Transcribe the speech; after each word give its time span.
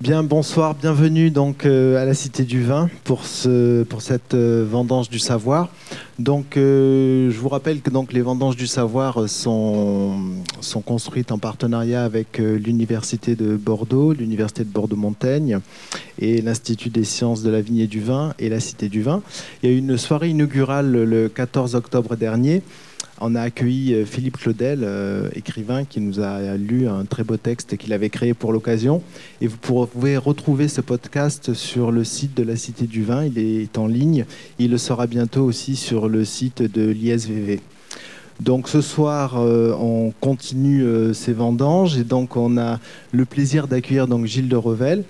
Bien, 0.00 0.22
bonsoir, 0.22 0.76
bienvenue 0.76 1.32
donc 1.32 1.66
euh, 1.66 2.00
à 2.00 2.04
la 2.04 2.14
Cité 2.14 2.44
du 2.44 2.62
Vin 2.62 2.88
pour, 3.02 3.24
ce, 3.24 3.82
pour 3.82 4.00
cette 4.00 4.34
euh, 4.34 4.64
vendange 4.64 5.08
du 5.08 5.18
savoir. 5.18 5.70
Donc, 6.20 6.56
euh, 6.56 7.32
je 7.32 7.36
vous 7.36 7.48
rappelle 7.48 7.80
que 7.80 7.90
donc, 7.90 8.12
les 8.12 8.20
vendanges 8.20 8.54
du 8.54 8.68
savoir 8.68 9.28
sont, 9.28 10.20
sont 10.60 10.82
construites 10.82 11.32
en 11.32 11.38
partenariat 11.38 12.04
avec 12.04 12.38
l'Université 12.38 13.34
de 13.34 13.56
Bordeaux, 13.56 14.12
l'Université 14.12 14.62
de 14.62 14.70
Bordeaux-Montaigne 14.70 15.58
et 16.20 16.42
l'Institut 16.42 16.90
des 16.90 17.02
sciences 17.02 17.42
de 17.42 17.50
la 17.50 17.60
vigne 17.60 17.80
et 17.80 17.88
du 17.88 18.00
vin 18.00 18.34
et 18.38 18.48
la 18.48 18.60
Cité 18.60 18.88
du 18.88 19.02
Vin. 19.02 19.20
Il 19.62 19.68
y 19.68 19.72
a 19.72 19.74
eu 19.74 19.78
une 19.78 19.98
soirée 19.98 20.28
inaugurale 20.28 20.92
le 20.92 21.28
14 21.28 21.74
octobre 21.74 22.14
dernier 22.14 22.62
on 23.20 23.34
a 23.34 23.42
accueilli 23.42 23.94
euh, 23.94 24.04
Philippe 24.04 24.38
Claudel, 24.38 24.80
euh, 24.82 25.28
écrivain, 25.34 25.84
qui 25.84 26.00
nous 26.00 26.20
a 26.20 26.56
lu 26.56 26.88
un 26.88 27.04
très 27.04 27.24
beau 27.24 27.36
texte 27.36 27.76
qu'il 27.76 27.92
avait 27.92 28.10
créé 28.10 28.34
pour 28.34 28.52
l'occasion. 28.52 29.02
Et 29.40 29.46
vous 29.46 29.56
pouvez 29.56 30.16
retrouver 30.16 30.68
ce 30.68 30.80
podcast 30.80 31.54
sur 31.54 31.90
le 31.90 32.04
site 32.04 32.36
de 32.36 32.42
la 32.42 32.56
Cité 32.56 32.86
du 32.86 33.02
Vin. 33.02 33.24
Il 33.24 33.38
est 33.38 33.78
en 33.78 33.86
ligne. 33.86 34.24
Il 34.58 34.70
le 34.70 34.78
sera 34.78 35.06
bientôt 35.06 35.44
aussi 35.44 35.76
sur 35.76 36.08
le 36.08 36.24
site 36.24 36.62
de 36.62 36.90
l'ISVV. 36.90 37.60
Donc 38.40 38.68
ce 38.68 38.80
soir, 38.80 39.36
euh, 39.38 39.74
on 39.80 40.12
continue 40.20 40.84
ces 41.12 41.32
vendanges 41.32 41.98
et 41.98 42.04
donc 42.04 42.36
on 42.36 42.56
a 42.56 42.78
le 43.10 43.24
plaisir 43.24 43.66
d'accueillir 43.66 44.06
donc 44.06 44.26
Gilles 44.26 44.48
de 44.48 44.56
Revel 44.56 45.02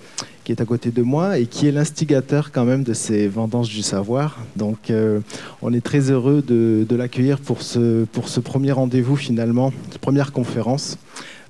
qui 0.49 0.53
est 0.53 0.63
à 0.63 0.65
côté 0.65 0.91
de 0.91 1.03
moi 1.03 1.39
et 1.39 1.45
qui 1.45 1.67
est 1.67 1.73
l'instigateur 1.73 2.53
quand 2.53 2.65
même 2.65 2.83
de 2.83 2.95
ces 2.95 3.29
vendanges 3.29 3.69
du 3.69 3.83
savoir. 3.83 4.39
Donc 4.57 4.89
euh, 4.89 5.21
on 5.61 5.75
est 5.75 5.83
très 5.83 6.11
heureux 6.11 6.41
de, 6.41 6.87
l'accueillir 6.97 7.39
pour 7.39 7.61
ce, 7.61 8.07
pour 8.07 8.31
ce 8.31 8.41
premier 8.41 8.73
rendez-vous 8.73 9.15
finalement, 9.15 9.75
cette 9.91 10.01
première 10.01 10.33
conférence 10.33 10.97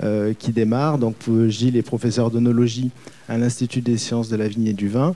euh, 0.03 0.35
qui 0.37 0.51
démarre. 0.51 0.99
Donc 0.99 1.15
Gilles 1.47 1.77
est 1.77 1.83
professeur 1.83 2.33
d'onologie 2.33 2.91
à 3.29 3.39
l'Institut 3.39 3.83
des 3.83 3.99
sciences 3.99 4.31
de 4.31 4.37
la 4.37 4.49
vigne 4.49 4.67
et 4.67 4.73
du 4.73 4.89
vin. 4.89 5.15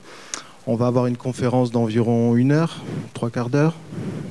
On 0.68 0.76
va 0.76 0.86
avoir 0.86 1.06
une 1.06 1.16
conférence 1.16 1.72
d'environ 1.72 2.36
une 2.36 2.52
heure, 2.52 2.84
trois 3.14 3.30
quarts 3.30 3.50
d'heure, 3.50 3.74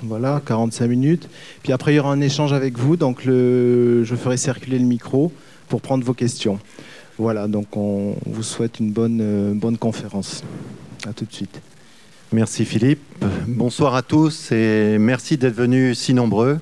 voilà, 0.04 0.42
45 0.46 0.88
minutes. 0.88 1.28
Puis 1.62 1.74
après, 1.74 1.92
il 1.92 1.98
y 1.98 2.00
aura 2.00 2.14
un 2.14 2.22
échange 2.22 2.54
avec 2.54 2.78
vous. 2.78 2.96
Donc, 2.96 3.24
je 3.26 4.16
ferai 4.18 4.38
circuler 4.38 4.80
le 4.80 4.86
micro 4.86 5.34
pour 5.68 5.82
prendre 5.82 6.06
vos 6.06 6.14
questions. 6.14 6.58
Voilà, 7.18 7.48
donc 7.48 7.76
on 7.76 8.16
vous 8.26 8.44
souhaite 8.44 8.80
une 8.80 8.92
bonne, 8.92 9.20
euh, 9.22 9.54
bonne 9.54 9.78
conférence. 9.78 10.44
À 11.08 11.14
tout 11.14 11.26
de 11.26 11.34
suite. 11.34 11.62
Merci 12.32 12.64
Philippe. 12.64 13.02
Bonsoir 13.48 13.96
à 13.96 14.02
tous 14.02 14.52
et 14.52 14.98
merci 14.98 15.38
d'être 15.38 15.56
venus 15.56 16.00
si 16.00 16.14
nombreux. 16.14 16.60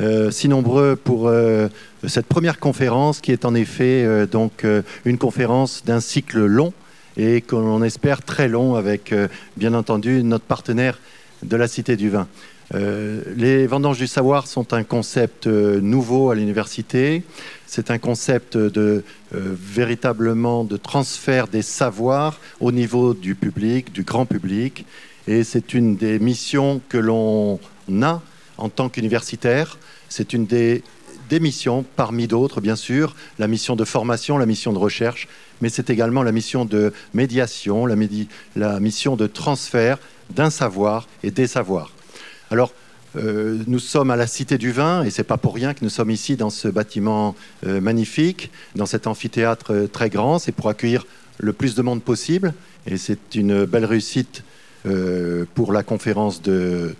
Euh, 0.00 0.30
si 0.30 0.48
nombreux 0.48 0.96
pour 0.96 1.28
euh, 1.28 1.68
cette 2.06 2.26
première 2.26 2.58
conférence 2.58 3.20
qui 3.20 3.32
est 3.32 3.44
en 3.44 3.54
effet 3.54 4.26
donc 4.26 4.66
une 5.04 5.18
conférence 5.18 5.84
d'un 5.84 6.00
cycle 6.00 6.38
long 6.46 6.72
et 7.18 7.42
qu'on 7.42 7.82
espère 7.82 8.22
très 8.22 8.48
long 8.48 8.76
avec 8.76 9.14
bien 9.58 9.74
entendu 9.74 10.22
notre 10.22 10.44
partenaire 10.44 10.98
de 11.42 11.56
la 11.56 11.68
Cité 11.68 11.96
du 11.96 12.08
Vin. 12.08 12.26
Les 12.72 13.66
vendanges 13.66 13.98
du 13.98 14.06
savoir 14.06 14.46
sont 14.46 14.72
un 14.74 14.84
concept 14.84 15.46
nouveau 15.46 16.30
à 16.30 16.34
l'université. 16.34 17.24
C'est 17.72 17.92
un 17.92 17.98
concept 17.98 18.56
de 18.56 19.04
euh, 19.32 19.54
véritablement 19.54 20.64
de 20.64 20.76
transfert 20.76 21.46
des 21.46 21.62
savoirs 21.62 22.40
au 22.58 22.72
niveau 22.72 23.14
du 23.14 23.36
public, 23.36 23.92
du 23.92 24.02
grand 24.02 24.26
public. 24.26 24.84
Et 25.28 25.44
c'est 25.44 25.72
une 25.72 25.94
des 25.94 26.18
missions 26.18 26.80
que 26.88 26.98
l'on 26.98 27.60
a 28.02 28.22
en 28.58 28.68
tant 28.70 28.88
qu'universitaire. 28.88 29.78
C'est 30.08 30.32
une 30.32 30.46
des, 30.46 30.82
missions, 31.30 31.84
parmi 31.94 32.26
d'autres 32.26 32.60
bien 32.60 32.74
sûr, 32.74 33.14
la 33.38 33.46
mission 33.46 33.76
de 33.76 33.84
formation, 33.84 34.36
la 34.36 34.46
mission 34.46 34.72
de 34.72 34.78
recherche, 34.78 35.28
mais 35.60 35.68
c'est 35.68 35.90
également 35.90 36.24
la 36.24 36.32
mission 36.32 36.64
de 36.64 36.92
médiation, 37.14 37.86
la 37.86 38.80
mission 38.80 39.14
de 39.14 39.28
transfert 39.28 39.98
d'un 40.30 40.50
savoir 40.50 41.06
et 41.22 41.30
des 41.30 41.46
savoirs. 41.46 41.92
Alors, 42.52 42.72
euh, 43.16 43.58
nous 43.68 43.78
sommes 43.78 44.10
à 44.10 44.16
la 44.16 44.26
Cité 44.26 44.58
du 44.58 44.72
Vin 44.72 45.04
et 45.04 45.10
c'est 45.10 45.22
pas 45.22 45.36
pour 45.36 45.54
rien 45.54 45.72
que 45.72 45.84
nous 45.84 45.90
sommes 45.90 46.10
ici 46.10 46.34
dans 46.34 46.50
ce 46.50 46.66
bâtiment 46.66 47.36
euh, 47.64 47.80
magnifique, 47.80 48.50
dans 48.74 48.86
cet 48.86 49.06
amphithéâtre 49.06 49.72
euh, 49.72 49.86
très 49.86 50.10
grand. 50.10 50.40
C'est 50.40 50.50
pour 50.50 50.68
accueillir 50.68 51.06
le 51.38 51.52
plus 51.52 51.76
de 51.76 51.82
monde 51.82 52.02
possible 52.02 52.52
et 52.88 52.96
c'est 52.96 53.36
une 53.36 53.64
belle 53.64 53.84
réussite 53.84 54.42
pour 55.54 55.74
la 55.74 55.82
conférence 55.82 56.40
de 56.40 56.94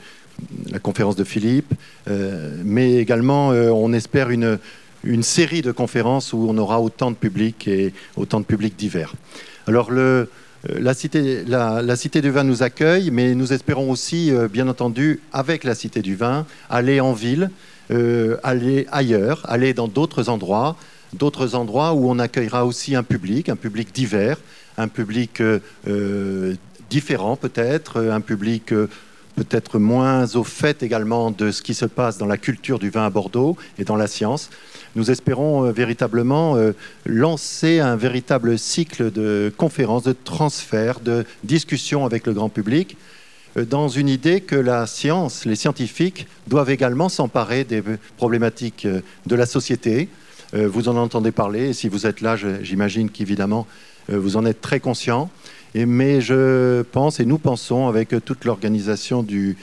la 0.71 0.79
conférence 0.79 1.17
de 1.17 1.25
Philippe, 1.25 1.73
mais 2.07 2.97
également 2.97 3.49
on 3.49 3.95
espère 3.95 4.29
une, 4.29 4.59
une 5.03 5.23
série 5.23 5.63
de 5.63 5.73
conférences 5.73 6.35
où 6.35 6.47
on 6.49 6.59
aura 6.59 6.81
autant 6.81 7.11
de 7.11 7.17
publics 7.17 7.67
et 7.69 7.95
autant 8.17 8.41
de 8.41 8.45
publics 8.45 8.77
divers. 8.77 9.15
Alors 9.67 9.91
le, 9.91 10.29
la 10.69 10.95
cité, 10.95 11.43
la, 11.47 11.97
cité, 11.97 12.21
du 12.21 12.31
Vin 12.31 12.45
nous 12.45 12.63
accueille, 12.63 13.11
mais 13.11 13.35
nous 13.35 13.53
espérons 13.53 13.91
aussi, 13.91 14.33
euh, 14.33 14.47
bien 14.47 14.69
entendu, 14.69 15.21
avec 15.33 15.65
la 15.65 15.75
Cité 15.75 16.03
du 16.03 16.17
Vin, 16.17 16.47
aller 16.69 17.01
en 17.01 17.13
ville, 17.13 17.51
euh, 17.91 18.37
aller 18.43 18.87
ailleurs, 18.93 19.43
aller 19.49 19.73
dans 19.73 19.89
d'autres 19.89 20.29
endroits, 20.29 20.77
d'autres 21.15 21.55
endroits 21.55 21.95
où 21.95 22.11
on 22.11 22.19
accueillera 22.19 22.67
aussi 22.67 22.95
un 22.95 23.03
public, 23.03 23.49
un 23.49 23.57
public 23.57 23.93
divers, 23.95 24.39
un 24.77 24.89
public 24.89 25.43
différent 26.89 27.37
peut-être, 27.37 28.01
un 28.01 28.21
public 28.21 28.73
peut-être 29.37 29.79
moins 29.79 30.37
au 30.37 30.45
fait 30.45 30.83
également 30.83 31.31
de 31.31 31.51
ce 31.51 31.63
qui 31.63 31.75
se 31.75 31.87
passe 31.87 32.19
dans 32.19 32.27
la 32.27 32.37
culture 32.37 32.79
du 32.79 32.91
vin 32.91 33.07
à 33.07 33.11
Bordeaux 33.11 33.57
et 33.79 33.85
dans 33.85 33.97
la 33.97 34.07
science 34.07 34.51
nous 34.97 35.11
espérons 35.11 35.67
euh, 35.67 35.73
véritablement 35.73 36.57
euh, 36.57 36.73
lancer 37.07 37.81
un 37.81 37.97
véritable 37.97 38.59
cycle 38.59 39.11
de 39.11 39.53
conférences, 39.57 40.05
de 40.05 40.15
transferts, 40.25 41.01
de 41.01 41.25
discussions 41.45 42.05
avec 42.05 42.27
le 42.27 42.33
grand 42.33 42.49
public 42.49 42.97
euh, 43.57 43.65
dans 43.65 43.89
une 43.89 44.09
idée 44.09 44.41
que 44.41 44.57
la 44.57 44.87
science, 44.87 45.45
les 45.45 45.57
scientifiques 45.57 46.27
doivent 46.49 46.71
également 46.71 47.09
s'emparer 47.09 47.65
des 47.65 47.83
problématiques 48.17 48.87
de 49.27 49.35
la 49.35 49.47
société. 49.47 50.09
Vous 50.53 50.89
en 50.89 50.97
entendez 50.97 51.31
parler, 51.31 51.69
et 51.69 51.73
si 51.73 51.89
vous 51.89 52.09
êtes 52.09 52.21
là, 52.21 52.35
j'imagine 52.35 53.09
qu'évidemment, 53.09 53.69
vous 54.09 54.37
en 54.37 54.45
êtes 54.45 54.61
très 54.61 54.81
conscient. 54.81 55.31
mais 55.77 56.21
je 56.21 56.83
pense, 56.83 57.21
et 57.21 57.25
nous 57.25 57.39
pensons, 57.39 57.87
avec 57.87 58.13
toute 58.25 58.45
l'organisation 58.45 59.23
du, 59.23 59.57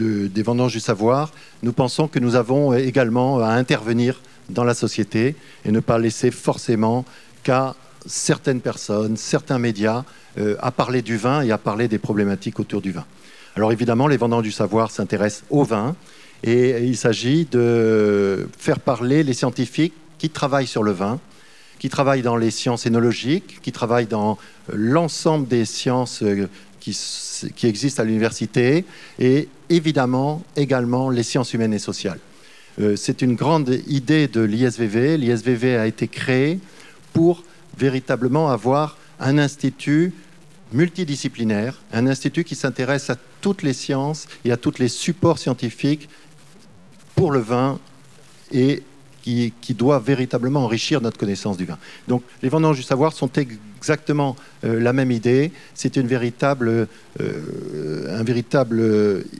des 0.00 0.42
vendanges 0.42 0.72
du 0.72 0.80
savoir, 0.80 1.32
nous 1.62 1.72
pensons 1.72 2.08
que 2.08 2.18
nous 2.18 2.34
avons 2.34 2.74
également 2.74 3.40
à 3.40 3.48
intervenir 3.50 4.20
dans 4.48 4.64
la 4.64 4.74
société 4.74 5.36
et 5.64 5.70
ne 5.70 5.80
pas 5.80 5.98
laisser 5.98 6.30
forcément 6.30 7.04
qu'à 7.42 7.74
certaines 8.06 8.60
personnes, 8.60 9.16
certains 9.16 9.58
médias, 9.58 10.04
euh, 10.38 10.56
à 10.60 10.70
parler 10.70 11.02
du 11.02 11.16
vin 11.16 11.42
et 11.42 11.50
à 11.50 11.58
parler 11.58 11.88
des 11.88 11.98
problématiques 11.98 12.60
autour 12.60 12.80
du 12.80 12.92
vin. 12.92 13.04
Alors 13.56 13.72
évidemment, 13.72 14.06
les 14.06 14.16
vendants 14.16 14.42
du 14.42 14.52
savoir 14.52 14.90
s'intéressent 14.90 15.44
au 15.50 15.64
vin 15.64 15.96
et 16.44 16.84
il 16.84 16.96
s'agit 16.96 17.44
de 17.44 18.48
faire 18.56 18.78
parler 18.78 19.22
les 19.22 19.34
scientifiques 19.34 19.94
qui 20.18 20.30
travaillent 20.30 20.66
sur 20.66 20.82
le 20.82 20.92
vin, 20.92 21.18
qui 21.78 21.88
travaillent 21.88 22.22
dans 22.22 22.36
les 22.36 22.50
sciences 22.50 22.86
énologiques, 22.86 23.58
qui 23.62 23.72
travaillent 23.72 24.06
dans 24.06 24.38
l'ensemble 24.72 25.48
des 25.48 25.64
sciences 25.64 26.22
euh, 26.22 26.48
qui, 26.80 26.96
qui 27.56 27.66
existent 27.66 28.02
à 28.02 28.06
l'université 28.06 28.84
et 29.18 29.48
évidemment 29.70 30.42
également 30.56 31.10
les 31.10 31.22
sciences 31.22 31.54
humaines 31.54 31.74
et 31.74 31.78
sociales. 31.78 32.18
Euh, 32.80 32.96
c'est 32.96 33.22
une 33.22 33.34
grande 33.34 33.80
idée 33.86 34.28
de 34.28 34.40
l'ISVV. 34.40 35.16
L'ISVV 35.16 35.76
a 35.76 35.86
été 35.86 36.08
créé 36.08 36.60
pour 37.12 37.44
véritablement 37.76 38.50
avoir 38.50 38.96
un 39.20 39.38
institut 39.38 40.12
multidisciplinaire, 40.72 41.80
un 41.92 42.06
institut 42.06 42.44
qui 42.44 42.54
s'intéresse 42.54 43.10
à 43.10 43.16
toutes 43.40 43.62
les 43.62 43.72
sciences 43.72 44.26
et 44.44 44.52
à 44.52 44.56
tous 44.56 44.78
les 44.78 44.88
supports 44.88 45.38
scientifiques 45.38 46.08
pour 47.14 47.32
le 47.32 47.40
vin 47.40 47.78
et 48.52 48.82
qui, 49.60 49.74
doit 49.74 49.98
véritablement 49.98 50.64
enrichir 50.64 51.00
notre 51.00 51.18
connaissance 51.18 51.56
du 51.56 51.64
vin. 51.64 51.78
Donc 52.06 52.22
les 52.42 52.48
vendanges 52.48 52.76
du 52.76 52.82
savoir 52.82 53.12
sont 53.12 53.30
exactement 53.36 54.36
euh, 54.64 54.80
la 54.80 54.92
même 54.92 55.10
idée. 55.10 55.52
C'est 55.74 55.96
une 55.96 56.06
véritable, 56.06 56.88
euh, 57.20 58.22
véritable, 58.22 58.82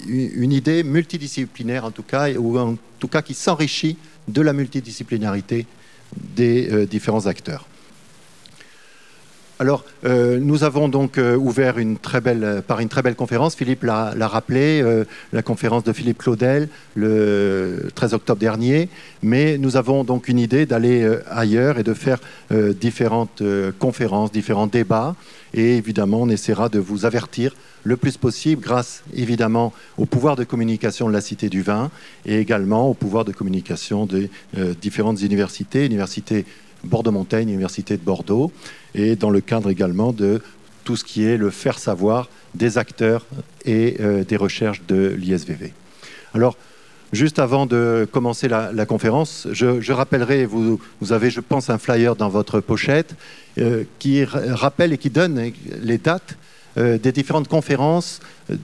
une 0.06 0.52
idée 0.52 0.82
multidisciplinaire 0.82 1.85
en 1.85 1.90
tout 1.90 2.02
cas, 2.02 2.31
ou 2.32 2.58
en 2.58 2.76
tout 2.99 3.08
cas 3.08 3.23
qui 3.23 3.35
s'enrichit 3.35 3.96
de 4.29 4.43
la 4.43 4.52
multidisciplinarité 4.52 5.67
des 6.17 6.70
euh, 6.70 6.87
différents 6.87 7.26
acteurs. 7.26 7.67
Alors, 9.60 9.84
euh, 10.05 10.38
nous 10.38 10.62
avons 10.62 10.88
donc 10.88 11.19
euh, 11.19 11.34
ouvert 11.34 11.78
une 11.78 11.99
très 11.99 12.20
belle, 12.20 12.62
par 12.64 12.78
une 12.78 12.88
très 12.88 13.02
belle 13.02 13.16
conférence. 13.16 13.56
Philippe 13.56 13.82
l'a 13.82 14.14
rappelé, 14.28 14.81
euh, 14.84 15.02
la 15.32 15.43
conférence 15.43 15.82
de 15.82 15.93
Philippe 15.93 16.19
Claudel 16.19 16.69
le 16.94 17.88
13 17.96 18.14
octobre 18.14 18.38
dernier. 18.38 18.88
Mais 19.20 19.58
nous 19.58 19.76
avons 19.76 20.05
donc 20.05 20.28
une 20.28 20.38
idée 20.38 20.64
d'aller 20.64 21.08
ailleurs 21.28 21.78
et 21.81 21.82
de 21.82 21.93
faire 21.93 22.19
différentes 22.52 23.43
conférences, 23.81 24.31
différents 24.31 24.69
débats. 24.69 25.16
Et 25.55 25.76
évidemment, 25.76 26.22
on 26.22 26.28
essaiera 26.28 26.69
de 26.69 26.78
vous 26.78 27.05
avertir 27.05 27.56
le 27.82 27.96
plus 27.96 28.16
possible 28.16 28.62
grâce 28.62 29.02
évidemment 29.14 29.72
au 29.96 30.06
pouvoir 30.06 30.37
de 30.37 30.44
communication 30.44 31.08
de 31.08 31.12
la 31.12 31.20
Cité 31.20 31.49
du 31.49 31.62
Vin 31.62 31.90
et 32.26 32.38
également 32.38 32.88
au 32.88 32.94
pouvoir 32.94 33.25
de 33.25 33.32
communication 33.32 34.06
des 34.06 34.31
différentes 34.81 35.20
universités, 35.20 35.84
universités 35.84 36.44
Bordeaux-Montaigne, 36.84 37.49
Université 37.49 37.96
de 37.96 38.02
Bordeaux, 38.02 38.52
et 38.94 39.17
dans 39.17 39.31
le 39.31 39.40
cadre 39.40 39.70
également 39.70 40.12
de 40.12 40.40
tout 40.85 40.96
ce 40.96 41.05
qui 41.05 41.25
est 41.25 41.37
le 41.37 41.50
faire 41.50 41.79
savoir 41.79 42.29
des 42.55 42.79
acteurs 42.79 43.26
et 43.64 43.96
euh, 44.00 44.25
des 44.25 44.37
recherches 44.37 44.82
de 44.88 45.14
l'ISVV. 45.19 45.73
Alors, 46.35 46.56
juste 47.12 47.38
avant 47.38 47.67
de 47.67 48.08
commencer 48.11 48.49
la, 48.49 48.87
conférence, 48.87 49.49
je, 49.52 49.93
rappellerai, 49.93 50.46
vous, 50.46 50.81
vous, 51.00 51.12
avez, 51.12 51.31
je 51.31 51.40
pense, 51.40 51.70
un 51.70 51.79
flyer 51.79 52.17
dans 52.17 52.29
votre 52.29 52.61
pochette 52.61 53.14
euh, 53.58 53.85
qui 53.99 54.25
rappelle 54.25 54.93
et 54.93 54.99
qui 54.99 55.11
donne 55.11 55.52
les 55.82 55.99
dates 55.99 56.37
euh, 56.76 56.99
des 56.99 57.12
différentes 57.12 57.49
conférences 57.49 58.20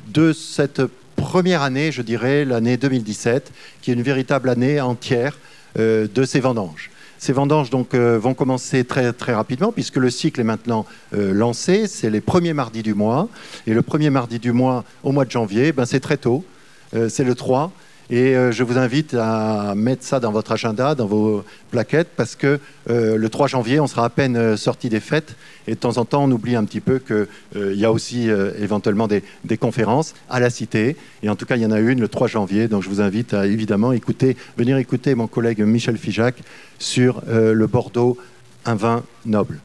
de 0.08 0.32
cette 0.32 0.82
première 1.16 1.62
année, 1.62 1.92
je 1.92 2.02
dirais, 2.02 2.44
l'année 2.44 2.76
2017, 2.76 3.52
qui 3.82 3.90
est 3.90 3.94
une 3.94 4.02
véritable 4.02 4.48
année 4.48 4.80
entière 4.80 5.38
de 5.76 6.24
ces 6.24 6.38
vendanges. 6.38 6.90
Ces 7.24 7.32
vendanges 7.32 7.70
donc, 7.70 7.94
euh, 7.94 8.18
vont 8.18 8.34
commencer 8.34 8.84
très, 8.84 9.14
très 9.14 9.32
rapidement 9.32 9.72
puisque 9.72 9.96
le 9.96 10.10
cycle 10.10 10.42
est 10.42 10.44
maintenant 10.44 10.84
euh, 11.14 11.32
lancé. 11.32 11.86
C'est 11.86 12.10
les 12.10 12.20
premiers 12.20 12.52
mardis 12.52 12.82
du 12.82 12.92
mois. 12.92 13.30
Et 13.66 13.72
le 13.72 13.80
premier 13.80 14.10
mardi 14.10 14.38
du 14.38 14.52
mois, 14.52 14.84
au 15.02 15.10
mois 15.10 15.24
de 15.24 15.30
janvier, 15.30 15.72
ben, 15.72 15.86
c'est 15.86 16.00
très 16.00 16.18
tôt. 16.18 16.44
Euh, 16.92 17.08
c'est 17.08 17.24
le 17.24 17.34
3. 17.34 17.72
Et 18.10 18.36
euh, 18.36 18.52
je 18.52 18.62
vous 18.64 18.76
invite 18.76 19.14
à 19.14 19.74
mettre 19.74 20.04
ça 20.04 20.20
dans 20.20 20.30
votre 20.30 20.52
agenda, 20.52 20.94
dans 20.94 21.06
vos 21.06 21.42
plaquettes, 21.70 22.10
parce 22.16 22.36
que 22.36 22.60
euh, 22.90 23.16
le 23.16 23.28
3 23.30 23.46
janvier, 23.46 23.80
on 23.80 23.86
sera 23.86 24.04
à 24.04 24.10
peine 24.10 24.36
euh, 24.36 24.56
sorti 24.56 24.90
des 24.90 25.00
fêtes. 25.00 25.36
Et 25.66 25.70
de 25.70 25.78
temps 25.78 25.96
en 25.96 26.04
temps, 26.04 26.24
on 26.24 26.30
oublie 26.30 26.54
un 26.54 26.64
petit 26.64 26.80
peu 26.80 26.98
qu'il 26.98 27.26
y 27.74 27.86
a 27.86 27.90
aussi 27.90 28.28
éventuellement 28.58 29.08
des, 29.08 29.22
conférences 29.56 30.12
à 30.28 30.38
la 30.38 30.50
Cité. 30.50 30.94
Et 31.22 31.30
en 31.30 31.36
tout 31.36 31.46
cas, 31.46 31.56
il 31.56 31.62
y 31.62 31.66
en 31.66 31.70
a 31.70 31.80
une 31.80 32.02
le 32.02 32.08
3 32.08 32.26
janvier. 32.26 32.68
Donc 32.68 32.82
je 32.82 32.90
vous 32.90 33.00
invite 33.00 33.32
à 33.32 33.46
évidemment 33.46 33.92
écouter, 33.92 34.36
venir 34.58 34.76
écouter 34.76 35.14
mon 35.14 35.26
collègue 35.26 35.60
Michel 35.60 35.96
Fijac 35.96 36.34
sur 36.78 37.22
le 37.26 37.66
Bordeaux, 37.66 38.18
un 38.66 38.74
vin 38.74 39.04
noble. 39.24 39.58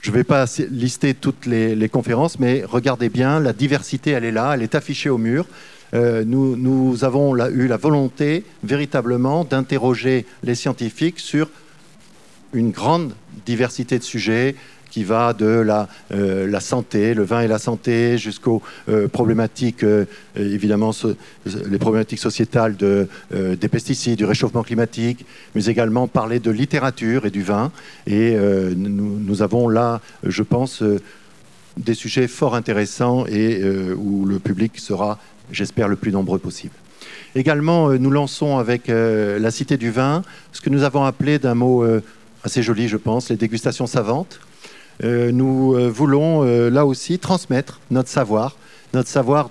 Je 0.00 0.10
ne 0.10 0.16
vais 0.16 0.24
pas 0.24 0.46
lister 0.70 1.12
toutes 1.12 1.44
les, 1.44 1.76
les, 1.76 1.88
conférences, 1.90 2.38
mais 2.38 2.64
regardez 2.66 3.10
bien, 3.10 3.38
la 3.38 3.52
diversité, 3.52 4.12
elle 4.12 4.24
est 4.24 4.32
là, 4.32 4.52
elle 4.54 4.62
est 4.62 4.74
affichée 4.74 5.10
au 5.10 5.18
mur. 5.18 5.46
Euh, 5.94 6.24
nous, 6.26 7.04
avons 7.04 7.36
eu 7.48 7.66
la 7.66 7.76
volonté 7.76 8.44
véritablement 8.62 9.44
d'interroger 9.44 10.24
les 10.42 10.54
scientifiques 10.54 11.20
sur 11.20 11.50
une 12.54 12.70
grande 12.70 13.14
diversité 13.44 13.98
de 13.98 14.04
sujets 14.04 14.54
qui 14.90 15.04
va 15.04 15.32
de 15.32 15.46
la, 15.46 15.88
euh, 16.12 16.60
santé, 16.60 17.14
le 17.14 17.22
vin 17.22 17.40
et 17.40 17.48
la 17.48 17.58
santé, 17.58 18.18
jusqu'aux 18.18 18.60
euh, 18.90 19.08
problématiques, 19.08 19.86
évidemment, 20.36 20.92
les 21.46 21.78
problématiques 21.78 22.18
sociétales 22.18 22.76
des 22.76 23.68
pesticides, 23.68 24.18
du 24.18 24.26
réchauffement 24.26 24.62
climatique, 24.62 25.24
mais 25.54 25.64
également 25.66 26.08
parler 26.08 26.40
de 26.40 26.50
littérature 26.50 27.24
et 27.24 27.30
du 27.30 27.42
vin. 27.42 27.72
Et 28.06 28.36
nous, 28.76 29.42
avons 29.42 29.68
là, 29.68 30.02
je 30.24 30.42
pense, 30.42 30.82
des 31.78 31.94
sujets 31.94 32.28
fort 32.28 32.54
intéressants 32.54 33.24
et 33.26 33.62
où 33.96 34.26
le 34.26 34.38
public 34.38 34.78
sera 34.78 35.18
j'espère 35.52 35.88
le 35.88 35.96
plus 35.96 36.10
nombreux 36.10 36.38
possible. 36.38 36.74
Également, 37.34 37.88
euh, 37.88 37.96
nous 37.98 38.10
lançons 38.10 38.58
avec 38.58 38.90
euh, 38.90 39.38
la 39.38 39.50
Cité 39.50 39.78
du 39.78 39.90
Vin 39.90 40.22
ce 40.52 40.60
que 40.60 40.70
nous 40.70 40.82
avons 40.82 41.04
appelé 41.04 41.38
d'un 41.38 41.54
mot 41.54 41.82
euh, 41.82 42.02
assez 42.44 42.62
joli, 42.62 42.88
je 42.88 42.98
pense, 42.98 43.30
les 43.30 43.36
dégustations 43.36 43.86
savantes. 43.86 44.40
nous 45.02 45.76
voulons 45.90 46.42
là 46.70 46.84
aussi 46.84 47.18
transmettre 47.18 47.80
notre 47.90 48.08
savoir, 48.08 48.56
notre 48.94 49.08
savoir 49.08 49.50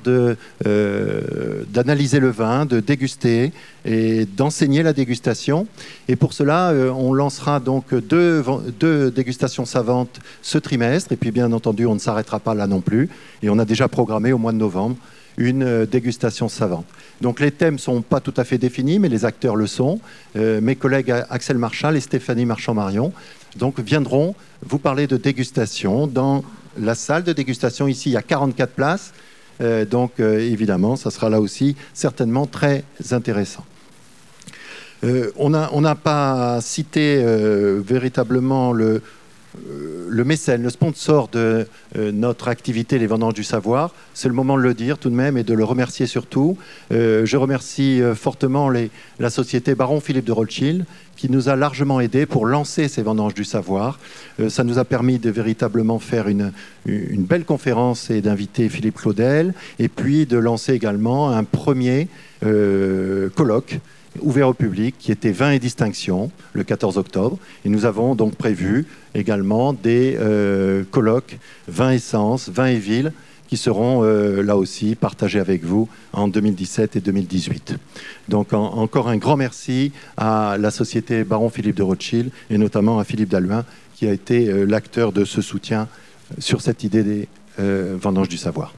d'analyser 1.74 2.20
le 2.20 2.30
vin, 2.30 2.66
de 2.66 2.82
déguster 2.82 3.54
et 3.86 4.26
d'enseigner 4.26 4.84
la 4.84 4.92
dégustation. 4.92 5.68
Et 6.10 6.18
pour 6.18 6.34
cela, 6.34 6.74
on 6.96 7.14
lancera 7.14 7.62
donc 7.62 7.94
deux, 7.94 8.44
deux, 8.78 9.10
dégustations 9.10 9.66
savantes 9.66 10.20
ce 10.42 10.58
trimestre. 10.58 11.14
Et 11.14 11.16
puis, 11.16 11.32
bien 11.32 11.54
entendu, 11.54 11.86
on 11.86 11.96
ne 11.96 12.00
s'arrêtera 12.00 12.40
pas 12.40 12.54
là 12.54 12.68
non 12.68 12.82
plus. 12.82 13.08
Et 13.42 13.50
on 13.50 13.58
a 13.58 13.66
déjà 13.66 13.88
programmé 13.88 14.34
au 14.34 14.38
mois 14.38 14.52
de 14.52 14.58
novembre 14.58 14.98
une 15.38 15.64
euh, 15.64 15.86
dégustation 15.86 16.50
savante. 16.50 16.86
Donc 17.22 17.40
les 17.40 17.52
thèmes 17.52 17.76
ne 17.76 17.80
sont 17.80 18.02
pas 18.02 18.20
tout 18.20 18.34
à 18.38 18.44
fait 18.44 18.58
définis, 18.58 19.00
mais 19.00 19.10
les 19.10 19.26
acteurs 19.26 19.56
le 19.56 19.68
sont. 19.68 20.00
Euh, 20.36 20.62
mes 20.62 20.76
collègues 20.76 21.14
Axel 21.30 21.58
Marchal 21.58 21.96
et 21.96 22.02
Stéphanie 22.02 22.46
Marchand-Marion 22.46 23.14
donc, 23.58 23.80
viendront 23.80 24.36
vous 24.64 24.80
parler 24.80 25.08
de 25.08 25.18
dégustation 25.18 26.08
dans 26.08 26.44
la 26.78 26.96
salle 26.96 27.24
de 27.24 27.34
dégustation. 27.34 27.88
Ici, 27.88 28.10
il 28.10 28.14
y 28.14 28.18
a 28.18 28.22
44 28.22 28.72
places. 28.72 29.14
Euh, 29.62 29.86
donc 29.86 30.20
évidemment, 30.20 30.96
ça 30.96 31.12
sera 31.12 31.30
là 31.30 31.42
aussi 31.42 31.76
certainement 31.94 32.48
très 32.48 32.84
intéressant. 33.12 33.66
on 35.04 35.50
n'a 35.50 35.96
pas 35.96 36.60
cité 36.62 37.24
véritablement 37.84 38.72
le, 38.72 38.86
euh, 38.86 39.02
le 39.56 40.24
mécène, 40.24 40.64
le 40.64 40.70
sponsor 40.70 41.28
de 41.30 41.68
euh, 41.98 42.12
notre 42.12 42.48
activité 42.48 43.00
Les 43.00 43.08
Vendanges 43.08 43.34
du 43.34 43.44
Savoir. 43.44 43.94
C'est 44.14 44.28
le 44.28 44.34
moment 44.34 44.58
de 44.58 44.62
le 44.62 44.74
dire 44.74 44.98
tout 44.98 45.10
de 45.10 45.16
même 45.16 45.38
et 45.38 45.44
de 45.44 45.54
le 45.54 45.64
remercier 45.64 46.06
surtout. 46.06 46.58
Euh, 46.92 47.26
je 47.26 47.38
remercie 47.38 48.02
fortement 48.16 48.70
la 49.20 49.30
société 49.30 49.76
Baron 49.76 50.00
Philippe 50.00 50.26
de 50.26 50.32
Rothschild 50.32 50.86
qui 51.18 51.30
nous 51.30 51.50
a 51.50 51.56
largement 51.56 52.00
aidés 52.00 52.26
pour 52.26 52.46
lancer 52.46 52.88
ces 52.88 53.04
Vendanges 53.04 53.36
du 53.36 53.44
Savoir. 53.44 54.00
ça 54.50 54.64
nous 54.64 54.80
a 54.80 54.86
permis 54.86 55.20
de 55.20 55.30
véritablement 55.30 56.00
faire 56.00 56.28
une, 56.28 56.52
une 56.86 57.24
belle 57.24 57.46
conférence 57.46 58.10
et 58.10 58.22
d'inviter 58.22 58.70
Philippe 58.70 58.96
Claudel 58.96 59.54
et 59.78 59.88
puis 59.88 60.26
de 60.26 60.38
lancer 60.38 60.74
également 60.74 61.30
un 61.30 61.44
premier 61.44 62.08
colloque 62.42 63.80
ouvert 64.20 64.50
au 64.50 64.54
public 64.54 64.96
qui 65.00 65.12
était 65.12 65.32
vin 65.32 65.52
et 65.52 65.60
distinction 65.60 66.32
le 66.54 66.64
14 66.64 66.98
octobre. 66.98 67.38
Et 67.66 67.70
nous 67.70 67.86
avons 67.86 68.16
donc 68.16 68.36
prévu 68.36 68.86
également 69.16 69.74
des 69.74 70.18
euh, 70.20 70.84
colloques 70.92 71.38
vin 71.68 71.92
essence, 71.92 72.50
vin 72.50 72.68
et 72.68 72.78
ville 72.78 73.14
qui 73.48 73.58
seront 73.58 74.04
euh, 74.04 74.42
là 74.42 74.56
aussi 74.56 74.96
partagés 74.96 75.40
avec 75.40 75.66
vous 75.66 75.90
en 76.14 76.28
2017 76.28 76.96
et 76.96 77.02
2018. 77.02 77.76
Donc 78.30 78.54
encore 78.54 79.10
un 79.10 79.18
grand 79.18 79.36
merci 79.36 79.92
à 80.16 80.58
la 80.58 80.72
société 80.72 81.24
Baron 81.24 81.50
Philippe 81.50 81.76
de 81.76 81.84
Rothschild 81.84 82.32
et 82.50 82.58
notamment 82.58 83.00
à 83.00 83.04
Philippe 83.04 83.30
Dalluin 83.30 83.66
qui 83.96 84.08
a 84.08 84.14
été 84.14 84.48
euh, 84.48 84.66
l'acteur 84.66 85.12
de 85.12 85.26
ce 85.26 85.42
soutien 85.42 85.88
sur 86.40 86.62
cette 86.62 86.84
idée 86.84 87.04
des 87.04 87.28
vendanges 87.58 88.30
du 88.30 88.38
savoir. 88.38 88.74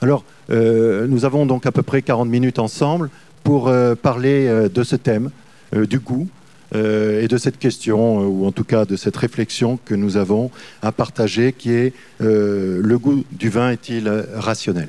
Alors, 0.00 0.24
nous 0.48 1.24
avons 1.24 1.44
donc 1.44 1.66
à 1.66 1.72
peu 1.72 1.82
près 1.82 2.00
40 2.00 2.28
minutes 2.28 2.58
ensemble 2.60 3.10
pour 3.42 3.68
euh, 3.68 3.94
parler 3.94 4.46
euh, 4.46 4.68
de 4.68 4.82
ce 4.82 4.96
thème, 4.96 5.30
euh, 5.74 5.86
du 5.86 5.98
goût, 5.98 6.28
et 6.74 7.28
de 7.28 7.36
cette 7.36 7.58
question, 7.58 8.20
ou 8.20 8.46
en 8.46 8.50
tout 8.50 8.64
cas 8.64 8.86
de 8.86 8.96
cette 8.96 9.18
réflexion 9.18 9.78
que 9.84 9.94
nous 9.94 10.16
avons 10.16 10.50
à 10.80 10.90
partager, 10.90 11.52
qui 11.52 11.70
est 11.70 11.92
le 12.18 12.96
goût 12.96 13.24
du 13.30 13.50
vin 13.50 13.72
est-il 13.72 14.08
rationnel? 14.34 14.88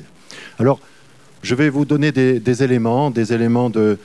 Je 1.44 1.54
vais 1.54 1.68
vous 1.68 1.84
donner 1.84 2.10
des, 2.10 2.62
éléments, 2.62 3.10
des 3.10 3.34
éléments 3.34 3.70
euh, 3.76 3.96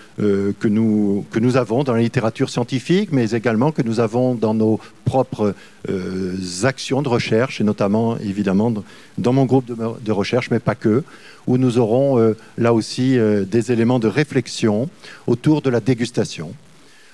que, 0.59 0.67
nous, 0.67 1.25
que 1.31 1.39
nous 1.39 1.55
avons 1.55 1.85
dans 1.85 1.93
la 1.93 2.01
littérature 2.01 2.49
scientifique, 2.49 3.09
mais 3.13 3.31
également 3.31 3.71
que 3.71 3.81
nous 3.81 4.01
avons 4.01 4.35
dans 4.35 4.53
nos 4.53 4.77
propres 5.05 5.55
euh, 5.89 6.35
actions 6.63 7.01
de 7.01 7.07
recherche, 7.07 7.61
et 7.61 7.63
notamment 7.63 8.17
évidemment 8.17 8.73
dans 9.17 9.33
mon 9.33 9.45
groupe 9.45 9.65
de, 10.03 10.11
recherche, 10.11 10.51
mais 10.51 10.59
pas 10.59 10.75
que, 10.75 11.03
où 11.47 11.57
nous 11.57 11.77
aurons 11.77 12.19
euh, 12.19 12.35
là 12.57 12.73
aussi 12.73 13.17
des 13.49 13.71
éléments 13.71 13.99
de 13.99 14.09
réflexion 14.09 14.89
autour 15.25 15.61
de 15.61 15.69
la 15.69 15.79
dégustation, 15.79 16.51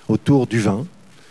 autour 0.08 0.48
du 0.48 0.58
vin, 0.58 0.86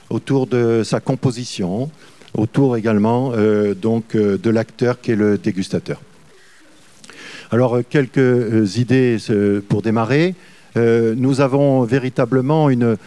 autour 0.09 0.47
de 0.47 0.83
sa 0.85 1.01
composition, 1.01 1.91
autour 2.33 2.77
également 2.77 3.33
donc, 3.81 4.15
de 4.15 4.49
l'acteur 4.49 5.01
qui 5.01 5.11
est 5.11 5.15
le 5.15 5.37
dégustateur. 5.37 5.99
Alors, 7.51 7.77
euh, 7.77 7.81
quelques 7.87 8.17
euh, 8.17 8.65
idées 8.77 9.17
euh, 9.29 9.61
pour 9.67 9.81
démarrer. 9.81 10.35
nous 10.75 11.39
avons 11.39 11.83
véritablement 11.83 12.69
une, 12.69 12.97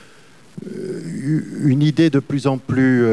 idée 1.83 2.09
de 2.09 2.18
plus 2.18 2.47
en 2.47 2.57
plus 2.57 3.04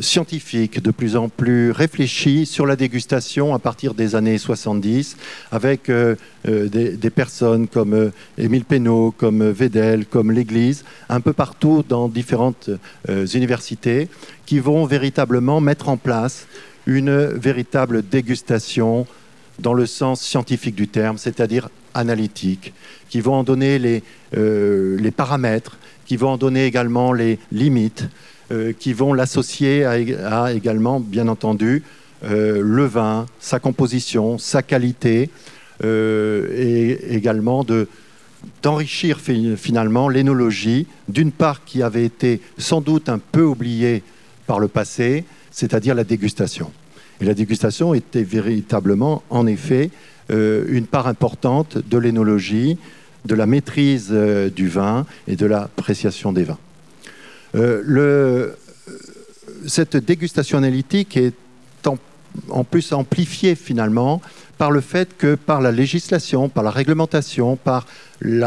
scientifique, 0.00 0.82
de 0.82 0.90
plus 0.90 1.14
en 1.14 1.28
plus 1.28 1.70
réfléchie 1.70 2.44
sur 2.44 2.66
la 2.66 2.74
dégustation 2.74 3.54
à 3.54 3.60
partir 3.60 3.94
des 3.94 4.16
années 4.16 4.36
70, 4.36 5.16
avec 5.52 5.88
des, 6.44 7.10
personnes 7.14 7.68
comme 7.68 8.10
Émile 8.36 8.64
Pénaud, 8.64 9.14
comme 9.16 9.48
Vedel, 9.48 10.06
comme 10.06 10.32
l'Église, 10.32 10.84
un 11.08 11.20
peu 11.20 11.32
partout 11.32 11.84
dans 11.88 12.08
différentes 12.08 12.68
universités, 13.08 14.08
qui 14.44 14.58
vont 14.58 14.86
véritablement 14.86 15.60
mettre 15.60 15.88
en 15.88 15.96
place 15.96 16.48
une 16.88 17.14
véritable 17.26 18.02
dégustation 18.02 19.06
dans 19.60 19.74
le 19.74 19.86
sens 19.86 20.20
scientifique 20.20 20.74
du 20.74 20.88
terme, 20.88 21.18
c'est-à-dire 21.18 21.68
analytique, 21.94 22.72
qui 23.08 23.20
vont 23.20 23.34
en 23.34 23.42
donner 23.44 23.78
les, 23.78 24.02
euh, 24.36 25.10
paramètres, 25.16 25.78
qui 26.06 26.16
vont 26.16 26.30
en 26.30 26.36
donner 26.36 26.66
également 26.66 27.12
les 27.12 27.38
limites, 27.52 28.08
euh, 28.52 28.72
qui 28.78 28.92
vont 28.92 29.12
l'associer 29.12 29.84
à, 29.84 30.52
également, 30.52 31.00
bien 31.00 31.28
entendu, 31.28 31.82
euh, 32.24 32.60
le 32.62 32.84
vin, 32.84 33.26
sa 33.38 33.58
composition, 33.58 34.38
sa 34.38 34.62
qualité, 34.62 35.30
et 35.82 37.14
également 37.14 37.64
de 37.64 37.88
d'enrichir 38.62 39.18
finalement 39.56 40.10
l'énologie, 40.10 40.86
d'une 41.08 41.32
part 41.32 41.64
qui 41.64 41.82
avait 41.82 42.04
été 42.04 42.40
sans 42.58 42.80
doute 42.82 43.08
un 43.08 43.18
peu 43.18 43.44
oubliée 43.44 44.02
par 44.46 44.60
le 44.60 44.68
passé, 44.68 45.24
c'est-à-dire 45.50 45.94
la 45.94 46.04
dégustation. 46.04 46.70
Et 47.20 47.24
la 47.24 47.34
dégustation 47.34 47.92
était 47.94 48.22
véritablement, 48.22 49.22
en 49.30 49.46
effet, 49.46 49.90
euh, 50.30 50.64
une 50.68 50.86
part 50.86 51.06
importante 51.06 51.78
de 51.78 51.98
l'énologie, 51.98 52.78
de 53.26 53.34
la 53.34 53.46
maîtrise 53.46 54.08
euh, 54.10 54.48
du 54.48 54.68
vin 54.68 55.06
et 55.28 55.36
de 55.36 55.44
l'appréciation 55.44 56.32
des 56.32 56.44
vins. 56.44 56.58
Euh, 57.56 58.52
cette 59.66 59.96
dégustation 59.96 60.58
analytique 60.58 61.16
est 61.16 61.34
en 62.48 62.62
plus 62.62 62.92
amplifiée 62.92 63.56
finalement 63.56 64.22
par 64.56 64.70
le 64.70 64.80
fait 64.80 65.16
que 65.16 65.34
par 65.34 65.60
la 65.60 65.72
législation, 65.72 66.48
par 66.48 66.62
la 66.62 66.70
réglementation, 66.70 67.56
par 67.56 67.86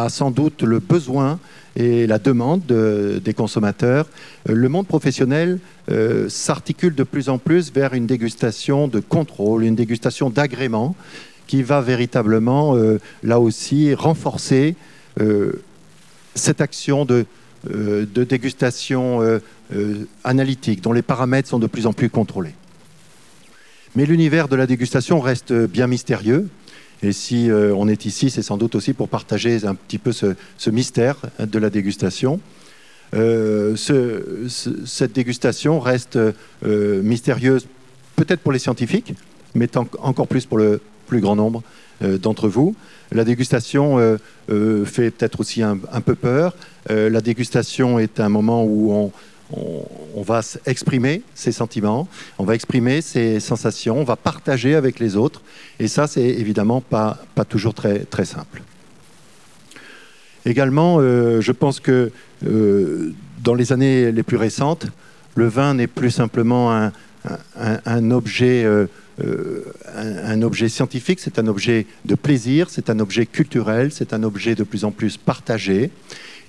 sans 0.07 0.31
doute 0.31 0.63
le 0.63 0.79
besoin 0.79 1.39
et 1.75 2.07
la 2.07 2.19
demande 2.19 2.61
des 2.65 3.33
consommateurs, 3.33 4.07
euh, 4.49 4.53
le 4.53 4.69
monde 4.69 4.87
professionnel 4.87 5.59
euh, 5.91 6.29
s'articule 6.29 6.95
de 6.95 7.03
plus 7.03 7.29
en 7.29 7.37
plus 7.37 7.71
vers 7.71 7.93
une 7.93 8.05
dégustation 8.05 8.87
de 8.87 8.99
contrôle, 8.99 9.63
une 9.63 9.75
dégustation 9.75 10.29
d'agrément 10.29 10.95
qui 11.47 11.63
va 11.63 11.81
véritablement, 11.81 12.75
euh, 12.75 12.99
là 13.23 13.39
aussi, 13.39 13.93
renforcer 13.93 14.75
cette 16.33 16.59
action 16.59 17.05
de, 17.05 17.27
de 17.69 18.23
dégustation 18.23 19.21
analytique 20.23 20.81
dont 20.81 20.91
les 20.91 21.03
paramètres 21.03 21.47
sont 21.47 21.59
de 21.59 21.67
plus 21.67 21.85
en 21.85 21.93
plus 21.93 22.09
contrôlés. 22.09 22.55
Mais 23.95 24.07
l'univers 24.07 24.47
de 24.47 24.55
la 24.55 24.65
dégustation 24.65 25.19
reste 25.19 25.53
bien 25.53 25.85
mystérieux. 25.85 26.49
Et 27.03 27.11
si 27.11 27.51
euh, 27.51 27.75
on 27.75 27.89
est 27.89 28.05
ici, 28.05 28.29
c'est 28.29 28.41
sans 28.41 28.57
doute 28.57 28.75
aussi 28.75 28.93
pour 28.93 29.09
partager 29.09 29.65
un 29.65 29.75
petit 29.75 29.97
peu 29.97 30.13
ce, 30.13 30.35
mystère 30.69 31.17
de 31.37 31.59
la 31.59 31.69
dégustation. 31.69 32.39
Euh, 33.13 33.75
cette 33.75 35.13
dégustation 35.13 35.79
reste 35.79 36.17
euh, 36.17 37.03
mystérieuse 37.03 37.67
peut-être 38.15 38.39
pour 38.39 38.53
les 38.53 38.59
scientifiques, 38.59 39.13
mais 39.53 39.69
encore 39.77 40.27
plus 40.27 40.45
pour 40.45 40.57
le 40.57 40.79
plus 41.05 41.19
grand 41.19 41.35
nombre 41.35 41.61
d'entre 42.01 42.47
vous. 42.47 42.75
La 43.11 43.23
dégustation 43.23 44.17
fait 44.47 45.11
peut-être 45.11 45.39
aussi 45.39 45.61
un, 45.61 45.77
un 45.91 46.01
peu 46.01 46.15
peur. 46.15 46.55
la 46.89 47.21
dégustation 47.21 47.99
est 47.99 48.19
un 48.19 48.29
moment 48.29 48.63
où 48.63 48.91
on, 48.91 49.11
on, 50.15 50.21
va 50.21 50.41
exprimer 50.65 51.21
ses 51.35 51.51
sentiments, 51.51 52.07
on 52.37 52.43
va 52.43 52.55
exprimer 52.55 53.01
ses 53.01 53.39
sensations, 53.39 53.99
on 53.99 54.03
va 54.03 54.15
partager 54.15 54.75
avec 54.75 54.99
les 54.99 55.15
autres. 55.15 55.41
Et 55.79 55.87
ça, 55.87 56.07
c'est 56.07 56.21
évidemment 56.21 56.81
pas, 56.81 57.17
pas 57.35 57.45
toujours 57.45 57.73
très, 57.73 57.99
très 57.99 58.25
simple. 58.25 58.61
Également, 60.45 60.97
euh, 60.99 61.39
je 61.41 61.51
pense 61.51 61.79
que 61.79 62.11
euh, 62.45 63.13
dans 63.43 63.53
les 63.53 63.71
années 63.71 64.11
les 64.11 64.23
plus 64.23 64.37
récentes, 64.37 64.87
le 65.35 65.47
vin 65.47 65.73
n'est 65.73 65.87
plus 65.87 66.11
simplement 66.11 66.71
un, 67.55 68.11
objet, 68.11 68.63
euh, 68.65 68.87
un, 69.95 70.41
objet 70.41 70.69
scientifique, 70.69 71.19
c'est 71.19 71.39
un 71.39 71.47
objet 71.47 71.85
de 72.05 72.15
plaisir, 72.15 72.69
c'est 72.69 72.89
un 72.89 72.99
objet 72.99 73.25
culturel, 73.25 73.91
c'est 73.91 74.13
un 74.13 74.23
objet 74.23 74.55
de 74.55 74.63
plus 74.63 74.85
en 74.85 74.91
plus 74.91 75.17
partagé. 75.17 75.91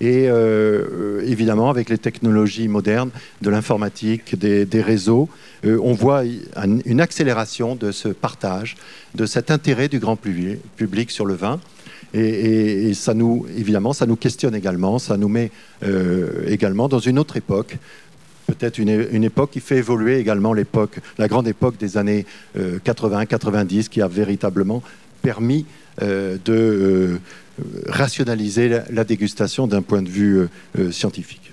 Et 0.00 0.26
euh, 0.28 1.22
évidemment, 1.24 1.70
avec 1.70 1.88
les 1.88 1.98
technologies 1.98 2.68
modernes 2.68 3.10
de 3.42 3.50
l'informatique, 3.50 4.36
des, 4.36 4.82
réseaux, 4.82 5.28
euh, 5.64 5.78
on 5.82 5.92
voit 5.92 6.24
une 6.24 7.00
accélération 7.00 7.76
de 7.76 7.92
ce 7.92 8.08
partage, 8.08 8.76
de 9.14 9.26
cet 9.26 9.50
intérêt 9.50 9.88
du 9.88 9.98
grand 9.98 10.16
public 10.16 11.10
sur 11.10 11.26
le 11.26 11.34
vin. 11.34 11.60
Et, 12.12 12.94
ça 12.94 13.12
nous, 13.12 13.44
évidemment, 13.56 13.92
ça 13.92 14.06
nous 14.06 14.14
questionne 14.14 14.54
également, 14.54 15.00
ça 15.00 15.16
nous 15.16 15.28
met 15.28 15.50
euh, 15.82 16.44
également 16.46 16.88
dans 16.88 17.00
une 17.00 17.18
autre 17.18 17.36
époque, 17.36 17.76
peut-être 18.54 18.78
une, 18.78 19.24
époque 19.24 19.50
qui 19.52 19.60
fait 19.60 19.76
évoluer 19.78 20.18
également 20.18 20.52
l'époque, 20.52 21.00
la 21.18 21.28
grande 21.28 21.48
époque 21.48 21.76
des 21.78 21.96
années 21.96 22.26
80-90, 22.56 23.88
qui 23.88 24.00
a 24.00 24.08
véritablement 24.08 24.82
permis 25.22 25.66
de 26.00 27.18
rationaliser 27.86 28.80
la, 28.90 29.04
dégustation 29.04 29.66
d'un 29.66 29.82
point 29.82 30.02
de 30.02 30.08
vue 30.08 30.38
euh, 30.38 30.48
euh, 30.78 30.92
scientifique. 30.92 31.52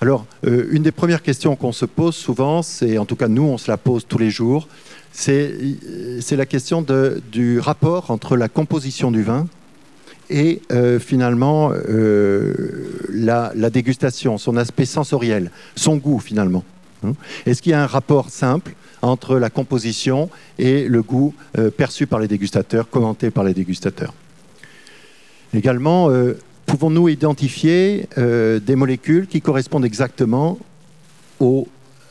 Alors, 0.00 0.24
euh, 0.46 0.66
une 0.70 0.82
des 0.82 0.92
premières 0.92 1.22
questions 1.22 1.56
qu'on 1.56 1.72
se 1.72 1.84
pose 1.84 2.16
souvent, 2.16 2.62
c'est, 2.62 2.98
en 2.98 3.04
tout 3.04 3.16
cas 3.16 3.28
nous, 3.28 3.42
on 3.42 3.58
se 3.58 3.70
la 3.70 3.76
pose 3.76 4.06
tous 4.06 4.18
les 4.18 4.30
jours, 4.30 4.68
c'est 5.12 5.50
la 6.30 6.46
question 6.46 6.84
du 7.32 7.58
rapport 7.58 8.10
entre 8.10 8.36
la 8.36 8.48
composition 8.48 9.10
du 9.10 9.22
vin 9.22 9.46
et 10.30 10.62
finalement 11.00 11.72
la, 13.08 13.52
la, 13.54 13.70
dégustation, 13.70 14.38
son 14.38 14.56
aspect 14.56 14.84
sensoriel, 14.84 15.50
son 15.76 15.96
goût 15.96 16.18
finalement. 16.18 16.64
Hein. 17.04 17.12
Est-ce 17.46 17.62
qu'il 17.62 17.72
y 17.72 17.74
a 17.74 17.82
un 17.82 17.86
rapport 17.86 18.30
simple 18.30 18.74
entre 19.02 19.38
la 19.38 19.50
composition 19.50 20.30
et 20.58 20.86
le 20.86 21.02
goût 21.02 21.34
euh, 21.58 21.70
perçu 21.70 22.06
par 22.06 22.20
les 22.20 22.28
dégustateurs, 22.28 22.88
commenté 22.90 23.30
par 23.30 23.44
les 23.44 23.54
dégustateurs? 23.54 24.12
Également, 25.54 26.10
euh, 26.10 26.38
pouvons-nous 26.66 27.08
identifier 27.08 28.08
euh, 28.18 28.60
des 28.60 28.76
molécules 28.76 29.26
qui 29.26 29.40
correspondent 29.40 29.84
exactement 29.84 30.58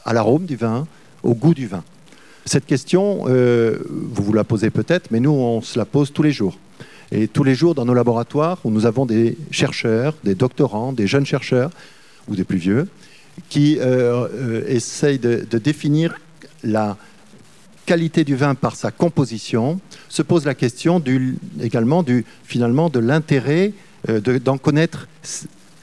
à 0.06 0.14
l'arôme 0.14 0.46
du 0.46 0.56
vin, 0.56 0.88
au 1.22 1.36
goût 1.36 1.54
du 1.54 1.68
vin? 1.68 1.84
Cette 2.46 2.66
question, 2.66 3.26
vous 3.26 4.24
vous 4.24 4.34
la 4.34 4.44
posez 4.44 4.72
peut-être, 4.72 5.12
mais 5.12 5.20
nous, 5.20 5.30
on 5.30 5.62
se 5.62 5.78
la 5.78 5.86
pose 5.86 6.12
tous 6.12 6.24
les 6.24 6.32
jours. 6.32 6.58
Et 7.12 7.28
tous 7.28 7.44
les 7.44 7.56
jours, 7.56 7.75
dans 7.75 7.86
nos 7.86 7.94
laboratoires, 7.94 8.60
où 8.63 8.72
nous 8.72 8.86
avons 8.86 9.06
des 9.06 9.38
chercheurs, 9.51 10.16
des 10.24 10.36
doctorants, 10.36 10.94
des 10.94 11.08
jeunes 11.08 11.25
chercheurs, 11.25 11.72
ou 12.28 12.36
des 12.36 12.44
plus 12.44 12.58
vieux, 12.58 12.88
qui 13.50 13.80
essayent 14.68 15.18
de, 15.18 15.46
définir 15.58 16.16
la 16.63 16.98
qualité 17.86 18.24
du 18.24 18.36
vin 18.36 18.54
par 18.54 18.75
sa 18.75 18.92
composition, 18.92 19.80
se 20.10 20.22
pose 20.22 20.46
la 20.46 20.54
question 20.54 21.01
également 21.60 22.06
finalement 22.44 22.89
de 22.89 23.00
l'intérêt 23.00 23.74
euh, 24.08 24.22
d'en 24.22 24.58
connaître 24.58 25.08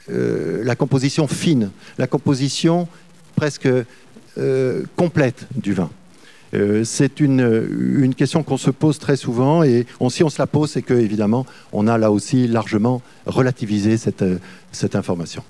euh, 0.09 0.63
la 0.63 0.75
composition 0.75 1.27
fine, 1.27 1.69
la 1.99 2.07
composition 2.07 2.87
presque 3.35 3.67
euh, 4.37 4.83
complète 4.95 5.47
du 5.55 5.73
vin. 5.73 5.91
C'est 6.53 7.19
une, 7.19 8.13
question 8.15 8.43
qu'on 8.43 8.57
se 8.57 8.71
pose 8.71 8.99
très 8.99 9.15
souvent 9.15 9.63
et 9.63 9.85
si 10.09 10.23
on 10.23 10.29
se 10.29 10.39
la 10.39 10.47
pose, 10.47 10.71
c'est 10.71 10.81
que 10.81 10.93
évidemment, 10.93 11.45
on 11.73 11.87
a 11.87 11.97
là 11.97 12.11
aussi 12.11 12.47
largement 12.47 13.01
relativisé 13.25 13.97
cette 13.97 14.95
information. 14.95 15.43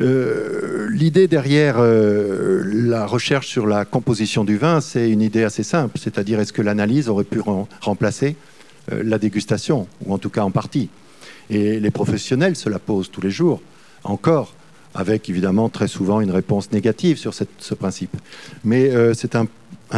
Euh, 0.00 0.88
l'idée 0.90 1.26
derrière 1.26 1.76
euh, 1.78 2.62
la 2.64 3.04
recherche 3.04 3.48
sur 3.48 3.66
la 3.66 3.84
composition 3.84 4.44
du 4.44 4.56
vin, 4.56 4.80
c'est 4.80 5.10
une 5.10 5.20
idée 5.20 5.42
assez 5.42 5.64
simple, 5.64 5.98
c'est-à-dire 5.98 6.38
est-ce 6.38 6.52
que 6.52 6.62
l'analyse 6.62 7.08
aurait 7.08 7.24
pu 7.24 7.40
remplacer 7.80 8.36
euh, 8.92 9.02
la 9.04 9.18
dégustation, 9.18 9.88
ou 10.06 10.14
en 10.14 10.18
tout 10.18 10.30
cas 10.30 10.42
en 10.42 10.52
partie. 10.52 10.88
Et 11.50 11.80
les 11.80 11.90
professionnels 11.90 12.54
se 12.54 12.68
la 12.68 12.78
posent 12.78 13.10
tous 13.10 13.22
les 13.22 13.30
jours, 13.30 13.60
encore, 14.04 14.54
avec 14.98 15.30
évidemment 15.30 15.68
très 15.68 15.88
souvent 15.88 16.20
une 16.20 16.30
réponse 16.30 16.72
négative 16.72 17.16
sur 17.16 17.32
ce 17.32 17.74
principe. 17.74 18.16
Mais 18.64 18.90
c'est 19.14 19.36
un, 19.36 19.46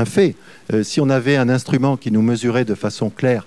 fait. 0.04 0.34
si 0.82 1.00
on 1.00 1.08
avait 1.08 1.36
un 1.36 1.48
instrument 1.48 1.96
qui 1.96 2.10
nous 2.12 2.22
mesurait 2.22 2.64
de 2.64 2.74
façon 2.74 3.10
claire 3.10 3.46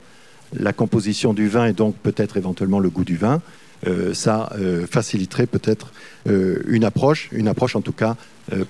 la 0.56 0.74
composition 0.74 1.34
du 1.34 1.48
vin 1.48 1.68
et 1.68 1.74
donc 1.74 1.96
peut-être 1.96 2.38
éventuellement 2.38 2.80
le 2.80 2.90
goût 2.90 3.06
du 3.06 3.18
vin, 3.18 3.42
euh, 3.88 4.14
ça 4.14 4.50
euh, 4.58 4.86
faciliterait 4.88 5.48
peut-être 5.48 5.92
euh, 6.28 6.62
une 6.68 6.86
approche, 6.86 7.30
une 7.32 7.48
approche 7.48 7.76
en 7.76 7.82
tout 7.82 7.94
cas 7.94 8.16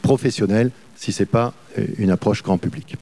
professionnelle, 0.03 0.69
si 0.95 1.11
ce 1.11 1.23
n'est 1.23 1.27
pas 1.27 1.53
une 1.97 2.11
approche 2.11 2.43
grand 2.43 2.59
public. 2.59 2.95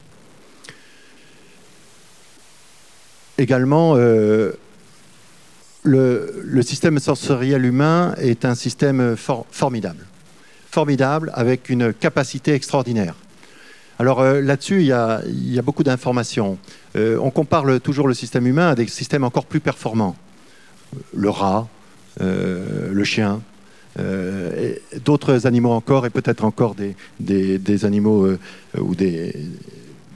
Également, 3.38 3.97
le, 5.83 6.61
système 6.61 7.00
sensoriel 7.00 7.65
humain 7.65 8.13
est 8.17 8.45
un 8.45 8.55
système 8.55 9.15
formidable. 9.17 10.05
Formidable 10.69 11.31
avec 11.33 11.69
une 11.69 11.93
capacité 11.93 12.53
extraordinaire. 12.53 13.15
Alors 14.00 14.23
là-dessus, 14.23 14.81
il, 14.81 14.88
y 14.88 14.93
a 14.93 15.61
beaucoup 15.63 15.83
d'informations. 15.83 16.57
on 16.95 17.29
compare 17.29 17.79
toujours 17.81 18.07
le 18.07 18.13
système 18.13 18.47
humain 18.47 18.69
à 18.69 18.75
des 18.75 18.88
systèmes 18.88 19.23
encore 19.23 19.45
plus 19.45 19.59
performants. 19.59 20.15
Le 21.13 21.29
rat, 21.29 21.67
euh, 22.19 22.91
le 22.91 23.03
chien, 23.05 23.41
euh, 24.00 24.75
d'autres 25.05 25.47
animaux 25.47 25.71
encore, 25.71 26.05
et 26.05 26.09
peut-être 26.09 26.43
encore 26.43 26.75
des, 26.75 27.85
animaux 27.85 28.25
euh, 28.25 28.38
ou 28.77 28.95
des, 28.95 29.33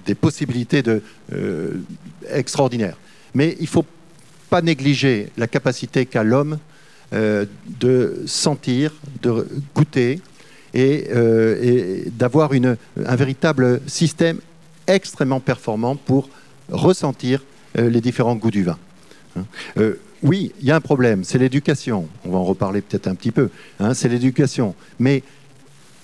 des 0.06 0.16
possibilités 0.16 0.84
de, 0.84 1.02
extraordinaires. 2.30 2.98
Mais 3.34 3.56
il 3.62 3.68
faut 3.68 3.86
pas 4.50 4.62
négliger 4.62 5.30
la 5.38 5.48
capacité 5.48 6.06
qu'a 6.06 6.24
l'homme 6.24 6.60
de 7.12 8.24
sentir, 8.26 8.92
de 9.22 9.48
goûter 9.74 10.20
et, 10.74 11.08
et 11.62 12.04
d'avoir 12.10 12.52
un 12.54 13.16
véritable 13.16 13.80
système 13.88 14.40
extrêmement 14.88 15.40
performant 15.40 15.96
pour 15.96 16.30
ressentir 16.70 17.44
les 17.76 18.02
différents 18.02 18.36
goûts 18.36 18.52
du 18.52 18.64
vin. 18.64 18.78
Hein. 19.38 19.46
oui, 20.24 20.52
il 20.60 20.68
y 20.68 20.72
a 20.72 20.76
un 20.76 20.82
problème, 20.82 21.24
c'est 21.24 21.38
l'éducation. 21.38 22.08
On 22.26 22.32
va 22.32 22.40
en 22.40 22.44
reparler 22.44 22.82
peut-être 22.82 23.08
un 23.08 23.16
petit 23.16 23.32
peu. 23.32 23.50
Hein, 23.80 23.94
c'est 23.94 24.10
l'éducation. 24.10 24.76
Mais 25.00 25.24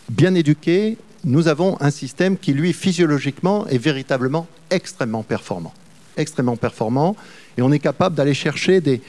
bien 0.10 0.36
éduqué, 0.36 0.98
nous 1.24 1.48
avons 1.48 1.78
un 1.82 1.92
système 1.92 2.38
qui, 2.38 2.54
lui, 2.54 2.74
physiologiquement, 2.74 3.68
est 3.68 3.78
véritablement 3.78 4.48
extrêmement 4.70 5.24
performant. 5.24 5.74
Extrêmement 6.18 6.58
performant. 6.58 7.16
Et 7.62 7.64
on 7.64 7.72
est 7.72 7.78
capable 7.78 8.16
d'aller 8.16 8.34
chercher 8.34 8.82
des, 8.82 9.02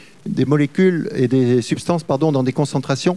molécules 0.44 1.08
et 1.14 1.26
des 1.26 1.62
substances 1.62 2.02
pardon, 2.02 2.32
dans 2.32 2.42
des 2.42 2.52
concentrations 2.52 3.16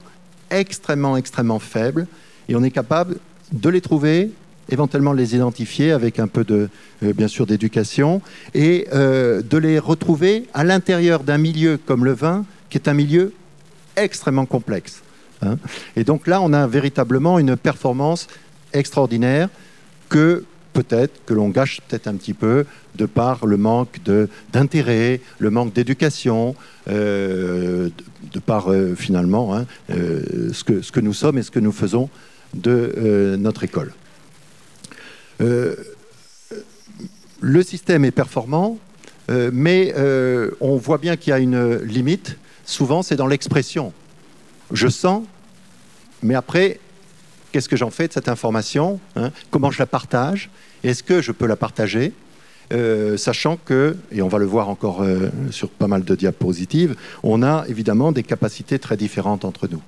extrêmement, 0.49 1.17
extrêmement 1.17 1.59
faibles. 1.59 2.07
Et 2.47 2.55
on 2.55 2.63
est 2.63 2.71
capable 2.71 3.17
de 3.51 3.67
les 3.67 3.81
trouver, 3.81 4.31
éventuellement 4.69 5.11
les 5.11 5.35
identifier 5.35 5.91
avec 5.91 6.19
un 6.19 6.29
peu 6.29 6.45
de, 6.45 6.69
euh, 7.03 7.11
bien 7.11 7.27
sûr, 7.27 7.45
d'éducation, 7.45 8.21
et 8.53 8.87
euh, 8.93 9.41
de 9.41 9.57
les 9.57 9.77
retrouver 9.77 10.45
à 10.53 10.63
l'intérieur 10.63 11.21
d'un 11.21 11.37
milieu 11.37 11.77
comme 11.85 12.05
le 12.05 12.13
vin, 12.13 12.45
qui 12.69 12.77
est 12.77 12.87
un 12.87 12.93
milieu 12.93 13.33
extrêmement 13.97 14.45
complexe. 14.45 15.01
Hein. 15.41 15.57
Et 15.97 16.05
donc 16.05 16.27
là, 16.27 16.39
on 16.39 16.53
a 16.53 16.65
véritablement 16.65 17.39
une 17.39 17.57
performance 17.57 18.27
extraordinaire 18.71 19.49
que 20.07 20.45
peut-être 20.75 21.25
que 21.25 21.33
l'on 21.33 21.49
gâche 21.49 21.79
peut-être 21.87 22.07
un 22.07 22.15
petit 22.15 22.33
peu 22.33 22.65
de 22.95 23.05
par 23.05 23.45
le 23.45 23.55
manque 23.55 24.01
d'intérêt, 24.51 25.21
le 25.39 25.49
manque 25.49 25.73
d'éducation, 25.73 26.53
euh, 26.89 27.89
de, 28.33 28.39
par 28.39 28.71
euh, 28.71 28.93
finalement 28.93 29.55
hein, 29.55 29.65
euh, 29.89 30.51
ce, 30.51 30.65
que, 30.65 30.81
ce 30.81 30.91
que 30.91 30.99
nous 30.99 31.13
sommes 31.13 31.37
et 31.37 31.43
ce 31.43 31.51
que 31.51 31.61
nous 31.61 31.71
faisons 31.71 32.09
de 32.53 33.35
notre 33.37 33.63
école. 33.63 33.93
le 35.39 35.77
système 37.63 38.05
est 38.05 38.11
performant, 38.11 38.77
mais 39.29 39.93
on 40.61 40.77
voit 40.77 40.97
bien 40.97 41.17
qu'il 41.17 41.31
y 41.31 41.33
a 41.33 41.39
une 41.39 41.79
limite. 41.79 42.37
Souvent, 42.65 43.03
c'est 43.03 43.17
dans 43.17 43.27
l'expression. 43.27 43.91
Je 44.71 44.87
sens, 44.87 45.23
mais 46.23 46.35
après, 46.35 46.79
qu'est-ce 47.55 47.69
que 47.69 47.77
j'en 47.77 47.89
fais 47.89 48.09
de 48.09 48.11
cette 48.11 48.27
information 48.27 48.99
hein 49.15 49.31
Comment 49.49 49.71
je 49.71 49.79
la 49.79 49.85
partage 49.85 50.49
Est-ce 50.83 51.03
que 51.03 51.21
je 51.21 51.31
peux 51.31 51.45
la 51.45 51.55
partager 51.55 52.11
euh, 52.73 53.15
sachant 53.15 53.57
que, 53.63 53.95
et 54.11 54.21
on 54.21 54.27
va 54.27 54.39
le 54.39 54.45
voir 54.45 54.67
encore 54.67 55.03
euh, 55.03 55.29
sur 55.51 55.69
pas 55.69 55.87
mal 55.87 56.03
de 56.03 56.15
diapositives, 56.15 56.95
on 57.23 57.43
a 57.43 57.63
évidemment 57.69 58.11
des 58.11 58.23
capacités 58.23 58.77
très 58.77 58.97
différentes 58.97 59.45
entre 59.45 59.69
nous. 59.71 59.81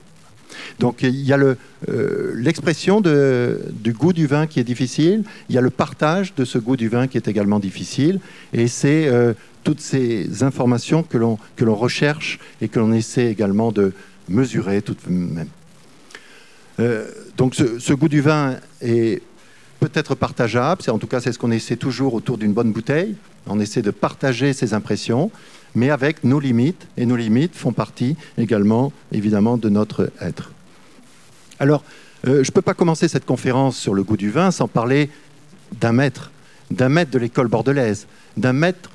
Donc 0.80 1.02
il 1.02 1.20
y 1.26 1.34
a 1.34 1.38
euh, 1.38 1.56
l'expression 2.36 3.02
du 3.02 3.92
goût 3.92 4.14
du 4.14 4.28
vin 4.28 4.48
qui 4.48 4.62
est 4.62 4.64
difficile, 4.64 5.26
il 5.50 5.56
y 5.56 5.58
a 5.58 5.62
le 5.62 5.70
partage 5.70 6.36
de 6.36 6.46
ce 6.46 6.60
goût 6.60 6.78
du 6.78 6.88
vin 6.88 7.08
qui 7.08 7.18
est 7.18 7.28
également 7.28 7.60
difficile, 7.60 8.22
et 8.54 8.70
c'est 8.70 9.12
toutes 9.66 9.82
ces 9.82 10.42
informations 10.42 11.04
que 11.04 11.18
l'on 11.18 11.76
recherche 11.76 12.40
et 12.62 12.70
que 12.70 12.80
l'on 12.80 12.94
essaie 12.94 13.30
également 13.30 13.74
de 13.74 13.92
mesurer 14.30 14.82
tout 14.82 14.94
de 14.94 15.12
même. 15.12 15.50
Euh, 16.80 17.08
donc 17.38 17.56
ce, 17.56 17.94
goût 17.94 18.10
du 18.10 18.22
vin 18.22 18.56
est 18.82 19.22
peut-être 19.80 20.16
partageable, 20.16 20.82
en 20.88 20.98
tout 20.98 21.08
cas 21.08 21.20
c'est 21.20 21.32
ce 21.32 21.40
qu'on 21.40 21.52
essaie 21.52 21.76
toujours 21.76 22.14
autour 22.14 22.38
d'une 22.38 22.54
bonne 22.54 22.72
bouteille, 22.72 23.16
on 23.48 23.60
essaie 23.60 23.82
de 23.82 23.92
partager 23.92 24.54
ses 24.54 24.74
impressions, 24.74 25.32
mais 25.76 25.90
avec 25.90 26.24
nos 26.24 26.40
limites, 26.40 26.88
et 26.98 27.06
nos 27.06 27.16
limites 27.16 27.56
font 27.56 27.74
partie 27.74 28.16
également 28.38 28.92
évidemment 29.12 29.58
de 29.58 29.70
notre 29.70 30.12
être. 30.22 30.52
Alors, 31.60 31.84
euh, 32.28 32.44
je 32.44 32.50
ne 32.50 32.54
peux 32.54 32.62
pas 32.62 32.74
commencer 32.74 33.08
cette 33.08 33.26
conférence 33.26 33.78
sur 33.78 33.94
le 33.94 34.04
goût 34.04 34.18
du 34.18 34.30
vin 34.30 34.52
sans 34.52 34.68
parler 34.68 35.10
d'un 35.80 35.92
maître, 35.92 36.32
d'un 36.72 36.90
maître 36.90 37.12
de 37.12 37.20
l'école 37.20 37.48
bordelaise, 37.48 38.08
d'un 38.36 38.54
maître 38.54 38.90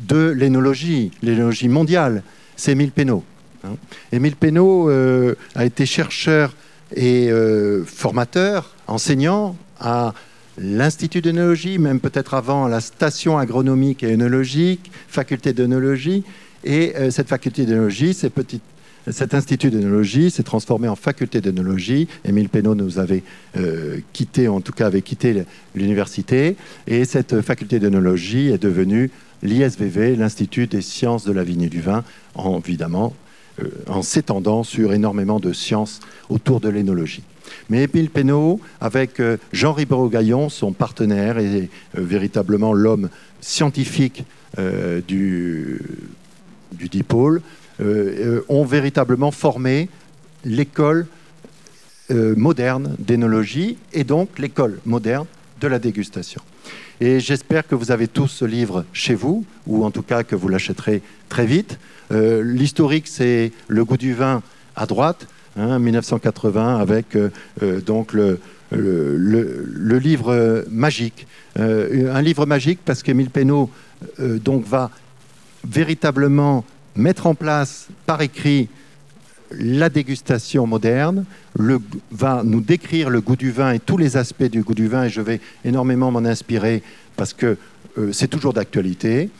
de 0.00 0.28
l'énologie, 0.28 1.10
l'énologie 1.22 1.68
mondiale, 1.68 2.22
c'est 2.56 2.72
Émile 2.72 2.92
Pénaud. 2.92 3.24
Hein. 3.64 3.76
Émile 4.12 4.36
Pénaud 4.36 4.90
euh, 4.90 5.34
a 5.54 5.64
été 5.64 5.86
chercheur 5.86 6.54
et 6.94 7.30
euh, 7.30 7.84
formateur, 7.84 8.74
enseignant 8.86 9.56
à 9.80 10.14
l'Institut 10.58 11.20
d'œnologie, 11.20 11.78
même 11.78 12.00
peut-être 12.00 12.34
avant 12.34 12.68
la 12.68 12.80
station 12.80 13.38
agronomique 13.38 14.02
et 14.02 14.12
œnologique, 14.12 14.90
faculté 15.08 15.52
d'œnologie. 15.52 16.24
Et 16.64 16.94
euh, 16.96 17.10
cette 17.10 17.28
faculté 17.28 17.66
d'œnologie, 17.66 18.14
cet 18.14 19.34
institut 19.34 19.70
d'œnologie 19.70 20.30
s'est 20.30 20.42
transformé 20.42 20.88
en 20.88 20.96
faculté 20.96 21.40
d'œnologie. 21.40 22.08
Émile 22.24 22.48
Pénaud 22.48 22.74
nous 22.74 22.98
avait 22.98 23.22
euh, 23.56 23.98
quitté, 24.12 24.48
en 24.48 24.60
tout 24.60 24.72
cas 24.72 24.86
avait 24.86 25.02
quitté 25.02 25.44
l'université. 25.74 26.56
Et 26.86 27.04
cette 27.04 27.40
faculté 27.42 27.78
d'œnologie 27.78 28.48
est 28.48 28.62
devenue 28.62 29.10
l'ISVV, 29.42 30.16
l'Institut 30.16 30.66
des 30.66 30.80
sciences 30.80 31.24
de 31.24 31.32
la 31.32 31.44
vigne 31.44 31.62
et 31.62 31.68
du 31.68 31.82
vin, 31.82 32.02
en, 32.34 32.58
évidemment 32.58 33.12
en 33.86 34.02
s'étendant 34.02 34.62
sur 34.62 34.92
énormément 34.92 35.40
de 35.40 35.52
sciences 35.52 36.00
autour 36.28 36.60
de 36.60 36.68
l'énologie. 36.68 37.22
Mais 37.70 37.84
Émile 37.84 38.10
Pénaud, 38.10 38.60
avec 38.80 39.20
euh, 39.20 39.36
Jean 39.52 39.72
Ribero-Gaillon, 39.72 40.48
son 40.48 40.72
partenaire 40.72 41.38
et 41.38 41.70
euh, 41.96 42.02
véritablement 42.02 42.72
l'homme 42.72 43.08
scientifique 43.40 44.24
du, 45.06 45.78
du 46.72 46.88
dipôle, 46.88 47.42
ont 48.48 48.64
véritablement 48.64 49.30
formé 49.30 49.90
l'école 50.46 51.06
moderne 52.08 52.96
d'énologie 52.98 53.76
et 53.92 54.02
donc 54.02 54.38
l'école 54.38 54.78
moderne 54.86 55.26
de 55.60 55.68
la 55.68 55.78
dégustation. 55.78 56.40
Et 57.00 57.20
j'espère 57.20 57.66
que 57.66 57.74
vous 57.74 57.90
avez 57.90 58.08
tous 58.08 58.28
ce 58.28 58.44
livre 58.44 58.84
chez 58.92 59.14
vous, 59.14 59.44
ou 59.66 59.84
en 59.84 59.90
tout 59.90 60.02
cas 60.02 60.22
que 60.22 60.34
vous 60.34 60.48
l'achèterez 60.48 61.02
très 61.28 61.44
vite. 61.44 61.78
Euh, 62.12 62.42
l'historique, 62.42 63.08
c'est 63.08 63.52
Le 63.68 63.84
goût 63.84 63.96
du 63.96 64.14
vin 64.14 64.42
à 64.76 64.86
droite, 64.86 65.26
1980, 65.56 66.62
hein, 66.62 66.78
avec 66.78 67.16
euh, 67.16 67.30
euh, 67.62 67.80
donc 67.80 68.12
le, 68.12 68.38
livre 68.70 70.64
magique. 70.70 71.26
un 71.56 72.22
livre 72.22 72.46
magique 72.46 72.80
parce 72.84 73.02
qu'Émile 73.02 73.30
Pénaud 73.30 73.70
donc 74.18 74.66
va 74.66 74.90
véritablement 75.66 76.64
mettre 76.96 77.26
en 77.26 77.34
place 77.34 77.88
par 78.06 78.20
écrit 78.22 78.68
la 79.52 79.88
dégustation 79.88 80.66
moderne, 80.66 81.24
va 82.10 82.42
nous 82.44 82.60
décrire 82.60 83.08
le 83.08 83.20
goût 83.20 83.36
du 83.36 83.52
vin 83.52 83.72
et 83.72 83.78
tous 83.78 83.96
les 83.96 84.16
aspects 84.16 84.50
du 84.50 84.62
goût 84.62 84.74
du 84.74 84.88
vin, 84.88 85.04
et 85.04 85.10
je 85.10 85.20
vais 85.20 85.40
énormément 85.64 86.10
m'en 86.10 86.24
inspirer 86.24 86.82
parce 87.16 87.32
que 87.32 87.56
c'est 88.12 88.28
toujours 88.28 88.52
d'actualité. 88.52 89.30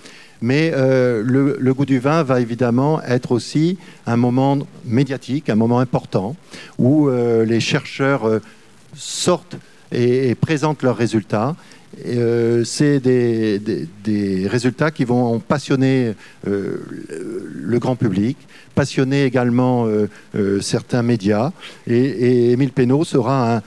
Mais 0.43 0.73
euh, 0.75 1.23
le, 1.25 1.75
goût 1.75 1.87
du 1.87 1.99
vin 1.99 2.23
va 2.23 2.41
évidemment 2.41 3.03
être 3.03 3.33
aussi 3.33 3.79
un 4.07 4.17
moment 4.17 4.59
médiatique, 4.85 5.49
un 5.49 5.55
moment 5.55 5.81
important, 5.81 6.37
où 6.79 7.09
euh, 7.09 7.45
les 7.45 7.61
chercheurs 7.61 8.41
sortent 8.95 9.57
et, 9.93 10.35
présentent 10.35 10.83
leurs 10.83 10.97
résultats. 10.97 11.57
c'est 12.65 13.01
des, 13.01 14.49
résultats 14.49 14.91
qui 14.91 15.05
vont 15.05 15.39
passionner 15.39 16.15
le 16.45 17.79
grand 17.79 17.97
public, 17.97 18.37
passionner 18.75 19.25
également 19.25 19.87
certains 20.61 21.03
médias. 21.03 21.53
Et, 21.87 21.97
et 21.97 22.53
Émile 22.53 22.73
Pénaud 22.73 23.05
sera 23.05 23.57
un, 23.57 23.63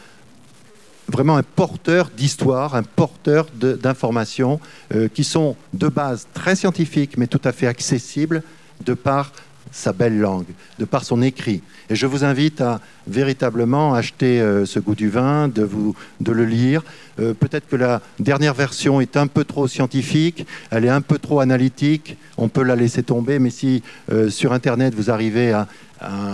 vraiment 1.09 1.37
un 1.37 1.43
porteur 1.43 2.09
d'histoire, 2.15 2.75
un 2.75 2.83
porteur 2.83 3.47
d'informations 3.53 4.59
euh, 4.93 5.07
qui 5.07 5.23
sont 5.23 5.55
de 5.73 5.87
base 5.87 6.27
très 6.33 6.55
scientifiques, 6.55 7.17
mais 7.17 7.27
tout 7.27 7.41
à 7.43 7.51
fait 7.51 7.67
accessibles 7.67 8.43
de 8.85 8.93
par 8.93 9.33
sa 9.71 9.93
belle 9.93 10.19
langue, 10.19 10.47
de 10.79 10.85
par 10.85 11.03
son 11.03 11.21
écrit. 11.21 11.61
Et 11.91 11.95
je 11.95 12.07
vous 12.07 12.23
invite 12.23 12.61
à 12.61 12.79
véritablement 13.07 13.93
acheter 13.93 14.41
euh, 14.41 14.65
ce 14.65 14.79
goût 14.79 14.95
du 14.95 15.09
vin, 15.09 15.47
de, 15.47 15.63
vous, 15.63 15.95
de 16.21 16.31
le 16.31 16.45
lire. 16.45 16.83
Euh, 17.19 17.33
peut-être 17.33 17.67
que 17.67 17.75
la 17.75 18.01
dernière 18.19 18.53
version 18.53 19.01
est 19.01 19.15
un 19.17 19.27
peu 19.27 19.43
trop 19.43 19.67
scientifique, 19.67 20.45
elle 20.71 20.85
est 20.85 20.89
un 20.89 21.01
peu 21.01 21.19
trop 21.19 21.39
analytique, 21.39 22.17
on 22.37 22.49
peut 22.49 22.63
la 22.63 22.75
laisser 22.75 23.03
tomber, 23.03 23.37
mais 23.37 23.49
si 23.49 23.83
sur 24.29 24.53
Internet 24.53 24.95
vous 24.95 25.11
arrivez 25.11 25.51
à, 25.51 25.67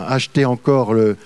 acheter 0.08 0.46
encore 0.46 0.94
le, 0.94 1.18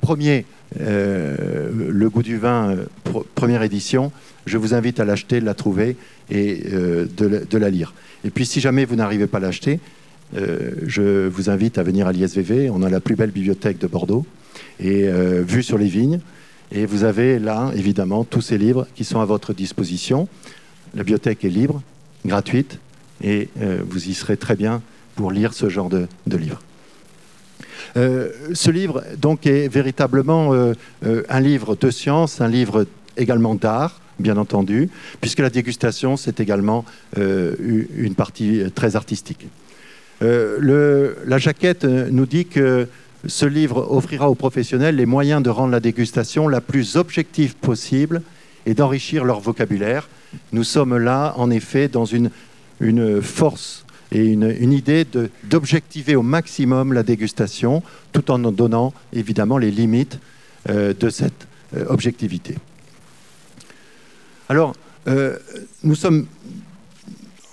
premier 0.00 0.46
le 0.78 2.08
goût 2.08 2.22
du 2.22 2.38
vin, 2.38 2.70
euh, 2.70 3.22
première 3.34 3.62
édition. 3.62 4.12
Je 4.46 4.58
vous 4.58 4.74
invite 4.74 5.00
à 5.00 5.04
l'acheter, 5.04 5.40
de 5.40 5.44
la 5.44 5.54
trouver 5.54 5.96
et 6.30 6.62
euh, 6.72 7.06
de, 7.16 7.58
la 7.58 7.70
lire. 7.70 7.94
Et 8.24 8.30
puis 8.30 8.46
si 8.46 8.60
jamais 8.60 8.84
vous 8.84 8.96
n'arrivez 8.96 9.26
pas 9.26 9.38
à 9.38 9.40
l'acheter, 9.40 9.80
je 10.34 11.26
vous 11.26 11.50
invite 11.50 11.76
à 11.76 11.82
venir 11.82 12.06
à 12.06 12.12
l'ISVV. 12.12 12.70
On 12.70 12.82
a 12.82 12.88
la 12.88 13.00
plus 13.00 13.16
belle 13.16 13.32
bibliothèque 13.32 13.78
de 13.78 13.86
Bordeaux 13.86 14.24
et 14.80 15.06
vue 15.42 15.62
sur 15.62 15.76
les 15.76 15.88
vignes. 15.88 16.20
Et 16.70 16.86
vous 16.86 17.04
avez 17.04 17.38
là, 17.38 17.70
évidemment, 17.76 18.24
tous 18.24 18.40
ces 18.40 18.56
livres 18.56 18.86
qui 18.94 19.04
sont 19.04 19.20
à 19.20 19.26
votre 19.26 19.52
disposition. 19.52 20.28
La 20.94 21.02
bibliothèque 21.02 21.44
est 21.44 21.50
libre, 21.50 21.82
gratuite, 22.24 22.78
et 23.22 23.50
vous 23.86 24.08
y 24.08 24.14
serez 24.14 24.38
très 24.38 24.56
bien 24.56 24.80
pour 25.16 25.32
lire 25.32 25.52
ce 25.52 25.68
genre 25.68 25.90
de 25.90 26.08
livres. 26.26 26.62
Euh, 27.96 28.30
ce 28.54 28.70
livre 28.70 29.02
donc 29.18 29.46
est 29.46 29.68
véritablement 29.68 30.54
euh, 30.54 30.72
euh, 31.04 31.22
un 31.28 31.40
livre 31.40 31.76
de 31.76 31.90
science, 31.90 32.40
un 32.40 32.48
livre 32.48 32.86
également 33.16 33.54
d'art, 33.54 34.00
bien 34.18 34.36
entendu, 34.36 34.88
puisque 35.20 35.40
la 35.40 35.50
dégustation, 35.50 36.16
c'est 36.16 36.40
également 36.40 36.84
une 37.16 38.14
partie 38.16 38.62
très 38.74 38.94
artistique. 38.94 39.46
la 40.20 41.38
jaquette 41.38 41.84
nous 41.84 42.26
dit 42.26 42.46
que 42.46 42.86
ce 43.26 43.46
livre 43.46 43.90
offrira 43.90 44.30
aux 44.30 44.34
professionnels 44.34 44.96
les 44.96 45.06
moyens 45.06 45.42
de 45.42 45.50
rendre 45.50 45.72
la 45.72 45.80
dégustation 45.80 46.46
la 46.46 46.60
plus 46.60 46.96
objective 46.96 47.56
possible 47.56 48.22
et 48.64 48.74
d'enrichir 48.74 49.24
leur 49.24 49.40
vocabulaire. 49.40 50.08
Nous 50.52 50.64
sommes 50.64 50.96
là, 50.96 51.34
en 51.36 51.50
effet, 51.50 51.88
dans 51.88 52.04
une, 52.04 52.30
force 53.20 53.84
et 54.12 54.26
une, 54.26 54.72
idée 54.72 55.06
d'objectiver 55.44 56.16
au 56.16 56.22
maximum 56.22 56.92
la 56.92 57.02
dégustation, 57.02 57.82
tout 58.12 58.30
en 58.30 58.38
donnant 58.38 58.92
évidemment 59.14 59.56
les 59.56 59.70
limites 59.70 60.18
euh, 60.68 60.92
de 60.92 61.08
cette 61.08 61.48
euh, 61.74 61.86
objectivité. 61.88 62.56
Alors, 64.50 64.74
euh, 65.08 65.38
nous 65.82 65.94
sommes, 65.94 66.26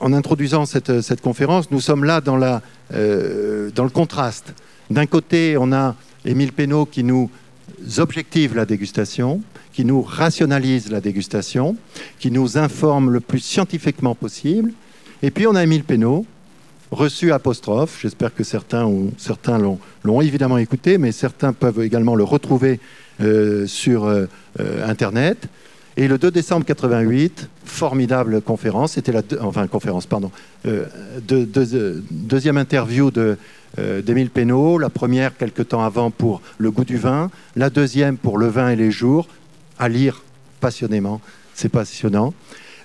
en 0.02 0.12
introduisant 0.12 0.66
cette, 0.66 1.22
conférence, 1.22 1.72
nous 1.72 1.80
sommes 1.80 2.04
là 2.04 2.20
dans, 2.20 2.36
la, 2.36 2.62
dans 2.92 3.84
le 3.84 3.90
contraste. 3.90 4.54
D'un 4.90 5.06
côté, 5.06 5.56
on 5.58 5.72
a 5.72 5.96
Émile 6.26 6.52
Pénaud 6.52 6.86
qui 6.86 7.06
nous 7.06 7.32
objective 8.00 8.54
la 8.54 8.66
dégustation, 8.66 9.42
qui 9.72 9.86
nous 9.86 10.02
rationalise 10.02 10.92
la 10.92 11.00
dégustation, 11.00 11.78
qui 12.20 12.32
nous 12.32 12.58
informe 12.58 13.12
le 13.12 13.22
plus 13.22 13.40
scientifiquement 13.40 14.14
possible. 14.14 14.74
Et 15.22 15.32
puis 15.32 15.48
on 15.48 15.56
a 15.56 15.64
Émile 15.64 15.84
Pénaud, 15.84 16.26
reçu 16.92 17.32
apostrophe. 17.32 18.00
J'espère 18.02 18.34
que 18.34 18.44
certains, 18.44 18.86
ou 18.86 19.12
certains 19.18 19.58
l'ont 20.04 20.22
évidemment 20.22 20.58
écouté, 20.58 20.98
mais 20.98 21.12
certains 21.12 21.54
peuvent 21.54 21.82
également 21.82 22.16
le 22.16 22.24
retrouver 22.24 22.80
euh, 23.22 23.68
sur 23.68 24.06
euh, 24.06 24.28
euh, 24.60 24.88
Internet. 24.88 25.50
Et 25.98 26.08
le 26.08 26.18
2 26.18 26.32
décembre 26.32 26.66
88, 26.66 27.50
formidable 27.66 28.42
conférence, 28.42 28.94
c'était 28.94 29.12
la 29.12 29.22
enfin 29.42 29.68
conférence, 29.68 30.06
pardon, 30.06 30.32
deuxième 31.22 32.58
interview 32.58 33.12
de 33.12 33.38
d'Émile 33.78 34.30
Pénaud, 34.30 34.78
la 34.78 34.90
première 34.90 35.36
quelque 35.36 35.62
temps 35.62 35.84
avant 35.84 36.10
pour 36.10 36.42
Le 36.58 36.72
goût 36.72 36.86
du 36.86 36.96
vin, 36.96 37.30
la 37.58 37.70
deuxième 37.70 38.16
pour 38.16 38.38
Le 38.38 38.48
vin 38.48 38.70
et 38.70 38.78
les 38.78 38.92
jours, 38.92 39.28
à 39.78 39.90
lire 39.90 40.24
passionnément, 40.62 41.20
c'est 41.54 41.70
passionnant. 41.70 42.34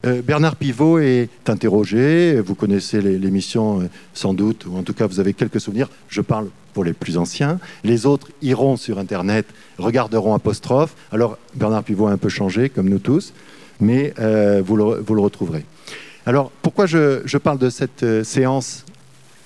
Euh, 0.04 0.20
Bernard 0.22 0.56
Pivot 0.56 0.98
est 0.98 1.30
interrogé, 1.48 2.38
vous 2.40 2.54
connaissez 2.54 3.00
l'émission 3.00 3.80
euh, 3.80 3.84
sans 4.12 4.34
doute, 4.34 4.66
ou 4.66 4.76
en 4.76 4.82
tout 4.82 4.92
cas 4.92 5.06
vous 5.06 5.18
avez 5.18 5.32
quelques 5.32 5.60
souvenirs, 5.60 5.88
je 6.08 6.20
parle 6.20 6.48
pour 6.74 6.84
les 6.84 6.92
plus 6.92 7.16
anciens. 7.16 7.58
Les 7.84 8.04
autres 8.04 8.28
iront 8.42 8.76
sur 8.76 8.98
Internet, 8.98 9.46
regarderont 9.78 10.34
apostrophe. 10.34 10.94
Alors 11.10 11.38
Bernard 11.54 11.84
Pivot 11.84 12.06
a 12.08 12.10
un 12.10 12.18
peu 12.18 12.28
changé, 12.28 12.68
comme 12.68 12.90
nous 12.90 12.98
tous, 12.98 13.32
mais 13.80 14.12
euh, 14.18 14.62
vous, 14.64 14.76
le, 14.76 15.20
retrouverez. 15.20 15.64
Alors 16.26 16.50
pourquoi 16.60 16.84
je, 16.84 17.38
parle 17.38 17.58
de 17.58 17.70
cette 17.70 18.24
séance 18.24 18.84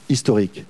historique? 0.09 0.65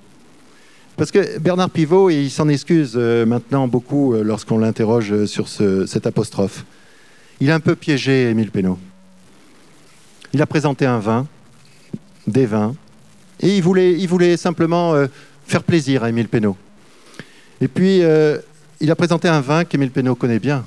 Parce 0.97 1.11
que 1.11 1.39
Bernard 1.39 1.69
Pivot, 1.69 2.09
il 2.09 2.29
s'en 2.29 2.49
excuse 2.49 2.97
maintenant 2.97 3.69
beaucoup 3.69 4.13
lorsqu'on 4.21 4.57
l'interroge 4.57 5.25
sur 5.25 5.47
cette 5.47 6.05
apostrophe. 6.05 6.65
Il 7.39 7.49
a 7.51 7.55
un 7.55 7.61
peu 7.61 7.75
piégé 7.75 8.29
Émile 8.29 8.51
Pénaud. 8.51 8.77
Il 10.33 10.41
a 10.41 10.45
présenté 10.45 10.85
un 10.85 10.99
vin, 10.99 11.27
des 12.27 12.45
vins, 12.45 12.75
et 13.41 13.57
il 13.57 13.61
voulait, 13.63 14.37
simplement 14.37 14.93
euh, 14.93 15.07
faire 15.45 15.63
plaisir 15.63 16.03
à 16.03 16.09
Émile 16.09 16.27
Pénaud. 16.27 16.57
Et 17.61 17.67
puis, 17.67 18.03
euh, 18.03 18.37
il 18.79 18.91
a 18.91 18.95
présenté 18.95 19.27
un 19.27 19.41
vin 19.41 19.65
qu'Émile 19.65 19.91
Pénaud 19.91 20.15
connaît 20.15 20.39
bien. 20.39 20.65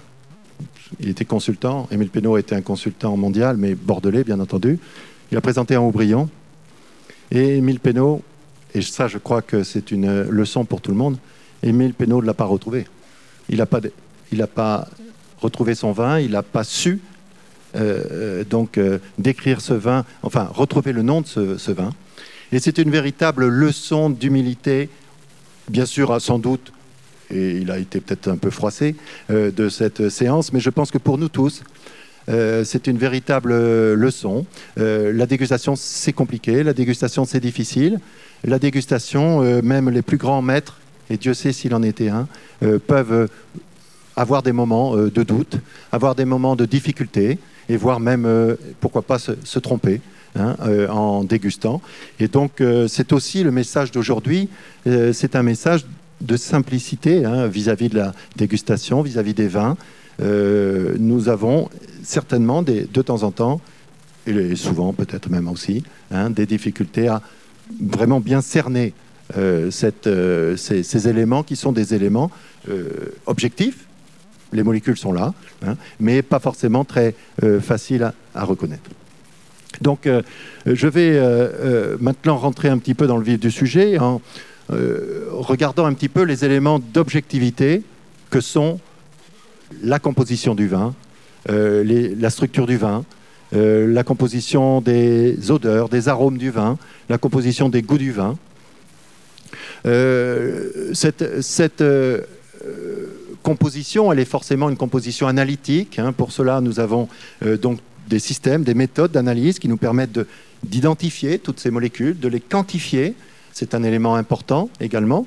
Il 1.01 1.09
était 1.09 1.25
consultant. 1.25 1.89
Émile 1.91 2.11
Pénaud 2.11 2.37
était 2.39 2.55
un 2.55 2.61
consultant 2.61 3.17
mondial, 3.17 3.57
mais 3.57 3.75
bordelais, 3.75 4.25
bien 4.25 4.41
entendu. 4.41 4.79
Il 5.31 5.39
a 5.39 5.41
présenté 5.41 5.75
un 5.75 5.81
Aubryon. 5.81 6.29
Et 7.31 7.59
Émile 7.59 7.81
Pénaud, 7.81 8.23
et 8.75 8.83
ça, 8.83 9.09
je 9.09 9.19
crois 9.19 9.43
que 9.43 9.63
c'est 9.63 9.91
une 9.91 10.23
leçon 10.25 10.65
pour 10.65 10.81
tout 10.81 10.91
le 10.91 10.97
monde, 10.97 11.19
Émile 11.63 11.95
Pénaud 11.95 12.21
ne 12.21 12.27
l'a 12.27 12.35
pas 12.35 12.45
retrouvé. 12.45 12.87
Il 13.49 13.57
n'a 13.59 13.67
pas, 14.47 14.89
retrouvé 15.39 15.75
son 15.75 15.93
vin, 15.93 16.19
il 16.21 16.33
n'a 16.33 16.43
pas 16.43 16.65
su 16.65 16.91
euh, 16.91 16.97
euh, 16.97 17.12
donc 18.45 18.79
euh, 18.79 18.99
décrire 19.19 19.61
ce 19.61 19.75
vin, 19.75 20.05
enfin 20.23 20.51
retrouver 20.53 20.93
le 20.93 21.03
nom 21.03 21.21
de 21.21 21.27
ce, 21.27 21.73
vin. 21.73 21.93
Et 22.53 22.59
c'est 22.59 22.79
une 22.79 22.91
véritable 22.91 23.47
leçon 23.47 24.11
d'humilité, 24.11 24.91
bien 25.69 25.87
sûr, 25.87 26.21
sans 26.21 26.39
doute, 26.39 26.73
et 27.31 27.57
il 27.57 27.71
a 27.71 27.79
été 27.79 28.01
peut-être 28.01 28.29
un 28.29 28.37
peu 28.37 28.51
froissé 28.51 28.95
de 29.31 29.69
cette 29.71 30.11
séance, 30.11 30.53
mais 30.53 30.61
je 30.61 30.69
pense 30.69 30.91
que 30.91 30.99
pour 30.99 31.17
nous 31.17 31.31
tous, 31.31 31.63
c'est 32.29 32.87
une 32.89 32.99
véritable 32.99 33.55
leçon. 33.95 34.45
la 34.77 35.25
dégustation, 35.25 35.75
c'est 35.77 36.13
compliqué, 36.13 36.63
la 36.63 36.75
dégustation, 36.75 37.25
c'est 37.25 37.41
difficile. 37.41 38.01
La 38.45 38.59
dégustation, 38.59 39.41
même 39.63 39.89
les 39.89 40.03
plus 40.03 40.19
grands 40.19 40.43
maîtres, 40.43 40.79
et 41.09 41.17
Dieu 41.17 41.33
sait 41.33 41.53
s'il 41.53 41.75
en 41.75 41.83
était 41.83 42.11
un, 42.11 42.29
peuvent 42.87 43.31
avoir 44.15 44.43
des 44.43 44.53
moments 44.53 44.95
de 44.95 45.23
doute, 45.23 45.57
avoir 45.91 46.15
des 46.15 46.27
moments 46.27 46.55
de 46.55 46.67
difficulté, 46.67 47.39
et 47.69 47.77
voire 47.77 48.01
même, 48.01 48.25
euh, 48.27 48.57
pourquoi 48.81 49.03
pas, 49.03 49.19
se, 49.19 49.59
tromper. 49.59 50.01
Hein, 50.35 50.57
euh, 50.63 50.89
en 50.89 51.25
dégustant. 51.25 51.83
Et 52.19 52.27
donc, 52.27 52.63
euh, 52.63 52.89
c'est 52.89 53.13
aussi 53.13 53.43
le 53.45 53.51
message 53.51 53.91
d'aujourd'hui. 53.91 54.49
c'est 54.87 55.37
un 55.37 55.43
message 55.43 55.85
de 56.23 56.39
simplicité 56.39 57.27
hein, 57.27 57.47
vis-à-vis 57.49 57.91
de 57.91 57.97
la 57.97 58.15
dégustation, 58.37 59.03
vis-à-vis 59.03 59.35
des 59.35 59.49
vins. 59.49 59.77
nous 60.19 61.29
avons 61.29 61.69
certainement 62.03 62.63
de 62.63 63.03
temps 63.03 63.25
en 63.25 63.31
temps, 63.31 63.61
et 64.27 64.57
souvent 64.57 64.95
peut-être 64.95 65.29
même 65.29 65.49
aussi, 65.49 65.85
hein, 66.11 66.31
des 66.31 66.47
difficultés 66.47 67.09
à 67.09 67.21
vraiment 67.79 68.21
bien 68.21 68.41
cerner 68.41 68.95
ces, 69.71 71.09
éléments 71.09 71.43
qui 71.43 71.57
sont 71.57 71.73
des 71.73 71.93
éléments 71.93 72.31
objectifs, 73.27 73.87
les 74.53 74.63
molécules 74.63 74.97
sont 74.97 75.13
là, 75.13 75.35
hein, 75.67 75.77
mais 76.01 76.23
pas 76.23 76.39
forcément 76.39 76.85
très 76.85 77.15
euh, 77.43 77.61
faciles 77.61 78.13
à, 78.35 78.45
reconnaître. 78.45 78.91
Donc, 79.81 80.07
euh, 80.07 80.23
je 80.67 80.87
vais 80.87 81.13
euh, 81.15 81.97
maintenant 82.01 82.37
rentrer 82.37 82.69
un 82.69 82.79
petit 82.79 82.95
peu 82.95 83.07
dans 83.07 83.17
le 83.17 83.25
vif 83.25 83.41
du 83.41 83.51
sujet 83.51 83.99
en 83.99 84.21
regardant 85.33 85.85
un 85.85 85.93
petit 85.93 86.09
peu 86.09 86.23
les 86.23 86.47
éléments 86.47 86.79
d'objectivité 86.79 87.83
que 88.31 88.41
sont 88.41 88.81
la 89.83 89.99
composition 89.99 90.55
du 90.55 90.67
vin, 90.67 90.95
la 91.47 92.31
structure 92.31 92.67
du 92.67 92.79
vin, 92.79 93.05
la 93.53 94.03
composition 94.03 94.81
des 94.81 95.51
odeurs, 95.51 95.91
des 95.91 96.09
arômes 96.09 96.39
du 96.39 96.51
vin, 96.51 96.79
la 97.11 97.19
composition 97.19 97.69
des 97.69 97.83
goûts 97.83 97.99
du 97.99 98.13
vin. 98.13 98.39
cette, 99.85 101.43
cette 101.43 101.85
composition, 103.43 104.13
elle 104.13 104.19
est 104.19 104.25
forcément 104.25 104.71
une 104.71 104.77
composition 104.77 105.27
analytique. 105.27 105.99
Hein. 105.99 106.13
Pour 106.13 106.33
cela, 106.33 106.61
nous 106.61 106.81
avons 106.81 107.09
euh, 107.45 107.57
donc 107.57 107.79
des 108.09 108.19
systèmes, 108.19 108.65
des 108.65 108.75
méthodes 108.75 109.13
d'analyse 109.13 109.59
qui 109.59 109.69
nous 109.69 109.77
permettent 109.77 110.21
d'identifier 110.65 111.39
toutes 111.39 111.61
ces 111.61 111.71
molécules, 111.71 112.19
de 112.19 112.29
les 112.29 112.41
quantifier. 112.41 113.15
C'est 113.53 113.75
un 113.75 113.83
élément 113.83 114.15
important 114.17 114.71
également. 114.81 115.27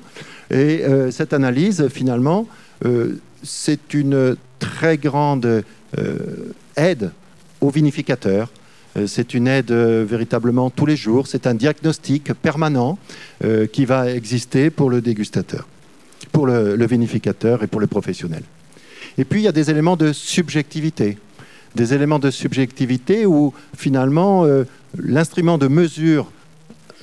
Et 0.50 0.84
euh, 0.84 1.10
cette 1.10 1.32
analyse, 1.32 1.88
finalement, 1.88 2.48
euh, 2.84 3.20
c'est 3.42 3.94
une 3.94 4.36
très 4.58 4.96
grande 4.96 5.62
aide 6.76 7.12
aux 7.60 7.70
vinificateurs. 7.70 8.50
C'est 9.06 9.34
une 9.34 9.46
aide 9.46 9.70
véritablement 9.70 10.68
tous 10.68 10.86
les 10.86 10.96
jours. 10.96 11.26
C'est 11.26 11.46
un 11.46 11.54
diagnostic 11.54 12.32
permanent 12.34 12.98
qui 13.72 13.84
va 13.84 14.10
exister 14.10 14.70
pour 14.70 14.90
le 14.90 15.00
dégustateur 15.00 15.66
pour 16.32 16.46
le, 16.46 16.86
vinificateur 16.86 17.62
et 17.62 17.66
pour 17.66 17.80
le 17.80 17.86
professionnel. 17.86 18.42
Et 19.18 19.24
puis, 19.24 19.40
il 19.40 19.44
y 19.44 19.48
a 19.48 19.52
des 19.52 19.70
éléments 19.70 19.96
de 19.96 20.12
subjectivité. 20.12 21.18
Des 21.74 21.94
éléments 21.94 22.18
de 22.18 22.30
subjectivité 22.30 23.26
où, 23.26 23.52
finalement, 23.76 24.44
euh, 24.44 24.64
l'instrument 24.98 25.58
de 25.58 25.68
mesure 25.68 26.30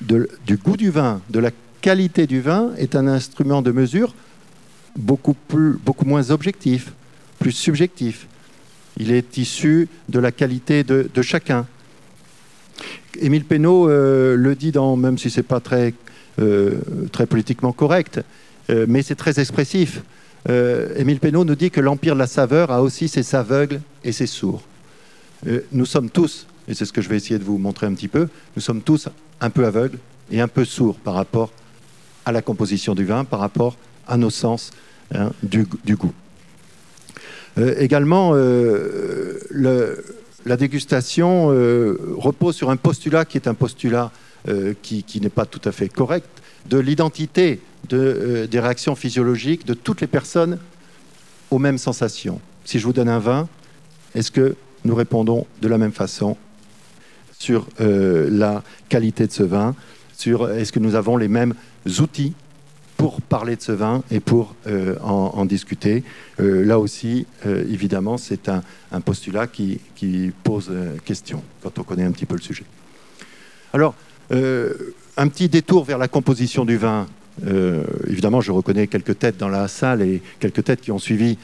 du 0.02 0.58
goût 0.58 0.78
du 0.78 0.90
vin, 0.90 1.22
de 1.30 1.40
la 1.40 1.52
qualité 1.82 2.28
du 2.28 2.42
vin, 2.42 2.72
est 2.78 2.96
un 2.96 3.08
instrument 3.08 3.62
de 3.62 3.72
mesure 3.72 4.14
beaucoup, 4.98 5.34
plus, 5.34 5.74
beaucoup 5.74 6.06
moins 6.06 6.32
objectif, 6.32 6.94
plus 7.40 7.52
subjectif. 7.52 8.28
Il 8.98 9.12
est 9.12 9.38
issu 9.38 9.88
de 10.10 10.20
la 10.20 10.32
qualité 10.32 10.84
de, 10.84 11.22
chacun. 11.22 11.66
Émile 13.20 13.46
Pénaud 13.46 13.90
euh, 13.90 14.36
le 14.36 14.56
dit 14.56 14.72
dans, 14.72 14.96
même 14.96 15.18
si 15.18 15.30
ce 15.30 15.40
n'est 15.40 15.44
pas 15.44 15.60
très, 15.60 15.94
euh, 16.40 16.80
très 17.12 17.26
politiquement 17.26 17.74
correct, 17.74 18.22
euh, 18.70 18.86
mais 18.88 19.02
c'est 19.02 19.16
très 19.16 19.40
expressif. 19.40 20.04
Euh, 20.50 20.94
Émile 20.98 21.20
Pénaud 21.20 21.46
nous 21.46 21.56
dit 21.56 21.72
que 21.72 21.82
l'empire 21.82 22.14
de 22.16 22.20
la 22.20 22.28
saveur 22.28 22.72
a 22.72 22.82
aussi 22.82 23.08
ses 23.08 23.36
aveugles 23.36 23.82
et 24.04 24.12
ses 24.12 24.28
sourds. 24.28 24.64
Euh, 25.48 25.62
nous 25.72 25.86
sommes 25.86 26.10
tous, 26.10 26.48
et 26.68 26.74
c'est 26.74 26.86
ce 26.86 26.94
que 26.94 27.02
je 27.02 27.10
vais 27.10 27.18
essayer 27.18 27.40
de 27.40 27.44
vous 27.44 27.58
montrer 27.58 27.88
un 27.88 27.94
petit 27.94 28.08
peu, 28.08 28.28
nous 28.56 28.62
sommes 28.62 28.82
tous 28.82 29.10
un 29.42 29.50
peu 29.50 29.66
aveugles 29.66 29.98
et 30.32 30.42
un 30.42 30.48
peu 30.48 30.66
sourds 30.66 30.96
par 30.96 31.16
rapport 31.16 31.52
à 32.26 32.32
la 32.32 32.42
composition 32.42 32.96
du 32.96 33.06
vin, 33.06 33.26
par 33.26 33.40
rapport 33.40 33.78
à 34.08 34.18
nos 34.18 34.30
sens 34.30 34.72
hein, 35.14 35.32
du, 35.44 35.66
goût. 35.96 36.14
également, 37.58 38.34
la 40.46 40.58
dégustation 40.58 41.48
repose 42.18 42.56
sur 42.56 42.70
un 42.70 42.78
postulat 42.78 43.26
qui 43.26 43.38
est 43.38 43.50
un 43.50 43.54
postulat 43.54 44.12
qui, 44.82 45.04
qui 45.04 45.20
n'est 45.20 45.30
pas 45.30 45.46
tout 45.46 45.62
à 45.66 45.74
fait 45.74 45.90
correct, 45.90 46.30
de 46.68 46.78
l'identité 46.78 47.62
de, 47.90 48.48
des 48.50 48.60
réactions 48.60 48.96
physiologiques 48.96 49.66
de 49.66 49.74
toutes 49.74 50.02
les 50.02 50.08
personnes 50.08 50.60
aux 51.52 51.60
mêmes 51.60 51.78
sensations. 51.78 52.40
Si 52.66 52.80
je 52.80 52.86
vous 52.86 52.94
donne 52.94 53.10
un 53.10 53.20
vin, 53.20 53.48
est-ce 54.16 54.32
que 54.32 54.56
nous 54.86 54.96
répondons 54.96 55.46
de 55.62 55.68
la 55.68 55.78
même 55.78 55.92
façon 55.92 56.38
sur 57.38 57.68
la 57.80 58.64
qualité 58.88 59.28
de 59.28 59.32
ce 59.32 59.44
vin, 59.44 59.76
sur 60.16 60.50
est-ce 60.50 60.72
que 60.72 60.80
nous 60.80 60.96
avons 60.96 61.18
les 61.18 61.28
mêmes 61.28 61.54
outils 62.00 62.34
pour 62.96 63.22
parler 63.22 63.58
de 63.58 63.62
ce 63.62 63.74
vin 63.74 64.04
et 64.12 64.22
pour 64.22 64.56
euh, 64.68 64.98
en, 65.02 65.46
discuter? 65.46 66.04
Euh, 66.40 66.64
là 66.64 66.80
aussi, 66.80 67.26
euh, 67.46 67.66
évidemment, 67.70 68.18
c'est 68.18 68.50
un, 68.50 68.62
postulat 69.02 69.48
qui, 69.48 69.82
pose 70.44 70.72
question 71.04 71.44
quand 71.62 71.80
on 71.80 71.84
connaît 71.84 72.04
un 72.04 72.12
petit 72.12 72.26
peu 72.26 72.36
le 72.36 72.42
sujet. 72.42 72.66
Alors, 73.74 73.96
un 75.18 75.28
petit 75.28 75.50
détour 75.50 75.84
vers 75.84 75.98
la 75.98 76.08
composition 76.08 76.66
du 76.66 76.78
vin. 76.78 77.08
évidemment, 78.08 78.42
je 78.42 78.52
reconnais 78.52 78.88
quelques 78.88 79.20
têtes 79.20 79.38
dans 79.38 79.50
la 79.50 79.68
salle 79.68 80.02
et 80.02 80.22
quelques 80.40 80.64
têtes 80.64 80.82
qui 80.82 80.92
ont 80.92 81.00
suivi 81.00 81.38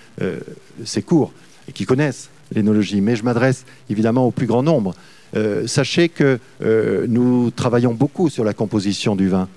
ces 0.86 1.02
cours 1.02 1.32
et 1.68 1.72
qui 1.72 1.86
connaissent 1.86 2.30
l'énologie, 2.54 3.02
mais 3.02 3.16
je 3.16 3.24
m'adresse 3.24 3.66
évidemment 3.90 4.26
au 4.26 4.32
plus 4.32 4.48
grand 4.48 4.64
nombre. 4.64 4.94
Euh, 5.36 5.68
sachez 5.68 6.10
que 6.10 6.40
euh, 6.64 7.06
nous 7.08 7.52
travaillons 7.52 7.94
beaucoup 7.94 8.30
sur 8.30 8.44
la 8.44 8.54
composition 8.54 9.16
du 9.16 9.30
vin. 9.30 9.48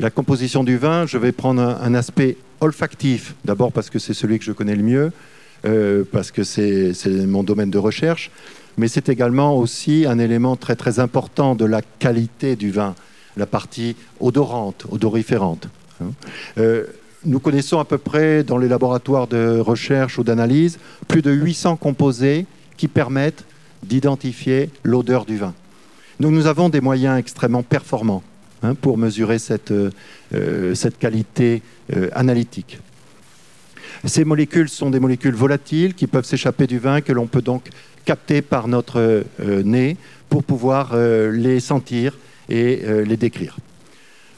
La 0.00 0.10
composition 0.10 0.64
du 0.64 0.76
vin, 0.76 1.06
je 1.06 1.18
vais 1.18 1.32
prendre 1.32 1.62
un, 1.62 1.94
aspect 1.94 2.36
olfactif, 2.60 3.34
d'abord 3.44 3.72
parce 3.72 3.90
que 3.90 3.98
c'est 3.98 4.14
celui 4.14 4.38
que 4.38 4.44
je 4.44 4.52
connais 4.52 4.74
le 4.74 4.82
mieux, 4.82 5.12
euh, 5.66 6.04
parce 6.10 6.30
que 6.30 6.42
c'est 6.42 6.92
mon 7.06 7.44
domaine 7.44 7.70
de 7.70 7.78
recherche, 7.78 8.30
mais 8.76 8.88
c'est 8.88 9.08
également 9.08 9.56
aussi 9.56 10.04
un 10.06 10.18
élément 10.18 10.56
très 10.56 10.74
très 10.74 10.98
important 10.98 11.54
de 11.54 11.64
la 11.64 11.82
qualité 11.82 12.56
du 12.56 12.70
vin, 12.70 12.94
la 13.36 13.46
partie 13.46 13.96
odorante, 14.20 14.86
odoriférante. 14.90 15.68
Hein. 16.02 16.12
nous 17.26 17.40
connaissons 17.40 17.78
à 17.78 17.84
peu 17.84 17.98
près 17.98 18.42
dans 18.42 18.56
les 18.56 18.68
laboratoires 18.68 19.26
de 19.26 19.58
recherche 19.58 20.18
ou 20.18 20.24
d'analyse 20.24 20.78
plus 21.08 21.20
de 21.20 21.30
800 21.30 21.76
composés 21.76 22.46
qui 22.76 22.88
permettent 22.88 23.44
d'identifier 23.82 24.70
l'odeur 24.84 25.24
du 25.24 25.36
vin. 25.36 25.54
Donc 26.20 26.32
nous 26.32 26.46
avons 26.46 26.68
des 26.68 26.82
moyens 26.82 27.18
extrêmement 27.18 27.62
performants 27.62 28.22
hein, 28.62 28.74
pour 28.74 28.98
mesurer 28.98 29.38
cette, 29.38 29.70
euh, 29.70 29.90
euh, 30.34 30.74
qualité 30.98 31.62
euh, 31.96 32.10
analytique. 32.12 32.78
Ces 34.04 34.24
molécules 34.24 34.68
sont 34.68 34.90
des 34.90 35.00
molécules 35.00 35.34
volatiles 35.34 35.94
qui 35.94 36.06
peuvent 36.06 36.24
s'échapper 36.24 36.66
du 36.66 36.78
vin, 36.78 37.00
que 37.00 37.12
l'on 37.12 37.26
peut 37.26 37.42
donc 37.42 37.68
capter 38.04 38.40
par 38.40 38.66
notre 38.66 39.24
nez 39.62 39.98
pour 40.30 40.42
pouvoir 40.42 40.96
les 40.96 41.60
sentir 41.60 42.16
et 42.50 42.82
les 43.04 43.16
décrire. 43.16 43.56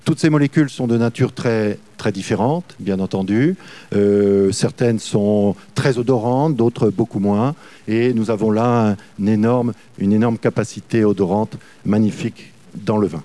Toutes 0.05 0.19
ces 0.19 0.31
molécules 0.31 0.69
sont 0.69 0.89
de 0.89 0.97
nature 0.97 1.33
très, 1.33 1.79
très 1.97 2.11
différente, 2.11 2.75
bien 2.81 2.99
entendu. 2.99 3.55
Euh, 3.95 4.51
certaines 4.51 4.99
sont 4.99 5.55
très 5.77 5.97
odorantes, 5.97 6.57
d'autres 6.57 6.91
beaucoup 6.91 7.21
moins. 7.21 7.55
Et 7.87 8.13
nous 8.13 8.33
avons 8.33 8.51
là 8.51 8.97
une 9.21 9.29
énorme, 9.29 10.39
capacité 10.39 11.05
odorante 11.05 11.57
magnifique 11.85 12.53
dans 12.75 12.97
le 12.97 13.07
vin. 13.07 13.23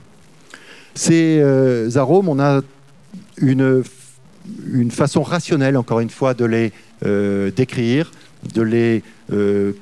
Ces 0.94 1.40
euh, 1.42 1.90
arômes, 1.96 2.30
on 2.30 2.40
a 2.40 2.62
une, 3.38 3.84
façon 4.92 5.24
rationnelle, 5.24 5.78
encore 5.78 6.00
une 6.00 6.12
fois, 6.12 6.36
de 6.36 6.46
les 6.46 6.72
euh, 7.06 7.50
décrire, 7.50 8.12
de 8.54 8.62
les 8.62 9.04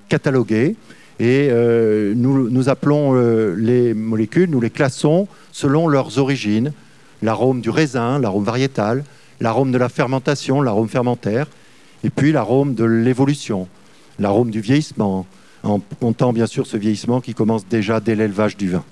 cataloguer. 0.07 0.77
Et 1.19 1.49
nous, 2.15 2.49
nous, 2.49 2.69
appelons 2.69 3.13
les 3.55 3.93
molécules, 3.93 4.49
nous 4.49 4.59
les 4.59 4.69
classons 4.69 5.27
selon 5.53 5.87
leurs 5.87 6.17
origines, 6.17 6.73
l'arôme 7.21 7.61
du 7.61 7.69
raisin, 7.69 8.19
l'arôme 8.19 8.43
variétal, 8.43 9.03
l'arôme 9.39 9.71
de 9.71 9.77
la 9.77 9.89
fermentation, 9.89 10.61
l'arôme 10.61 10.89
fermentaire, 10.89 11.47
et 12.03 12.09
puis 12.09 12.31
l'arôme 12.31 12.75
de 12.75 12.83
l'évolution, 12.83 13.67
l'arôme 14.19 14.51
du 14.51 14.61
vieillissement, 14.61 15.25
en 15.63 15.79
comptant 15.99 16.33
bien 16.33 16.47
sûr 16.47 16.67
ce 16.67 16.77
vieillissement 16.77 17.21
qui 17.21 17.33
commence 17.33 17.67
déjà 17.67 17.99
dès 17.99 18.15
l'élevage 18.15 18.57
du 18.57 18.69
vin. 18.69 18.83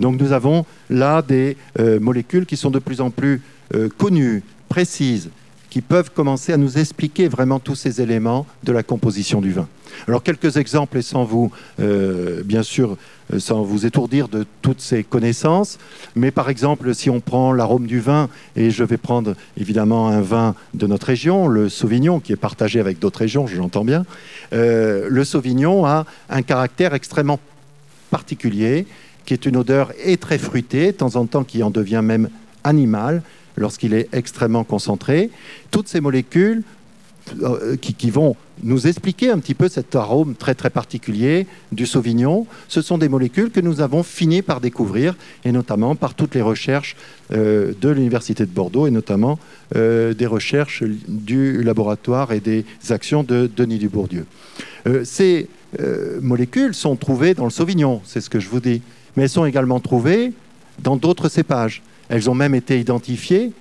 Donc 0.00 0.18
nous 0.18 0.32
avons 0.32 0.64
là 0.88 1.20
des 1.22 1.56
euh, 1.78 2.00
molécules 2.00 2.46
qui 2.46 2.56
sont 2.56 2.70
de 2.70 2.78
plus 2.78 3.00
en 3.00 3.10
plus 3.10 3.42
euh, 3.74 3.88
connues, 3.98 4.42
précises, 4.68 5.30
qui 5.70 5.80
peuvent 5.80 6.10
commencer 6.10 6.52
à 6.52 6.56
nous 6.56 6.78
expliquer 6.78 7.28
vraiment 7.28 7.60
tous 7.60 7.76
ces 7.76 8.02
éléments 8.02 8.46
de 8.64 8.72
la 8.72 8.82
composition 8.82 9.40
du 9.40 9.52
vin. 9.52 9.68
Alors 10.08 10.22
quelques 10.22 10.56
exemples 10.56 10.98
et 10.98 11.02
sans 11.02 11.24
vous, 11.24 11.50
euh, 11.80 12.42
bien 12.44 12.62
sûr, 12.62 12.96
euh, 13.32 13.38
sans 13.38 13.62
vous 13.62 13.86
étourdir 13.86 14.28
de 14.28 14.44
toutes 14.62 14.80
ces 14.80 15.04
connaissances, 15.04 15.78
mais 16.16 16.30
par 16.30 16.48
exemple, 16.48 16.94
si 16.94 17.10
on 17.10 17.20
prend 17.20 17.52
l'arôme 17.52 17.86
du 17.86 18.00
vin, 18.00 18.28
et 18.56 18.70
je 18.70 18.84
vais 18.84 18.96
prendre 18.96 19.34
évidemment 19.56 20.08
un 20.08 20.20
vin 20.20 20.54
de 20.74 20.86
notre 20.86 21.06
région, 21.06 21.48
le 21.48 21.68
Sauvignon, 21.68 22.20
qui 22.20 22.32
est 22.32 22.36
partagé 22.36 22.80
avec 22.80 22.98
d'autres 22.98 23.20
régions, 23.20 23.46
j'entends 23.46 23.84
bien, 23.84 24.04
euh, 24.52 25.06
le 25.08 25.24
Sauvignon 25.24 25.86
a 25.86 26.06
un 26.28 26.42
caractère 26.42 26.94
extrêmement 26.94 27.38
particulier, 28.10 28.86
qui 29.24 29.34
est 29.34 29.46
une 29.46 29.56
odeur 29.56 29.92
et 30.04 30.16
très 30.16 30.38
fruitée, 30.38 30.88
de 30.88 30.96
temps 30.96 31.16
en 31.16 31.26
temps 31.26 31.44
qui 31.44 31.62
en 31.62 31.70
devient 31.70 32.00
même 32.02 32.28
animale, 32.64 33.22
lorsqu'il 33.56 33.94
est 33.94 34.08
extrêmement 34.12 34.64
concentré. 34.64 35.30
Toutes 35.70 35.88
ces 35.88 36.00
molécules 36.00 36.62
euh, 37.42 37.76
qui, 37.76 38.10
vont 38.10 38.34
nous 38.62 38.86
expliquer 38.88 39.30
un 39.30 39.38
petit 39.38 39.54
peu 39.54 39.68
cet 39.68 39.94
arôme 39.94 40.34
très 40.34 40.54
très 40.54 40.70
particulier 40.70 41.46
du 41.70 41.86
Sauvignon. 41.86 42.46
Ce 42.66 42.82
sont 42.82 42.98
des 42.98 43.08
molécules 43.08 43.50
que 43.50 43.60
nous 43.60 43.80
avons 43.80 44.02
fini 44.02 44.42
par 44.42 44.60
découvrir, 44.60 45.16
et 45.44 45.52
notamment 45.52 45.94
par 45.94 46.14
toutes 46.14 46.34
les 46.34 46.42
recherches 46.42 46.96
euh, 47.32 47.72
de 47.80 47.88
l'Université 47.88 48.46
de 48.46 48.50
Bordeaux, 48.50 48.86
et 48.86 48.90
notamment 48.90 49.38
euh, 49.76 50.12
des 50.12 50.26
recherches 50.26 50.82
du 51.06 51.62
laboratoire 51.62 52.32
et 52.32 52.40
des 52.40 52.64
actions 52.88 53.22
de 53.22 53.48
Denis 53.54 53.78
Dubourdieu. 53.78 54.24
ces 55.04 55.48
molécules 56.20 56.74
sont 56.74 56.96
trouvées 56.96 57.34
dans 57.34 57.44
le 57.44 57.50
Sauvignon, 57.50 58.00
c'est 58.04 58.20
ce 58.20 58.28
que 58.28 58.40
je 58.40 58.48
vous 58.48 58.60
dis, 58.60 58.82
mais 59.14 59.24
elles 59.24 59.28
sont 59.28 59.46
également 59.46 59.78
trouvées 59.78 60.32
dans 60.82 60.96
d'autres 60.96 61.28
cépages. 61.28 61.82
Elles 62.10 62.28
ont 62.28 62.34
même 62.34 62.54
été 62.54 62.78
identifiées 62.78 63.52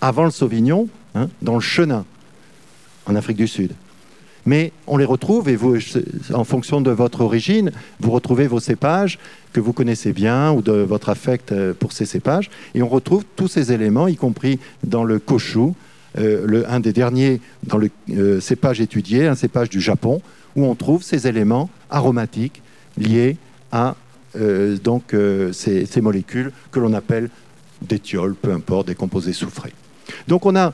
avant 0.00 0.24
le 0.24 0.30
Sauvignon, 0.30 0.88
hein, 1.14 1.28
dans 1.42 1.54
le 1.54 1.60
Chenin, 1.60 2.04
en 3.06 3.16
Afrique 3.16 3.36
du 3.36 3.48
Sud. 3.48 3.72
Mais 4.46 4.72
on 4.86 4.96
les 4.96 5.04
retrouve, 5.04 5.48
et 5.48 5.56
vous, 5.56 5.76
en 6.32 6.44
fonction 6.44 6.80
de 6.80 6.92
votre 6.92 7.22
origine, 7.22 7.72
vous 7.98 8.12
retrouvez 8.12 8.46
vos 8.46 8.60
cépages 8.60 9.18
que 9.52 9.58
vous 9.58 9.72
connaissez 9.72 10.12
bien 10.12 10.52
ou 10.52 10.62
de 10.62 10.72
votre 10.72 11.08
affect 11.08 11.50
euh, 11.50 11.74
pour 11.74 11.92
ces 11.92 12.06
cépages. 12.06 12.48
Et 12.76 12.82
on 12.82 12.88
retrouve 12.88 13.24
tous 13.34 13.48
ces 13.48 13.72
éléments, 13.72 14.06
y 14.06 14.14
compris 14.14 14.60
dans 14.84 15.02
le 15.02 15.18
kochou, 15.18 15.74
euh, 16.16 16.46
le, 16.46 16.70
un 16.70 16.78
des 16.78 16.92
derniers 16.92 17.40
dans 17.64 17.76
le 17.76 17.90
euh, 18.10 18.38
cépage 18.38 18.80
étudié, 18.80 19.26
un 19.26 19.34
cépage 19.34 19.68
du 19.68 19.80
Japon, 19.80 20.22
où 20.54 20.64
on 20.64 20.76
trouve 20.76 21.02
ces 21.02 21.26
éléments 21.26 21.68
aromatiques 21.90 22.62
liés 22.96 23.36
à 23.72 23.96
donc, 24.84 25.16
ces, 25.52 25.86
ces 25.86 26.00
molécules 26.02 26.52
que 26.70 26.78
l'on 26.78 26.92
appelle 26.92 27.30
des 27.82 27.98
thiols, 27.98 28.34
peu 28.34 28.52
importe, 28.52 28.88
des 28.88 28.94
composés 28.94 29.32
soufrés. 29.32 29.72
Donc 30.28 30.46
on 30.46 30.56
a 30.56 30.72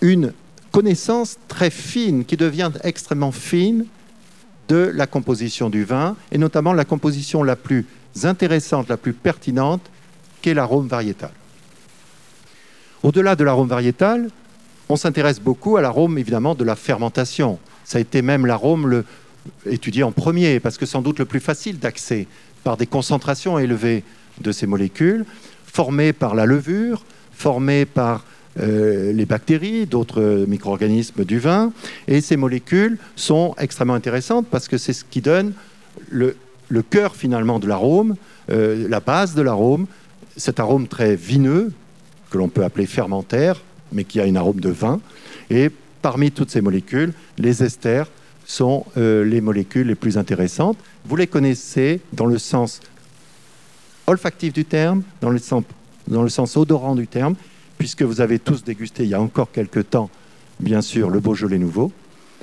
une 0.00 0.32
connaissance 0.70 1.36
très 1.48 1.70
fine 1.70 2.24
qui 2.24 2.36
devient 2.36 2.70
extrêmement 2.82 3.32
fine 3.32 3.86
de 4.68 4.90
la 4.94 5.06
composition 5.06 5.68
du 5.68 5.84
vin, 5.84 6.16
et 6.30 6.38
notamment 6.38 6.72
la 6.72 6.84
composition 6.84 7.42
la 7.42 7.56
plus 7.56 7.86
intéressante, 8.22 8.88
la 8.88 8.96
plus 8.96 9.12
pertinente, 9.12 9.82
qu'est 10.40 10.54
l'arôme 10.54 10.88
variétal. 10.88 11.32
Au-delà 13.02 13.36
de 13.36 13.44
l'arôme 13.44 13.68
variétal, 13.68 14.28
on 14.88 14.96
s'intéresse 14.96 15.40
beaucoup 15.40 15.76
à 15.76 15.82
l'arôme 15.82 16.18
évidemment 16.18 16.54
de 16.54 16.64
la 16.64 16.76
fermentation. 16.76 17.58
Ça 17.84 17.98
a 17.98 18.00
été 18.00 18.22
même 18.22 18.46
l'arôme 18.46 19.04
étudié 19.66 20.02
en 20.04 20.12
premier, 20.12 20.60
parce 20.60 20.78
que 20.78 20.86
sans 20.86 21.02
doute 21.02 21.18
le 21.18 21.24
plus 21.24 21.40
facile 21.40 21.78
d'accès, 21.78 22.26
par 22.64 22.76
des 22.76 22.86
concentrations 22.86 23.58
élevées 23.58 24.04
de 24.40 24.52
ces 24.52 24.66
molécules, 24.66 25.24
formés 25.72 26.12
par 26.12 26.34
la 26.34 26.44
levure, 26.44 27.02
formés 27.32 27.86
par 27.86 28.24
euh, 28.60 29.12
les 29.12 29.24
bactéries, 29.24 29.86
d'autres 29.86 30.44
micro-organismes 30.46 31.24
du 31.24 31.38
vin. 31.38 31.72
Et 32.06 32.20
ces 32.20 32.36
molécules 32.36 32.98
sont 33.16 33.54
extrêmement 33.58 33.94
intéressantes 33.94 34.46
parce 34.50 34.68
que 34.68 34.76
c'est 34.76 34.92
ce 34.92 35.04
qui 35.04 35.22
donne 35.22 35.54
le, 36.10 36.36
cœur 36.90 37.16
finalement 37.16 37.58
de 37.58 37.66
l'arôme, 37.66 38.16
euh, 38.50 38.86
la 38.88 39.00
base 39.00 39.34
de 39.34 39.40
l'arôme, 39.40 39.86
cet 40.36 40.60
arôme 40.60 40.88
très 40.88 41.16
vineux 41.16 41.72
que 42.30 42.36
l'on 42.36 42.48
peut 42.48 42.64
appeler 42.64 42.86
fermentaire, 42.86 43.62
mais 43.92 44.04
qui 44.04 44.20
a 44.20 44.26
une 44.26 44.36
arôme 44.36 44.60
de 44.60 44.70
vin. 44.70 45.00
Et 45.48 45.70
parmi 46.02 46.30
toutes 46.30 46.50
ces 46.50 46.60
molécules, 46.60 47.12
les 47.38 47.62
esters 47.62 48.08
sont 48.44 48.84
euh, 48.98 49.24
les 49.24 49.40
molécules 49.40 49.86
les 49.86 49.94
plus 49.94 50.18
intéressantes. 50.18 50.76
Vous 51.06 51.16
les 51.16 51.26
connaissez 51.26 52.00
dans 52.12 52.26
le 52.26 52.38
sens 52.38 52.80
olfactif 54.06 54.52
du 54.52 54.64
terme, 54.64 55.02
dans 55.20 55.30
le, 55.30 55.38
sens, 55.38 56.56
odorant 56.56 56.94
du 56.94 57.06
terme, 57.06 57.34
puisque 57.78 58.02
vous 58.02 58.20
avez 58.20 58.38
tous 58.38 58.64
dégusté 58.64 59.04
il 59.04 59.10
y 59.10 59.14
a 59.14 59.20
encore 59.20 59.50
quelques 59.50 59.90
temps, 59.90 60.10
bien 60.60 60.82
sûr, 60.82 61.10
le 61.10 61.20
Beaujolais 61.20 61.58
nouveau. 61.58 61.92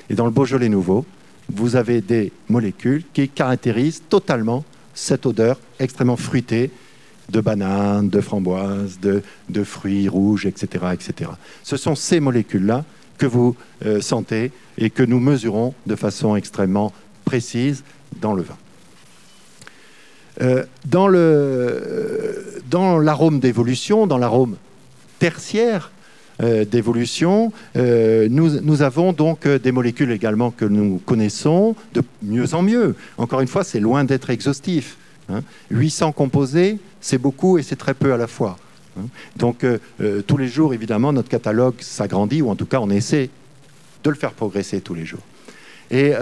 Et 0.08 0.14
dans 0.14 0.24
le 0.24 0.30
Beaujolais 0.30 0.68
nouveau, 0.68 1.04
vous 1.52 1.76
avez 1.76 2.00
des 2.00 2.32
molécules 2.48 3.04
qui 3.12 3.28
caractérisent 3.28 4.02
totalement 4.08 4.64
cette 4.94 5.26
odeur 5.26 5.58
extrêmement 5.78 6.16
fruitée, 6.16 6.70
de 7.30 7.40
bananes, 7.40 8.08
de 8.08 8.20
framboises, 8.20 8.98
de, 9.00 9.64
fruits 9.64 10.08
rouges, 10.08 10.46
etc., 10.46 10.86
etc. 10.92 11.30
Ce 11.62 11.76
sont 11.76 11.94
ces 11.94 12.20
molécules-là 12.20 12.84
que 13.18 13.26
vous 13.26 13.56
euh, 13.84 14.00
sentez 14.00 14.50
et 14.78 14.90
que 14.90 15.02
nous 15.02 15.20
mesurons 15.20 15.74
de 15.86 15.94
façon 15.94 16.36
extrêmement 16.36 16.92
précise 17.24 17.84
dans 18.20 18.34
le 18.34 18.42
vin. 18.42 18.56
Euh, 20.40 20.64
dans 20.84 21.08
l'arôme 22.98 23.40
d'évolution, 23.40 24.06
dans 24.06 24.18
l'arôme 24.18 24.56
tertiaire, 25.18 25.90
euh, 26.42 26.64
d'évolution. 26.64 27.52
Euh, 27.76 28.26
nous, 28.30 28.82
avons 28.82 29.12
donc 29.12 29.44
euh, 29.44 29.58
des 29.58 29.72
molécules 29.72 30.10
également 30.10 30.50
que 30.50 30.64
nous 30.64 30.98
connaissons 31.04 31.76
de 31.92 32.02
mieux 32.22 32.54
en 32.54 32.62
mieux. 32.62 32.94
Encore 33.18 33.42
une 33.42 33.48
fois, 33.48 33.62
c'est 33.62 33.80
loin 33.80 34.04
d'être 34.04 34.30
exhaustif. 34.30 34.96
800 35.70 36.08
hein. 36.08 36.12
composés, 36.12 36.78
c'est 37.02 37.18
beaucoup 37.18 37.58
et 37.58 37.62
c'est 37.62 37.76
très 37.76 37.92
peu 37.92 38.14
à 38.14 38.16
la 38.16 38.26
fois. 38.26 38.56
Hein. 38.98 39.04
Donc 39.36 39.66
tous 40.26 40.36
les 40.38 40.48
jours, 40.48 40.72
évidemment, 40.72 41.12
notre 41.12 41.28
catalogue 41.28 41.74
s'agrandit, 41.80 42.40
ou 42.40 42.48
en 42.48 42.56
tout 42.56 42.66
cas, 42.66 42.80
on 42.80 42.88
essaie 42.88 43.28
de 44.02 44.10
le 44.10 44.16
faire 44.16 44.32
progresser 44.32 44.80
tous 44.80 44.94
les 44.94 45.04
jours. 45.04 45.22
Et 45.90 46.14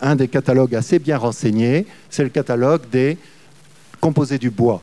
un 0.00 0.16
des 0.16 0.28
catalogues 0.28 0.74
assez 0.74 0.98
bien 0.98 1.18
renseignés, 1.18 1.84
c'est 2.10 2.22
le 2.22 2.30
catalogue 2.30 2.82
des 2.90 3.18
composés 4.02 4.38
du 4.38 4.50
bois 4.50 4.82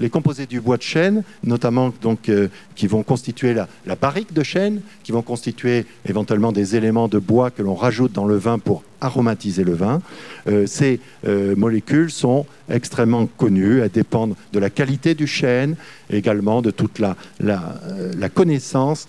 les 0.00 0.08
composés 0.08 0.46
du 0.46 0.60
bois 0.60 0.78
de 0.78 0.82
chêne, 0.82 1.22
notamment 1.44 1.92
donc, 2.00 2.28
euh, 2.28 2.48
qui 2.74 2.86
vont 2.86 3.02
constituer 3.02 3.54
la, 3.54 3.96
barrique 3.96 4.32
de 4.32 4.42
chêne, 4.42 4.80
qui 5.04 5.12
vont 5.12 5.20
constituer 5.22 5.84
éventuellement 6.08 6.52
des 6.52 6.74
éléments 6.74 7.06
de 7.06 7.18
bois 7.18 7.50
que 7.50 7.62
l'on 7.62 7.74
rajoute 7.74 8.12
dans 8.12 8.24
le 8.24 8.36
vin 8.36 8.58
pour 8.58 8.82
aromatiser 9.02 9.62
le 9.62 9.74
vin. 9.74 10.00
Euh, 10.48 10.66
ces 10.66 11.00
euh, 11.26 11.54
molécules 11.54 12.10
sont 12.10 12.46
extrêmement 12.70 13.26
connues, 13.26 13.80
elles 13.80 13.90
dépendent 13.90 14.36
de 14.54 14.58
la 14.58 14.70
qualité 14.70 15.14
du 15.14 15.26
chêne, 15.26 15.76
également 16.08 16.62
de 16.62 16.70
toute 16.70 16.98
la, 16.98 17.14
la, 17.38 18.28
connaissance 18.32 19.06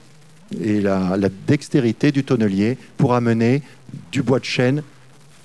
et 0.61 0.81
la, 0.81 1.17
dextérité 1.47 2.11
du 2.11 2.25
tonnelier 2.25 2.77
pour 2.97 3.13
amener 3.13 3.61
du 4.11 4.23
bois 4.23 4.39
de 4.39 4.45
chêne 4.45 4.83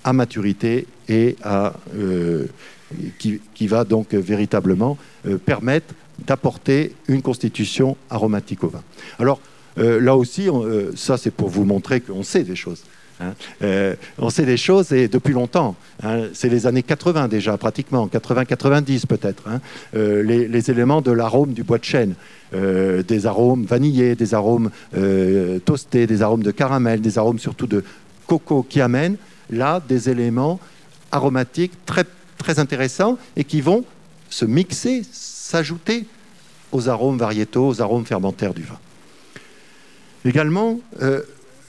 à 0.03 0.13
maturité 0.13 0.89
et 1.09 1.37
à 1.45 1.75
qui, 3.19 3.67
va 3.67 3.85
donc 3.85 4.15
véritablement 4.15 4.97
euh, 5.27 5.39
permettre 5.39 5.95
d'apporter 6.27 6.95
une 7.09 7.23
constitution 7.23 7.97
aromatique 8.11 8.65
au 8.65 8.69
vin. 8.69 8.83
Alors 9.19 9.41
euh, 9.79 10.01
là 10.01 10.17
aussi, 10.17 10.49
euh, 10.49 10.93
ça 10.95 11.19
c'est 11.19 11.31
pour 11.31 11.49
vous 11.49 11.65
montrer 11.65 12.01
qu'on 12.01 12.23
sait 12.23 12.45
des 12.45 12.57
choses. 12.57 12.83
Hein. 13.19 13.33
on 14.19 14.29
sait 14.29 14.45
des 14.45 14.59
choses 14.59 14.93
et 14.93 15.09
depuis 15.09 15.33
longtemps. 15.33 15.75
Hein. 16.03 16.25
c'est 16.35 16.51
les 16.51 16.67
années 16.67 16.83
80 16.83 17.29
déjà, 17.29 17.57
pratiquement, 17.57 18.07
80-90 18.09 19.07
peut-être. 19.07 19.45
Hein. 19.49 19.61
les, 19.95 20.71
éléments 20.71 21.01
de 21.01 21.13
l'arôme 21.13 21.55
du 21.55 21.63
bois 21.63 21.79
de 21.79 21.85
chêne, 21.85 22.15
des 22.53 23.27
arômes 23.27 23.65
vanillés, 23.65 24.17
des 24.17 24.35
arômes 24.35 24.71
toastés, 25.65 26.07
des 26.07 26.21
arômes 26.21 26.43
de 26.43 26.51
caramel, 26.51 27.01
des 27.01 27.17
arômes 27.17 27.39
surtout 27.39 27.67
de 27.67 27.85
coco 28.27 28.63
qui 28.63 28.83
amènent 28.83 29.17
là 29.49 29.81
des 29.89 30.11
éléments 30.11 30.61
aromatiques 31.11 31.73
très 31.87 32.05
très 32.39 32.59
intéressants 32.59 33.19
et 33.37 33.45
qui 33.45 33.61
vont 33.61 33.85
se 34.31 34.45
mixer, 34.45 35.03
s'ajouter 35.13 36.07
aux 36.73 36.89
arômes 36.89 37.19
variétaux, 37.19 37.69
aux 37.69 37.81
arômes 37.81 38.07
fermentaires 38.07 38.55
du 38.55 38.63
vin. 38.63 38.79
Également, 40.25 40.81
euh, 41.03 41.23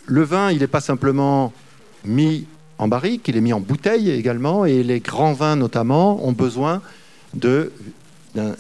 le 0.05 0.23
vin, 0.23 0.51
il 0.51 0.59
n'est 0.59 0.67
pas 0.67 0.81
simplement 0.81 1.53
mis 2.05 2.45
en 2.79 2.87
barrique, 2.87 3.27
il 3.27 3.37
est 3.37 3.41
mis 3.41 3.53
en 3.53 3.59
bouteille 3.59 4.09
également, 4.09 4.65
et 4.65 4.83
les 4.83 4.99
grands 4.99 5.33
vins 5.33 5.55
notamment 5.55 6.25
ont 6.25 6.31
besoin 6.31 6.81
d'un 7.33 7.67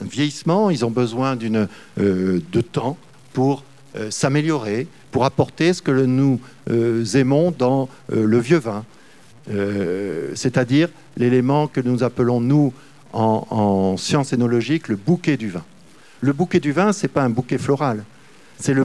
vieillissement, 0.01 0.69
ils 0.69 0.85
ont 0.85 0.91
besoin 0.91 1.37
euh, 1.37 2.41
de 2.51 2.61
temps 2.61 2.97
pour 3.33 3.63
euh, 3.95 4.11
s'améliorer, 4.11 4.87
pour 5.11 5.25
apporter 5.25 5.73
ce 5.73 5.81
que 5.81 5.91
nous 5.91 6.39
aimons 7.15 7.51
dans 7.57 7.89
le 8.09 8.39
vieux 8.39 8.59
vin, 8.59 8.85
c'est-à-dire 9.47 10.89
l'élément 11.15 11.67
que 11.67 11.79
nous 11.81 12.03
appelons, 12.03 12.41
nous, 12.41 12.73
en, 13.13 13.95
sciences 13.97 14.33
énologiques, 14.33 14.87
le 14.87 14.95
bouquet 14.95 15.37
du 15.37 15.49
vin. 15.49 15.63
Le 16.21 16.33
bouquet 16.33 16.59
du 16.59 16.71
vin, 16.71 16.93
ce 16.93 17.03
n'est 17.03 17.09
pas 17.09 17.23
un 17.23 17.29
bouquet 17.29 17.57
floral. 17.57 18.03
C'est 18.59 18.75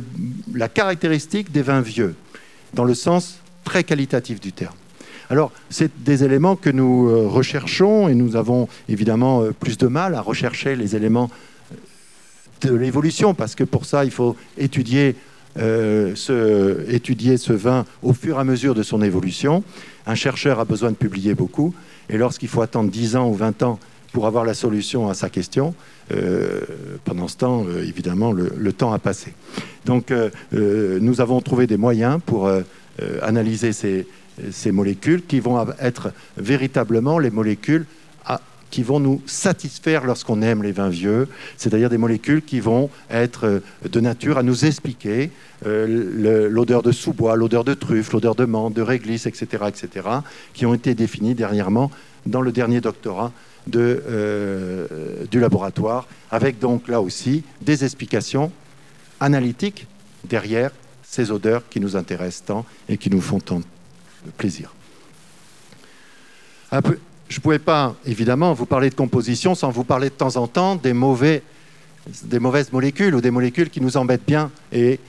la 0.55 0.69
caractéristique 0.69 1.51
des 1.51 1.63
vins 1.63 1.81
vieux, 1.81 2.15
dans 2.75 2.85
le 2.85 2.95
sens 2.95 3.41
très 3.65 3.85
qualitatif 3.85 4.41
du 4.41 4.53
terme. 4.53 4.75
Alors, 5.31 5.51
c'est 5.71 5.91
des 6.05 6.25
éléments 6.25 6.57
que 6.57 6.69
nous 6.69 7.09
euh, 7.09 7.27
recherchons 7.27 8.07
et 8.09 8.15
nous 8.15 8.37
avons 8.37 8.69
évidemment 8.89 9.43
euh, 9.43 9.53
plus 9.53 9.79
de 9.79 9.87
mal 9.87 10.15
à 10.15 10.21
rechercher 10.21 10.77
les 10.77 10.95
éléments 10.95 11.31
euh, 11.73 11.77
de 12.69 12.75
l'évolution, 12.75 13.33
parce 13.33 13.55
que 13.55 13.65
pour 13.65 13.87
ça, 13.87 14.05
il 14.05 14.11
faut 14.11 14.37
étudier 14.59 15.17
ce 15.57 17.53
vin 17.53 17.87
au 18.03 18.13
fur 18.13 18.37
et 18.37 18.41
à 18.41 18.45
mesure 18.45 18.75
de 18.75 18.83
son 18.83 19.01
évolution. 19.01 19.65
Un 20.07 20.15
chercheur 20.15 20.61
a 20.61 20.65
besoin 20.65 20.91
de 20.91 20.97
publier 20.97 21.35
beaucoup, 21.35 21.75
et 22.09 22.17
lorsqu'il 22.17 22.49
faut 22.49 22.63
attendre 22.63 22.91
10 22.91 23.17
ans 23.17 23.29
ou 23.29 23.35
20 23.35 23.63
ans 23.63 23.79
pour 24.13 24.27
avoir 24.27 24.45
la 24.45 24.55
solution 24.55 25.09
à 25.09 25.15
sa 25.15 25.31
question, 25.31 25.75
euh, 26.13 26.61
pendant 27.05 27.29
ce 27.29 27.37
temps, 27.39 27.65
euh, 27.67 27.83
évidemment, 27.83 28.33
le, 28.33 28.73
temps 28.73 28.93
a 28.93 28.99
passé. 28.99 29.33
Donc, 29.87 30.11
euh, 30.11 30.31
nous 31.01 31.21
avons 31.21 31.41
trouvé 31.41 31.67
des 31.67 31.77
moyens 31.77 32.21
pour 32.25 32.51
analyser 33.23 33.73
ces, 33.73 34.07
ces, 34.51 34.71
molécules 34.71 35.25
qui 35.25 35.41
vont 35.41 35.67
être 35.81 36.13
véritablement 36.37 37.19
les 37.19 37.31
molécules 37.31 37.87
qui 38.73 38.83
vont 38.83 38.99
nous 38.99 39.23
satisfaire 39.27 40.05
lorsqu'on 40.05 40.43
aime 40.43 40.65
les 40.65 40.73
vins 40.73 40.89
vieux, 40.89 41.29
c'est-à-dire 41.57 41.91
des 41.91 41.99
molécules 41.99 42.43
qui 42.43 42.59
vont 42.59 42.91
être 43.11 43.63
de 43.89 44.01
nature 44.01 44.39
à 44.39 44.43
nous 44.43 44.65
expliquer 44.65 45.31
l'odeur 45.65 46.83
de 46.83 46.91
sous-bois, 46.91 47.37
l'odeur 47.37 47.63
de 47.63 47.75
truffe, 47.75 48.13
l'odeur 48.13 48.35
de 48.35 48.47
menthe, 48.47 48.75
de 48.75 48.83
réglisse, 48.83 49.27
etc., 49.27 49.65
etc., 49.69 50.09
qui 50.55 50.67
ont 50.67 50.75
été 50.75 50.95
définies 50.95 51.35
dernièrement 51.35 51.91
dans 52.27 52.41
le 52.41 52.51
dernier 52.51 52.81
doctorat 52.81 53.31
de, 53.67 54.03
euh, 54.09 54.87
du 55.31 55.39
laboratoire, 55.39 56.09
avec 56.31 56.59
donc 56.59 56.89
là 56.89 57.01
aussi 57.01 57.45
des 57.61 57.85
explications 57.85 58.51
analytiques 59.21 59.87
derrière 60.25 60.71
ces 61.03 61.31
odeurs 61.31 61.63
qui 61.69 61.79
nous 61.79 61.95
intéressent 61.95 62.45
tant 62.47 62.67
et 62.89 62.97
qui 62.97 63.11
nous 63.11 63.21
font 63.21 63.39
tant 63.39 63.61
plaisir. 64.39 64.75
Je 67.33 67.39
ne 67.39 67.43
pouvais 67.43 67.59
pas, 67.59 67.97
évidemment, 68.05 68.53
vous 68.53 68.67
parler 68.67 68.91
de 68.91 68.95
composition 68.95 69.55
sans 69.55 69.71
vous 69.71 69.85
parler 69.85 70.11
de 70.11 70.15
temps 70.15 70.37
en 70.37 70.47
temps 70.47 70.77
des, 70.77 70.93
mauvais, 70.93 71.43
des 72.25 72.39
mauvaises 72.39 72.71
molécules 72.75 73.15
ou 73.15 73.23
des 73.23 73.31
molécules 73.31 73.71
qui 73.71 73.81
nous 73.81 73.97
embêtent 73.97 74.27
bien. 74.27 74.51
Et 74.71 75.01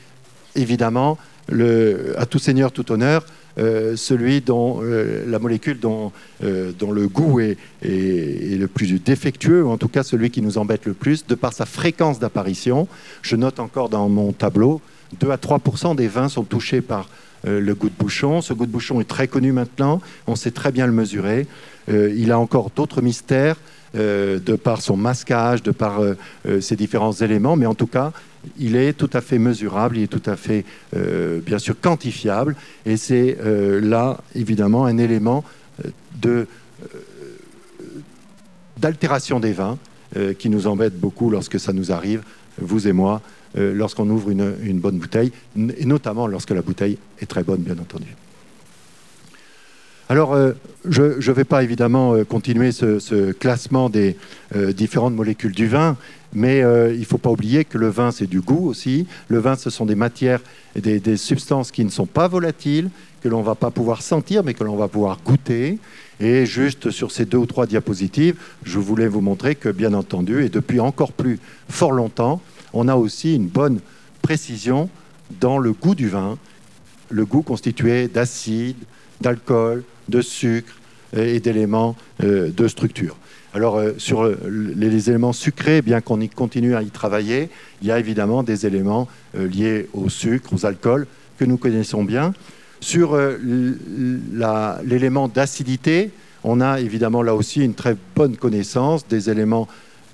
évidemment, 0.55 1.17
à 1.51 2.25
tout 2.25 2.39
seigneur, 2.39 2.71
tout 2.71 2.93
honneur, 2.93 3.25
euh, 3.57 3.97
celui 3.97 4.39
dont 4.39 4.79
euh, 4.83 5.25
la 5.27 5.37
molécule 5.37 5.81
dont, 5.81 6.13
euh, 6.45 6.71
le 6.79 7.07
goût 7.09 7.41
est, 7.41 7.57
est, 7.81 8.57
le 8.57 8.67
plus 8.67 9.03
défectueux, 9.03 9.65
ou 9.65 9.71
en 9.71 9.77
tout 9.77 9.89
cas 9.89 10.03
celui 10.03 10.31
qui 10.31 10.41
nous 10.41 10.57
embête 10.57 10.85
le 10.85 10.93
plus, 10.93 11.27
de 11.27 11.35
par 11.35 11.51
sa 11.51 11.65
fréquence 11.65 12.19
d'apparition. 12.19 12.87
Je 13.21 13.35
note 13.35 13.59
encore 13.59 13.89
dans 13.89 14.07
mon 14.07 14.31
tableau, 14.31 14.79
2 15.19 15.29
à 15.29 15.35
3% 15.35 15.97
des 15.97 16.07
vins 16.07 16.29
sont 16.29 16.43
touchés 16.45 16.79
par 16.79 17.09
le 17.45 17.75
goût 17.75 17.89
de 17.89 17.95
bouchon. 17.99 18.39
Ce 18.39 18.53
goût 18.53 18.65
de 18.65 18.71
bouchon 18.71 19.01
est 19.01 19.09
très 19.09 19.27
connu 19.27 19.51
maintenant, 19.51 19.99
on 20.27 20.37
sait 20.37 20.51
très 20.51 20.71
bien 20.71 20.87
le 20.87 20.93
mesurer. 20.93 21.45
Il 21.87 22.31
a 22.31 22.39
encore 22.39 22.71
d'autres 22.75 23.01
mystères. 23.01 23.57
de 23.93 24.55
par 24.55 24.81
son 24.81 24.97
masquage, 24.97 25.61
de 25.61 25.71
par 25.71 26.01
ses 26.59 26.75
différents 26.75 27.11
éléments, 27.11 27.55
mais 27.55 27.67
en 27.67 27.75
tout 27.75 27.87
cas, 27.87 28.11
il 28.57 28.75
est 28.75 28.93
tout 28.93 29.09
à 29.13 29.21
fait 29.21 29.39
mesurable, 29.39 29.97
il 29.97 30.03
est 30.03 30.07
tout 30.07 30.21
à 30.25 30.35
fait, 30.35 30.65
euh, 30.95 31.39
bien 31.39 31.59
sûr, 31.59 31.79
quantifiable. 31.79 32.55
Et 32.85 32.97
c'est 32.97 33.37
euh, 33.43 33.79
là, 33.81 34.21
évidemment, 34.35 34.85
un 34.85 34.97
élément 34.97 35.43
euh, 35.85 35.89
de, 36.21 36.47
d'altération 38.77 39.39
des 39.39 39.53
vins 39.53 39.77
qui 40.37 40.49
nous 40.49 40.67
embête 40.67 40.99
beaucoup 40.99 41.31
lorsque 41.31 41.59
ça 41.59 41.73
nous 41.73 41.91
arrive, 41.91 42.21
vous 42.61 42.87
et 42.87 42.91
moi, 42.91 43.21
lorsqu'on 43.55 44.07
ouvre 44.11 44.29
une, 44.29 44.79
bonne 44.79 44.99
bouteille, 44.99 45.31
et 45.57 45.85
notamment 45.85 46.27
lorsque 46.27 46.51
la 46.51 46.61
bouteille 46.61 46.99
est 47.19 47.25
très 47.25 47.41
bonne, 47.41 47.61
bien 47.61 47.79
entendu. 47.79 48.15
Alors, 50.09 50.37
je 50.87 51.01
ne 51.03 51.31
vais 51.33 51.43
pas 51.43 51.63
évidemment 51.63 52.23
continuer 52.25 52.71
ce, 52.71 53.31
classement 53.31 53.89
des 53.89 54.17
différentes 54.53 55.13
molécules 55.13 55.53
du 55.53 55.67
vin. 55.67 55.97
Mais 56.33 56.63
euh, 56.63 56.93
il 56.93 56.99
ne 56.99 57.05
faut 57.05 57.17
pas 57.17 57.29
oublier 57.29 57.63
que 57.63 57.77
le 57.77 57.89
vin, 57.89 58.11
c'est 58.11 58.25
du 58.25 58.41
goût 58.41 58.67
aussi. 58.67 59.07
Le 59.27 59.39
vin, 59.39 59.55
ce 59.55 59.69
sont 59.69 59.85
des 59.85 59.95
matières 59.95 60.39
et 60.75 60.81
des, 60.81 61.17
substances 61.17 61.71
qui 61.71 61.85
ne 61.85 61.89
sont 61.89 62.07
pas 62.07 62.27
volatiles, 62.27 62.89
que 63.21 63.29
l'on 63.29 63.39
ne 63.39 63.45
va 63.45 63.55
pas 63.55 63.69
pouvoir 63.69 64.01
sentir, 64.01 64.43
mais 64.43 64.53
que 64.53 64.63
l'on 64.63 64.75
va 64.75 64.87
pouvoir 64.87 65.19
goûter. 65.23 65.77
Et 66.19 66.45
juste 66.45 66.89
sur 66.89 67.11
ces 67.11 67.25
deux 67.25 67.37
ou 67.37 67.45
trois 67.45 67.67
diapositives, 67.67 68.35
je 68.63 68.79
voulais 68.79 69.07
vous 69.07 69.21
montrer 69.21 69.55
que, 69.55 69.69
bien 69.69 69.93
entendu, 69.93 70.43
et 70.43 70.49
depuis 70.49 70.79
encore 70.79 71.11
plus 71.11 71.39
fort 71.69 71.91
longtemps, 71.91 72.41
on 72.73 72.87
a 72.87 72.95
aussi 72.95 73.35
une 73.35 73.47
bonne 73.47 73.79
précision 74.21 74.89
dans 75.39 75.59
le 75.59 75.71
goût 75.71 75.95
du 75.95 76.09
vin, 76.09 76.37
le 77.09 77.25
goût 77.25 77.43
constitué 77.43 78.07
d'acide, 78.07 78.77
d'alcool, 79.21 79.83
de 80.09 80.21
sucre, 80.21 80.73
et 81.15 81.39
d'éléments 81.39 81.95
de 82.19 82.67
structure. 82.67 83.17
Alors 83.53 83.79
sur 83.99 84.27
les 84.49 85.09
éléments 85.11 85.31
sucrés, 85.31 85.83
bien 85.83 86.01
qu'on 86.01 86.19
continue 86.27 86.75
à 86.75 86.81
y 86.81 86.89
travailler, 86.89 87.49
il 87.83 87.87
y 87.87 87.91
a 87.91 87.99
évidemment 87.99 88.41
des 88.41 88.65
éléments 88.65 89.07
liés 89.35 89.87
au 89.93 90.09
sucre, 90.09 90.53
aux 90.53 90.65
alcools, 90.65 91.05
que 91.37 91.45
nous 91.45 91.57
connaissons 91.57 92.03
bien. 92.03 92.33
Sur 92.79 93.15
l'élément 94.83 95.27
d'acidité, 95.27 96.09
on 96.43 96.61
a 96.61 96.79
évidemment 96.79 97.21
là 97.21 97.35
aussi 97.35 97.63
une 97.63 97.73
très 97.73 97.95
bonne 98.15 98.35
connaissance 98.35 99.07
des 99.07 99.29
éléments 99.29 99.67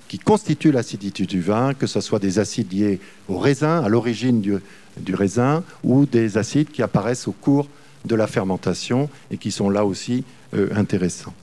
qui 0.08 0.20
constituent 0.20 0.72
l'acidité 0.72 1.26
du 1.26 1.40
vin, 1.40 1.74
que 1.74 1.88
ce 1.88 2.02
soit 2.02 2.20
des 2.20 2.40
acides 2.40 2.74
liés 2.74 3.00
au 3.28 3.38
raisin, 3.38 3.84
à 3.84 3.90
l'origine 3.90 4.42
du, 4.42 5.16
raisin, 5.16 5.64
ou 5.84 6.06
des 6.06 6.38
acides 6.38 6.70
qui 6.70 6.82
apparaissent 6.82 7.28
au 7.28 7.32
cours 7.32 7.68
de 8.06 8.16
la 8.16 8.28
fermentation 8.28 9.10
et 9.32 9.38
qui 9.38 9.52
sont 9.52 9.70
là 9.70 9.86
aussi 9.86 10.24
euh, 10.54 10.70
intéressants. 10.76 11.34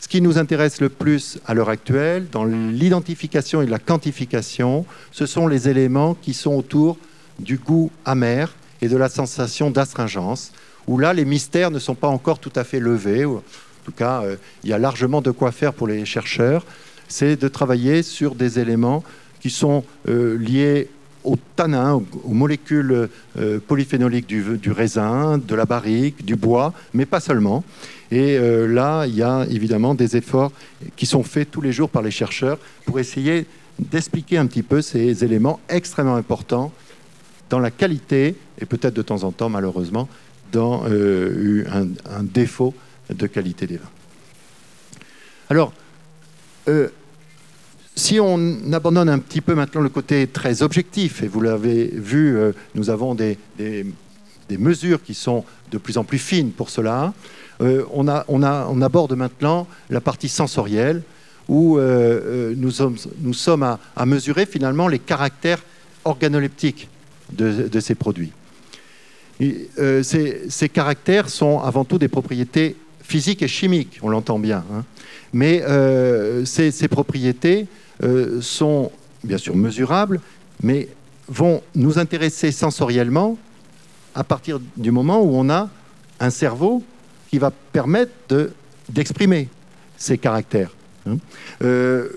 Ce 0.00 0.08
qui 0.08 0.20
nous 0.20 0.38
intéresse 0.38 0.80
le 0.80 0.88
plus 0.88 1.38
à 1.46 1.54
l'heure 1.54 1.68
actuelle, 1.68 2.26
dans 2.30 2.44
l'identification 2.44 3.60
et 3.62 3.66
la 3.66 3.78
quantification, 3.78 4.86
ce 5.12 5.26
sont 5.26 5.46
les 5.46 5.68
éléments 5.68 6.14
qui 6.14 6.32
sont 6.32 6.54
autour 6.54 6.96
du 7.38 7.58
goût 7.58 7.90
amer 8.04 8.54
et 8.80 8.88
de 8.88 8.96
la 8.96 9.08
sensation 9.08 9.70
d'astringence, 9.70 10.52
où 10.86 10.98
là, 10.98 11.12
les 11.12 11.26
mystères 11.26 11.70
ne 11.70 11.78
sont 11.78 11.94
pas 11.94 12.08
encore 12.08 12.38
tout 12.38 12.52
à 12.56 12.64
fait 12.64 12.80
levés. 12.80 13.26
En 13.26 13.42
tout 13.84 13.92
cas, 13.92 14.22
euh, 14.22 14.36
il 14.64 14.70
y 14.70 14.72
a 14.72 14.78
largement 14.78 15.20
de 15.20 15.30
quoi 15.30 15.52
faire 15.52 15.74
pour 15.74 15.86
les 15.86 16.04
chercheurs 16.06 16.64
c'est 17.10 17.36
de 17.36 17.48
travailler 17.48 18.02
sur 18.02 18.34
des 18.34 18.58
éléments 18.58 19.04
qui 19.40 19.50
sont 19.50 19.84
euh, 20.08 20.38
liés 20.38 20.88
au 21.24 21.36
tanin, 21.56 22.02
aux 22.24 22.32
molécules 22.32 23.08
euh, 23.38 23.58
polyphénoliques 23.66 24.26
du, 24.26 24.72
raisin, 24.72 25.38
de 25.38 25.54
la 25.54 25.64
barrique, 25.64 26.24
du 26.24 26.36
bois, 26.36 26.72
mais 26.94 27.06
pas 27.06 27.20
seulement. 27.20 27.64
Et 28.10 28.36
euh, 28.38 28.66
là, 28.66 29.06
il 29.06 29.14
y 29.14 29.22
a 29.22 29.46
évidemment 29.50 29.94
des 29.94 30.16
efforts 30.16 30.52
qui 30.96 31.06
sont 31.06 31.22
faits 31.22 31.50
tous 31.50 31.60
les 31.60 31.72
jours 31.72 31.90
par 31.90 32.02
les 32.02 32.10
chercheurs 32.10 32.58
pour 32.84 32.98
essayer 32.98 33.46
d'expliquer 33.78 34.38
un 34.38 34.46
petit 34.46 34.62
peu 34.62 34.82
ces 34.82 35.24
éléments 35.24 35.60
extrêmement 35.68 36.16
importants 36.16 36.72
dans 37.48 37.58
la 37.58 37.70
qualité 37.70 38.36
et 38.60 38.66
peut-être 38.66 38.94
de 38.94 39.02
temps 39.02 39.24
en 39.24 39.32
temps, 39.32 39.48
malheureusement, 39.48 40.08
dans 40.52 40.84
un, 40.84 41.88
un, 42.10 42.22
défaut 42.22 42.74
de 43.08 43.26
qualité 43.26 43.66
des 43.66 43.76
vins. 43.76 43.90
Alors, 45.48 45.72
si 48.00 48.18
on 48.18 48.72
abandonne 48.72 49.10
un 49.10 49.18
petit 49.18 49.42
peu 49.42 49.54
maintenant 49.54 49.82
le 49.82 49.90
côté 49.90 50.26
très 50.26 50.62
objectif, 50.62 51.22
et 51.22 51.28
vous 51.28 51.42
l'avez 51.42 51.84
vu, 51.84 52.36
euh, 52.36 52.52
nous 52.74 52.88
avons 52.88 53.14
des, 53.14 53.36
mesures 54.58 55.02
qui 55.02 55.14
sont 55.14 55.44
de 55.70 55.78
plus 55.78 55.98
en 55.98 56.02
plus 56.02 56.18
fines 56.18 56.50
pour 56.50 56.70
cela, 56.70 57.12
euh, 57.60 57.84
on, 57.92 58.08
aborde 58.08 59.14
maintenant 59.14 59.68
la 59.90 60.00
partie 60.00 60.30
sensorielle, 60.30 61.02
où 61.46 61.78
euh, 61.78 62.54
nous 62.56 62.70
sommes, 63.34 63.62
à, 63.62 64.06
mesurer 64.06 64.46
finalement 64.46 64.88
les 64.88 64.98
caractères 64.98 65.62
organoleptiques 66.04 66.88
de, 67.32 67.80
ces 67.80 67.94
produits. 67.94 68.32
ces, 69.38 70.68
caractères 70.72 71.28
sont 71.28 71.60
avant 71.60 71.84
tout 71.84 71.98
des 71.98 72.08
propriétés 72.08 72.76
physiques 73.02 73.42
et 73.42 73.48
chimiques, 73.48 73.98
on 74.02 74.08
l'entend 74.08 74.38
bien. 74.38 74.64
Hein. 74.72 74.84
Mais 75.32 75.62
ces, 76.44 76.88
propriétés 76.88 77.68
euh, 78.02 78.40
sont 78.40 78.90
bien 79.24 79.38
sûr 79.38 79.54
mesurables, 79.54 80.20
mais 80.62 80.88
vont 81.28 81.62
nous 81.74 81.98
intéresser 81.98 82.52
sensoriellement 82.52 83.38
à 84.14 84.24
partir 84.24 84.60
du 84.76 84.90
moment 84.90 85.20
où 85.22 85.30
on 85.34 85.48
a 85.48 85.68
un 86.18 86.30
cerveau 86.30 86.82
qui 87.28 87.38
va 87.38 87.50
permettre 87.50 88.12
d'exprimer 88.88 89.48
ces 89.96 90.18
caractères. 90.18 90.74
Hein. 91.06 91.18
Euh, 91.62 92.08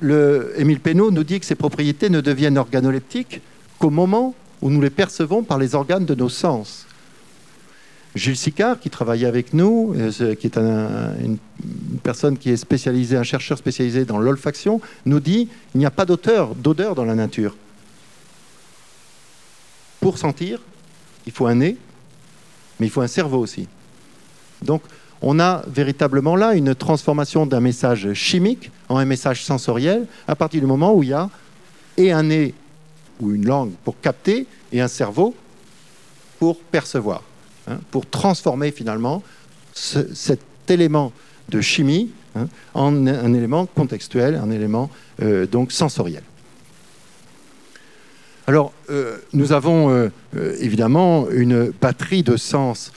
le, 0.00 0.52
Émile 0.56 0.80
Pénaud 0.80 1.10
nous 1.10 1.24
dit 1.24 1.40
que 1.40 1.46
ces 1.46 1.54
propriétés 1.54 2.10
ne 2.10 2.20
deviennent 2.20 2.58
organoleptiques 2.58 3.40
qu'au 3.78 3.90
moment 3.90 4.34
où 4.62 4.70
nous 4.70 4.80
les 4.80 4.90
percevons 4.90 5.42
par 5.42 5.58
les 5.58 5.74
organes 5.74 6.04
de 6.04 6.14
nos 6.14 6.28
sens. 6.28 6.86
Gilles 8.14 8.36
Sicard, 8.36 8.80
qui 8.80 8.90
travaillait 8.90 9.26
avec 9.26 9.54
nous, 9.54 9.94
euh, 9.96 10.34
qui 10.34 10.46
est 10.46 10.58
une, 10.58 11.38
personne 12.02 12.36
qui 12.36 12.50
est 12.50 12.56
spécialisée, 12.56 13.16
un 13.16 13.22
chercheur 13.22 13.56
spécialisé 13.58 14.04
dans 14.04 14.18
l'olfaction, 14.18 14.80
nous 15.06 15.20
dit 15.20 15.48
il 15.74 15.78
n'y 15.78 15.86
a 15.86 15.90
pas 15.90 16.04
d'odeur 16.04 16.54
dans 16.94 17.04
la 17.04 17.14
nature. 17.14 17.56
Pour 20.00 20.18
sentir, 20.18 20.60
il 21.26 21.32
faut 21.32 21.46
un 21.46 21.56
nez, 21.56 21.76
mais 22.78 22.86
il 22.86 22.90
faut 22.90 23.02
un 23.02 23.06
cerveau 23.06 23.38
aussi. 23.38 23.68
Donc, 24.62 24.82
on 25.22 25.38
a 25.38 25.62
véritablement 25.68 26.34
là 26.34 26.54
une 26.54 26.74
transformation 26.74 27.44
d'un 27.46 27.60
message 27.60 28.14
chimique 28.14 28.70
en 28.88 28.96
un 28.96 29.04
message 29.04 29.44
sensoriel 29.44 30.06
à 30.26 30.34
partir 30.34 30.60
du 30.60 30.66
moment 30.66 30.94
où 30.94 31.02
il 31.02 31.10
y 31.10 31.12
a 31.12 31.28
et 31.96 32.10
un 32.10 32.22
nez 32.22 32.54
ou 33.20 33.32
une 33.32 33.44
langue 33.44 33.72
pour 33.84 34.00
capter 34.00 34.46
et 34.72 34.80
un 34.80 34.88
cerveau 34.88 35.34
pour 36.38 36.58
percevoir. 36.58 37.22
Hein, 37.70 37.78
pour 37.92 38.06
transformer 38.06 38.72
finalement 38.72 39.22
cet 39.72 40.40
élément 40.68 41.12
de 41.50 41.60
chimie 41.60 42.10
hein, 42.34 42.48
en 42.74 43.06
un 43.06 43.32
élément 43.32 43.66
contextuel, 43.66 44.34
un 44.34 44.50
élément 44.50 44.90
euh, 45.22 45.46
donc 45.46 45.70
sensoriel. 45.70 46.22
Alors, 48.48 48.72
euh, 48.90 49.18
nous 49.32 49.52
avons 49.52 49.90
euh, 49.90 50.10
évidemment 50.58 51.30
une 51.30 51.70
batterie 51.80 52.24
de 52.24 52.36
sens 52.36 52.92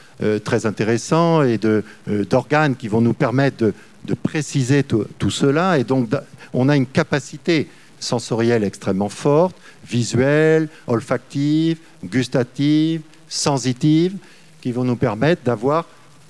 très 0.45 0.65
intéressants 0.65 1.43
et 1.43 1.59
d'organes 2.07 2.78
qui 2.78 2.88
vont 2.88 3.01
nous 3.01 3.13
permettre 3.13 3.74
de, 4.05 4.13
préciser 4.13 4.84
tout, 4.84 5.30
cela. 5.30 5.78
Et 5.78 5.84
donc, 5.84 6.09
on 6.53 6.69
a 6.69 6.78
une 6.78 6.86
capacité 6.86 7.67
sensorielle 7.99 8.63
extrêmement 8.63 9.09
forte, 9.09 9.55
visuelle, 9.86 10.69
olfactive, 10.88 11.80
gustative, 12.05 13.01
sensitive, 13.28 14.15
qui 14.64 14.72
vont 14.72 14.86
nous 14.86 14.95
permettre 14.95 15.43
d'avoir 15.43 15.86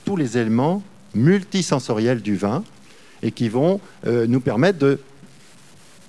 tous 0.05 0.15
les 0.15 0.39
éléments 0.39 0.81
multisensoriels 1.13 2.19
du 2.19 2.35
vin 2.35 2.63
et 3.21 3.29
qui 3.29 3.47
vont 3.47 3.79
euh, 4.07 4.25
nous 4.25 4.39
permettre 4.39 4.79
de 4.79 4.99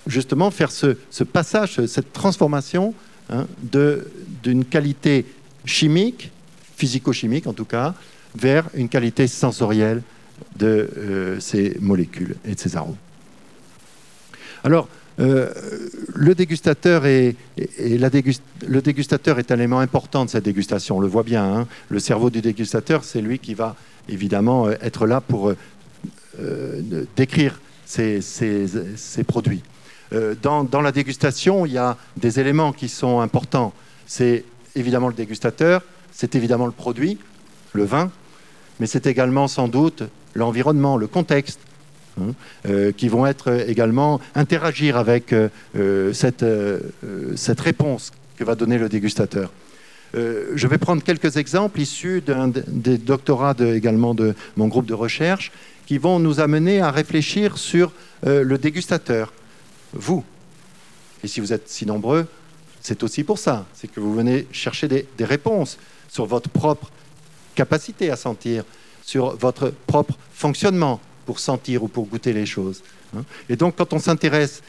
justement 0.07 0.51
faire 0.51 0.73
ce, 0.73 0.97
passage, 1.23 1.85
cette 1.85 2.15
transformation 2.15 2.95
hein, 3.29 3.47
d'une 4.43 4.65
qualité 4.65 5.27
chimique, 5.67 6.33
physico-chimique 6.79 7.47
en 7.47 7.53
tout 7.53 7.67
cas, 7.67 7.93
vers 8.35 8.71
une 8.73 8.89
qualité 8.89 9.27
sensorielle 9.27 10.01
de 10.57 10.89
euh, 10.97 11.41
ces 11.41 11.77
molécules 11.79 12.37
et 12.47 12.55
de 12.55 12.59
ces 12.59 12.75
arômes. 12.75 12.97
Alors, 14.65 14.89
euh, 15.21 15.53
le 16.15 16.35
dégustateur 16.35 17.07
est, 17.07 17.37
un 17.59 19.57
élément 19.57 19.79
important 19.79 20.25
de 20.25 20.31
cette 20.31 20.45
dégustation. 20.45 20.97
On 20.97 21.01
le 21.01 21.07
voit 21.07 21.23
bien. 21.23 21.45
Hein. 21.45 21.69
Le 21.89 21.99
cerveau 21.99 22.31
du 22.31 22.41
dégustateur, 22.41 23.05
c'est 23.05 23.21
lui 23.21 23.39
qui 23.39 23.55
va 23.55 23.77
évidemment 24.09 24.67
euh, 24.67 24.75
être 24.81 25.07
là 25.07 25.21
pour 25.21 25.53
euh, 26.41 27.05
décrire 27.17 27.61
ces, 27.87 28.21
produits. 29.27 29.63
Dans, 30.43 30.81
la 30.81 30.93
dégustation, 30.93 31.67
il 31.67 31.73
y 31.73 31.79
a 31.79 31.97
des 32.17 32.41
éléments 32.41 32.73
qui 32.73 32.89
sont 32.89 33.21
importants. 33.21 33.73
C'est 34.07 34.45
évidemment 34.77 35.09
le 35.09 35.15
dégustateur, 35.15 35.83
c'est 36.13 36.35
évidemment 36.35 36.67
le 36.67 36.73
produit, 36.73 37.19
le 37.73 37.85
vin, 37.85 38.11
mais 38.79 38.87
c'est 38.87 39.07
également 39.07 39.49
sans 39.49 39.69
doute 39.69 40.05
l'environnement, 40.35 40.97
le 40.97 41.07
contexte, 41.07 41.61
Euh, 42.67 42.93
qui 42.93 43.09
vont 43.09 43.27
être 43.27 43.69
également 43.69 44.21
interagir 44.37 44.97
avec 44.97 45.33
euh, 45.33 45.49
euh, 45.77 46.13
cette, 46.13 46.45
cette 47.37 47.61
réponse 47.61 48.13
que 48.37 48.45
va 48.45 48.55
donner 48.55 48.79
le 48.79 48.89
dégustateur. 48.89 49.51
je 50.15 50.67
vais 50.67 50.79
prendre 50.79 51.03
quelques 51.03 51.37
exemples 51.37 51.81
issus 51.81 52.23
des 52.69 52.99
doctorats 52.99 53.57
également 53.59 54.15
de 54.15 54.35
mon 54.57 54.69
groupe 54.69 54.87
de 54.87 54.95
recherche 54.95 55.51
qui 55.87 55.99
vont 55.99 56.21
nous 56.21 56.41
amener 56.41 56.81
à 56.81 56.91
réfléchir 56.91 57.59
sur 57.59 57.93
le 58.25 58.57
dégustateur, 58.57 59.33
vous. 59.93 60.25
Et 61.23 61.29
si 61.29 61.41
vous 61.41 61.53
êtes 61.53 61.69
si 61.69 61.85
nombreux, 61.85 62.27
c'est 62.81 63.03
aussi 63.03 63.25
pour 63.25 63.39
ça, 63.39 63.67
c'est 63.75 63.89
que 63.89 64.01
vous 64.01 64.15
venez 64.15 64.47
chercher 64.53 64.89
des, 64.89 65.07
des 65.19 65.25
réponses 65.25 65.79
sur 66.09 66.27
votre 66.27 66.49
propre 66.49 66.91
capacité 67.55 68.11
à 68.11 68.17
sentir, 68.17 68.65
sur 69.03 69.37
votre 69.37 69.73
propre 69.87 70.15
fonctionnement, 70.33 71.01
pour 71.25 71.39
sentir 71.39 71.83
ou 71.83 71.89
pour 71.89 72.07
goûter 72.07 72.33
les 72.33 72.47
choses. 72.47 72.83
Hein. 73.17 73.25
Et 73.49 73.57
donc, 73.57 73.77
quand 73.77 73.93
on 73.93 73.99
s'intéresse 73.99 74.63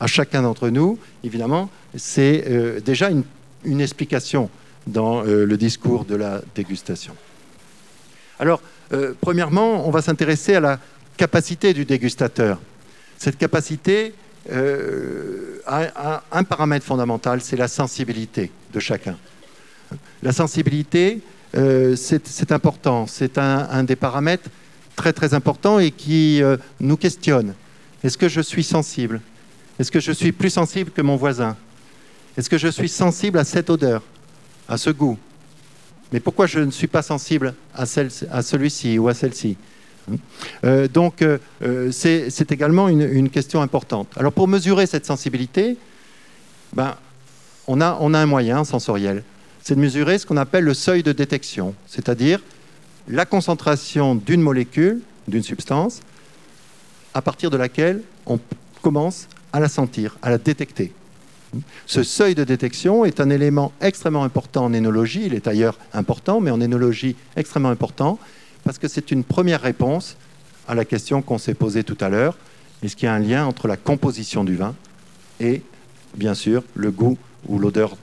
à 0.00 0.06
chacun 0.06 0.42
d'entre 0.42 0.68
nous, 0.68 0.98
évidemment, 1.22 1.70
c'est 1.96 2.44
euh, 2.48 2.80
déjà 2.80 3.10
une, 3.10 3.80
explication 3.80 4.50
dans 4.86 5.24
euh, 5.24 5.44
le 5.46 5.56
discours 5.56 6.04
de 6.04 6.16
la 6.16 6.42
dégustation. 6.54 7.14
Alors, 8.40 8.60
euh, 8.92 9.14
premièrement, 9.20 9.86
on 9.86 9.90
va 9.90 10.02
s'intéresser 10.02 10.56
à 10.56 10.60
la 10.60 10.80
capacité 11.16 11.72
du 11.72 11.84
dégustateur. 11.84 12.58
Cette 13.16 13.38
capacité 13.38 14.14
a, 15.66 16.22
un 16.32 16.42
paramètre 16.42 16.84
fondamental, 16.84 17.40
c'est 17.40 17.56
la 17.56 17.68
sensibilité 17.68 18.50
de 18.72 18.80
chacun. 18.80 19.16
La 20.24 20.32
sensibilité, 20.32 21.20
c'est 21.54 22.50
important, 22.50 23.06
c'est 23.06 23.38
un, 23.38 23.68
un, 23.70 23.84
des 23.84 23.94
paramètres 23.94 24.50
très 24.96 25.12
très 25.12 25.34
important 25.34 25.78
et 25.78 25.90
qui 25.90 26.42
euh, 26.42 26.56
nous 26.80 26.96
questionne. 26.96 27.54
Est-ce 28.04 28.18
que 28.18 28.28
je 28.28 28.40
suis 28.40 28.64
sensible? 28.64 29.20
Est-ce 29.78 29.90
que 29.90 30.00
je 30.00 30.12
suis 30.12 30.32
plus 30.32 30.50
sensible 30.50 30.90
que 30.90 31.02
mon 31.02 31.16
voisin? 31.16 31.56
Est-ce 32.36 32.50
que 32.50 32.58
je 32.58 32.68
suis 32.68 32.88
sensible 32.88 33.38
à 33.38 33.44
cette 33.44 33.70
odeur, 33.70 34.02
à 34.68 34.76
ce 34.76 34.90
goût? 34.90 35.18
Mais 36.12 36.20
pourquoi 36.20 36.46
je 36.46 36.60
ne 36.60 36.70
suis 36.70 36.86
pas 36.86 37.02
sensible 37.02 37.54
à, 37.74 37.82
à 37.82 38.42
celui-ci 38.42 38.98
ou 38.98 39.08
à 39.08 39.14
celle-ci? 39.14 39.56
Euh, 40.64 40.88
donc, 40.88 41.24
c'est 41.90 42.52
également 42.52 42.88
une, 42.88 43.02
une, 43.02 43.30
question 43.30 43.62
importante. 43.62 44.08
Alors, 44.16 44.32
pour 44.32 44.48
mesurer 44.48 44.86
cette 44.86 45.06
sensibilité, 45.06 45.76
ben, 46.72 46.96
on, 47.66 47.80
a, 47.80 47.96
on 48.00 48.14
a 48.14 48.18
un 48.18 48.26
moyen 48.26 48.64
sensoriel. 48.64 49.22
C'est 49.62 49.74
de 49.74 49.80
mesurer 49.80 50.18
ce 50.18 50.26
qu'on 50.26 50.36
appelle 50.36 50.64
le 50.64 50.74
seuil 50.74 51.02
de 51.02 51.12
détection, 51.12 51.74
c'est-à-dire 51.86 52.40
la 53.08 53.26
concentration 53.26 54.14
d'une 54.14 54.42
molécule, 54.42 55.00
d'une 55.28 55.42
substance, 55.42 56.00
à 57.14 57.22
partir 57.22 57.50
de 57.50 57.56
laquelle 57.56 58.02
on 58.26 58.38
commence 58.80 59.28
à 59.52 59.60
la 59.60 59.68
sentir, 59.68 60.16
à 60.22 60.30
la 60.30 60.38
détecter. 60.38 60.92
Ce 61.86 62.02
seuil 62.02 62.34
de 62.34 62.44
détection 62.44 63.04
est 63.04 63.20
un 63.20 63.28
élément 63.28 63.72
extrêmement 63.80 64.24
important 64.24 64.64
en 64.64 64.72
énologie, 64.72 65.24
il 65.26 65.34
est 65.34 65.46
ailleurs 65.46 65.78
important, 65.92 66.40
mais 66.40 66.50
en 66.50 66.60
énologie 66.60 67.16
extrêmement 67.36 67.68
important, 67.68 68.18
parce 68.64 68.78
que 68.78 68.88
c'est 68.88 69.10
une 69.10 69.24
première 69.24 69.60
réponse 69.60 70.16
à 70.66 70.74
la 70.74 70.84
question 70.84 71.20
qu'on 71.20 71.38
s'est 71.38 71.54
posée 71.54 71.84
tout 71.84 71.98
à 72.00 72.08
l'heure, 72.08 72.38
est-ce 72.82 72.96
qu'il 72.96 73.06
y 73.06 73.08
a 73.08 73.14
un 73.14 73.18
lien 73.18 73.46
entre 73.46 73.68
la 73.68 73.76
composition 73.76 74.44
du 74.44 74.56
vin 74.56 74.74
et, 75.40 75.62
bien 76.16 76.34
sûr, 76.34 76.64
le 76.74 76.90
goût 76.90 77.18
ou 77.46 77.58
l'odeur 77.58 77.96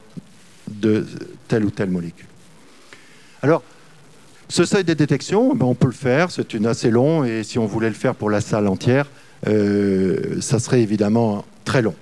de 0.68 1.06
telle 1.48 1.64
ou 1.64 1.70
telle 1.70 1.90
molécule? 1.90 2.26
Alors, 3.42 3.62
ce 4.50 4.64
seuil 4.64 4.82
de 4.82 4.94
détection, 4.94 5.54
ben, 5.54 5.64
on 5.64 5.76
peut 5.76 5.86
le 5.86 5.92
faire, 5.92 6.32
c'est 6.32 6.54
une 6.54 6.66
assez 6.66 6.90
long, 6.90 7.22
et 7.22 7.44
si 7.44 7.58
on 7.60 7.66
voulait 7.66 7.88
le 7.88 7.94
faire 7.94 8.16
pour 8.16 8.30
la 8.30 8.40
salle 8.40 8.66
entière, 8.66 9.06
euh, 9.46 10.40
ça 10.40 10.58
serait 10.58 10.82
évidemment 10.82 11.44
très 11.64 11.82
long. 11.82 11.94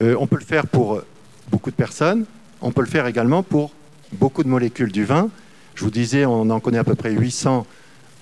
Euh, 0.00 0.14
on 0.20 0.28
peut 0.28 0.38
le 0.38 0.44
faire 0.44 0.68
pour 0.68 1.02
beaucoup 1.50 1.72
de 1.72 1.76
personnes, 1.76 2.24
on 2.60 2.70
peut 2.70 2.82
le 2.82 2.86
faire 2.86 3.08
également 3.08 3.42
pour 3.42 3.72
beaucoup 4.12 4.44
de 4.44 4.48
molécules 4.48 4.92
du 4.92 5.04
vin. 5.04 5.28
Je 5.74 5.82
vous 5.82 5.90
disais, 5.90 6.24
on 6.24 6.50
en 6.50 6.60
connaît 6.60 6.78
à 6.78 6.84
peu 6.84 6.94
près 6.94 7.10
800 7.10 7.66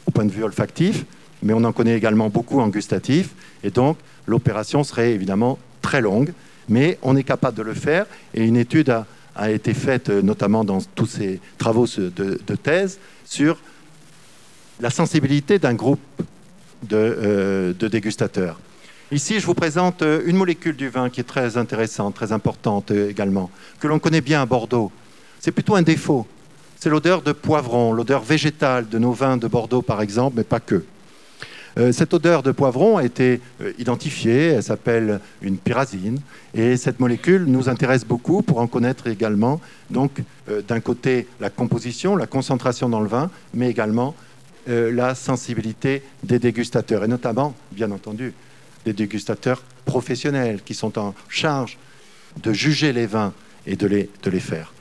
au 0.07 0.11
point 0.11 0.25
de 0.25 0.33
vue 0.33 0.43
olfactif, 0.43 1.05
mais 1.43 1.53
on 1.53 1.63
en 1.65 1.73
connaît 1.73 1.97
également 1.97 2.31
beaucoup 2.31 2.61
en 2.61 2.69
gustatif, 2.69 3.35
et 3.63 3.71
donc 3.71 3.99
l'opération 4.27 4.85
serait 4.85 5.13
évidemment 5.13 5.59
très 5.83 6.01
longue, 6.01 6.33
mais 6.71 6.99
on 7.03 7.15
est 7.15 7.25
capable 7.25 7.59
de 7.59 7.63
le 7.63 7.75
faire, 7.75 8.07
et 8.33 8.43
une 8.43 8.57
étude 8.57 8.89
a, 8.89 9.07
a 9.35 9.51
été 9.51 9.75
faite 9.75 10.11
euh, 10.11 10.23
notamment 10.23 10.65
dans 10.65 10.81
tous 10.95 11.07
ces 11.07 11.41
travaux 11.59 11.87
de, 11.87 12.57
thèse 12.57 12.99
sur 13.25 13.59
la 14.81 14.91
sensibilité 14.91 15.59
d'un 15.59 15.75
groupe 15.75 16.01
euh, 16.93 17.73
de, 17.73 17.89
dégustateurs. 17.89 18.59
Ici, 19.13 19.41
je 19.41 19.47
vous 19.47 19.55
présente 19.55 20.03
euh, 20.03 20.23
une 20.27 20.37
molécule 20.37 20.77
du 20.77 20.89
vin 20.89 21.11
qui 21.11 21.21
est 21.21 21.25
très 21.25 21.57
intéressante, 21.57 22.15
très 22.15 22.33
importante 22.33 22.91
également, 22.91 23.51
que 23.81 23.89
l'on 23.89 23.99
connaît 23.99 24.21
bien 24.21 24.43
à 24.43 24.47
Bordeaux. 24.47 24.91
C'est 25.41 25.53
plutôt 25.53 25.75
un 25.75 25.83
défaut. 25.83 26.27
C'est 26.79 26.89
l'odeur 26.89 27.23
de 27.23 27.33
poivron, 27.33 27.93
l'odeur 27.93 28.23
végétale 28.23 28.89
de 28.89 28.99
nos 28.99 29.13
vins 29.13 29.37
de 29.37 29.47
Bordeaux, 29.47 29.83
par 29.83 30.01
exemple, 30.01 30.37
mais 30.39 30.45
pas 30.45 30.61
que. 30.61 30.85
Euh, 31.79 31.93
cette 31.93 32.15
odeur 32.15 32.43
de 32.43 32.51
poivron 32.51 32.97
a 32.97 33.05
été 33.05 33.41
euh, 33.61 33.73
identifiée, 33.79 34.49
elle 34.49 34.63
s'appelle 34.63 35.21
une 35.41 35.57
pyrazine, 35.57 36.21
et 36.55 36.77
cette 36.77 36.99
molécule 36.99 37.45
nous 37.45 37.69
intéresse 37.69 38.05
beaucoup 38.05 38.43
pour 38.43 38.59
en 38.59 38.67
connaître 38.67 39.07
également, 39.07 39.61
donc 39.89 40.23
euh, 40.49 40.63
d'un 40.63 40.81
côté 40.81 41.29
la 41.39 41.51
composition, 41.51 42.17
la 42.17 42.27
concentration 42.27 42.89
dans 42.89 43.01
le 43.01 43.09
vin, 43.09 43.31
mais 43.55 43.71
également 43.71 44.15
la 44.67 45.15
sensibilité 45.15 46.03
des 46.23 46.39
dégustateurs, 46.39 47.03
et 47.03 47.09
notamment, 47.09 47.55
bien 47.73 47.91
entendu, 47.91 48.35
des 48.85 48.93
dégustateurs 48.93 49.63
professionnels 49.87 50.61
qui 50.63 50.75
sont 50.75 50.99
en 50.99 51.15
charge 51.29 51.79
de 52.43 52.53
juger 52.53 52.93
les 52.93 53.07
vins 53.07 53.33
et 53.67 53.75
de 53.75 53.87
les, 53.87 54.11
de 54.23 54.31
les 54.31 54.39
faire. 54.39 54.73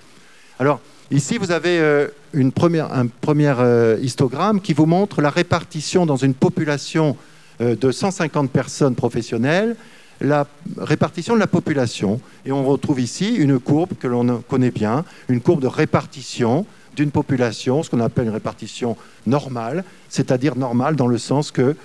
Alors, 0.60 0.82
Ici, 1.12 1.40
vous 1.40 1.52
avez 1.52 1.80
euh, 1.80 2.08
un 2.36 2.50
premier 2.52 3.56
euh, 3.58 3.98
histogramme 4.00 4.62
qui 4.62 4.74
vous 4.74 4.86
montre 4.86 5.22
la 5.22 5.32
répartition 5.32 6.06
dans 6.06 6.18
une 6.18 6.36
population 6.36 7.18
euh, 7.62 7.76
de 7.76 7.92
150 7.92 8.52
personnes 8.52 8.94
professionnelles, 8.94 9.76
la 10.22 10.46
répartition 10.78 11.34
de 11.34 11.40
la 11.40 11.48
population. 11.48 12.22
Et 12.46 12.52
on 12.52 12.64
retrouve 12.64 13.02
ici 13.02 13.34
une 13.34 13.60
courbe 13.60 13.94
que 14.00 14.06
l'on 14.06 14.44
connaît 14.48 14.70
bien, 14.70 15.04
une 15.30 15.42
courbe 15.42 15.62
de 15.62 15.68
répartition 15.68 16.68
d'une 16.96 17.10
population, 17.10 17.82
ce 17.82 17.90
qu'on 17.90 18.02
appelle 18.02 18.26
une 18.26 18.34
répartition 18.34 18.96
normale, 19.26 19.86
c'est-à-dire 20.10 20.56
normale 20.56 20.96
dans 20.96 21.08
le 21.08 21.18
sens 21.18 21.50
que 21.50 21.76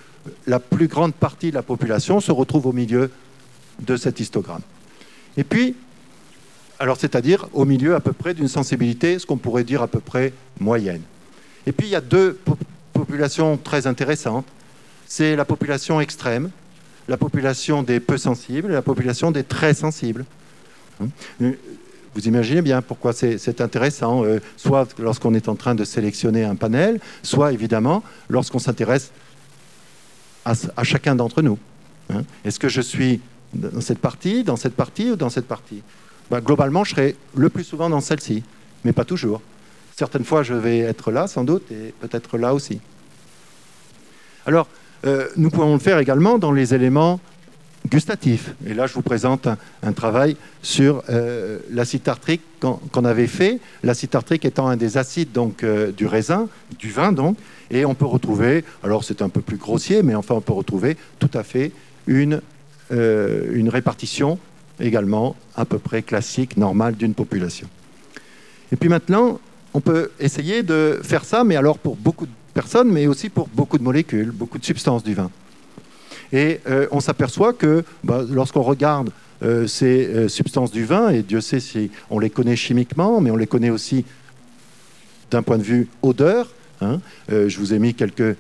la 0.47 0.61
plus 0.61 0.87
grande 0.87 1.15
partie 1.15 1.49
de 1.49 1.55
la 1.55 1.63
population 1.63 2.21
se 2.21 2.33
retrouve 2.33 2.67
au 2.67 2.73
milieu 2.73 3.11
de 3.81 3.97
cet 3.97 4.21
histogramme. 4.21 4.63
Et 5.39 5.45
puis, 5.45 5.77
alors 6.79 6.99
c'est-à-dire 6.99 7.49
au 7.53 7.65
milieu 7.65 7.95
à 7.95 8.01
peu 8.01 8.13
près 8.13 8.35
d'une 8.35 8.49
sensibilité, 8.49 9.19
ce 9.19 9.27
qu'on 9.27 9.37
pourrait 9.37 9.65
dire 9.65 9.83
à 9.83 9.89
peu 9.89 10.01
près 10.01 10.33
moyenne. 10.61 11.03
Et 11.67 11.73
puis 11.73 11.87
il 11.87 11.91
y 11.91 11.97
a 11.97 12.01
deux 12.01 12.39
populations 12.93 13.57
très 13.57 13.87
intéressantes. 13.87 14.47
C'est 15.07 15.37
la 15.37 15.45
population 15.45 16.01
extrême, 16.01 16.51
la 17.09 17.17
population 17.17 17.83
des 17.83 18.01
peu 18.01 18.17
sensibles 18.17 18.71
et 18.71 18.75
la 18.75 18.83
population 18.83 19.31
des 19.31 19.45
très 19.45 19.75
sensibles. 19.75 20.25
Hein? 21.01 21.09
Vous 22.15 22.29
imaginez 22.29 22.63
bien 22.63 22.81
pourquoi 22.81 23.13
c'est 23.13 23.61
intéressant, 23.61 24.25
euh, 24.25 24.39
soit 24.57 24.89
lorsqu'on 25.01 25.35
est 25.35 25.49
en 25.49 25.57
train 25.57 25.75
de 25.75 25.85
sélectionner 25.85 26.45
un 26.45 26.55
panel, 26.55 27.01
soit 27.25 27.53
évidemment 27.53 28.05
lorsqu'on 28.29 28.61
s'intéresse 28.61 29.11
à, 30.45 30.85
chacun 30.85 31.17
d'entre 31.17 31.43
nous. 31.43 31.59
Hein? 32.11 32.23
Est-ce 32.45 32.61
que 32.61 32.69
je 32.69 32.81
suis 32.81 33.21
dans 33.53 33.81
cette 33.81 33.99
partie, 33.99 34.45
dans 34.45 34.57
cette 34.57 34.75
partie 34.75 35.11
ou 35.11 35.17
dans 35.17 35.31
cette 35.31 35.47
partie? 35.49 35.83
Bah, 36.31 36.41
globalement, 36.41 36.85
je 36.85 36.91
serai 36.91 37.17
le 37.35 37.49
plus 37.49 37.65
souvent 37.65 37.91
dans 37.91 38.01
celle-ci, 38.01 38.43
mais 38.85 38.93
pas 38.93 39.05
toujours. 39.05 39.41
Certaines 39.97 40.25
fois, 40.25 40.43
je 40.43 40.55
vais 40.55 40.79
être 40.79 41.11
là, 41.13 41.27
sans 41.27 41.45
doute, 41.45 41.71
et 41.71 41.95
peut-être 42.01 42.39
là 42.39 42.55
aussi. 42.55 42.81
Alors, 44.47 44.67
euh, 45.07 45.29
nous 45.37 45.51
pouvons 45.51 45.75
le 45.75 45.79
faire 45.79 45.99
également 45.99 46.39
dans 46.39 46.53
les 46.53 46.75
éléments 46.75 47.21
gustatifs. 47.91 48.55
Et 48.67 48.73
là, 48.73 48.87
je 48.87 48.95
vous 48.95 49.03
présente 49.03 49.47
un, 49.83 49.93
travail 49.93 50.37
sur 50.63 51.03
euh, 51.11 51.59
l'acide 51.71 52.03
tartrique 52.03 52.43
qu'on 52.61 53.05
avait 53.05 53.27
fait. 53.27 53.61
L'acide 53.83 54.11
tartrique 54.11 54.45
étant 54.47 54.69
un 54.69 54.77
des 54.77 54.97
acides 54.97 55.33
donc, 55.33 55.63
euh, 55.63 55.93
du 55.93 56.07
raisin, 56.07 56.49
du 56.79 56.91
vin 56.91 57.13
donc. 57.13 57.37
Et 57.71 57.85
on 57.85 57.95
peut 57.95 58.07
retrouver, 58.07 58.65
alors 58.83 59.05
c'est 59.05 59.23
un 59.23 59.29
peu 59.29 59.41
plus 59.41 59.57
grossier, 59.57 60.03
mais 60.03 60.15
enfin 60.15 60.35
on 60.35 60.41
peut 60.41 60.53
retrouver 60.53 60.97
tout 61.19 61.31
à 61.35 61.43
fait 61.43 61.73
une, 62.07 62.43
une 62.91 63.71
répartition 63.71 64.39
également 64.81 65.37
à 65.57 65.65
peu 65.65 65.79
près 65.79 66.03
classique, 66.03 66.57
normal 66.57 66.95
d'une 66.95 67.15
population. 67.15 67.69
Et 68.73 68.77
puis 68.77 68.89
maintenant, 68.89 69.41
on 69.73 69.81
peut 69.81 70.11
essayer 70.21 70.63
de 70.63 71.01
faire 71.03 71.25
ça, 71.25 71.45
mais 71.45 71.57
alors 71.57 71.79
pour 71.79 71.97
beaucoup 71.97 72.27
de 72.27 72.33
personnes, 72.55 72.91
mais 72.91 73.07
aussi 73.07 73.29
pour 73.29 73.49
beaucoup 73.49 73.79
de 73.79 73.83
molécules, 73.83 74.31
beaucoup 74.31 74.59
de 74.59 74.65
substances 74.65 75.03
du 75.03 75.15
vin. 75.15 75.31
Et 76.33 76.61
euh, 76.69 76.87
on 76.91 77.01
s'aperçoit 77.01 77.53
que 77.53 77.85
bah, 78.03 78.25
lorsqu'on 78.29 78.63
regarde 78.63 79.11
euh, 79.43 79.67
ces 79.67 80.07
euh, 80.07 80.29
substances 80.29 80.71
du 80.71 80.85
vin, 80.85 81.11
et 81.11 81.23
Dieu 81.23 81.41
sait 81.41 81.61
si 81.61 81.91
on 82.11 82.19
les 82.19 82.31
connaît 82.31 82.57
chimiquement, 82.57 83.21
mais 83.21 83.31
on 83.31 83.37
les 83.37 83.47
connaît 83.47 83.71
aussi 83.71 84.05
d'un 85.31 85.43
point 85.43 85.59
de 85.59 85.63
vue 85.63 85.89
odeur. 86.03 86.49
Hein, 86.85 87.01
je 87.29 87.59
vous 87.59 87.73
ai 87.75 87.79
mis 87.79 87.95
quelques 87.95 88.37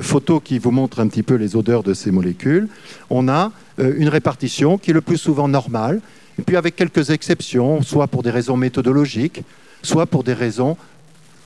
photos 0.00 0.40
qui 0.44 0.58
vous 0.58 0.70
montrent 0.70 1.00
un 1.00 1.08
petit 1.08 1.22
peu 1.22 1.34
les 1.34 1.56
odeurs 1.56 1.82
de 1.82 1.94
ces 1.94 2.10
molécules. 2.10 2.68
On 3.10 3.28
a 3.28 3.52
euh, 3.78 3.94
une 3.96 4.08
répartition 4.08 4.76
qui 4.76 4.90
est 4.90 4.94
le 4.94 5.00
plus 5.00 5.16
souvent 5.16 5.48
normale, 5.48 6.00
et 6.38 6.42
puis 6.42 6.56
avec 6.56 6.76
quelques 6.76 7.10
exceptions, 7.10 7.82
soit 7.82 8.06
pour 8.06 8.22
des 8.22 8.30
raisons 8.30 8.56
méthodologiques, 8.56 9.42
soit 9.82 10.06
pour 10.06 10.24
des 10.24 10.34
raisons 10.34 10.76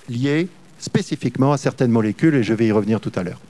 liées 0.09 0.49
spécifiquement 0.79 1.53
à 1.53 1.57
certaines 1.57 1.91
molécules, 1.91 2.35
et 2.35 2.43
je 2.43 2.53
vais 2.53 2.67
y 2.67 2.73
revenir 2.73 3.01
tout 3.01 3.13
à 3.15 3.23
l'heure. 3.23 3.41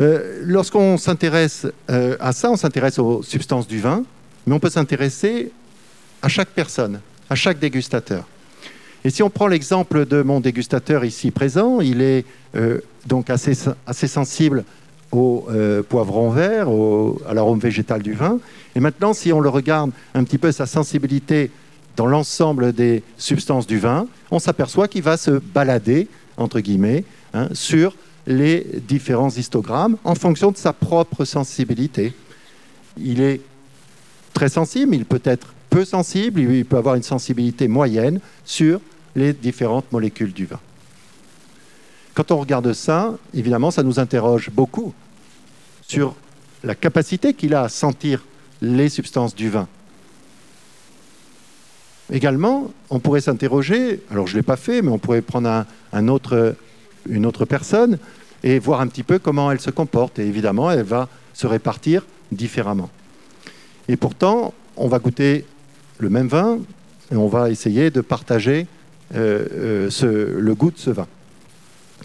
Euh, 0.00 0.40
lorsqu'on 0.42 0.98
s'intéresse 0.98 1.66
euh, 1.90 2.16
à 2.18 2.32
ça, 2.32 2.50
on 2.50 2.56
s'intéresse 2.56 2.98
aux 2.98 3.22
substances 3.22 3.68
du 3.68 3.78
vin, 3.78 4.04
mais 4.46 4.54
on 4.54 4.60
peut 4.60 4.70
s'intéresser 4.70 5.52
à 6.22 6.28
chaque 6.28 6.48
personne, 6.48 7.00
à 7.30 7.36
chaque 7.36 7.60
dégustateur. 7.60 8.26
Et 9.04 9.10
si 9.10 9.22
on 9.22 9.30
prend 9.30 9.46
l'exemple 9.46 10.06
de 10.06 10.22
mon 10.22 10.40
dégustateur 10.40 11.04
ici 11.04 11.30
présent, 11.30 11.80
il 11.80 12.00
est 12.00 12.24
donc 13.06 13.28
assez, 13.28 13.52
assez 13.86 14.08
sensible 14.08 14.64
au 15.14 15.46
euh, 15.48 15.82
poivron 15.82 16.30
vert, 16.30 16.68
à 17.28 17.34
l'arôme 17.34 17.58
végétal 17.58 18.02
du 18.02 18.12
vin. 18.12 18.38
Et 18.74 18.80
maintenant, 18.80 19.12
si 19.12 19.32
on 19.32 19.40
le 19.40 19.48
regarde 19.48 19.92
un 20.14 20.24
petit 20.24 20.38
peu 20.38 20.50
sa 20.52 20.66
sensibilité 20.66 21.50
dans 21.96 22.06
l'ensemble 22.06 22.72
des 22.72 23.02
substances 23.16 23.66
du 23.66 23.78
vin, 23.78 24.08
on 24.30 24.40
s'aperçoit 24.40 24.88
qu'il 24.88 25.02
va 25.02 25.16
se 25.16 25.30
balader, 25.30 26.08
entre 26.36 26.60
guillemets, 26.60 27.04
hein, 27.32 27.48
sur 27.52 27.94
les 28.26 28.66
différents 28.88 29.30
histogrammes 29.30 29.96
en 30.02 30.14
fonction 30.14 30.50
de 30.50 30.56
sa 30.56 30.72
propre 30.72 31.24
sensibilité. 31.24 32.12
Il 32.98 33.20
est 33.20 33.40
très 34.32 34.48
sensible, 34.48 34.96
il 34.96 35.04
peut 35.04 35.22
être 35.24 35.54
peu 35.70 35.84
sensible, 35.84 36.40
il 36.40 36.64
peut 36.64 36.76
avoir 36.76 36.96
une 36.96 37.02
sensibilité 37.02 37.68
moyenne 37.68 38.18
sur 38.44 38.80
les 39.16 39.32
différentes 39.32 39.90
molécules 39.92 40.32
du 40.32 40.46
vin. 40.46 40.60
Quand 42.14 42.30
on 42.30 42.38
regarde 42.38 42.72
ça, 42.72 43.14
évidemment, 43.32 43.70
ça 43.70 43.82
nous 43.82 43.98
interroge 43.98 44.50
beaucoup 44.50 44.94
sur 45.86 46.14
la 46.62 46.74
capacité 46.74 47.34
qu'il 47.34 47.54
a 47.54 47.62
à 47.62 47.68
sentir 47.68 48.24
les 48.62 48.88
substances 48.88 49.34
du 49.34 49.50
vin. 49.50 49.68
Également, 52.12 52.70
on 52.90 53.00
pourrait 53.00 53.20
s'interroger, 53.20 54.00
alors 54.10 54.26
je 54.26 54.34
ne 54.34 54.38
l'ai 54.38 54.42
pas 54.42 54.56
fait, 54.56 54.82
mais 54.82 54.90
on 54.90 54.98
pourrait 54.98 55.22
prendre 55.22 55.64
une 55.92 56.10
autre 56.10 57.44
personne 57.46 57.98
et 58.42 58.58
voir 58.58 58.80
un 58.80 58.86
petit 58.86 59.02
peu 59.02 59.18
comment 59.18 59.50
elle 59.50 59.60
se 59.60 59.70
comporte. 59.70 60.18
Et 60.18 60.26
évidemment, 60.26 60.70
elle 60.70 60.82
va 60.82 61.08
se 61.32 61.46
répartir 61.46 62.06
différemment. 62.30 62.90
Et 63.88 63.96
pourtant, 63.96 64.54
on 64.76 64.88
va 64.88 64.98
goûter 64.98 65.44
le 65.98 66.10
même 66.10 66.28
vin 66.28 66.58
et 67.10 67.16
on 67.16 67.28
va 67.28 67.50
essayer 67.50 67.90
de 67.90 68.00
partager 68.00 68.66
euh, 69.14 69.88
euh, 70.02 70.40
le 70.40 70.54
goût 70.54 70.70
de 70.70 70.78
ce 70.78 70.90
vin. 70.90 71.06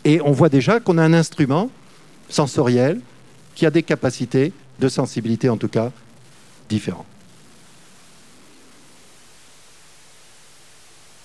Et 0.03 0.21
on 0.21 0.31
voit 0.31 0.49
déjà 0.49 0.79
qu'on 0.79 0.97
a 0.97 1.03
un 1.03 1.13
instrument 1.13 1.69
sensoriel 2.29 2.99
qui 3.55 3.65
a 3.65 3.71
des 3.71 3.83
capacités 3.83 4.53
de 4.79 4.89
sensibilité, 4.89 5.49
en 5.49 5.57
tout 5.57 5.67
cas, 5.67 5.91
différentes. 6.69 7.05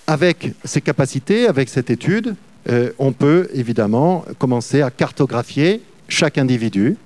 Avec 0.07 0.53
ces 0.63 0.81
capacités, 0.81 1.47
avec 1.47 1.69
cette 1.69 1.89
étude, 1.89 2.35
euh, 2.69 2.91
on 2.99 3.11
peut 3.11 3.49
évidemment 3.53 4.25
commencer 4.39 4.81
à 4.81 4.91
cartographier 4.91 5.81
chaque 6.07 6.37
individu 6.37 6.97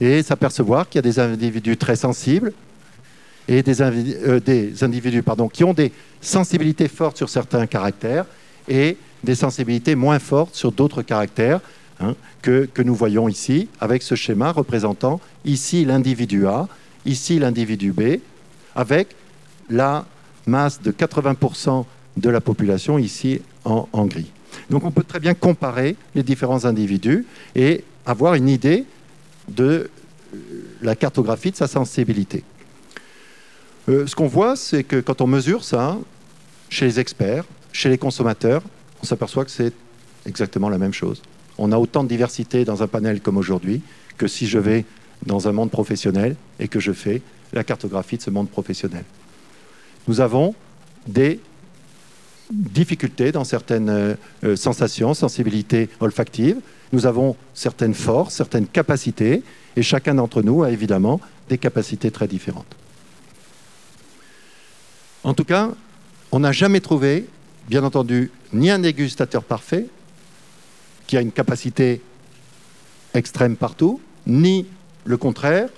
et 0.00 0.22
s'apercevoir 0.22 0.88
qu'il 0.88 0.98
y 0.98 1.00
a 1.00 1.02
des 1.02 1.18
individus 1.18 1.76
très 1.76 1.96
sensibles 1.96 2.52
et 3.48 3.62
des, 3.62 3.82
euh, 3.82 4.40
individus 4.80 5.22
pardon, 5.22 5.48
qui 5.48 5.64
ont 5.64 5.74
des 5.74 5.92
sensibilités 6.20 6.88
fortes 6.88 7.16
sur 7.16 7.28
certains 7.28 7.66
caractères 7.66 8.26
et 8.68 8.96
des 9.24 9.34
sensibilités 9.34 9.94
moins 9.94 10.18
fortes 10.18 10.54
sur 10.54 10.72
d'autres 10.72 11.02
caractères 11.02 11.60
hein, 12.00 12.14
que, 12.42 12.68
que, 12.72 12.82
nous 12.82 12.94
voyons 12.94 13.28
ici, 13.28 13.68
avec 13.80 14.02
ce 14.02 14.14
schéma 14.14 14.52
représentant 14.52 15.20
ici 15.44 15.84
l'individu 15.84 16.46
A, 16.46 16.68
ici 17.04 17.38
l'individu 17.38 17.92
B, 17.92 18.18
avec 18.74 19.14
la 19.70 20.06
masse 20.46 20.80
de 20.82 20.92
80% 20.92 21.84
de 22.16 22.30
la 22.30 22.40
population 22.40 22.98
ici 22.98 23.40
en, 23.64 23.88
en, 23.92 24.06
gris. 24.06 24.30
Donc 24.70 24.84
on 24.84 24.90
peut 24.90 25.02
très 25.02 25.20
bien 25.20 25.34
comparer 25.34 25.96
les 26.14 26.22
différents 26.22 26.64
individus 26.64 27.26
et 27.54 27.84
avoir 28.06 28.34
une 28.34 28.48
idée 28.48 28.84
de 29.48 29.90
la 30.82 30.96
cartographie 30.96 31.50
de 31.50 31.56
sa 31.56 31.66
sensibilité. 31.66 32.44
Euh, 33.88 34.06
ce 34.06 34.16
qu'on 34.16 34.26
voit, 34.26 34.56
c'est 34.56 34.82
que 34.82 35.00
quand 35.00 35.20
on 35.20 35.26
mesure 35.26 35.64
ça, 35.64 35.98
chez 36.68 36.86
les 36.86 36.98
experts, 36.98 37.44
chez 37.72 37.88
les 37.88 37.98
consommateurs, 37.98 38.62
on 39.02 39.06
s'aperçoit 39.06 39.44
que 39.44 39.50
c'est 39.50 39.72
exactement 40.26 40.68
la 40.68 40.78
même 40.78 40.92
chose. 40.92 41.22
On 41.58 41.72
a 41.72 41.78
autant 41.78 42.02
de 42.02 42.08
diversité 42.08 42.64
dans 42.64 42.82
un 42.82 42.88
panel 42.88 43.20
comme 43.20 43.36
aujourd'hui 43.36 43.82
que 44.18 44.26
si 44.26 44.46
je 44.46 44.58
vais 44.58 44.84
dans 45.24 45.48
un 45.48 45.52
monde 45.52 45.70
professionnel 45.70 46.36
et 46.58 46.68
que 46.68 46.80
je 46.80 46.92
fais 46.92 47.22
la 47.52 47.64
cartographie 47.64 48.16
de 48.16 48.22
ce 48.22 48.30
monde 48.30 48.50
professionnel. 48.50 49.04
Nous 50.08 50.20
avons 50.20 50.54
des 51.06 51.40
difficultés 52.50 53.32
dans 53.32 53.44
certaines 53.44 54.16
euh, 54.44 54.56
sensations, 54.56 55.14
sensibilités 55.14 55.88
olfactives. 56.00 56.58
Nous 56.92 57.06
avons 57.06 57.36
certaines 57.54 57.94
forces, 57.94 58.34
certaines 58.34 58.66
capacités, 58.66 59.42
et 59.76 59.82
chacun 59.82 60.14
d'entre 60.14 60.42
nous 60.42 60.62
a 60.62 60.70
évidemment 60.70 61.20
des 61.48 61.58
capacités 61.58 62.10
très 62.10 62.28
différentes. 62.28 62.76
En 65.26 65.34
tout 65.34 65.44
cas, 65.44 65.72
on 66.30 66.38
n'a 66.38 66.52
jamais 66.52 66.78
trouvé, 66.78 67.26
bien 67.68 67.82
entendu, 67.82 68.30
ni 68.52 68.70
un 68.70 68.78
dégustateur 68.78 69.42
parfait, 69.42 69.88
qui 71.08 71.16
a 71.16 71.20
une 71.20 71.32
capacité 71.32 72.00
extrême 73.12 73.56
partout, 73.56 74.00
ni 74.28 74.66
le 75.04 75.16
contraire, 75.16 75.68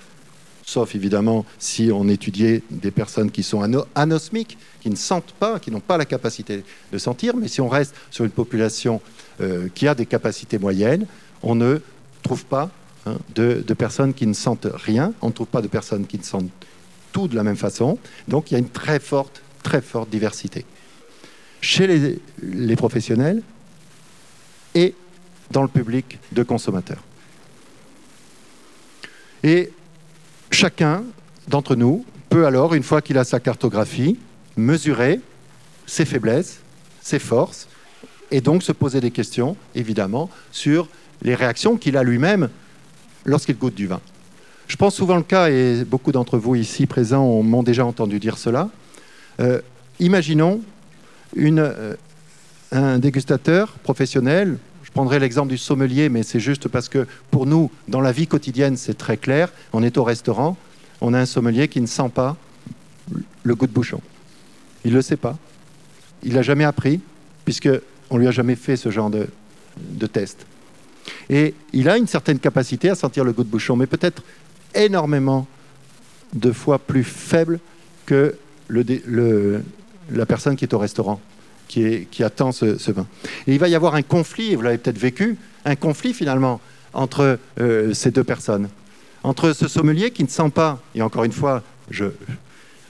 sauf 0.66 0.94
évidemment 0.94 1.46
si 1.58 1.88
on 1.90 2.08
étudiait 2.08 2.62
des 2.70 2.90
personnes 2.90 3.30
qui 3.30 3.42
sont 3.42 3.62
anosmiques, 3.94 4.58
qui 4.82 4.90
ne 4.90 4.96
sentent 4.96 5.32
pas, 5.40 5.58
qui 5.58 5.70
n'ont 5.70 5.80
pas 5.80 5.96
la 5.96 6.04
capacité 6.04 6.62
de 6.92 6.98
sentir, 6.98 7.34
mais 7.34 7.48
si 7.48 7.62
on 7.62 7.70
reste 7.70 7.94
sur 8.10 8.26
une 8.26 8.30
population 8.30 9.00
euh, 9.40 9.70
qui 9.74 9.88
a 9.88 9.94
des 9.94 10.04
capacités 10.04 10.58
moyennes, 10.58 11.06
on 11.42 11.54
ne 11.54 11.78
trouve 12.22 12.44
pas 12.44 12.70
hein, 13.06 13.16
de, 13.34 13.64
de, 13.66 13.74
personnes 13.74 14.12
qui 14.12 14.26
ne 14.26 14.34
sentent 14.34 14.68
rien, 14.70 15.14
on 15.22 15.28
ne 15.28 15.32
trouve 15.32 15.46
pas 15.46 15.62
de 15.62 15.68
personnes 15.68 16.06
qui 16.06 16.18
ne 16.18 16.22
sentent 16.22 16.50
de 17.26 17.34
la 17.34 17.42
même 17.42 17.56
façon, 17.56 17.98
donc 18.28 18.50
il 18.50 18.54
y 18.54 18.56
a 18.56 18.60
une 18.60 18.68
très 18.68 19.00
forte, 19.00 19.42
très 19.62 19.80
forte 19.80 20.10
diversité. 20.10 20.64
Chez 21.60 21.86
les, 21.86 22.20
les 22.42 22.76
professionnels 22.76 23.42
et 24.74 24.94
dans 25.50 25.62
le 25.62 25.68
public 25.68 26.18
de 26.32 26.42
consommateurs. 26.42 27.02
Et 29.42 29.72
chacun 30.50 31.04
d'entre 31.48 31.74
nous 31.74 32.04
peut 32.28 32.46
alors, 32.46 32.74
une 32.74 32.82
fois 32.82 33.00
qu'il 33.00 33.18
a 33.18 33.24
sa 33.24 33.40
cartographie, 33.40 34.18
mesurer 34.56 35.20
ses 35.86 36.04
faiblesses, 36.04 36.60
ses 37.00 37.18
forces, 37.18 37.68
et 38.30 38.40
donc 38.40 38.62
se 38.62 38.72
poser 38.72 39.00
des 39.00 39.10
questions, 39.10 39.56
évidemment, 39.74 40.28
sur 40.52 40.88
les 41.22 41.34
réactions 41.34 41.76
qu'il 41.76 41.96
a 41.96 42.02
lui-même 42.02 42.50
lorsqu'il 43.24 43.56
goûte 43.56 43.74
du 43.74 43.86
vin. 43.86 44.00
Je 44.68 44.76
pense 44.76 44.94
souvent 44.94 45.16
le 45.16 45.22
cas, 45.22 45.48
et 45.48 45.82
beaucoup 45.84 46.12
d'entre 46.12 46.36
vous 46.36 46.54
ici 46.54 46.86
présents 46.86 47.42
m'ont 47.42 47.62
déjà 47.62 47.86
entendu 47.86 48.20
dire 48.20 48.36
cela. 48.36 48.68
Euh, 49.40 49.60
imaginons 49.98 50.60
euh, 51.38 51.94
un 52.70 52.98
dégustateur 52.98 53.70
professionnel, 53.82 54.58
je 54.84 54.90
prendrai 54.90 55.18
l'exemple 55.18 55.48
du 55.48 55.56
sommelier, 55.56 56.10
mais 56.10 56.22
c'est 56.22 56.38
juste 56.38 56.68
parce 56.68 56.90
que 56.90 57.06
pour 57.30 57.46
nous, 57.46 57.70
dans 57.88 58.02
la 58.02 58.12
vie 58.12 58.26
quotidienne, 58.26 58.76
c'est 58.76 58.96
très 58.96 59.16
clair. 59.16 59.50
On 59.72 59.82
est 59.82 59.96
au 59.96 60.04
restaurant, 60.04 60.58
on 61.00 61.14
a 61.14 61.18
un 61.18 61.26
sommelier 61.26 61.68
qui 61.68 61.80
ne 61.80 61.86
sent 61.86 62.10
pas 62.14 62.36
le 63.42 63.54
goût 63.54 63.66
de 63.66 63.72
bouchon. 63.72 64.02
Il 64.84 64.90
ne 64.90 64.96
le 64.96 65.02
sait 65.02 65.16
pas. 65.16 65.38
Il 66.22 66.34
l'a 66.34 66.42
jamais 66.42 66.64
appris, 66.64 67.00
puisqu'on 67.46 67.80
ne 68.14 68.18
lui 68.18 68.28
a 68.28 68.32
jamais 68.32 68.54
fait 68.54 68.76
ce 68.76 68.90
genre 68.90 69.08
de, 69.08 69.28
de 69.78 70.06
test. 70.06 70.44
Et 71.30 71.54
il 71.72 71.88
a 71.88 71.96
une 71.96 72.06
certaine 72.06 72.38
capacité 72.38 72.90
à 72.90 72.94
sentir 72.94 73.24
le 73.24 73.32
goût 73.32 73.44
de 73.44 73.48
bouchon, 73.48 73.76
mais 73.76 73.86
peut-être 73.86 74.22
énormément 74.78 75.46
de 76.34 76.52
fois 76.52 76.78
plus 76.78 77.04
faible 77.04 77.58
que 78.06 78.36
la 78.70 80.26
personne 80.26 80.56
qui 80.56 80.64
est 80.64 80.74
au 80.74 80.78
restaurant, 80.78 81.20
qui, 81.68 82.06
attend 82.20 82.52
ce, 82.52 82.90
vin. 82.90 83.06
Il 83.46 83.58
va 83.58 83.68
y 83.68 83.74
avoir 83.74 83.94
un 83.94 84.02
conflit, 84.02 84.54
vous 84.54 84.62
l'avez 84.62 84.78
peut-être 84.78 84.98
vécu, 84.98 85.36
un 85.64 85.76
conflit 85.76 86.14
finalement 86.14 86.60
entre 86.94 87.38
euh, 87.60 87.92
ces 87.92 88.10
deux 88.10 88.24
personnes. 88.24 88.68
Entre 89.22 89.52
ce 89.52 89.68
sommelier 89.68 90.10
qui 90.10 90.22
ne 90.22 90.28
sent 90.28 90.50
pas, 90.54 90.80
et 90.94 91.02
encore 91.02 91.24
une 91.24 91.32
fois, 91.32 91.62
je, 91.90 92.06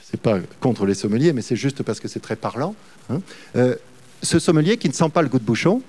c'est 0.09 0.21
pas 0.21 0.39
contre 0.61 0.87
les 0.87 0.95
sommeliers, 0.95 1.33
mais 1.33 1.43
c'est 1.43 1.57
juste 1.57 1.83
parce 1.83 2.01
que 2.01 2.09
c'est 2.09 2.21
très 2.21 2.37
parlant. 2.37 2.75
Hein. 3.11 3.21
Euh, 3.57 3.75
ce 4.23 4.39
sommelier 4.39 4.77
qui 4.77 4.89
ne 4.89 4.95
sent 4.95 5.09
pas 5.09 5.23
le 5.23 5.29
goût 5.29 5.39
de 5.39 5.45
bouchon 5.45 5.83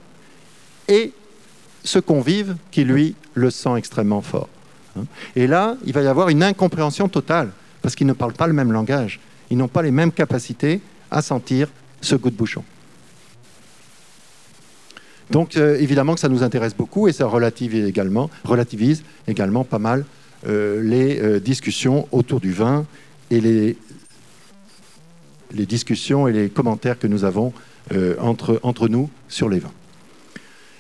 et 0.88 1.14
ce 1.84 2.00
convive 2.00 2.56
qui, 2.72 2.84
lui, 2.84 3.16
le 3.34 3.50
sent 3.50 3.76
extrêmement 3.78 4.22
fort. 4.22 4.50
Hein. 4.98 5.04
Et 5.36 5.48
là, 5.48 5.76
il 5.86 5.94
va 5.94 6.02
y 6.02 6.08
avoir 6.08 6.30
une 6.30 6.44
incompréhension 6.44 7.08
totale, 7.10 7.50
parce 7.82 7.96
qu'ils 7.96 8.08
ne 8.08 8.14
parlent 8.14 8.34
pas 8.34 8.48
le 8.48 8.54
même 8.54 8.72
langage. 8.72 9.20
Ils 9.50 9.58
n'ont 9.58 9.68
pas 9.68 9.82
les 9.82 9.92
mêmes 9.92 10.12
capacités 10.12 10.82
à 11.12 11.22
sentir 11.22 11.68
ce 12.02 12.16
goût 12.16 12.30
de 12.30 12.36
bouchon. 12.36 12.64
Donc, 15.32 15.58
euh, 15.58 15.78
évidemment 15.80 16.16
que 16.16 16.20
ça 16.20 16.30
nous 16.30 16.44
intéresse 16.44 16.76
beaucoup 16.76 17.08
et 17.08 17.14
ça 17.14 17.26
relativise 17.28 17.86
également, 17.86 18.30
relativise 18.44 19.04
également 19.28 19.64
pas 19.64 19.80
mal 19.80 20.06
euh, 20.48 20.82
les 20.82 21.40
discussions 21.40 22.08
autour 22.12 22.40
du 22.40 22.52
vin 22.52 22.86
et 23.30 23.42
les 23.42 23.78
les 25.54 25.66
discussions 25.66 26.28
et 26.28 26.34
les 26.34 26.50
commentaires 26.50 27.00
que 27.00 27.08
nous 27.08 27.24
avons 27.24 27.54
euh, 27.94 28.16
entre, 28.20 28.60
entre 28.64 28.88
nous 28.88 29.10
sur 29.28 29.50
les 29.50 29.60
vins. 29.60 29.72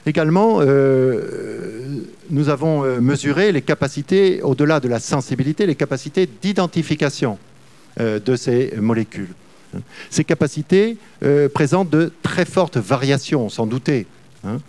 Également, 0.06 0.60
euh, 0.62 1.49
nous 2.30 2.50
avons 2.50 2.84
euh, 2.84 3.00
mesuré 3.00 3.52
les 3.52 3.62
capacités, 3.62 4.42
au-delà 4.42 4.80
de 4.80 4.88
la 4.88 5.00
sensibilité, 5.00 5.66
les 5.66 5.76
capacités 5.76 6.28
d'identification 6.42 7.38
de 7.98 8.36
ces 8.38 8.72
molécules. 8.78 9.34
Ces 10.10 10.24
capacités 10.24 10.96
présentent 11.54 11.90
de 11.90 12.14
très 12.24 12.46
fortes 12.46 12.78
variations, 12.78 13.50
sans 13.50 13.66
douter. 13.66 14.08
Hein. 14.46 14.60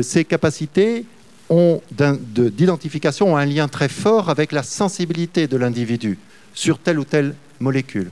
ces 0.00 0.24
capacités 0.24 1.04
d'identification 1.50 3.34
ont 3.34 3.36
un 3.36 3.44
lien 3.44 3.68
très 3.68 3.90
fort 3.90 4.30
avec 4.30 4.52
la 4.52 4.62
sensibilité 4.62 5.48
de 5.48 5.58
l'individu 5.58 6.18
sur 6.54 6.78
telle 6.78 6.98
ou 6.98 7.04
telle 7.04 7.34
molécule. 7.60 8.10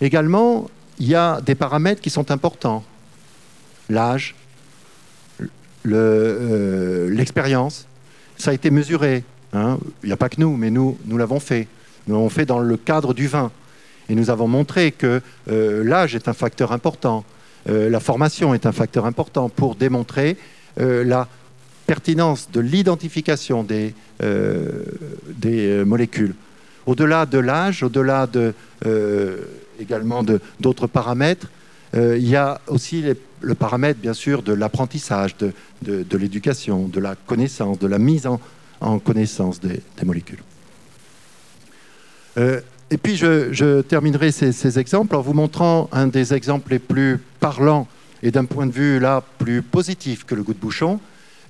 Également, 0.00 0.70
il 0.98 1.08
y 1.08 1.14
a 1.14 1.40
des 1.40 1.54
paramètres 1.54 2.00
qui 2.00 2.10
sont 2.10 2.30
importants. 2.30 2.84
L'âge, 3.88 4.34
euh, 5.86 7.10
l'expérience, 7.10 7.86
ça 8.36 8.50
a 8.50 8.54
été 8.54 8.70
mesuré. 8.70 9.24
Hein. 9.52 9.78
Il 10.02 10.06
n'y 10.06 10.12
a 10.12 10.16
pas 10.16 10.28
que 10.28 10.40
nous, 10.40 10.56
mais 10.56 10.70
nous, 10.70 10.98
nous 11.06 11.18
l'avons 11.18 11.40
fait. 11.40 11.68
Nous 12.06 12.14
l'avons 12.14 12.28
fait 12.28 12.46
dans 12.46 12.58
le 12.58 12.76
cadre 12.76 13.14
du 13.14 13.26
vin. 13.26 13.50
Et 14.08 14.14
nous 14.14 14.30
avons 14.30 14.48
montré 14.48 14.92
que 14.92 15.20
euh, 15.50 15.84
l'âge 15.84 16.14
est 16.14 16.28
un 16.28 16.34
facteur 16.34 16.72
important, 16.72 17.24
euh, 17.68 17.88
la 17.88 18.00
formation 18.00 18.52
est 18.52 18.66
un 18.66 18.72
facteur 18.72 19.06
important 19.06 19.48
pour 19.48 19.74
démontrer 19.76 20.36
la 20.76 21.28
pertinence 21.86 22.50
de 22.50 22.58
l'identification 22.58 23.62
des, 23.62 23.94
des 24.20 25.84
molécules. 25.84 26.34
Au-delà 26.84 27.26
de 27.26 27.38
l'âge, 27.38 27.84
au-delà 27.84 28.26
de, 28.26 28.54
également 29.78 30.24
d'autres 30.58 30.88
paramètres, 30.88 31.46
il 31.94 32.28
y 32.28 32.36
a 32.36 32.60
aussi 32.66 33.04
le 33.40 33.54
paramètre, 33.54 34.00
bien 34.00 34.14
sûr, 34.14 34.42
de 34.42 34.52
l'apprentissage, 34.52 35.36
de, 35.36 36.16
l'éducation, 36.16 36.88
de 36.88 37.00
la 37.00 37.14
connaissance, 37.14 37.78
de 37.78 37.86
la 37.86 37.98
mise 37.98 38.26
en, 38.26 38.40
en 38.80 38.98
connaissance 38.98 39.60
des, 39.60 39.80
molécules. 40.04 40.42
Euh, 42.36 42.60
et 42.90 42.98
puis 42.98 43.16
je, 43.16 43.80
terminerai 43.80 44.30
ces, 44.30 44.78
exemples 44.78 45.16
en 45.16 45.20
vous 45.20 45.32
montrant 45.32 45.88
un 45.92 46.06
des 46.06 46.34
exemples 46.34 46.72
les 46.72 46.78
plus 46.78 47.18
parlants 47.40 47.88
et 48.22 48.30
d'un 48.30 48.44
point 48.44 48.66
de 48.66 48.72
vue 48.72 48.98
là 48.98 49.22
plus 49.38 49.62
positif 49.62 50.24
que 50.24 50.34
le 50.34 50.42
goût 50.42 50.54
de 50.54 50.58
bouchon, 50.58 51.00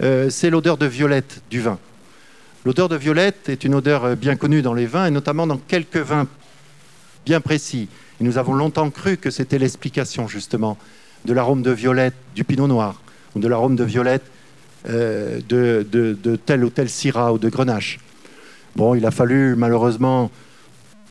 euh, 0.02 0.30
c'est 0.30 0.50
l'odeur 0.50 0.76
de 0.76 0.86
violette 0.86 1.42
du 1.50 1.60
vin. 1.60 1.78
L'odeur 2.64 2.88
de 2.88 2.96
violette 2.96 3.48
est 3.48 3.64
une 3.64 3.74
odeur 3.74 4.16
bien 4.16 4.36
connue 4.36 4.62
dans 4.62 4.74
les 4.74 4.86
vins 4.86 5.06
et 5.06 5.10
notamment 5.10 5.46
dans 5.46 5.58
quelques 5.58 5.96
vins 5.98 6.26
bien 7.26 7.40
précis. 7.40 7.88
Nous 8.20 8.38
avons 8.38 8.54
longtemps 8.54 8.90
cru 8.90 9.16
que 9.16 9.30
c'était 9.30 9.58
l'explication 9.58 10.28
justement 10.28 10.78
de 11.24 11.32
l'arôme 11.32 11.62
de 11.62 11.70
violette 11.70 12.14
du 12.34 12.44
pinot 12.44 12.66
noir 12.66 13.00
ou 13.34 13.40
de 13.40 13.48
l'arôme 13.48 13.76
de 13.76 13.84
violette 13.84 14.24
euh, 14.88 15.40
de, 15.48 16.36
tel 16.36 16.64
ou 16.64 16.70
tel 16.70 16.88
Syrah 16.88 17.32
ou 17.32 17.38
de 17.38 17.48
Grenache. 17.48 17.98
Bon, 18.76 18.94
il 18.94 19.06
a 19.06 19.10
fallu 19.10 19.54
malheureusement 19.56 20.30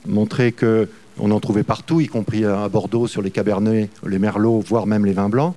montrer 0.06 0.52
que 0.52 0.88
on 1.18 1.30
en 1.30 1.38
trouvait 1.38 1.62
partout, 1.62 2.00
y 2.00 2.08
compris 2.08 2.44
à 2.44 2.68
Bordeaux 2.68 3.06
sur 3.06 3.22
les 3.22 3.30
Cabernets, 3.30 3.88
les 4.04 4.18
Merlots, 4.18 4.60
voire 4.66 4.86
même 4.86 5.06
les 5.06 5.12
vins 5.12 5.28
blancs. 5.28 5.54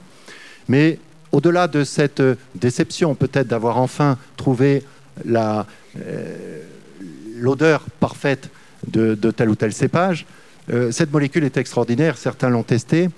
Mais 0.68 1.00
au-delà 1.32 1.68
de 1.68 1.84
cette 1.84 2.22
déception, 2.56 3.16
peut-être 3.16 3.48
d'avoir 3.48 3.78
enfin 3.78 4.18
trouvé 4.36 4.84
euh, 5.26 5.64
l'odeur 7.36 7.86
parfaite 8.00 8.50
de, 8.88 9.16
tel 9.32 9.50
ou 9.50 9.56
tel 9.56 9.74
cépage, 9.74 10.26
cette 10.92 11.14
molécule 11.14 11.44
est 11.44 11.58
extraordinaire. 11.58 12.18
Certains 12.18 12.50
l'ont 12.50 12.64
testée. 12.64 13.10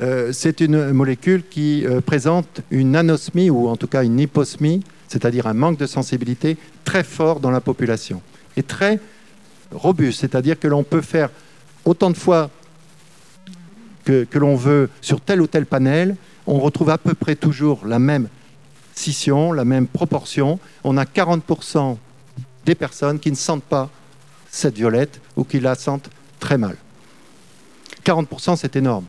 Euh, 0.00 0.30
c'est 0.32 0.60
une 0.60 0.92
molécule 0.92 1.42
qui 1.48 1.86
euh, 1.86 2.00
présente 2.02 2.60
une 2.70 2.94
anosmie 2.96 3.48
ou 3.48 3.68
en 3.68 3.76
tout 3.76 3.86
cas 3.86 4.04
une 4.04 4.20
hyposmie, 4.20 4.82
c'est-à-dire 5.08 5.46
un 5.46 5.54
manque 5.54 5.78
de 5.78 5.86
sensibilité 5.86 6.58
très 6.84 7.02
fort 7.02 7.40
dans 7.40 7.50
la 7.50 7.62
population 7.62 8.20
et 8.58 8.62
très 8.62 9.00
robuste, 9.72 10.20
c'est-à-dire 10.20 10.58
que 10.58 10.68
l'on 10.68 10.84
peut 10.84 11.00
faire 11.00 11.30
autant 11.84 12.10
de 12.10 12.16
fois 12.16 12.50
que, 14.04 14.26
l'on 14.34 14.54
veut 14.54 14.90
sur 15.00 15.20
tel 15.20 15.40
ou 15.40 15.46
tel 15.46 15.66
panel, 15.66 16.14
on 16.46 16.60
retrouve 16.60 16.90
à 16.90 16.98
peu 16.98 17.14
près 17.14 17.34
toujours 17.34 17.86
la 17.86 17.98
même 17.98 18.28
scission, 18.94 19.52
la 19.52 19.64
même 19.64 19.88
proportion. 19.88 20.60
On 20.84 20.96
a 20.96 21.04
40% 21.04 21.96
des 22.64 22.74
personnes 22.76 23.18
qui 23.18 23.30
ne 23.30 23.36
sentent 23.36 23.64
pas 23.64 23.90
cette 24.48 24.76
violette 24.76 25.20
ou 25.36 25.42
qui 25.42 25.58
la 25.58 25.74
sentent 25.74 26.08
très 26.38 26.56
mal. 26.56 26.76
40%, 28.06 28.56
c'est 28.56 28.76
énorme. 28.76 29.04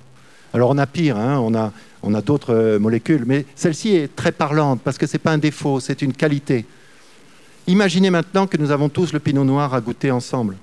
Alors 0.54 0.72
on 0.72 0.78
a 0.78 0.88
pire, 0.88 1.18
hein, 1.18 1.40
on 1.40 1.54
a, 1.54 1.72
on 2.02 2.14
a 2.14 2.22
d'autres 2.22 2.54
euh, 2.54 2.80
molécules, 2.80 3.24
mais 3.26 3.46
celle-ci 3.56 3.96
est 3.96 4.16
très 4.16 4.32
parlante 4.32 4.82
parce 4.84 4.98
que 4.98 5.06
ce 5.06 5.14
n'est 5.14 5.20
pas 5.20 5.32
un 5.32 5.38
défaut, 5.38 5.80
c'est 5.80 6.02
une 6.02 6.14
qualité. 6.14 6.66
Imaginez 7.68 8.10
maintenant 8.10 8.48
que 8.48 8.58
nous 8.58 8.72
avons 8.72 8.90
tous 8.90 9.14
le 9.14 9.20
pinot 9.20 9.44
noir 9.44 9.74
à 9.74 9.82
goûter 9.82 10.10
ensemble. 10.10 10.56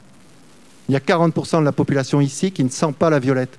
Il 0.89 0.93
y 0.93 0.97
a 0.97 1.01
40% 1.01 1.61
de 1.61 1.65
la 1.65 1.73
population 1.73 2.21
ici 2.21 2.51
qui 2.51 2.65
ne 2.65 2.71
sent 2.71 2.93
pas 2.99 3.11
la 3.11 3.19
violette. 3.19 3.59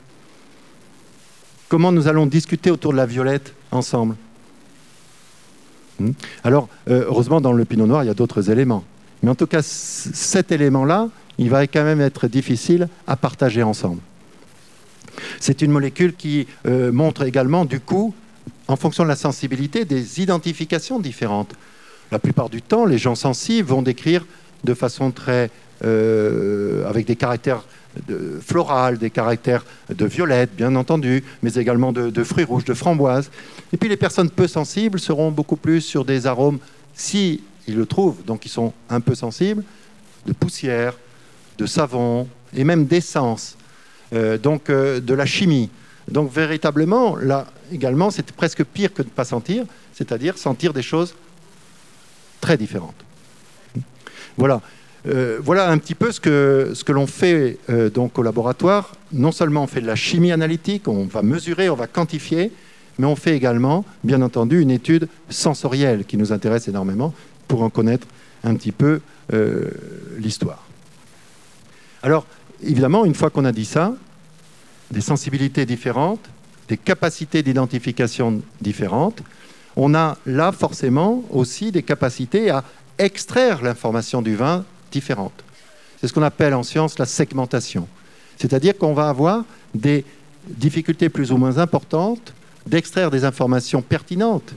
Comment 1.69 1.91
nous 1.91 2.07
allons 2.07 2.25
discuter 2.25 2.69
autour 2.69 2.91
de 2.91 2.97
la 2.97 3.05
violette 3.05 3.53
ensemble? 3.71 4.15
Hmm? 5.99 6.11
Alors, 6.43 6.67
euh, 6.89 7.05
heureusement, 7.07 7.39
dans 7.39 7.53
le 7.53 7.65
pinot 7.65 7.87
noir, 7.87 8.03
il 8.03 8.07
y 8.07 8.09
a 8.09 8.13
d'autres 8.13 8.49
éléments. 8.49 8.83
Mais 9.23 9.29
en 9.29 9.35
tout 9.35 9.47
cas, 9.47 9.61
cet 9.61 10.51
élément-là, 10.51 11.09
il 11.37 11.49
va 11.49 11.65
quand 11.65 11.83
même 11.83 12.01
être 12.01 12.27
difficile 12.27 12.89
à 13.07 13.15
partager 13.15 13.63
ensemble. 13.63 14.01
C'est 15.39 15.61
une 15.61 15.71
molécule 15.71 16.13
qui 16.13 16.47
euh, 16.65 16.91
montre 16.91 17.23
également, 17.23 17.65
du 17.65 17.79
coup, 17.79 18.13
en 18.67 18.75
fonction 18.75 19.03
de 19.03 19.09
la 19.09 19.15
sensibilité, 19.15 19.85
des 19.85 20.21
identifications 20.21 20.99
différentes. 20.99 21.53
La 22.11 22.19
plupart 22.19 22.49
du 22.49 22.61
temps, 22.61 22.85
les 22.85 22.97
gens 22.97 23.15
sensibles 23.15 23.67
vont 23.67 23.81
décrire 23.81 24.25
de 24.63 24.73
façon 24.73 25.11
très... 25.11 25.49
Euh, 25.83 26.87
avec 26.87 27.05
des 27.05 27.17
caractères 27.17 27.65
de 28.07 28.39
floral, 28.41 28.97
des 28.97 29.09
caractères 29.09 29.65
de 29.89 30.05
violette, 30.05 30.55
bien 30.55 30.75
entendu, 30.75 31.23
mais 31.43 31.53
également 31.55 31.91
de, 31.91 32.23
fruits 32.23 32.43
rouges, 32.43 32.65
de 32.65 32.73
framboises. 32.73 33.29
Et 33.73 33.77
puis 33.77 33.89
les 33.89 33.97
personnes 33.97 34.29
peu 34.29 34.47
sensibles 34.47 34.99
seront 34.99 35.31
beaucoup 35.31 35.55
plus 35.55 35.81
sur 35.81 36.05
des 36.05 36.27
arômes, 36.27 36.59
si 36.93 37.41
ils 37.67 37.75
le 37.75 37.85
trouvent, 37.85 38.23
donc 38.25 38.45
ils 38.45 38.49
sont 38.49 38.73
un 38.89 39.01
peu 39.01 39.15
sensibles, 39.15 39.63
de 40.25 40.33
poussière, 40.33 40.93
de 41.57 41.65
savon 41.65 42.27
et 42.55 42.63
même 42.63 42.85
d'essence. 42.85 43.57
Euh, 44.13 44.37
donc 44.37 44.69
euh, 44.69 44.99
de 44.99 45.13
la 45.13 45.25
chimie. 45.25 45.69
Donc 46.07 46.31
véritablement, 46.31 47.15
là 47.15 47.47
également, 47.71 48.11
c'est 48.11 48.31
presque 48.31 48.63
pire 48.63 48.93
que 48.93 49.01
de 49.01 49.07
ne 49.07 49.13
pas 49.13 49.25
sentir, 49.25 49.65
c'est-à-dire 49.93 50.37
sentir 50.37 50.73
des 50.73 50.83
choses 50.83 51.15
très 52.41 52.57
différentes. 52.57 52.95
Voilà. 54.37 54.61
Euh, 55.07 55.39
voilà 55.41 55.69
un 55.69 55.77
petit 55.77 55.95
peu 55.95 56.11
ce 56.11 56.19
que, 56.19 56.71
ce 56.73 56.83
que 56.83 56.91
l'on 56.91 57.07
fait 57.07 57.57
donc 57.93 58.19
au 58.19 58.23
laboratoire. 58.23 58.95
Non 59.11 59.31
seulement 59.31 59.63
on 59.63 59.67
fait 59.67 59.81
de 59.81 59.87
la 59.87 59.95
chimie 59.95 60.31
analytique, 60.31 60.87
on 60.87 61.05
va 61.05 61.23
mesurer, 61.23 61.69
on 61.69 61.75
va 61.75 61.87
quantifier, 61.87 62.51
mais 62.99 63.07
on 63.07 63.15
fait 63.15 63.35
également, 63.35 63.85
bien 64.03 64.21
entendu, 64.21 64.61
une 64.61 64.71
étude 64.71 65.07
sensorielle 65.29 66.05
qui 66.05 66.17
nous 66.17 66.31
intéresse 66.31 66.67
énormément 66.67 67.13
pour 67.47 67.63
en 67.63 67.69
connaître 67.69 68.07
un 68.43 68.55
petit 68.55 68.71
peu 68.71 68.99
l'histoire. 70.19 70.65
Alors, 72.03 72.27
évidemment, 72.65 73.05
une 73.05 73.15
fois 73.15 73.29
qu'on 73.29 73.45
a 73.45 73.51
dit 73.51 73.65
ça, 73.65 73.93
des 74.91 75.01
sensibilités 75.01 75.65
différentes, 75.65 76.29
des 76.67 76.77
capacités 76.77 77.43
d'identification 77.43 78.41
différentes, 78.61 79.21
on 79.75 79.93
a 79.93 80.17
là 80.25 80.51
forcément 80.51 81.23
aussi 81.29 81.71
des 81.71 81.83
capacités 81.83 82.49
à 82.49 82.63
extraire 82.97 83.61
l'information 83.61 84.21
du 84.21 84.35
vin 84.35 84.63
différente. 84.91 85.43
C'est 85.99 86.07
ce 86.07 86.13
qu'on 86.13 86.23
appelle 86.23 86.53
en 86.53 86.63
science 86.63 86.97
la 86.97 87.05
segmentation. 87.05 87.87
C'est-à-dire 88.37 88.77
qu'on 88.77 88.93
va 88.93 89.09
avoir 89.09 89.43
des 89.73 90.05
difficultés 90.47 91.09
plus 91.09 91.31
ou 91.31 91.37
moins 91.37 91.57
importantes 91.57 92.33
d'extraire 92.65 93.11
des 93.11 93.25
informations 93.25 93.81
pertinentes 93.81 94.53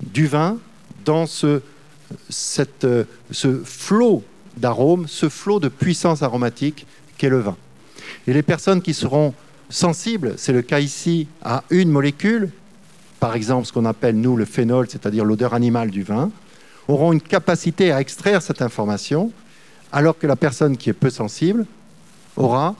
du 0.00 0.26
vin 0.26 0.58
dans 1.04 1.26
ce, 1.26 1.60
ce 2.30 3.60
flot 3.64 4.24
d'arômes, 4.56 5.06
ce 5.06 5.28
flot 5.28 5.60
de 5.60 5.68
puissance 5.68 6.22
aromatique 6.22 6.86
qu'est 7.20 7.28
le 7.28 7.40
vin. 7.40 7.56
Et 8.26 8.32
les 8.32 8.42
personnes 8.42 8.80
qui 8.80 8.94
seront 8.94 9.34
sensibles, 9.68 10.34
c'est 10.38 10.54
le 10.54 10.62
cas 10.62 10.80
ici, 10.80 11.28
à 11.42 11.64
une 11.68 11.90
molécule, 11.90 12.50
par 13.20 13.34
exemple 13.34 13.66
ce 13.66 13.72
qu'on 13.74 13.84
appelle 13.84 14.16
nous 14.16 14.36
le 14.36 14.46
phénol, 14.46 14.86
c'est-à-dire 14.88 15.26
l'odeur 15.26 15.52
animale 15.52 15.90
du 15.90 16.02
vin, 16.02 16.30
auront 16.88 17.12
une 17.12 17.20
capacité 17.20 17.92
à 17.92 18.00
extraire 18.00 18.40
cette 18.40 18.62
information, 18.62 19.32
alors 19.92 20.18
que 20.18 20.26
la 20.26 20.34
personne 20.34 20.78
qui 20.78 20.88
est 20.88 20.94
peu 20.94 21.10
sensible 21.10 21.66
aura 22.36 22.74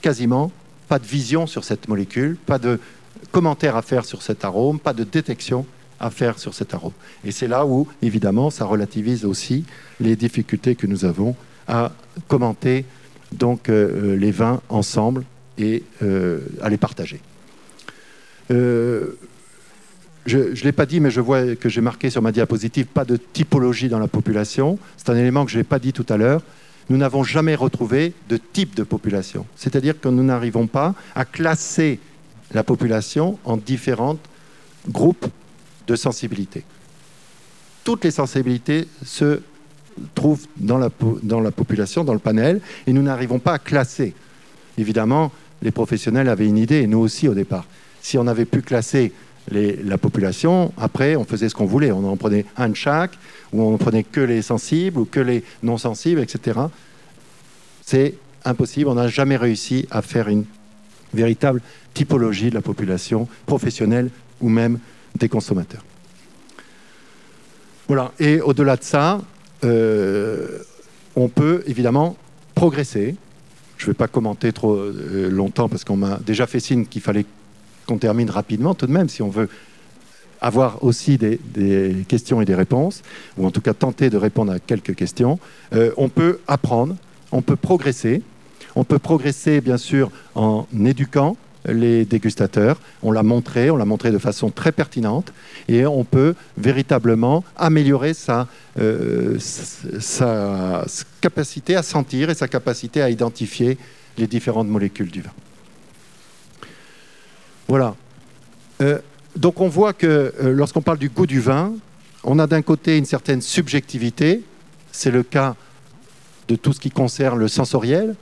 quasiment 0.00 0.50
pas 0.88 0.98
de 0.98 1.06
vision 1.06 1.46
sur 1.46 1.62
cette 1.62 1.86
molécule, 1.86 2.38
pas 2.46 2.58
de 2.58 2.80
commentaire 3.30 3.76
à 3.76 3.82
faire 3.82 4.06
sur 4.06 4.22
cet 4.22 4.42
arôme, 4.46 4.78
pas 4.78 4.94
de 4.94 5.04
détection 5.04 5.66
à 6.00 6.10
faire 6.10 6.38
sur 6.38 6.54
cet 6.54 6.72
arôme. 6.72 6.92
Et 7.24 7.30
c'est 7.30 7.48
là 7.48 7.66
où, 7.66 7.86
évidemment, 8.00 8.48
ça 8.48 8.64
relativise 8.64 9.26
aussi 9.26 9.64
les 10.00 10.16
difficultés 10.16 10.76
que 10.76 10.86
nous 10.86 11.04
avons 11.04 11.36
à 11.68 11.92
commenter 12.26 12.86
donc 13.32 13.68
euh, 13.68 14.12
euh, 14.12 14.16
les 14.16 14.30
vins 14.30 14.60
ensemble 14.68 15.24
et 15.58 15.82
euh, 16.02 16.40
à 16.62 16.68
les 16.68 16.76
partager. 16.76 17.20
je 18.50 19.06
ne 20.26 20.64
l'ai 20.64 20.72
pas 20.72 20.86
dit, 20.86 21.00
mais 21.00 21.10
je 21.10 21.20
vois 21.20 21.54
que 21.54 21.68
j'ai 21.68 21.80
marqué 21.80 22.10
sur 22.10 22.22
ma 22.22 22.32
diapositive 22.32 22.86
pas 22.86 23.04
de 23.04 23.16
typologie 23.16 23.88
dans 23.88 23.98
la 23.98 24.08
population. 24.08 24.78
C'est 24.96 25.10
un 25.10 25.16
élément 25.16 25.44
que 25.44 25.50
je 25.50 25.58
n'ai 25.58 25.64
pas 25.64 25.78
dit 25.78 25.92
tout 25.92 26.06
à 26.08 26.16
l'heure. 26.16 26.42
Nous 26.88 26.96
n'avons 26.96 27.24
jamais 27.24 27.54
retrouvé 27.54 28.12
de 28.28 28.36
type 28.36 28.76
de 28.76 28.84
population. 28.84 29.46
C'est-à-dire 29.56 30.00
que 30.00 30.08
nous 30.08 30.22
n'arrivons 30.22 30.68
pas 30.68 30.94
à 31.14 31.24
classer 31.24 31.98
la 32.52 32.62
population 32.62 33.38
en 33.44 33.56
différents 33.56 34.18
groupes 34.88 35.26
de 35.88 35.96
sensibilité. 35.96 36.64
Toutes 37.82 38.04
les 38.04 38.10
sensibilités 38.10 38.86
se 39.04 39.40
trouvent 40.14 40.46
dans 40.56 40.78
la, 40.78 40.90
dans 41.22 41.40
la 41.40 41.50
population, 41.50 42.04
dans 42.04 42.12
le 42.12 42.18
panel, 42.18 42.60
et 42.86 42.92
nous 42.92 43.02
n'arrivons 43.02 43.38
pas 43.38 43.54
à 43.54 43.58
classer. 43.58 44.14
Évidemment, 44.78 45.32
les 45.62 45.70
professionnels 45.70 46.28
avaient 46.28 46.46
une 46.46 46.58
idée, 46.58 46.82
et 46.82 46.86
nous 46.86 46.98
aussi 46.98 47.28
au 47.28 47.34
départ. 47.34 47.66
Si 48.00 48.18
on 48.18 48.26
avait 48.26 48.44
pu 48.44 48.62
classer 48.62 49.12
la 49.50 49.98
population, 49.98 50.72
après, 50.76 51.16
on 51.16 51.24
faisait 51.24 51.48
ce 51.48 51.54
qu'on 51.54 51.66
voulait. 51.66 51.92
On 51.92 52.04
en 52.04 52.16
prenait 52.16 52.44
un 52.56 52.68
de 52.68 52.74
chaque, 52.74 53.16
ou 53.52 53.62
on 53.62 53.76
prenait 53.78 54.02
que 54.02 54.20
les 54.20 54.42
sensibles, 54.42 54.98
ou 54.98 55.04
que 55.04 55.20
les 55.20 55.44
non 55.62 55.78
sensibles, 55.78 56.20
etc. 56.20 56.60
C'est 57.84 58.14
impossible. 58.44 58.88
On 58.88 58.94
n'a 58.94 59.08
jamais 59.08 59.36
réussi 59.36 59.86
à 59.90 60.02
faire 60.02 60.28
une 60.28 60.44
véritable 61.14 61.62
typologie 61.94 62.50
de 62.50 62.54
la 62.54 62.60
population 62.60 63.28
professionnelle 63.46 64.10
ou 64.40 64.48
même 64.48 64.78
des 65.16 65.28
consommateurs. 65.28 65.84
Voilà, 67.88 68.12
et 68.18 68.40
au-delà 68.40 68.76
de 68.76 68.82
ça, 68.82 69.20
euh, 69.64 70.58
on 71.14 71.28
peut 71.28 71.62
évidemment 71.66 72.16
progresser. 72.54 73.16
Je 73.78 73.84
ne 73.84 73.90
vais 73.90 73.94
pas 73.94 74.08
commenter 74.08 74.52
trop 74.52 74.74
euh, 74.74 75.28
longtemps 75.30 75.68
parce 75.68 75.84
qu'on 75.84 75.96
m'a 75.96 76.18
déjà 76.24 76.46
fait 76.46 76.60
signe 76.60 76.86
qu'il 76.86 77.02
fallait 77.02 77.26
qu'on 77.86 77.98
termine 77.98 78.30
rapidement 78.30 78.74
tout 78.74 78.86
de 78.86 78.92
même 78.92 79.08
si 79.08 79.22
on 79.22 79.28
veut 79.28 79.48
avoir 80.40 80.84
aussi 80.84 81.18
des, 81.18 81.38
questions 82.08 82.40
et 82.40 82.44
des 82.44 82.54
réponses, 82.54 83.02
ou 83.38 83.46
en 83.46 83.50
tout 83.50 83.60
cas 83.60 83.74
tenter 83.74 84.10
de 84.10 84.16
répondre 84.16 84.52
à 84.52 84.58
quelques 84.58 84.94
questions. 84.94 85.38
Euh, 85.74 85.92
on 85.96 86.08
peut 86.08 86.40
apprendre, 86.46 86.96
on 87.32 87.42
peut 87.42 87.56
progresser. 87.56 88.22
On 88.74 88.84
peut 88.84 88.98
progresser 88.98 89.62
bien 89.62 89.78
sûr 89.78 90.10
en 90.34 90.66
éduquant, 90.84 91.36
les 91.68 92.04
dégustateurs. 92.04 92.80
On 93.02 93.12
l'a 93.12 93.22
montré, 93.22 93.70
on 93.70 93.76
l'a 93.76 93.84
montré 93.84 94.10
de 94.10 94.18
façon 94.18 94.50
très 94.50 94.72
pertinente, 94.72 95.32
et 95.68 95.86
on 95.86 96.04
peut 96.04 96.34
véritablement 96.56 97.44
améliorer 97.56 98.14
sa, 98.14 98.46
euh, 98.78 99.38
capacité 101.20 101.76
à 101.76 101.82
sentir 101.82 102.30
et 102.30 102.34
sa 102.34 102.48
capacité 102.48 103.02
à 103.02 103.10
identifier 103.10 103.78
les 104.18 104.26
différentes 104.26 104.68
molécules 104.68 105.10
du 105.10 105.20
vin. 105.20 105.30
Voilà. 107.68 107.94
Euh, 108.80 108.98
donc 109.34 109.60
on 109.60 109.68
voit 109.68 109.92
que 109.92 110.06
euh, 110.06 110.52
lorsqu'on 110.52 110.82
parle 110.82 110.98
du 110.98 111.08
goût 111.08 111.26
du 111.26 111.40
vin, 111.40 111.74
on 112.24 112.38
a 112.38 112.46
d'un 112.46 112.62
côté 112.62 112.96
une 112.96 113.04
certaine 113.04 113.42
subjectivité, 113.42 114.42
c'est 114.92 115.10
le 115.10 115.22
cas 115.22 115.56
de 116.48 116.56
tout 116.56 116.72
ce 116.72 116.80
qui 116.80 116.90
concerne 116.90 117.38
le 117.38 117.48
sensoriel. 117.48 118.14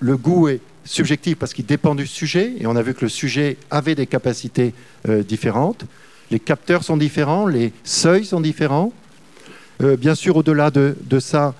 Le 0.00 0.16
goût 0.16 0.48
est 0.48 0.60
subjectif 0.84 1.36
parce 1.38 1.54
qu'il 1.54 1.66
dépend 1.66 1.94
du 1.94 2.06
sujet, 2.06 2.54
et 2.58 2.66
on 2.66 2.76
a 2.76 2.82
vu 2.82 2.94
que 2.94 3.02
le 3.02 3.08
sujet 3.08 3.56
avait 3.70 3.94
des 3.94 4.06
capacités 4.06 4.74
euh, 5.08 5.22
différentes. 5.22 5.84
Les 6.30 6.40
capteurs 6.40 6.84
sont 6.84 6.96
différents, 6.96 7.46
les 7.46 7.72
seuils 7.84 8.24
sont 8.24 8.40
différents. 8.40 8.92
Euh, 9.82 9.96
bien 9.96 10.14
sûr, 10.14 10.36
au-delà 10.36 10.70
de, 10.70 10.96
ça, 11.20 11.54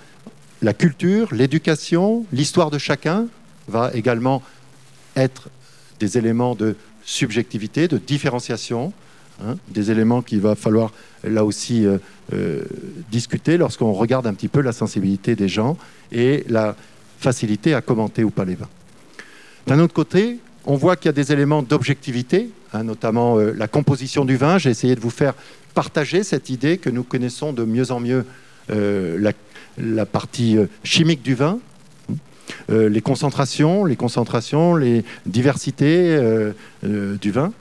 la 0.61 0.73
culture, 0.73 1.33
l'éducation, 1.33 2.25
l'histoire 2.33 2.71
de 2.71 2.77
chacun 2.77 3.27
va 3.67 3.91
également 3.93 4.41
être 5.15 5.49
des 5.99 6.17
éléments 6.17 6.55
de 6.55 6.75
subjectivité, 7.05 7.87
de 7.87 7.97
différenciation, 7.97 8.93
hein, 9.43 9.57
des 9.69 9.91
éléments 9.91 10.21
qu'il 10.21 10.41
va 10.41 10.55
falloir 10.55 10.91
là 11.23 11.45
aussi 11.45 11.85
euh, 11.85 12.63
discuter 13.11 13.57
lorsqu'on 13.57 13.93
regarde 13.93 14.27
un 14.27 14.33
petit 14.33 14.47
peu 14.47 14.61
la 14.61 14.71
sensibilité 14.71 15.35
des 15.35 15.47
gens 15.47 15.77
et 16.11 16.43
la 16.47 16.75
facilité 17.19 17.73
à 17.73 17.81
commenter 17.81 18.23
ou 18.23 18.31
pas 18.31 18.45
les 18.45 18.55
vins. 18.55 18.69
D'un 19.67 19.79
autre 19.79 19.93
côté, 19.93 20.39
on 20.65 20.75
voit 20.75 20.95
qu'il 20.95 21.05
y 21.05 21.09
a 21.09 21.13
des 21.13 21.31
éléments 21.31 21.61
d'objectivité, 21.61 22.49
hein, 22.73 22.83
notamment 22.83 23.37
euh, 23.37 23.53
la 23.55 23.67
composition 23.67 24.25
du 24.25 24.35
vin. 24.35 24.57
J'ai 24.57 24.69
essayé 24.69 24.95
de 24.95 24.99
vous 24.99 25.09
faire 25.09 25.33
partager 25.73 26.23
cette 26.23 26.49
idée 26.49 26.77
que 26.77 26.89
nous 26.89 27.03
connaissons 27.03 27.53
de 27.53 27.63
mieux 27.63 27.91
en 27.91 27.99
mieux 27.99 28.25
euh, 28.71 29.31
la, 29.77 30.05
partie 30.05 30.57
euh, 30.57 30.67
chimique 30.83 31.21
du 31.21 31.35
vin, 31.35 31.59
les 32.69 33.01
concentrations, 33.01 33.85
les 33.85 33.95
concentrations, 33.95 34.75
les 34.75 35.03
diversités 35.25 36.19
du 36.83 37.31
vin, 37.31 37.51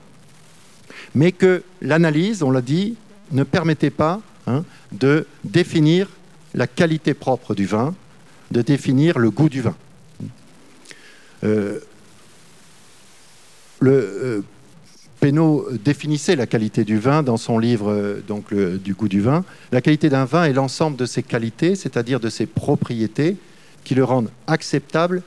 mais 1.15 1.33
que 1.33 1.63
l'analyse, 1.81 2.43
on 2.43 2.51
l'a 2.51 2.61
dit, 2.61 2.97
ne 3.31 3.43
permettait 3.43 3.91
pas 3.91 4.21
hein, 4.47 4.65
de 4.93 5.27
définir 5.45 6.09
la 6.55 6.67
qualité 6.67 7.15
propre 7.15 7.55
du 7.55 7.65
vin, 7.65 7.95
de 8.51 8.61
définir 8.61 9.19
le 9.19 9.31
goût 9.31 9.49
du 9.49 9.63
vin 9.63 9.77
le 13.83 13.93
euh, 13.93 14.41
Pénaud 15.21 15.69
définissait 15.85 16.37
la 16.37 16.47
qualité 16.47 16.85
du 16.85 16.99
vin 16.99 17.23
dans 17.23 17.37
son 17.37 17.59
livre 17.59 17.91
euh, 17.91 18.23
donc 18.27 18.55
du 18.55 18.95
goût 18.95 19.09
du 19.09 19.21
vin. 19.21 19.45
La 19.71 19.81
qualité 19.81 20.09
d'un 20.09 20.25
vin 20.25 20.45
est 20.45 20.53
l'ensemble 20.53 20.97
de 20.97 21.07
ses 21.07 21.23
qualités, 21.23 21.75
c'est-à-dire 21.75 22.21
de 22.21 22.31
ses 22.31 22.47
propriétés 22.47 23.37
qui 23.85 23.95
le 23.95 24.05
rendent 24.05 24.31
acceptable 24.47 25.23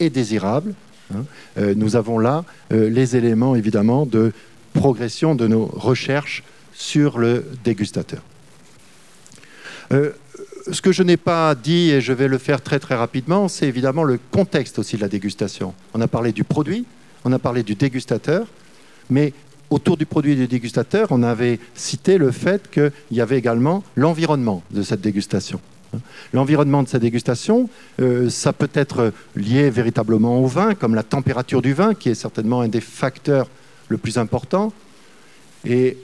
et 0.00 0.10
désirable. 0.10 0.74
Hein. 1.14 1.24
Euh, 1.58 1.74
nous 1.76 1.96
avons 1.96 2.18
là 2.18 2.44
les 2.70 3.16
éléments 3.16 3.54
évidemment 3.54 4.06
de 4.06 4.32
progression 4.72 5.34
de 5.34 5.46
nos 5.46 5.66
recherches 5.66 6.44
sur 6.72 7.18
le 7.18 7.44
dégustateur. 7.64 8.22
ce 9.90 10.82
que 10.82 10.92
je 10.92 11.02
n'ai 11.02 11.16
pas 11.16 11.54
dit, 11.54 11.90
et 11.90 12.00
je 12.00 12.12
vais 12.12 12.28
le 12.28 12.38
faire 12.38 12.60
très 12.60 12.78
très 12.78 12.94
rapidement, 12.94 13.48
c'est 13.48 13.66
évidemment 13.66 14.04
le 14.04 14.20
contexte 14.30 14.78
aussi 14.78 14.96
de 14.96 15.00
la 15.00 15.08
dégustation. 15.08 15.74
On 15.94 16.00
a 16.00 16.06
parlé 16.06 16.32
du 16.32 16.44
produit, 16.44 16.84
on 17.24 17.32
a 17.32 17.38
parlé 17.38 17.62
du 17.62 17.74
dégustateur, 17.74 18.46
mais 19.10 19.32
autour 19.70 19.96
du 19.96 20.06
produit 20.06 20.36
du 20.36 20.46
dégustateur, 20.46 21.08
on 21.10 21.22
avait 21.22 21.58
cité 21.74 22.18
le 22.18 22.30
fait 22.30 22.70
qu'il 22.70 22.92
y 23.10 23.20
avait 23.20 23.38
également 23.38 23.82
l'environnement 23.96 24.62
de 24.70 24.82
cette 24.82 25.00
dégustation. 25.00 25.60
L'environnement 26.32 26.82
de 26.82 26.88
cette 26.88 27.02
dégustation, 27.02 27.68
euh, 28.00 28.28
ça 28.28 28.52
peut 28.52 28.70
être 28.74 29.12
lié 29.36 29.70
véritablement 29.70 30.40
au 30.42 30.46
vin, 30.46 30.74
comme 30.74 30.94
la 30.94 31.02
température 31.02 31.62
du 31.62 31.72
vin, 31.72 31.94
qui 31.94 32.10
est 32.10 32.14
certainement 32.14 32.60
un 32.60 32.68
des 32.68 32.80
facteurs 32.80 33.48
le 33.88 33.96
plus 33.96 34.18
important. 34.18 34.72
Et 35.64 35.96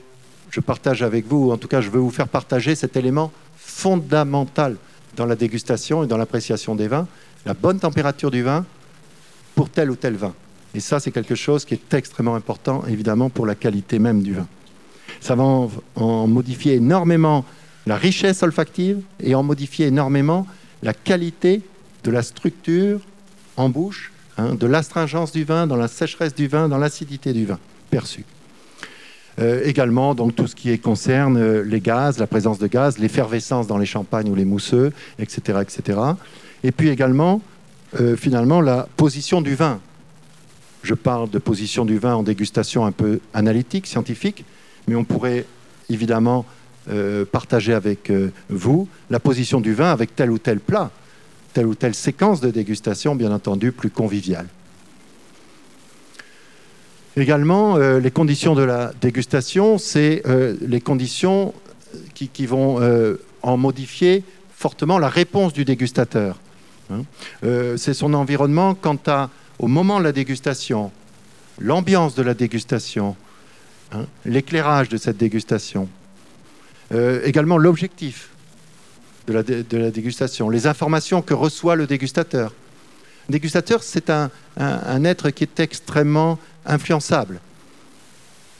je 0.49 0.59
partage 0.59 1.03
avec 1.03 1.27
vous, 1.27 1.51
en 1.51 1.57
tout 1.57 1.67
cas 1.67 1.81
je 1.81 1.89
veux 1.89 1.99
vous 1.99 2.09
faire 2.09 2.27
partager 2.27 2.75
cet 2.75 2.97
élément 2.97 3.31
fondamental 3.57 4.77
dans 5.15 5.25
la 5.25 5.35
dégustation 5.35 6.03
et 6.03 6.07
dans 6.07 6.17
l'appréciation 6.17 6.75
des 6.75 6.87
vins, 6.87 7.07
la 7.45 7.53
bonne 7.53 7.79
température 7.79 8.31
du 8.31 8.41
vin 8.41 8.65
pour 9.53 9.69
tel 9.69 9.91
ou 9.91 9.95
tel 9.95 10.15
vin. 10.15 10.33
Et 10.75 10.81
ça, 10.81 10.99
c'est 10.99 11.11
quelque 11.11 11.35
chose 11.35 11.63
qui 11.63 11.73
est 11.73 11.93
extrêmement 11.93 12.35
important, 12.35 12.83
évidemment, 12.87 13.29
pour 13.29 13.45
la 13.45 13.55
qualité 13.55 13.97
même 13.97 14.21
du 14.21 14.33
vin. 14.33 14.47
Ça 15.21 15.33
va 15.33 15.43
en, 15.95 16.27
modifier 16.27 16.73
énormément 16.73 17.45
la 17.87 17.95
richesse 17.95 18.43
olfactive 18.43 19.01
et 19.21 19.35
en 19.35 19.43
modifier 19.43 19.87
énormément 19.87 20.45
la 20.83 20.93
qualité 20.93 21.61
de 22.03 22.11
la 22.11 22.21
structure 22.21 22.99
en 23.55 23.69
bouche, 23.69 24.11
hein, 24.37 24.55
de 24.55 24.67
l'astringence 24.67 25.31
du 25.31 25.45
vin, 25.45 25.65
dans 25.65 25.77
la 25.77 25.87
sécheresse 25.87 26.35
du 26.35 26.47
vin, 26.47 26.67
dans 26.67 26.77
l'acidité 26.77 27.31
du 27.31 27.45
vin 27.45 27.59
perçu. 27.89 28.25
Euh, 29.39 29.61
également, 29.63 30.13
donc 30.13 30.35
tout 30.35 30.47
ce 30.47 30.55
qui 30.55 30.77
concerne 30.79 31.37
euh, 31.37 31.63
les 31.63 31.79
gaz, 31.79 32.19
la 32.19 32.27
présence 32.27 32.59
de 32.59 32.67
gaz, 32.67 32.97
l'effervescence 32.97 33.67
dans 33.67 33.77
les 33.77 33.85
champagnes 33.85 34.29
ou 34.29 34.35
les 34.35 34.45
mousseux, 34.45 34.91
etc., 35.19 35.59
etc. 35.61 35.99
Et 36.63 36.71
puis 36.71 36.89
également, 36.89 37.41
euh, 37.99 38.17
finalement, 38.17 38.59
la 38.59 38.87
position 38.97 39.41
du 39.41 39.55
vin 39.55 39.79
je 40.85 40.93
parle 40.93 41.29
de 41.29 41.39
position 41.39 41.83
du 41.83 41.97
vin 41.97 42.15
en 42.15 42.23
dégustation 42.23 42.85
un 42.85 42.91
peu 42.91 43.19
analytique, 43.33 43.87
scientifique, 43.87 44.45
mais 44.87 44.95
on 44.95 45.03
pourrait 45.03 45.45
évidemment 45.89 46.45
euh, 46.89 47.25
partager 47.25 47.73
avec 47.73 48.11
euh, 48.11 48.31
vous 48.49 48.87
la 49.09 49.19
position 49.19 49.59
du 49.59 49.73
vin 49.73 49.91
avec 49.91 50.15
tel 50.15 50.29
ou 50.29 50.37
tel 50.37 50.59
plat, 50.59 50.91
telle 51.53 51.65
ou 51.65 51.73
telle 51.73 51.95
séquence 51.95 52.41
de 52.41 52.51
dégustation, 52.51 53.15
bien 53.15 53.31
entendu, 53.31 53.71
plus 53.71 53.89
conviviale. 53.89 54.47
Également, 57.17 57.77
euh, 57.77 57.99
les 57.99 58.11
conditions 58.11 58.53
de 58.53 58.61
la 58.61 58.91
dégustation, 59.01 59.79
c'est 59.79 60.21
les 60.61 60.81
conditions 60.81 61.53
qui, 62.13 62.45
vont 62.45 62.79
en 63.41 63.57
modifier 63.57 64.23
fortement 64.53 64.99
la 64.99 65.09
réponse 65.09 65.53
du 65.53 65.65
dégustateur. 65.65 66.39
Hein. 66.91 67.01
c'est 67.77 67.95
son 67.95 68.13
environnement 68.13 68.75
quant 68.75 68.99
à 69.07 69.31
au 69.59 69.67
moment 69.67 69.99
de 69.99 70.03
la 70.03 70.11
dégustation, 70.11 70.91
l'ambiance 71.59 72.15
de 72.15 72.23
la 72.23 72.33
dégustation, 72.33 73.15
hein, 73.91 74.05
l'éclairage 74.25 74.89
de 74.89 74.97
cette 74.97 75.17
dégustation, 75.17 75.87
euh, 76.93 77.21
également 77.23 77.57
l'objectif 77.57 78.29
de 79.27 79.33
la, 79.33 79.91
dégustation, 79.91 80.49
les 80.49 80.67
informations 80.67 81.21
que 81.21 81.33
reçoit 81.33 81.75
le 81.75 81.87
dégustateur. 81.87 82.53
Le 83.27 83.31
dégustateur, 83.31 83.81
c'est 83.81 84.11
un, 84.11 84.29
être 85.03 85.31
qui 85.31 85.43
est 85.43 85.59
extrêmement 85.59 86.37
influençable. 86.63 87.39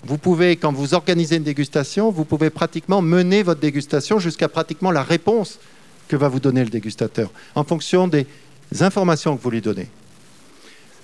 Vous 0.03 0.17
pouvez, 0.17 0.55
quand 0.55 0.73
vous 0.73 0.95
organisez 0.95 1.35
une 1.35 1.43
dégustation, 1.43 2.09
vous 2.09 2.25
pouvez 2.25 2.49
pratiquement 2.49 3.01
mener 3.03 3.43
votre 3.43 3.61
dégustation 3.61 4.17
jusqu'à 4.17 4.47
pratiquement 4.47 4.89
la 4.89 5.03
réponse 5.03 5.59
que 6.07 6.15
va 6.15 6.29
vous 6.29 6.39
donner 6.39 6.63
le 6.63 6.69
dégustateur, 6.69 7.31
en 7.53 7.63
fonction 7.63 8.07
des 8.07 8.25
informations 8.81 9.37
que 9.37 9.43
vous 9.43 9.51
lui 9.51 9.61
donnez 9.61 9.87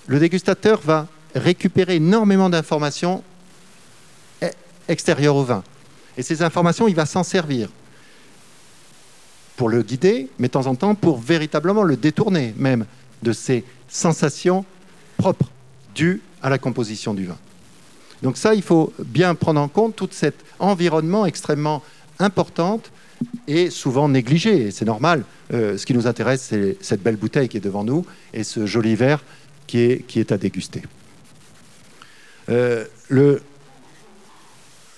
le 0.06 0.18
dégustateur 0.18 0.80
va 0.80 1.06
récupérer 1.34 1.96
énormément 1.96 2.50
d'informations 2.50 3.22
e- 4.42 4.50
extérieures 4.88 5.36
au 5.36 5.44
vin. 5.44 5.62
Et 6.16 6.22
ces 6.22 6.42
informations, 6.42 6.88
il 6.88 6.94
va 6.94 7.06
s'en 7.06 7.22
servir 7.22 7.68
pour 9.56 9.68
le 9.68 9.82
guider, 9.82 10.28
mais 10.38 10.48
de 10.48 10.52
temps 10.52 10.66
en 10.66 10.74
temps 10.74 10.94
pour 10.94 11.18
véritablement 11.18 11.82
le 11.82 11.96
détourner 11.96 12.54
même 12.56 12.86
de 13.22 13.32
ses 13.32 13.64
sensations 13.88 14.64
propres 15.16 15.50
dues 15.94 16.20
à 16.42 16.50
la 16.50 16.58
composition 16.58 17.14
du 17.14 17.26
vin. 17.26 17.38
Donc 18.22 18.36
ça, 18.36 18.54
il 18.54 18.62
faut 18.62 18.92
bien 18.98 19.34
prendre 19.34 19.60
en 19.60 19.68
compte 19.68 19.96
tout 19.96 20.08
cet 20.10 20.36
environnement 20.58 21.26
extrêmement 21.26 21.82
important 22.18 22.80
et 23.46 23.70
souvent 23.70 24.08
négligé. 24.08 24.70
C'est 24.70 24.84
normal. 24.84 25.24
Euh, 25.52 25.76
ce 25.76 25.86
qui 25.86 25.94
nous 25.94 26.06
intéresse, 26.06 26.46
c'est 26.48 26.76
cette 26.80 27.02
belle 27.02 27.16
bouteille 27.16 27.48
qui 27.48 27.56
est 27.56 27.60
devant 27.60 27.84
nous 27.84 28.04
et 28.32 28.44
ce 28.44 28.66
joli 28.66 28.96
verre 28.96 29.22
qui 29.66 29.78
est, 29.78 30.32
à 30.32 30.38
déguster. 30.38 30.82
Euh, 32.48 32.84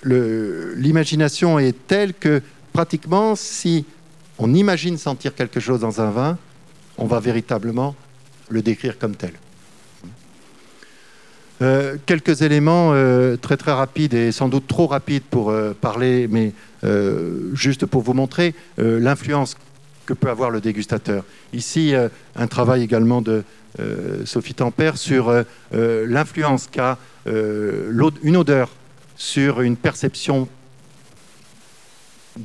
l'imagination 0.05 1.59
est 1.59 1.87
telle 1.87 2.15
que 2.15 2.43
pratiquement, 2.73 3.37
si 3.37 3.85
on 4.39 4.53
imagine 4.55 4.99
sentir 4.99 5.35
quelque 5.35 5.61
chose 5.61 5.81
dans 5.81 6.01
un 6.01 6.11
vin, 6.11 6.39
on 6.99 7.07
va 7.07 7.21
véritablement 7.21 7.95
le 8.49 8.63
décrire 8.63 8.99
comme 8.99 9.15
tel. 9.17 9.33
Euh, 11.63 11.97
quelques 12.05 12.43
éléments 12.43 12.91
euh, 12.93 13.37
très 13.37 13.57
très 13.57 13.73
rapides 13.73 14.15
et 14.15 14.33
sans 14.33 14.49
doute 14.49 14.67
trop 14.67 14.89
rapides 14.89 15.23
pour 15.23 15.55
parler, 15.81 16.29
mais 16.29 16.53
juste 17.55 17.87
pour 17.87 18.03
vous 18.03 18.13
montrer 18.13 18.55
l'influence 18.77 19.57
que 20.07 20.13
peut 20.13 20.31
avoir 20.31 20.51
le 20.51 20.61
dégustateur. 20.61 21.25
Ici, 21.53 21.95
un 22.37 22.47
travail 22.47 22.83
également 22.83 23.23
de 23.23 23.45
Sophie 24.25 24.55
Tempère 24.55 24.97
sur 24.97 25.33
l'influence 25.73 26.69
qu'a 26.71 26.99
une 27.27 28.37
odeur 28.37 28.71
sur 29.17 29.61
une 29.61 29.77
perception 29.77 30.49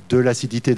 de 0.10 0.18
l'acidité 0.18 0.76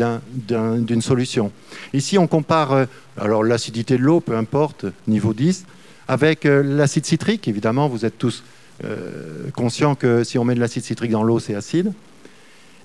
d'une 0.48 1.02
solution. 1.02 1.52
Ici, 1.94 2.18
on 2.18 2.28
compare 2.28 2.88
alors 3.18 3.44
l'acidité 3.44 3.98
de 3.98 4.04
l'eau, 4.04 4.20
peu 4.22 4.36
importe, 4.36 4.86
niveau 5.08 5.34
10, 5.34 5.66
avec 6.12 6.46
euh, 6.46 6.62
l'acide 6.62 7.06
citrique, 7.06 7.48
évidemment, 7.48 7.88
vous 7.88 8.06
êtes 8.06 8.18
tous 8.18 8.44
euh, 8.84 9.50
conscients 9.56 9.96
que 9.96 10.26
si 10.26 10.38
on 10.38 10.44
met 10.44 10.56
de 10.56 10.60
l'acide 10.60 10.84
citrique 10.84 11.12
dans 11.12 11.24
l'eau, 11.24 11.40
c'est 11.40 11.56
acide. 11.56 11.94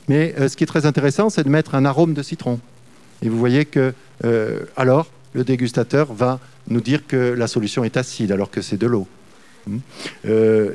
Mais 0.08 0.32
euh, 0.38 0.48
ce 0.48 0.56
qui 0.56 0.62
est 0.62 0.68
très 0.68 0.86
intéressant, 0.86 1.28
c'est 1.28 1.42
de 1.42 1.48
mettre 1.48 1.74
un 1.74 1.84
arôme 1.84 2.14
de 2.14 2.22
citron. 2.22 2.60
Et 3.22 3.28
vous 3.28 3.38
voyez 3.38 3.64
que, 3.64 3.94
alors, 4.76 5.06
le 5.34 5.44
dégustateur 5.44 6.12
va 6.12 6.40
nous 6.68 6.80
dire 6.80 7.06
que 7.06 7.16
la 7.16 7.46
solution 7.46 7.84
est 7.84 7.96
acide, 7.96 8.32
alors 8.32 8.50
que 8.50 8.60
c'est 8.62 8.76
de 8.76 8.86
l'eau. 8.86 9.06
Hmm. 9.66 9.78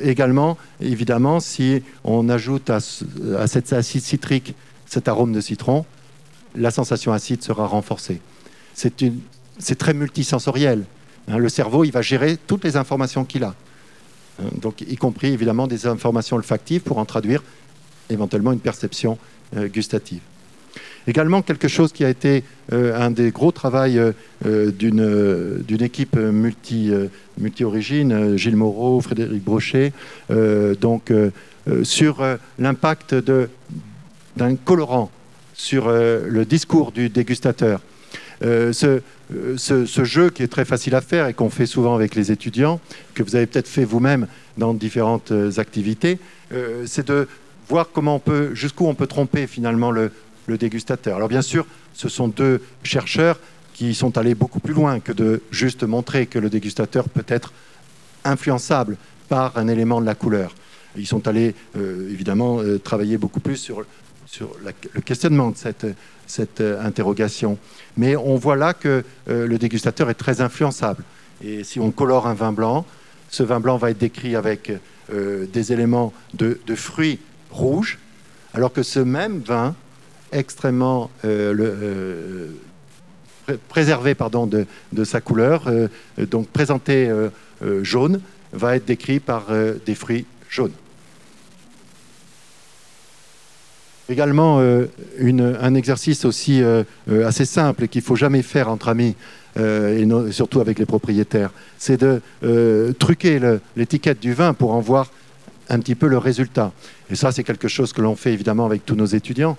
également, 0.01 0.57
évidemment, 0.81 1.39
si 1.39 1.81
on 2.03 2.27
ajoute 2.27 2.69
à, 2.69 2.79
à 3.37 3.47
cet 3.47 3.71
acide 3.71 4.01
citrique 4.01 4.53
cet 4.85 5.07
arôme 5.07 5.31
de 5.31 5.39
citron, 5.39 5.85
la 6.55 6.71
sensation 6.71 7.13
acide 7.13 7.41
sera 7.41 7.65
renforcée. 7.65 8.19
C'est 8.73 9.77
très 9.77 9.93
multisensoriel. 9.93 10.83
Hein, 11.27 11.37
le 11.37 11.49
cerveau, 11.49 11.83
il 11.83 11.91
va 11.91 12.01
gérer 12.01 12.37
toutes 12.47 12.63
les 12.63 12.75
informations 12.75 13.23
qu'il 13.23 13.43
a. 13.43 13.55
Hein, 14.39 14.49
donc, 14.61 14.81
y 14.81 14.95
compris 14.97 15.27
évidemment 15.27 15.67
des 15.67 15.87
informations 15.87 16.35
olfactives 16.35 16.81
pour 16.81 16.97
en 16.97 17.05
traduire 17.05 17.43
éventuellement 18.09 18.51
une 18.51 18.59
perception 18.59 19.17
euh, 19.55 19.67
gustative. 19.67 20.21
Également, 21.07 21.41
quelque 21.41 21.67
chose 21.67 21.91
qui 21.91 22.05
a 22.05 22.09
été 22.09 22.43
euh, 22.73 22.99
un 22.99 23.11
des 23.11 23.31
gros 23.31 23.51
travaux 23.51 23.71
euh, 24.45 24.71
d'une 24.71 25.81
équipe 25.81 26.15
multi, 26.15 26.91
multi-origine, 27.39 28.37
Gilles 28.37 28.55
Moreau, 28.55 29.01
Frédéric 29.01 29.43
Brochet, 29.43 29.93
donc, 30.79 31.11
sur 31.83 32.23
l'impact 32.59 33.15
d'un 34.35 34.55
colorant 34.55 35.11
sur 35.53 35.89
le 35.89 36.43
discours 36.43 36.91
du 36.91 37.09
dégustateur. 37.09 37.81
ce, 38.41 39.01
euh, 39.33 39.55
jeu 40.03 40.29
qui 40.29 40.43
est 40.43 40.47
très 40.47 40.65
facile 40.65 40.95
à 40.95 41.01
faire 41.01 41.27
et 41.27 41.33
qu'on 41.33 41.49
fait 41.49 41.65
souvent 41.65 41.95
avec 41.95 42.15
les 42.15 42.31
étudiants, 42.31 42.79
que 43.13 43.23
vous 43.23 43.35
avez 43.35 43.45
peut-être 43.45 43.67
fait 43.67 43.85
vous-même 43.85 44.27
dans 44.57 44.73
différentes 44.73 45.31
euh, 45.31 45.51
activités, 45.57 46.19
euh, 46.53 46.83
c'est 46.85 47.07
de 47.07 47.27
voir 47.69 47.87
jusqu'où 48.53 48.87
on 48.87 48.95
peut 48.95 49.07
tromper 49.07 49.47
finalement 49.47 49.91
le, 49.91 50.11
dégustateur. 50.47 51.15
Alors 51.15 51.29
bien 51.29 51.41
sûr, 51.41 51.65
ce 51.93 52.09
sont 52.09 52.27
deux 52.27 52.61
chercheurs 52.83 53.39
qui 53.73 53.93
sont 53.93 54.17
allés 54.17 54.35
beaucoup 54.35 54.59
plus 54.59 54.73
loin 54.73 54.99
que 54.99 55.11
de 55.11 55.41
juste 55.51 55.83
montrer 55.83 56.25
que 56.25 56.39
le 56.39 56.49
dégustateur 56.49 57.09
peut 57.09 57.25
être 57.27 57.53
influençable 58.23 58.97
par 59.29 59.57
un 59.57 59.67
élément 59.67 60.01
de 60.01 60.05
la 60.05 60.15
couleur. 60.15 60.53
Ils 60.97 61.07
sont 61.07 61.27
allés 61.27 61.55
évidemment 61.75 62.59
travailler 62.83 63.17
beaucoup 63.17 63.39
plus 63.39 63.55
sur, 63.55 63.85
le 64.95 65.01
questionnement 65.01 65.51
de 65.51 65.57
cette, 65.57 66.61
euh, 66.61 66.85
interrogation. 66.85 67.57
Mais 67.97 68.15
on 68.15 68.35
voit 68.35 68.55
là 68.55 68.73
que 68.73 69.03
euh, 69.29 69.47
le 69.47 69.57
dégustateur 69.57 70.09
est 70.09 70.15
très 70.15 70.41
influençable. 70.41 71.03
Et 71.43 71.63
si 71.63 71.79
on 71.79 71.91
colore 71.91 72.27
un 72.27 72.33
vin 72.33 72.51
blanc, 72.51 72.85
ce 73.29 73.43
vin 73.43 73.59
blanc 73.59 73.77
va 73.77 73.91
être 73.91 73.97
décrit 73.97 74.35
avec 74.35 74.71
euh, 75.13 75.45
des 75.51 75.73
éléments 75.73 76.13
de, 76.33 76.57
fruits 76.75 77.19
rouges, 77.49 77.99
alors 78.53 78.71
que 78.71 78.83
ce 78.83 78.99
même 78.99 79.39
vin, 79.39 79.75
extrêmement 80.31 81.09
préservé 83.67 84.15
pardon, 84.15 84.47
de, 84.47 84.65
de 84.91 85.03
sa 85.03 85.21
couleur, 85.21 85.69
donc 86.17 86.47
présenté 86.47 87.11
jaune, 87.81 88.21
va 88.53 88.75
être 88.75 88.85
décrit 88.85 89.19
par 89.19 89.47
des 89.85 89.95
fruits 89.95 90.25
jaunes. 90.49 90.73
Également, 94.11 94.59
euh, 94.59 94.87
un 95.61 95.73
exercice 95.73 96.25
aussi 96.25 96.61
euh, 96.61 96.83
euh, 97.09 97.25
assez 97.25 97.45
simple 97.45 97.87
qu'il 97.87 98.01
ne 98.01 98.05
faut 98.05 98.17
jamais 98.17 98.41
faire 98.41 98.67
entre 98.69 98.89
amis, 98.89 99.15
et 99.57 100.07
surtout 100.31 100.61
avec 100.61 100.79
les 100.79 100.85
propriétaires, 100.85 101.51
c'est 101.77 101.99
de 101.99 102.21
truquer 102.99 103.37
l'étiquette 103.75 104.21
du 104.21 104.33
vin 104.33 104.53
pour 104.53 104.71
en 104.73 104.79
voir 104.79 105.11
un 105.69 105.79
petit 105.79 105.95
peu 105.95 106.07
le 106.07 106.17
résultat. 106.17 106.71
Et 107.09 107.15
ça, 107.15 107.31
c'est 107.31 107.43
quelque 107.43 107.67
chose 107.67 107.93
que 107.93 108.01
l'on 108.01 108.15
fait 108.15 108.33
évidemment 108.33 108.65
avec 108.65 108.85
tous 108.85 108.95
nos 108.95 109.05
étudiants, 109.05 109.57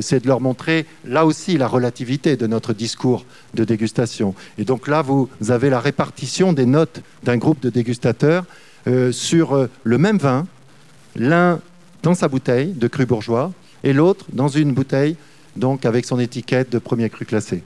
c'est 0.00 0.20
de 0.20 0.28
leur 0.28 0.40
montrer 0.40 0.86
là 1.04 1.26
aussi 1.26 1.58
la 1.58 1.66
relativité 1.66 2.36
de 2.36 2.46
notre 2.46 2.72
discours 2.72 3.24
de 3.54 3.64
dégustation. 3.64 4.34
Et 4.58 4.64
donc 4.64 4.86
là, 4.88 5.02
vous 5.02 5.28
avez 5.48 5.70
la 5.70 5.80
répartition 5.80 6.52
des 6.52 6.66
notes 6.66 7.02
d'un 7.24 7.36
groupe 7.36 7.60
de 7.60 7.70
dégustateurs 7.70 8.44
sur 9.10 9.68
le 9.82 9.98
même 9.98 10.18
vin, 10.18 10.46
l'un 11.16 11.60
dans 12.02 12.14
sa 12.14 12.28
bouteille 12.28 12.72
de 12.72 12.86
cru 12.86 13.06
bourgeois, 13.06 13.52
et 13.82 13.92
l'autre 13.92 14.26
dans 14.32 14.48
une 14.48 14.72
bouteille, 14.72 15.16
donc 15.56 15.84
avec 15.84 16.04
son 16.04 16.18
étiquette 16.18 16.70
de 16.70 16.78
premier 16.78 17.08
cru 17.10 17.24
classé. 17.24 17.62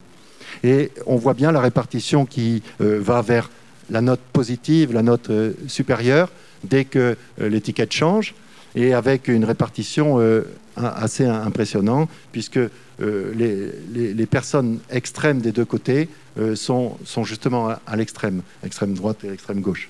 Et 0.63 0.91
on 1.07 1.17
voit 1.17 1.35
bien 1.35 1.53
la 1.53 1.61
répartition 1.61 2.27
qui 2.27 2.63
euh, 2.81 2.99
va 3.01 3.23
vers 3.23 3.51
la 3.91 4.01
note 4.01 4.21
positive, 4.33 4.93
la 4.93 5.03
note 5.03 5.31
euh, 5.31 5.53
supérieure, 5.67 6.31
dès 6.65 6.85
que 6.85 7.17
euh, 7.41 7.49
l'étiquette 7.49 7.93
change, 7.93 8.35
et 8.75 8.95
avec 8.95 9.29
une 9.29 9.45
répartition 9.47 10.21
assez 10.77 11.25
impressionnante, 11.25 12.11
puisque 12.33 12.61
les, 13.01 13.73
les, 13.91 14.27
personnes 14.27 14.79
extrêmes 14.91 15.41
des 15.41 15.53
deux 15.53 15.65
côtés 15.65 16.09
sont, 16.55 16.99
justement 17.25 17.71
à, 17.87 17.97
l'extrême, 17.97 18.43
extrême 18.63 18.93
droite 18.93 19.25
et 19.25 19.33
extrême 19.33 19.63
gauche. 19.63 19.89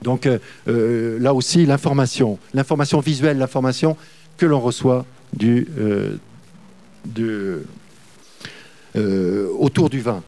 Donc 0.00 0.28
là 0.66 1.34
aussi, 1.34 1.66
l'information, 1.66 2.38
l'information 2.54 3.00
visuelle, 3.00 3.36
l'information 3.36 3.96
que 4.38 4.46
l'on 4.46 4.60
reçoit 4.60 5.04
euh, 5.42 6.16
euh, 8.96 9.48
autour 9.58 9.90
du 9.90 10.00
vin. 10.00 10.22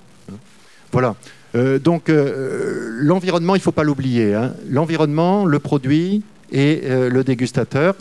Voilà. 0.93 1.17
Euh, 1.59 1.79
donc 1.79 2.09
l'environnement, 2.09 3.55
il 3.55 3.59
ne 3.59 3.63
faut 3.63 3.73
pas 3.73 3.85
l'oublier. 3.85 4.35
Hein. 4.35 4.55
L'environnement, 4.69 5.45
le 5.45 5.59
produit 5.59 6.23
et 6.51 6.83
le 6.89 7.23
dégustateur, 7.25 7.95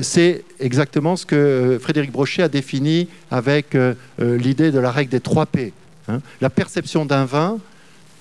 c'est 0.00 0.42
exactement 0.58 1.14
ce 1.14 1.24
que 1.24 1.78
Frédéric 1.80 2.10
Brochet 2.10 2.42
a 2.42 2.48
défini 2.48 3.08
avec 3.30 3.76
l'idée 4.18 4.72
de 4.72 4.80
la 4.80 4.90
règle 4.90 5.12
des 5.12 5.20
3 5.20 5.46
P. 5.46 5.72
Hein. 6.08 6.20
La 6.40 6.50
perception 6.50 7.06
d'un 7.06 7.26
vin, 7.26 7.58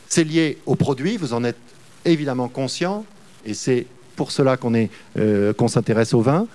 c'est 0.07 0.23
lié 0.23 0.59
au 0.67 0.75
produit, 0.75 1.17
vous 1.17 1.33
en 1.33 1.43
êtes 1.43 1.57
évidemment 2.05 2.47
conscient, 2.47 3.05
et 3.43 3.55
c'est 3.55 3.87
pour 4.15 4.31
cela 4.31 4.55
qu'on 4.57 5.67
s'intéresse 5.67 6.13
au 6.13 6.21
vin 6.21 6.45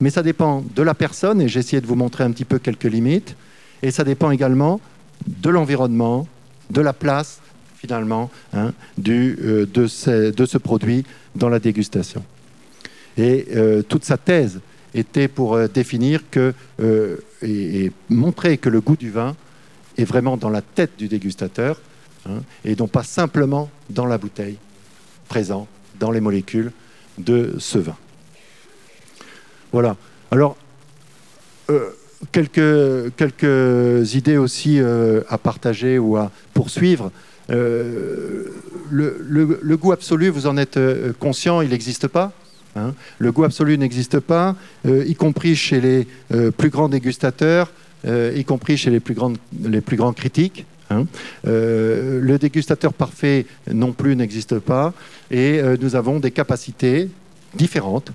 mais 0.00 0.10
ça 0.10 0.22
dépend 0.22 0.64
de 0.74 0.82
la 0.82 0.94
personne, 0.94 1.40
et 1.40 1.48
j'ai 1.48 1.60
essayé 1.60 1.80
de 1.80 1.86
vous 1.86 1.94
montrer 1.94 2.24
un 2.24 2.30
petit 2.30 2.46
peu 2.46 2.58
quelques 2.58 2.84
limites, 2.84 3.36
et 3.82 3.90
ça 3.90 4.02
dépend 4.02 4.30
également 4.30 4.80
de 5.26 5.50
l'environnement, 5.50 6.26
de 6.70 6.80
la 6.80 6.92
place, 6.92 7.39
finalement, 7.80 8.30
hein, 8.52 8.72
euh, 9.08 9.66
de, 9.66 9.86
ce, 9.86 10.58
produit 10.58 11.04
dans 11.34 11.48
la 11.48 11.58
dégustation. 11.58 12.22
Et 13.16 13.46
euh, 13.56 13.82
toute 13.82 14.04
sa 14.04 14.18
thèse 14.18 14.60
était 14.92 15.28
pour 15.28 15.54
euh, 15.54 15.66
définir 15.66 16.20
que, 16.30 16.52
et, 17.42 17.90
montrer 18.10 18.58
que 18.58 18.68
le 18.68 18.82
goût 18.82 18.96
du 18.96 19.10
vin 19.10 19.34
est 19.96 20.04
vraiment 20.04 20.36
dans 20.36 20.50
la 20.50 20.60
tête 20.60 20.92
du 20.98 21.08
dégustateur, 21.08 21.80
hein, 22.28 22.42
et 22.66 22.76
non 22.76 22.86
pas 22.86 23.02
simplement 23.02 23.70
dans 23.88 24.06
la 24.06 24.18
bouteille, 24.18 24.58
présent 25.28 25.66
dans 25.98 26.10
les 26.10 26.20
molécules 26.20 26.72
de 27.16 27.54
ce 27.58 27.78
vin. 27.78 27.96
Voilà. 29.72 29.96
Alors, 30.30 30.56
quelques, 32.32 34.14
idées 34.14 34.36
aussi 34.36 34.80
à 34.80 35.38
partager 35.38 35.98
ou 35.98 36.16
à 36.16 36.30
poursuivre. 36.52 37.12
Euh, 37.50 38.44
le, 38.90 39.76
goût 39.76 39.92
absolu, 39.92 40.28
vous 40.28 40.46
en 40.46 40.56
êtes 40.56 40.78
conscient, 41.18 41.60
il 41.60 41.70
n'existe 41.70 42.08
pas. 42.08 42.32
Hein. 42.76 42.94
le 43.18 43.32
goût 43.32 43.42
absolu 43.42 43.76
n'existe 43.78 44.20
pas, 44.20 44.54
y 44.84 45.14
compris 45.16 45.56
chez 45.56 45.80
les 45.80 46.06
plus 46.52 46.70
grands 46.70 46.88
dégustateurs, 46.88 47.72
y 48.06 48.44
compris 48.44 48.76
chez 48.76 48.90
les 48.90 49.00
plus, 49.00 49.14
grandes, 49.14 49.38
les 49.64 49.80
plus 49.80 49.96
grands 49.96 50.12
critiques. 50.12 50.66
Hein. 50.90 51.06
le 51.44 52.36
dégustateur 52.38 52.92
parfait 52.92 53.46
non 53.72 53.92
plus 53.92 54.16
n'existe 54.16 54.58
pas 54.58 54.92
et 55.30 55.60
nous 55.80 55.94
avons 55.94 56.18
des 56.18 56.32
capacités 56.32 57.08
différentes 57.54 58.12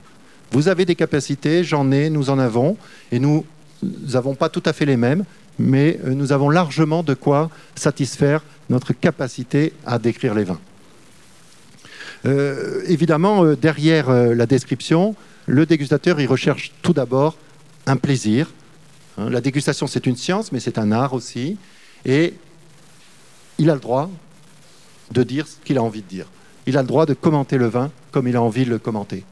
vous 0.51 0.67
avez 0.69 0.86
des 0.86 0.95
capacités, 0.95 1.63
j'en 1.63 1.91
ai, 1.91 2.09
nous 2.09 2.29
en 2.29 2.39
avons, 2.39 2.77
et 3.11 3.19
nous 3.19 3.45
n'avons 3.83 4.36
pas 4.36 4.49
tout 4.49 4.63
à 4.65 4.71
fait 4.71 4.86
les 4.86 4.97
mêmes, 4.97 5.25
mais 5.60 5.99
euh, 6.06 6.14
nous 6.14 6.32
avons 6.32 6.49
largement 6.49 7.03
de 7.03 7.14
quoi 7.14 7.49
satisfaire 7.76 8.43
notre 8.70 8.93
capacité 8.93 9.74
à 9.86 9.99
décrire 9.99 10.34
les 10.34 10.43
vins. 10.43 10.60
Euh, 12.26 12.82
évidemment, 12.88 13.43
euh, 13.43 13.56
derrière 13.56 14.10
la 14.12 14.45
description, 14.45 15.16
le 15.45 15.66
dégustateur 15.66 16.20
il 16.20 16.28
recherche 16.28 16.72
tout 16.82 16.93
d'abord 16.93 17.38
un 17.86 17.97
plaisir. 17.97 18.51
Hein, 19.18 19.30
la 19.30 19.41
dégustation, 19.41 19.88
c'est 19.88 20.08
une 20.08 20.16
science, 20.16 20.51
mais 20.51 20.60
c'est 20.60 20.78
un 20.78 20.91
art 20.91 21.14
aussi. 21.14 21.58
Et 22.03 22.34
il 23.58 23.70
a 23.70 23.76
le 23.76 23.80
droit 23.80 24.10
de 25.12 25.24
dire 25.24 25.47
ce 25.47 25.58
qu'il 25.64 25.78
a 25.78 25.84
envie 25.84 26.01
de 26.01 26.08
dire. 26.08 26.26
Il 26.66 26.78
a 26.78 26.82
le 26.82 26.88
droit 26.88 27.06
de 27.06 27.14
commenter 27.14 27.58
le 27.58 27.68
vin 27.68 27.91
comme 28.12 28.28
il 28.28 28.36
a 28.36 28.41
envie 28.41 28.66
de 28.66 28.72
le 28.72 28.80
commenter. 28.80 29.24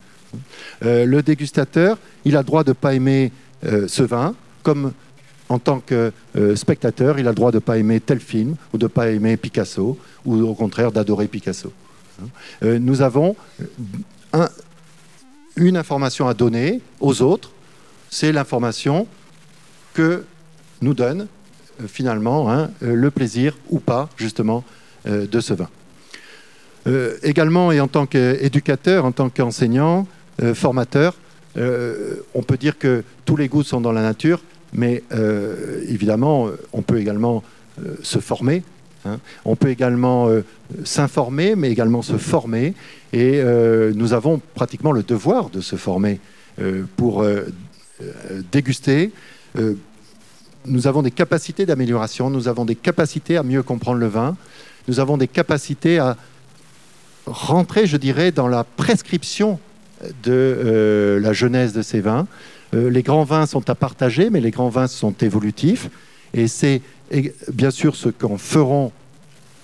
le 0.82 1.22
dégustateur, 1.22 1.98
il 2.26 2.36
a 2.36 2.40
le 2.40 2.46
droit 2.46 2.64
de 2.64 2.72
ne 2.72 2.74
pas 2.74 2.94
aimer 2.94 3.32
ce 3.64 4.04
vin, 4.04 4.36
comme 4.62 4.94
en 5.50 5.60
tant 5.60 5.80
que 5.80 6.12
euh, 6.36 6.56
spectateur, 6.56 7.20
il 7.20 7.28
a 7.28 7.32
le 7.32 7.36
droit 7.36 7.52
de 7.52 7.58
ne 7.58 7.62
pas 7.62 7.78
aimer 7.78 8.00
tel 8.00 8.20
film 8.20 8.56
ou 8.74 8.78
de 8.78 8.86
ne 8.86 8.88
pas 8.88 9.10
aimer 9.10 9.38
Picasso 9.38 9.98
ou 10.26 10.42
au 10.42 10.56
contraire 10.56 10.92
d'adorer 10.92 11.28
Picasso. 11.28 11.72
Hein. 12.22 12.28
Euh, 12.64 12.80
nous 12.80 13.02
avons 13.02 13.36
une 15.56 15.78
information 15.78 16.28
à 16.28 16.34
donner 16.34 16.82
aux 17.00 17.22
autres, 17.22 17.52
c'est 18.10 18.32
l'information 18.32 19.08
que 19.94 20.26
nous 20.82 20.94
donne 20.94 21.28
euh, 21.82 21.88
finalement 21.88 22.52
hein, 22.52 22.72
le 22.82 23.12
plaisir 23.12 23.58
ou 23.70 23.80
pas 23.80 24.10
justement 24.18 24.64
de 25.06 25.42
ce 25.42 25.54
vin. 25.54 25.68
également, 27.24 27.74
et 27.74 27.82
en 27.82 27.90
tant 27.90 28.06
qu'éducateur, 28.06 29.04
en 29.04 29.12
tant 29.12 29.30
qu'enseignant, 29.30 30.08
formateur, 30.54 31.18
on 31.58 32.42
peut 32.48 32.56
dire 32.56 32.80
que 32.80 33.04
tous 33.26 33.36
les 33.36 33.50
goûts 33.50 33.64
sont 33.64 33.82
dans 33.82 33.92
la 33.92 34.02
nature 34.02 34.40
mais 34.74 35.04
euh, 35.12 35.84
évidemment, 35.88 36.50
on 36.72 36.82
peut 36.82 37.00
également 37.00 37.44
euh, 37.80 37.96
se 38.02 38.20
former. 38.20 38.64
Hein. 39.06 39.20
On 39.46 39.56
peut 39.56 39.70
également 39.70 40.30
euh, 40.30 40.44
s'informer, 40.84 41.56
mais 41.56 41.72
également 41.72 42.02
se 42.02 42.18
former. 42.18 42.74
Et 43.12 43.44
nous 43.94 44.14
avons 44.14 44.42
pratiquement 44.56 44.92
le 44.92 45.04
devoir 45.04 45.52
de 45.52 45.62
se 45.62 45.76
former 45.76 46.20
pour 46.98 47.24
déguster. 48.52 49.12
nous 50.66 50.88
avons 50.88 51.04
des 51.04 51.12
capacités 51.12 51.68
d'amélioration, 51.68 52.32
nous 52.32 52.48
avons 52.48 52.66
des 52.66 52.74
capacités 52.74 53.38
à 53.38 53.44
mieux 53.44 53.62
comprendre 53.62 54.00
le 54.00 54.08
vin, 54.08 54.36
nous 54.88 55.00
avons 55.00 55.18
des 55.18 55.28
capacités 55.28 56.00
à 56.00 56.18
rentrer, 57.28 57.86
je 57.86 57.98
dirais, 57.98 58.32
dans 58.32 58.48
la 58.48 58.64
prescription 58.64 59.60
de 60.24 61.20
la 61.22 61.34
genèse 61.34 61.74
de 61.74 61.84
ces 61.84 62.02
vins. 62.02 62.26
Euh, 62.74 62.90
les 62.90 63.04
grands 63.04 63.24
vins 63.24 63.46
sont 63.46 63.70
à 63.70 63.76
partager, 63.76 64.30
mais 64.30 64.42
les 64.42 64.52
grands 64.52 64.70
vins 64.70 64.88
sont 64.88 65.14
évolutifs. 65.22 65.90
Et 66.34 66.48
c'est 66.48 66.82
bien 67.52 67.72
sûr 67.72 67.96
ce 67.96 68.10
qu'en 68.10 68.38
feront 68.38 68.92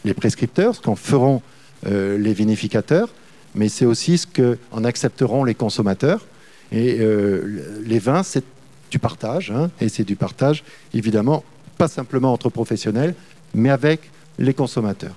les 0.05 0.13
prescripteurs, 0.13 0.75
ce 0.75 0.81
qu'en 0.81 0.95
feront 0.95 1.41
euh, 1.87 2.17
les 2.17 2.33
vinificateurs, 2.33 3.09
mais 3.55 3.69
c'est 3.69 3.85
aussi 3.85 4.19
ce 4.19 4.27
qu'en 4.27 4.83
accepteront 4.83 5.43
les 5.43 5.55
consommateurs. 5.55 6.25
Et 6.71 6.99
euh, 6.99 7.81
les 7.85 7.99
vins, 7.99 8.21
c'est 8.21 8.43
du 8.91 8.99
partage, 8.99 9.51
hein, 9.51 9.71
et 9.81 9.89
c'est 9.89 10.03
du 10.03 10.15
partage, 10.15 10.63
évidemment, 10.93 11.43
pas 11.77 11.87
simplement 11.87 12.31
entre 12.33 12.49
professionnels, 12.49 13.15
mais 13.55 13.69
avec 13.69 14.01
les 14.37 14.53
consommateurs. 14.53 15.15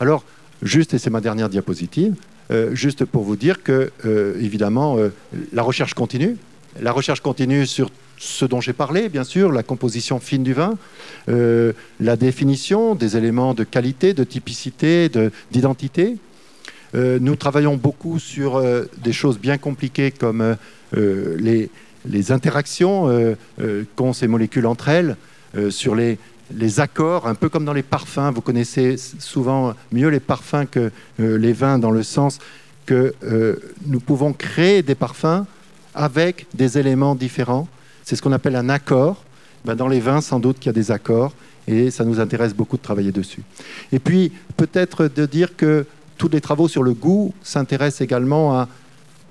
Alors, 0.00 0.24
juste, 0.62 0.92
et 0.92 0.98
c'est 0.98 1.10
ma 1.10 1.20
dernière 1.20 1.48
diapositive, 1.48 2.14
juste 2.72 3.04
pour 3.04 3.24
vous 3.24 3.36
dire 3.36 3.62
que, 3.62 3.90
évidemment, 4.38 4.96
la 5.52 5.62
recherche 5.62 5.94
continue, 5.94 6.36
la 6.80 6.92
recherche 6.92 7.20
continue 7.20 7.66
sur 7.66 7.90
ce 8.18 8.44
dont 8.44 8.60
j'ai 8.60 8.72
parlé, 8.72 9.08
bien 9.08 9.24
sûr, 9.24 9.52
la 9.52 9.62
composition 9.62 10.18
fine 10.20 10.42
du 10.42 10.54
vin, 10.54 10.74
euh, 11.28 11.72
la 12.00 12.16
définition 12.16 12.94
des 12.94 13.16
éléments 13.16 13.54
de 13.54 13.64
qualité, 13.64 14.14
de 14.14 14.24
typicité, 14.24 15.10
d'identité. 15.50 16.16
Euh, 16.94 17.18
nous 17.20 17.36
travaillons 17.36 17.76
beaucoup 17.76 18.18
sur 18.18 18.56
euh, 18.56 18.84
des 18.98 19.12
choses 19.12 19.38
bien 19.38 19.58
compliquées 19.58 20.10
comme 20.10 20.56
les, 20.92 21.70
interactions 22.30 23.36
qu'ont 23.96 24.12
ces 24.12 24.28
molécules 24.28 24.66
entre 24.66 24.88
elles, 24.88 25.16
sur 25.70 25.94
les, 25.94 26.18
les, 26.54 26.80
accords, 26.80 27.26
un 27.26 27.34
peu 27.34 27.48
comme 27.48 27.64
dans 27.64 27.72
les 27.72 27.82
parfums. 27.82 28.32
Vous 28.34 28.40
connaissez 28.40 28.96
souvent 28.96 29.74
mieux 29.92 30.08
les 30.08 30.20
parfums 30.20 30.66
que 30.70 30.90
les 31.18 31.52
vins 31.52 31.78
dans 31.78 31.90
le 31.90 32.02
sens 32.02 32.38
que 32.86 33.12
nous 33.86 34.00
pouvons 34.00 34.32
créer 34.32 34.82
des 34.82 34.94
parfums 34.94 35.44
avec 35.96 36.46
des 36.54 36.78
éléments 36.78 37.14
différents. 37.14 37.66
C'est 38.04 38.14
ce 38.14 38.22
qu'on 38.22 38.32
appelle 38.32 38.56
un 38.56 38.68
accord. 38.68 39.24
Ben, 39.64 39.74
dans 39.74 39.88
les 39.88 39.98
vins, 39.98 40.20
sans 40.20 40.38
doute 40.38 40.58
qu'il 40.58 40.66
y 40.66 40.70
a 40.70 40.72
des 40.72 40.92
accords 40.92 41.32
et 41.66 41.90
ça 41.90 42.04
nous 42.04 42.20
intéresse 42.20 42.54
beaucoup 42.54 42.76
de 42.76 42.82
travailler 42.82 43.10
dessus. 43.10 43.42
Et 43.90 43.98
puis, 43.98 44.30
peut-être 44.56 45.08
de 45.08 45.26
dire 45.26 45.56
que 45.56 45.86
tous 46.16 46.28
les 46.28 46.40
travaux 46.40 46.68
sur 46.68 46.82
le 46.82 46.94
goût 46.94 47.34
s'intéressent 47.42 48.02
également 48.02 48.56
à 48.56 48.68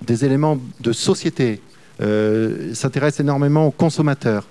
des 0.06 0.26
éléments 0.26 0.60
de 0.82 0.92
société, 0.92 1.62
euh, 2.02 2.74
s'intéressent 2.74 3.22
énormément 3.22 3.68
aux 3.68 3.72
consommateurs, 3.72 4.46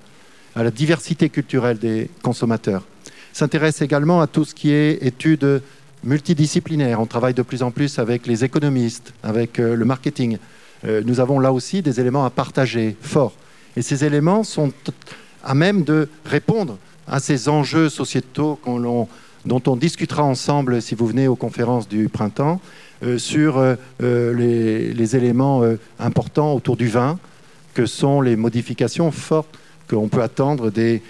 à 0.56 0.62
la 0.62 0.70
diversité 0.70 1.28
culturelle 1.28 1.78
des 1.78 2.08
consommateurs, 2.22 2.84
s'intéressent 3.32 3.82
également 3.82 4.20
à 4.20 4.26
tout 4.26 4.44
ce 4.44 4.54
qui 4.54 4.70
est 4.72 5.04
études 5.04 5.60
multidisciplinaires. 6.02 7.00
On 7.00 7.06
travaille 7.06 7.34
de 7.34 7.42
plus 7.42 7.62
en 7.62 7.70
plus 7.70 7.98
avec 7.98 8.26
les 8.26 8.44
économistes, 8.44 9.12
avec 9.22 9.58
euh, 9.58 9.74
le 9.76 9.84
marketing, 9.84 10.38
euh, 10.86 11.02
nous 11.04 11.20
avons 11.20 11.38
là 11.38 11.52
aussi 11.52 11.82
des 11.82 12.00
éléments 12.00 12.24
à 12.24 12.30
partager 12.30 12.96
forts. 13.00 13.34
Et 13.76 13.82
ces 13.82 14.04
éléments 14.04 14.44
sont 14.44 14.72
à 15.42 15.54
même 15.54 15.82
de 15.82 16.08
répondre 16.24 16.78
à 17.06 17.20
ces 17.20 17.48
enjeux 17.48 17.88
sociétaux 17.88 18.58
dont 19.44 19.62
on 19.66 19.76
discutera 19.76 20.22
ensemble 20.22 20.80
si 20.80 20.94
vous 20.94 21.06
venez 21.06 21.28
aux 21.28 21.36
conférences 21.36 21.88
du 21.88 22.08
printemps, 22.08 22.60
euh, 23.02 23.18
sur 23.18 23.58
euh, 23.58 23.76
les, 24.00 25.16
éléments 25.16 25.62
importants 25.98 26.54
autour 26.54 26.76
du 26.76 26.88
vin, 26.88 27.18
que 27.74 27.86
sont 27.86 28.20
les 28.20 28.36
modifications 28.36 29.10
fortes 29.10 29.58
qu'on 29.90 30.08
peut 30.08 30.22
attendre 30.22 30.70
des 30.70 31.02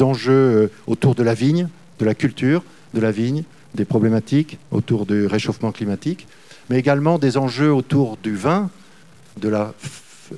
enjeux 0.00 0.70
autour 0.86 1.14
de 1.14 1.22
la 1.24 1.34
vigne, 1.34 1.68
de 1.98 2.04
la 2.04 2.14
culture 2.14 2.62
de 2.94 3.00
la 3.00 3.10
vigne, 3.10 3.42
des 3.74 3.84
problématiques 3.84 4.58
autour 4.70 5.06
du 5.06 5.26
réchauffement 5.26 5.72
climatique, 5.72 6.26
mais 6.70 6.78
également 6.78 7.18
des 7.18 7.36
enjeux 7.36 7.72
autour 7.72 8.16
du 8.22 8.36
vin, 8.36 8.70
de 9.40 9.48
la, 9.48 9.74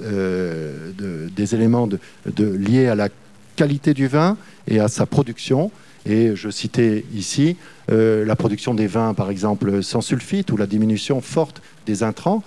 euh, 0.03 0.91
des 1.35 1.55
éléments 1.55 1.89
liés 2.37 2.87
à 2.87 2.95
la 2.95 3.09
qualité 3.57 3.95
du 3.95 4.07
vin 4.07 4.37
et 4.67 4.81
à 4.81 4.89
sa 4.89 5.07
production. 5.07 5.71
Et 6.07 6.37
je 6.37 6.51
citais 6.51 7.05
ici 7.15 7.57
euh, 7.91 8.25
la 8.25 8.37
production 8.37 8.75
des 8.75 8.87
vins, 8.87 9.15
par 9.15 9.31
exemple, 9.31 9.83
sans 9.83 10.01
sulfite 10.01 10.53
ou 10.53 10.57
la 10.57 10.66
diminution 10.66 11.21
forte 11.21 11.62
des 11.87 12.03
intrants. 12.03 12.43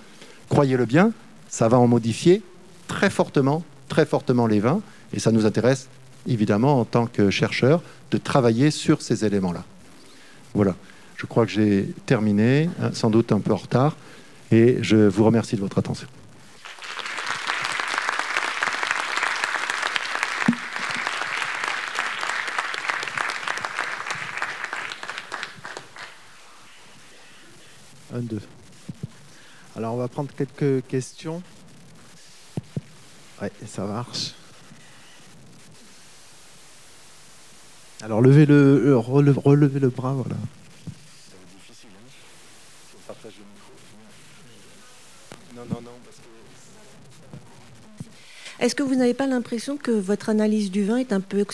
Croyez-le 0.50 0.86
bien, 0.86 1.12
ça 1.50 1.68
va 1.68 1.80
en 1.80 1.88
modifier 1.88 2.42
très 2.88 3.10
fortement, 3.10 3.64
très 3.90 4.06
fortement 4.06 4.48
les 4.48 4.60
vins. 4.60 4.82
Et 5.14 5.20
ça 5.20 5.32
nous 5.32 5.46
intéresse, 5.46 5.88
évidemment, 6.28 6.80
en 6.80 6.86
tant 6.86 7.08
que 7.08 7.30
chercheurs, 7.30 7.82
de 8.12 8.18
travailler 8.18 8.72
sur 8.72 9.02
ces 9.02 9.26
éléments-là. 9.26 9.64
Voilà, 10.54 10.76
je 11.16 11.26
crois 11.26 11.46
que 11.46 11.52
j'ai 11.52 11.94
terminé, 12.06 12.70
hein, 12.82 12.92
sans 12.94 13.10
doute 13.10 13.32
un 13.32 13.40
peu 13.40 13.52
en 13.52 13.58
retard, 13.58 13.96
et 14.52 14.78
je 14.82 15.08
vous 15.08 15.24
remercie 15.24 15.56
de 15.56 15.62
votre 15.62 15.78
attention. 15.78 16.08
Alors 29.76 29.94
on 29.94 29.98
va 29.98 30.08
prendre 30.08 30.32
quelques 30.34 30.86
questions. 30.88 31.42
Ouais, 33.42 33.52
ça 33.68 33.86
marche. 33.86 34.34
Alors 38.02 38.22
le, 38.22 38.98
relevez 38.98 39.80
le 39.80 39.90
bras, 39.90 40.14
voilà. 40.14 40.36
Est-ce 48.60 48.74
que 48.74 48.82
vous 48.82 48.96
n'avez 48.96 49.14
pas 49.14 49.28
l'impression 49.28 49.78
que 49.78 49.92
votre 49.92 50.30
analyse 50.30 50.72
du 50.72 50.84
vin 50.84 50.98
est 50.98 51.14
un 51.14 51.22
peu 51.22 51.46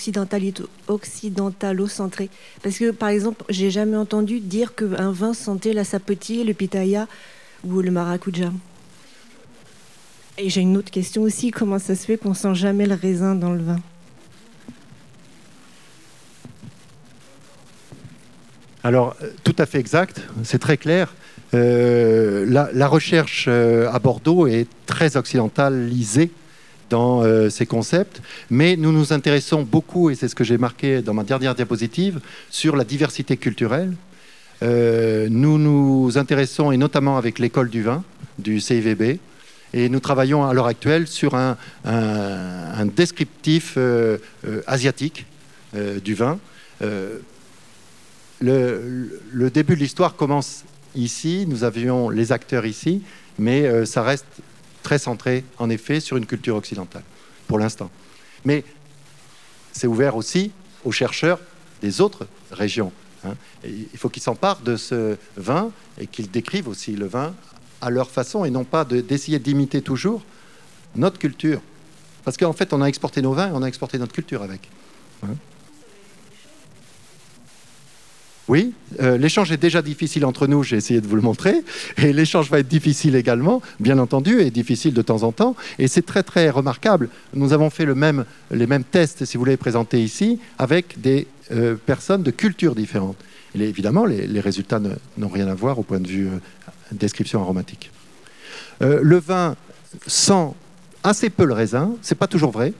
occidentalo-centrée? 0.87 2.29
Parce 2.61 2.77
que, 2.77 2.91
par 2.91 3.09
exemple, 3.09 3.43
j'ai 3.49 3.71
jamais 3.71 3.97
entendu 3.97 4.39
dire 4.39 4.73
qu'un 4.73 5.11
vin 5.11 5.33
sentait 5.33 5.73
la 5.73 5.83
sapoti, 5.83 6.45
le 6.45 6.53
pitaya 6.53 7.07
ou 7.65 7.81
le 7.81 7.91
maracuja. 7.91 8.53
Et 10.37 10.49
j'ai 10.49 10.61
une 10.61 10.77
autre 10.77 10.91
question 10.91 11.23
aussi. 11.23 11.51
Comment 11.51 11.77
ça 11.77 11.95
se 11.95 12.05
fait 12.05 12.17
qu'on 12.17 12.33
sent 12.33 12.55
jamais 12.55 12.85
le 12.85 12.95
raisin 12.95 13.35
dans 13.35 13.51
le 13.51 13.63
vin? 13.63 13.79
Alors, 18.85 19.15
euh, 19.21 19.29
tout 19.43 19.55
à 19.57 19.65
fait 19.65 19.79
exact, 19.79 20.21
c'est 20.43 20.59
très 20.59 20.77
clair. 20.77 21.13
Euh, 21.53 22.45
la, 22.47 22.87
recherche 22.87 23.45
euh, 23.47 23.91
à 23.91 23.99
Bordeaux 23.99 24.47
est 24.47 24.67
très 24.85 25.17
occidentalisée 25.17 26.31
dans 26.89 27.23
euh, 27.23 27.49
ces 27.49 27.65
concepts, 27.65 28.21
mais 28.49 28.75
nous 28.75 28.91
nous 28.91 29.13
intéressons 29.13 29.63
beaucoup, 29.63 30.09
et 30.09 30.15
c'est 30.15 30.27
ce 30.27 30.35
que 30.35 30.43
j'ai 30.43 30.57
marqué 30.57 31.01
dans 31.01 31.13
ma 31.13 31.23
dernière 31.23 31.55
diapositive, 31.55 32.19
sur 32.49 32.75
la 32.75 32.83
diversité 32.83 33.37
culturelle. 33.37 33.93
Euh, 34.61 35.27
nous 35.29 35.57
nous 35.57 36.17
intéressons, 36.17 36.71
et 36.71 36.77
notamment 36.77 37.17
avec 37.17 37.39
l'école 37.39 37.69
du 37.69 37.83
vin, 37.83 38.03
du 38.39 38.59
CIVB, 38.59 39.19
et 39.75 39.89
nous 39.89 39.99
travaillons 39.99 40.45
à 40.45 40.53
l'heure 40.53 40.67
actuelle 40.67 41.07
sur 41.07 41.35
un, 41.35 41.57
descriptif 42.95 43.73
euh, 43.77 44.19
asiatique 44.67 45.25
du 46.03 46.13
vin. 46.13 46.37
le, 48.39 49.49
début 49.49 49.75
de 49.75 49.79
l'histoire 49.79 50.15
commence 50.15 50.63
ici, 50.95 51.45
nous 51.47 51.63
avions 51.63 52.09
les 52.09 52.31
acteurs 52.31 52.67
ici, 52.67 53.01
mais 53.39 53.85
ça 53.87 54.03
reste 54.03 54.27
très 54.83 54.99
centré, 54.99 55.43
en 55.57 55.69
effet, 55.69 55.99
sur 55.99 56.17
une 56.17 56.25
culture 56.25 56.55
occidentale, 56.55 57.03
pour 57.47 57.57
l'instant. 57.57 57.89
Mais 58.45 58.63
c'est 59.71 59.87
ouvert 59.87 60.15
aussi 60.15 60.51
aux 60.83 60.91
chercheurs 60.91 61.39
des 61.81 62.01
autres 62.01 62.27
régions. 62.51 62.91
Hein. 63.25 63.35
il 63.63 63.97
faut 63.97 64.09
qu'ils 64.09 64.21
s'emparent 64.21 64.59
de 64.61 64.75
ce 64.75 65.15
vin 65.37 65.71
et 65.97 66.07
qu'ils 66.07 66.29
décrivent 66.29 66.67
aussi 66.67 66.91
le 66.91 67.05
vin 67.05 67.33
à 67.79 67.89
leur 67.89 68.11
façon 68.11 68.43
et 68.43 68.49
non 68.49 68.65
pas 68.65 68.83
d'essayer 68.83 69.39
d'imiter 69.39 69.81
toujours 69.81 70.23
notre 70.95 71.19
culture. 71.19 71.61
Parce 72.25 72.37
qu'en 72.37 72.53
fait, 72.53 72.73
on 72.73 72.81
a 72.81 72.85
exporté 72.85 73.21
nos 73.21 73.33
vins 73.33 73.47
et 73.47 73.51
on 73.53 73.63
a 73.63 73.67
exporté 73.67 73.97
notre 73.97 74.13
culture 74.13 74.41
avec. 74.43 74.69
Hein. 75.23 75.35
Oui, 78.49 78.73
euh, 79.01 79.17
l'échange 79.17 79.51
est 79.53 79.57
déjà 79.57 79.81
difficile 79.81 80.25
entre 80.25 80.47
nous, 80.47 80.63
j'ai 80.63 80.75
essayé 80.75 80.99
de 80.99 81.07
vous 81.07 81.15
le 81.15 81.21
montrer, 81.21 81.63
et 81.97 82.11
l'échange 82.11 82.49
va 82.49 82.59
être 82.59 82.67
difficile 82.67 83.15
également, 83.15 83.61
bien 83.79 83.97
entendu, 83.99 84.41
et 84.41 84.51
difficile 84.51 84.93
de 84.93 85.01
temps 85.01 85.23
en 85.23 85.31
temps, 85.31 85.55
et 85.79 85.87
c'est 85.87 86.01
très 86.01 86.23
très 86.23 86.49
remarquable. 86.49 87.07
Nous 87.33 87.53
avons 87.53 87.69
fait 87.69 87.85
les 87.85 88.67
mêmes 88.67 88.83
tests, 88.83 89.23
si 89.23 89.37
vous 89.37 89.43
voulez, 89.43 89.55
présentés 89.55 90.03
ici, 90.03 90.39
avec 90.59 90.99
des 90.99 91.27
euh, 91.51 91.75
personnes 91.75 92.23
de 92.23 92.31
cultures 92.31 92.75
différentes. 92.75 93.17
Évidemment, 93.55 94.05
les, 94.05 94.39
résultats 94.39 94.79
n'ont 94.79 95.29
rien 95.29 95.47
à 95.47 95.53
voir 95.53 95.79
au 95.79 95.83
point 95.83 95.99
de 95.99 96.07
vue 96.07 96.27
euh, 96.27 96.39
description 96.91 97.39
aromatique. 97.41 97.91
le 98.81 99.17
vin 99.19 99.55
sent 100.07 100.49
assez 101.03 101.29
peu 101.29 101.45
le 101.45 101.53
raisin, 101.53 101.95
c'est 102.01 102.17
pas 102.17 102.27
toujours 102.27 102.51
vrai. 102.51 102.73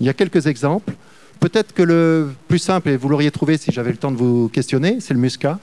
Il 0.00 0.06
y 0.06 0.08
a 0.08 0.14
quelques 0.14 0.46
exemples. 0.46 0.94
Peut-être 1.42 1.74
que 1.74 1.82
le 1.82 2.30
plus 2.46 2.60
simple, 2.60 2.90
et 2.90 2.96
vous 2.96 3.08
l'auriez 3.08 3.32
trouvé 3.32 3.56
si 3.56 3.72
j'avais 3.72 3.90
le 3.90 3.96
temps 3.96 4.12
de 4.12 4.16
vous 4.16 4.48
questionner, 4.48 4.98
c'est 5.00 5.12
le 5.12 5.18
muscat. 5.18 5.58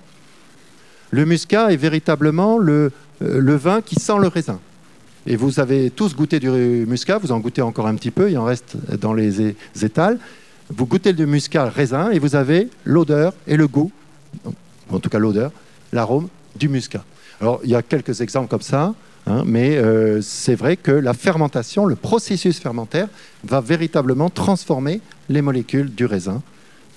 Le 1.10 1.24
muscat 1.24 1.72
est 1.72 1.78
véritablement 1.78 2.58
le, 2.58 2.92
euh, 3.22 3.40
le, 3.40 3.56
vin 3.56 3.82
qui 3.82 3.96
sent 3.96 4.18
le 4.20 4.28
raisin. 4.28 4.60
Et 5.26 5.38
vous 5.38 5.62
avez 5.62 5.90
tous 5.90 6.18
goûté 6.18 6.42
du 6.42 6.50
muscat, 6.50 7.18
vous 7.18 7.32
en 7.32 7.40
goûtez 7.40 7.62
encore 7.62 7.88
un 7.88 7.96
petit 7.96 8.12
peu, 8.12 8.30
il 8.30 8.38
en 8.38 8.44
reste 8.44 8.76
dans 9.00 9.14
les 9.14 9.56
étals. 9.82 10.20
Vous 10.70 10.86
goûtez 10.86 11.14
le 11.14 11.26
muscat 11.26 11.70
raisin 11.70 12.12
et 12.12 12.20
vous 12.20 12.36
avez 12.36 12.68
l'odeur 12.84 13.34
et 13.48 13.56
le 13.56 13.70
goût, 13.70 13.90
en 14.90 15.00
tout 15.00 15.10
cas 15.10 15.18
l'odeur, 15.18 15.50
l'arôme 15.94 16.28
du 16.58 16.68
muscat. 16.68 17.06
Alors 17.40 17.62
il 17.64 17.70
y 17.70 17.76
a 17.76 17.82
quelques 17.82 18.20
exemples 18.20 18.50
comme 18.50 18.62
ça. 18.62 18.94
Hein, 19.30 19.44
mais 19.46 19.78
euh, 19.78 20.22
c'est 20.22 20.56
vrai 20.56 20.76
que 20.76 20.90
la 20.92 21.14
fermentation, 21.14 21.86
le 21.86 21.96
processus 21.96 22.60
fermentaire, 22.60 23.08
va 23.44 23.62
véritablement 23.62 24.32
transformer 24.32 25.02
les 25.30 25.44
molécules 25.44 25.94
du 25.94 26.06
raisin. 26.06 26.42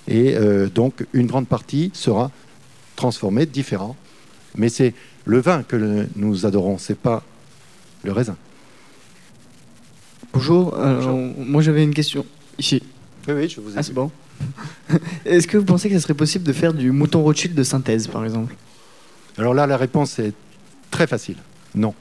Et 0.07 0.35
euh, 0.35 0.67
donc, 0.67 1.05
une 1.13 1.27
grande 1.27 1.47
partie 1.47 1.91
sera 1.93 2.31
transformée, 2.95 3.45
différent. 3.45 3.95
Mais 4.55 4.69
c'est 4.69 4.95
le 5.25 5.39
vin 5.41 5.61
que 5.61 6.07
nous 6.15 6.45
adorons, 6.47 6.79
c'est 6.79 6.97
pas 6.97 7.23
le 8.03 8.11
raisin. 8.11 8.35
Bonjour, 10.33 10.75
moi 11.37 11.61
j'avais 11.61 11.83
une 11.83 11.93
question 11.93 12.25
ici. 12.57 12.81
Oui, 13.27 13.33
oui, 13.35 13.49
je 13.49 13.61
vous 13.61 13.75
ai. 13.75 13.77
Ah, 13.77 13.83
c'est 13.83 13.93
bon. 13.93 14.09
Est-ce 15.25 15.47
que 15.47 15.57
vous 15.57 15.65
pensez 15.65 15.87
que 15.87 15.95
ce 15.95 16.01
serait 16.01 16.15
possible 16.15 16.43
de 16.43 16.53
faire 16.53 16.73
du 16.73 16.91
mouton 16.91 17.21
Rothschild 17.21 17.53
de 17.53 17.63
synthèse, 17.63 18.07
par 18.07 18.25
exemple? 18.25 18.55
Alors 19.37 19.53
là, 19.53 19.67
la 19.67 19.77
réponse 19.77 20.17
est 20.17 20.33
très 20.89 21.05
facile. 21.05 21.37
Non. 21.75 21.93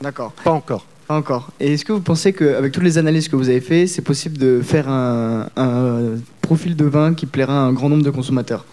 D'accord. 0.00 0.32
Pas 0.32 0.50
encore. 0.50 0.84
Pas 1.06 1.16
encore. 1.16 1.50
Et 1.60 1.74
est-ce 1.74 1.84
que 1.84 1.92
vous 1.92 2.00
pensez 2.00 2.32
qu'avec 2.32 2.72
toutes 2.72 2.82
les 2.82 2.98
analyses 2.98 3.28
que 3.28 3.36
vous 3.36 3.48
avez 3.48 3.60
faites, 3.60 3.88
c'est 3.88 4.02
possible 4.02 4.38
de 4.38 4.60
faire 4.62 4.88
un, 4.88 5.46
profil 6.42 6.76
de 6.76 6.84
vin 6.84 7.14
qui 7.14 7.26
plaira 7.26 7.54
à 7.54 7.62
un 7.62 7.72
grand 7.72 7.88
nombre 7.88 8.02
de 8.02 8.10
consommateurs? 8.10 8.64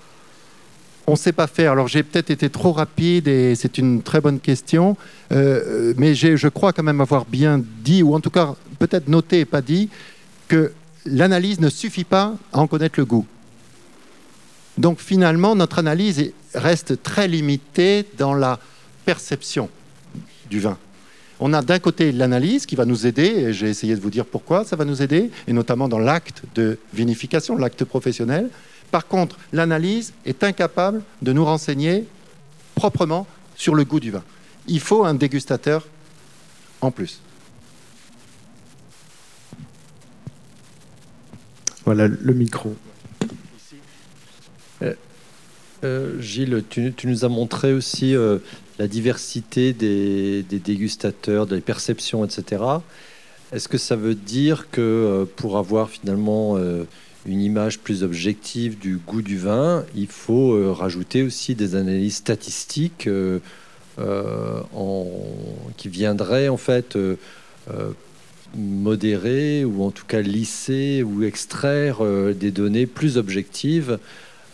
On 1.06 1.14
ne 1.14 1.18
sait 1.18 1.34
pas 1.34 1.48
faire. 1.48 1.74
Alors 1.74 1.88
j'ai 1.88 2.02
peut-être 2.02 2.30
été 2.32 2.50
trop 2.50 2.72
rapide 2.72 3.28
et 3.28 3.56
c'est 3.56 3.78
une 3.78 4.02
très 4.02 4.22
bonne 4.22 4.40
question, 4.40 4.96
euh, 5.32 5.94
mais 5.98 6.16
je 6.16 6.48
crois 6.48 6.72
quand 6.72 6.84
même 6.84 7.02
avoir 7.02 7.26
bien 7.26 7.62
dit, 7.84 8.04
ou 8.04 8.16
en 8.16 8.20
tout 8.20 8.30
cas 8.30 8.56
peut-être 8.80 9.08
noté 9.08 9.42
et 9.42 9.46
pas 9.46 9.62
dit, 9.62 9.90
que 10.48 10.72
l'analyse 11.06 11.60
ne 11.60 11.70
suffit 11.70 12.06
pas 12.06 12.36
à 12.54 12.60
en 12.60 12.68
connaître 12.68 13.00
le 13.00 13.06
goût. 13.06 13.26
Donc 14.78 15.00
finalement, 15.00 15.56
notre 15.56 15.80
analyse 15.80 16.32
reste 16.56 17.04
très 17.04 17.28
limitée 17.28 18.06
dans 18.18 18.34
la 18.34 18.60
perception 19.06 19.70
du 20.50 20.60
vin. 20.60 20.78
On 21.40 21.54
a 21.54 21.62
d'un 21.62 21.80
côté 21.80 22.12
l'analyse 22.12 22.66
qui 22.66 22.76
va 22.76 22.86
nous 22.86 23.08
aider, 23.08 23.26
et 23.26 23.54
j'ai 23.54 23.70
essayé 23.70 23.96
de 23.96 24.02
vous 24.02 24.10
dire 24.10 24.26
pourquoi 24.26 24.66
ça 24.66 24.76
va 24.76 24.86
nous 24.86 25.02
aider, 25.02 25.32
et 25.48 25.54
notamment 25.54 25.88
dans 25.88 26.00
l'acte 26.00 26.44
de 26.56 26.78
vinification, 26.94 27.58
l'acte 27.58 27.84
professionnel. 27.84 28.50
Par 28.92 29.08
contre, 29.08 29.38
l'analyse 29.52 30.14
est 30.26 30.44
incapable 30.44 31.02
de 31.22 31.34
nous 31.34 31.44
renseigner 31.44 32.06
proprement 32.76 33.26
sur 33.56 33.76
le 33.76 33.84
goût 33.84 34.00
du 34.00 34.12
vin. 34.12 34.24
Il 34.68 34.80
faut 34.80 35.04
un 35.04 35.14
dégustateur 35.14 35.88
en 36.82 36.92
plus. 36.92 37.22
Voilà 41.86 42.08
le 42.08 42.34
micro. 42.34 42.76
Euh, 44.82 44.94
euh, 45.84 46.22
Gilles, 46.22 46.64
tu, 46.70 46.94
nous 47.04 47.26
as 47.26 47.30
montré 47.30 47.74
aussi 47.74 48.16
euh, 48.16 48.40
la 48.80 48.88
diversité 48.88 49.74
des, 49.74 50.44
dégustateurs, 50.44 51.46
des 51.46 51.62
perceptions, 51.62 52.26
etc. 52.26 52.64
Est-ce 53.52 53.68
que 53.68 53.78
ça 53.78 53.96
veut 53.96 54.16
dire 54.16 54.70
que 54.72 54.82
euh, 54.82 55.26
pour 55.26 55.58
avoir 55.58 55.90
finalement 55.90 56.58
euh, 56.58 56.86
une 57.28 57.42
image 57.42 57.80
plus 57.80 58.04
objective 58.04 58.80
du 58.80 58.98
goût 58.98 59.22
du 59.22 59.38
vin, 59.38 59.86
il 59.96 60.08
faut 60.08 60.54
euh, 60.54 60.72
rajouter 60.72 61.22
aussi 61.22 61.54
des 61.54 61.76
analyses 61.76 62.16
statistiques 62.16 63.08
qui 65.78 65.90
viendraient 65.90 66.50
en 66.50 66.58
fait 66.58 66.98
modérer 68.56 69.66
ou 69.66 69.84
en 69.84 69.92
tout 69.92 70.06
cas 70.06 70.22
lisser 70.22 71.04
ou 71.04 71.24
extraire 71.24 72.02
des 72.34 72.50
données 72.50 72.88
plus 72.88 73.18
objectives 73.18 74.00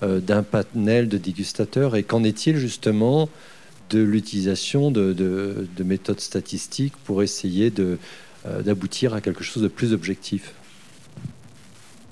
d'un 0.02 0.44
panel 0.44 1.08
de 1.08 1.18
dégustateurs? 1.18 1.96
Et 1.96 2.04
qu'en 2.04 2.26
est-il 2.26 2.58
justement 2.58 3.30
de 3.90 4.00
l'utilisation 4.00 4.92
de, 4.92 5.68
méthodes 5.84 6.20
statistiques 6.20 6.94
pour 7.06 7.24
essayer 7.24 7.74
euh, 7.80 8.62
d'aboutir 8.62 9.14
à 9.14 9.22
quelque 9.22 9.44
chose 9.44 9.64
de 9.64 9.68
plus 9.68 9.94
objectif. 9.94 10.54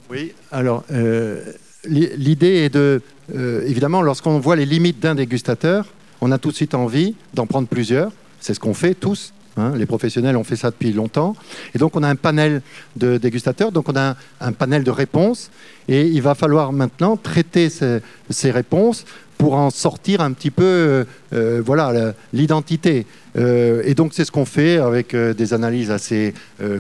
Oui, 0.10 0.34
alors 0.52 0.84
euh, 0.92 1.42
l'idée 1.86 2.56
est 2.66 2.70
de, 2.70 3.02
euh, 3.36 3.66
évidemment, 3.66 4.02
lorsqu'on 4.02 4.40
voit 4.40 4.56
les 4.56 4.66
limites 4.66 5.00
d'un 5.00 5.16
dégustateur, 5.16 5.86
on 6.22 6.32
a 6.32 6.38
tout 6.38 6.50
de 6.52 6.56
suite 6.56 6.74
envie 6.74 7.16
d'en 7.34 7.46
prendre 7.46 7.68
plusieurs. 7.68 8.12
C'est 8.40 8.54
ce 8.54 8.60
qu'on 8.60 8.74
fait 8.74 8.94
tous. 8.94 9.34
Hein. 9.60 9.74
les 9.76 9.88
professionnels 9.88 10.38
ont 10.38 10.44
fait 10.44 10.56
ça 10.56 10.70
depuis 10.70 10.94
longtemps. 10.94 11.36
Et 11.74 11.80
donc, 11.80 11.96
on 11.96 12.04
a 12.04 12.08
un 12.08 12.16
panel 12.16 12.62
de 12.96 13.18
dégustateurs, 13.18 13.72
donc 13.72 13.90
on 13.90 13.96
a 13.96 14.16
un, 14.40 14.52
panel 14.52 14.84
de 14.84 14.92
réponses. 14.92 15.50
Et 15.88 16.04
il 16.04 16.22
va 16.22 16.36
falloir 16.36 16.72
maintenant 16.72 17.18
traiter 17.18 17.70
ces 17.70 18.52
réponses 18.52 19.04
pour 19.38 19.54
en 19.54 19.70
sortir 19.70 20.22
un 20.22 20.32
petit 20.34 20.52
peu 20.52 20.64
euh, 20.64 21.04
euh, 21.34 21.62
voilà, 21.64 22.14
l'identité. 22.34 23.06
Euh, 23.38 23.84
et 23.86 23.94
donc 23.94 24.14
c'est 24.14 24.26
ce 24.26 24.32
qu'on 24.32 24.46
fait 24.46 24.78
avec 24.78 25.16
des 25.16 25.54
analyses 25.54 25.92
assez 25.92 26.34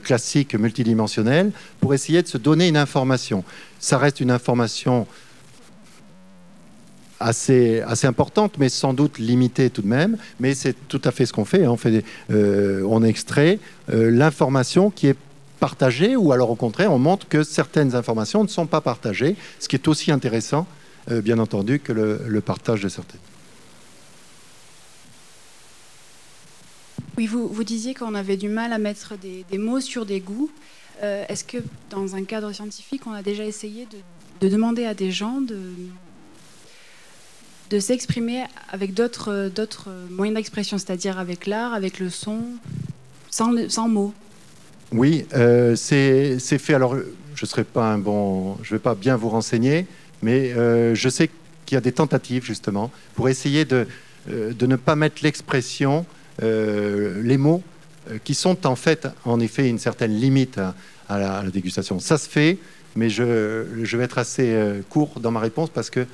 classiques, 0.04 0.56
multidimensionnelles, 0.56 1.52
pour 1.80 1.94
essayer 1.94 2.22
de 2.22 2.28
se 2.28 2.38
donner 2.38 2.68
une 2.68 2.78
information. 2.78 3.44
Ça 3.80 3.98
reste 3.98 4.20
une 4.20 4.32
information 4.32 5.06
assez, 7.20 7.82
assez 7.82 8.08
importante, 8.08 8.58
mais 8.58 8.70
sans 8.70 8.94
doute 8.94 9.20
limitée 9.20 9.70
tout 9.70 9.82
de 9.82 9.88
même. 9.88 10.18
Mais 10.40 10.56
c'est 10.56 10.76
tout 10.88 11.02
à 11.04 11.12
fait 11.12 11.26
ce 11.26 11.34
qu'on 11.34 11.46
fait. 11.46 11.66
Hein. 11.66 11.72
On, 11.72 11.78
fait 11.78 12.04
on 12.30 13.04
extrait 13.04 13.60
l'information 13.90 14.90
qui 14.90 15.08
est 15.08 15.18
partagée, 15.60 16.16
ou 16.16 16.32
alors 16.32 16.50
au 16.50 16.56
contraire, 16.56 16.92
on 16.92 17.00
montre 17.00 17.28
que 17.28 17.44
certaines 17.44 17.96
informations 17.96 18.44
ne 18.44 18.48
sont 18.48 18.68
pas 18.68 18.82
partagées, 18.82 19.36
ce 19.60 19.68
qui 19.68 19.76
est 19.76 19.88
aussi 19.88 20.12
intéressant 20.12 20.68
euh, 21.10 21.22
bien 21.22 21.40
entendu, 21.40 21.80
que 21.80 21.94
le, 21.94 22.42
partage 22.42 22.82
de 22.82 22.90
certaines. 22.90 23.20
Oui, 27.18 27.26
vous, 27.28 27.48
vous 27.48 27.64
disiez 27.64 27.94
qu'on 27.94 28.16
avait 28.16 28.38
du 28.38 28.50
mal 28.50 28.74
à 28.74 28.78
mettre 28.78 29.14
des, 29.18 29.58
mots 29.58 29.80
sur 29.80 30.06
des 30.06 30.20
goûts. 30.20 30.52
Euh, 31.04 31.26
est-ce 31.30 31.44
que 31.44 31.58
dans 31.90 32.16
un 32.16 32.24
cadre 32.24 32.52
scientifique, 32.52 33.08
on 33.08 33.14
a 33.14 33.24
déjà 33.24 33.44
essayé 33.46 33.88
de, 34.42 34.48
demander 34.48 34.86
à 34.86 34.94
des 34.94 35.12
gens 35.12 35.42
de, 35.42 35.60
de 37.70 37.80
s'exprimer 37.80 38.44
avec 38.70 38.94
d'autres 38.94 39.92
moyens 40.10 40.36
d'expression, 40.36 40.78
c'est-à-dire 40.78 41.18
avec 41.18 41.48
l'art, 41.48 41.74
avec 41.74 42.00
le 42.00 42.10
son, 42.10 42.42
sans, 43.30 43.70
sans 43.70 43.88
mots? 43.88 44.14
Oui, 44.92 45.26
euh, 45.34 45.76
c'est 45.76 46.40
fait. 46.40 46.74
Alors, 46.74 46.96
je 47.36 47.46
serai 47.46 47.64
pas 47.64 47.86
un 47.86 47.98
bon, 47.98 48.58
je 48.64 48.76
vais 48.76 48.80
pas 48.80 48.96
bien 48.96 49.16
vous 49.16 49.30
renseigner, 49.30 49.86
mais 50.22 50.54
euh, 50.54 50.96
je 50.96 51.10
sais 51.10 51.30
qu'il 51.66 51.76
y 51.76 51.78
a 51.78 51.82
des 51.82 51.92
tentatives 51.92 52.44
justement 52.44 52.92
pour 53.16 53.30
essayer 53.30 53.66
de 53.66 53.88
euh, 54.30 54.54
ne 54.60 54.76
pas 54.76 54.96
mettre 54.96 55.24
l'expression, 55.24 56.06
euh, 56.42 57.22
les 57.24 57.38
mots 57.38 57.64
qui 58.24 58.36
sont 58.36 58.66
en 58.66 58.78
fait, 58.78 59.06
en 59.26 59.42
effet, 59.42 59.68
une 59.68 59.80
certaine 59.80 60.14
limite 60.14 60.62
à, 61.10 61.20
la, 61.20 61.44
dégustation. 61.44 62.00
Ça 62.00 62.18
se 62.18 62.30
fait, 62.30 62.58
mais 62.96 63.10
je, 63.10 63.98
vais 63.98 64.04
être 64.06 64.18
assez 64.18 64.58
court 64.90 65.20
dans 65.20 65.32
ma 65.32 65.42
réponse 65.42 65.70
parce 65.70 65.90
que 65.90 66.06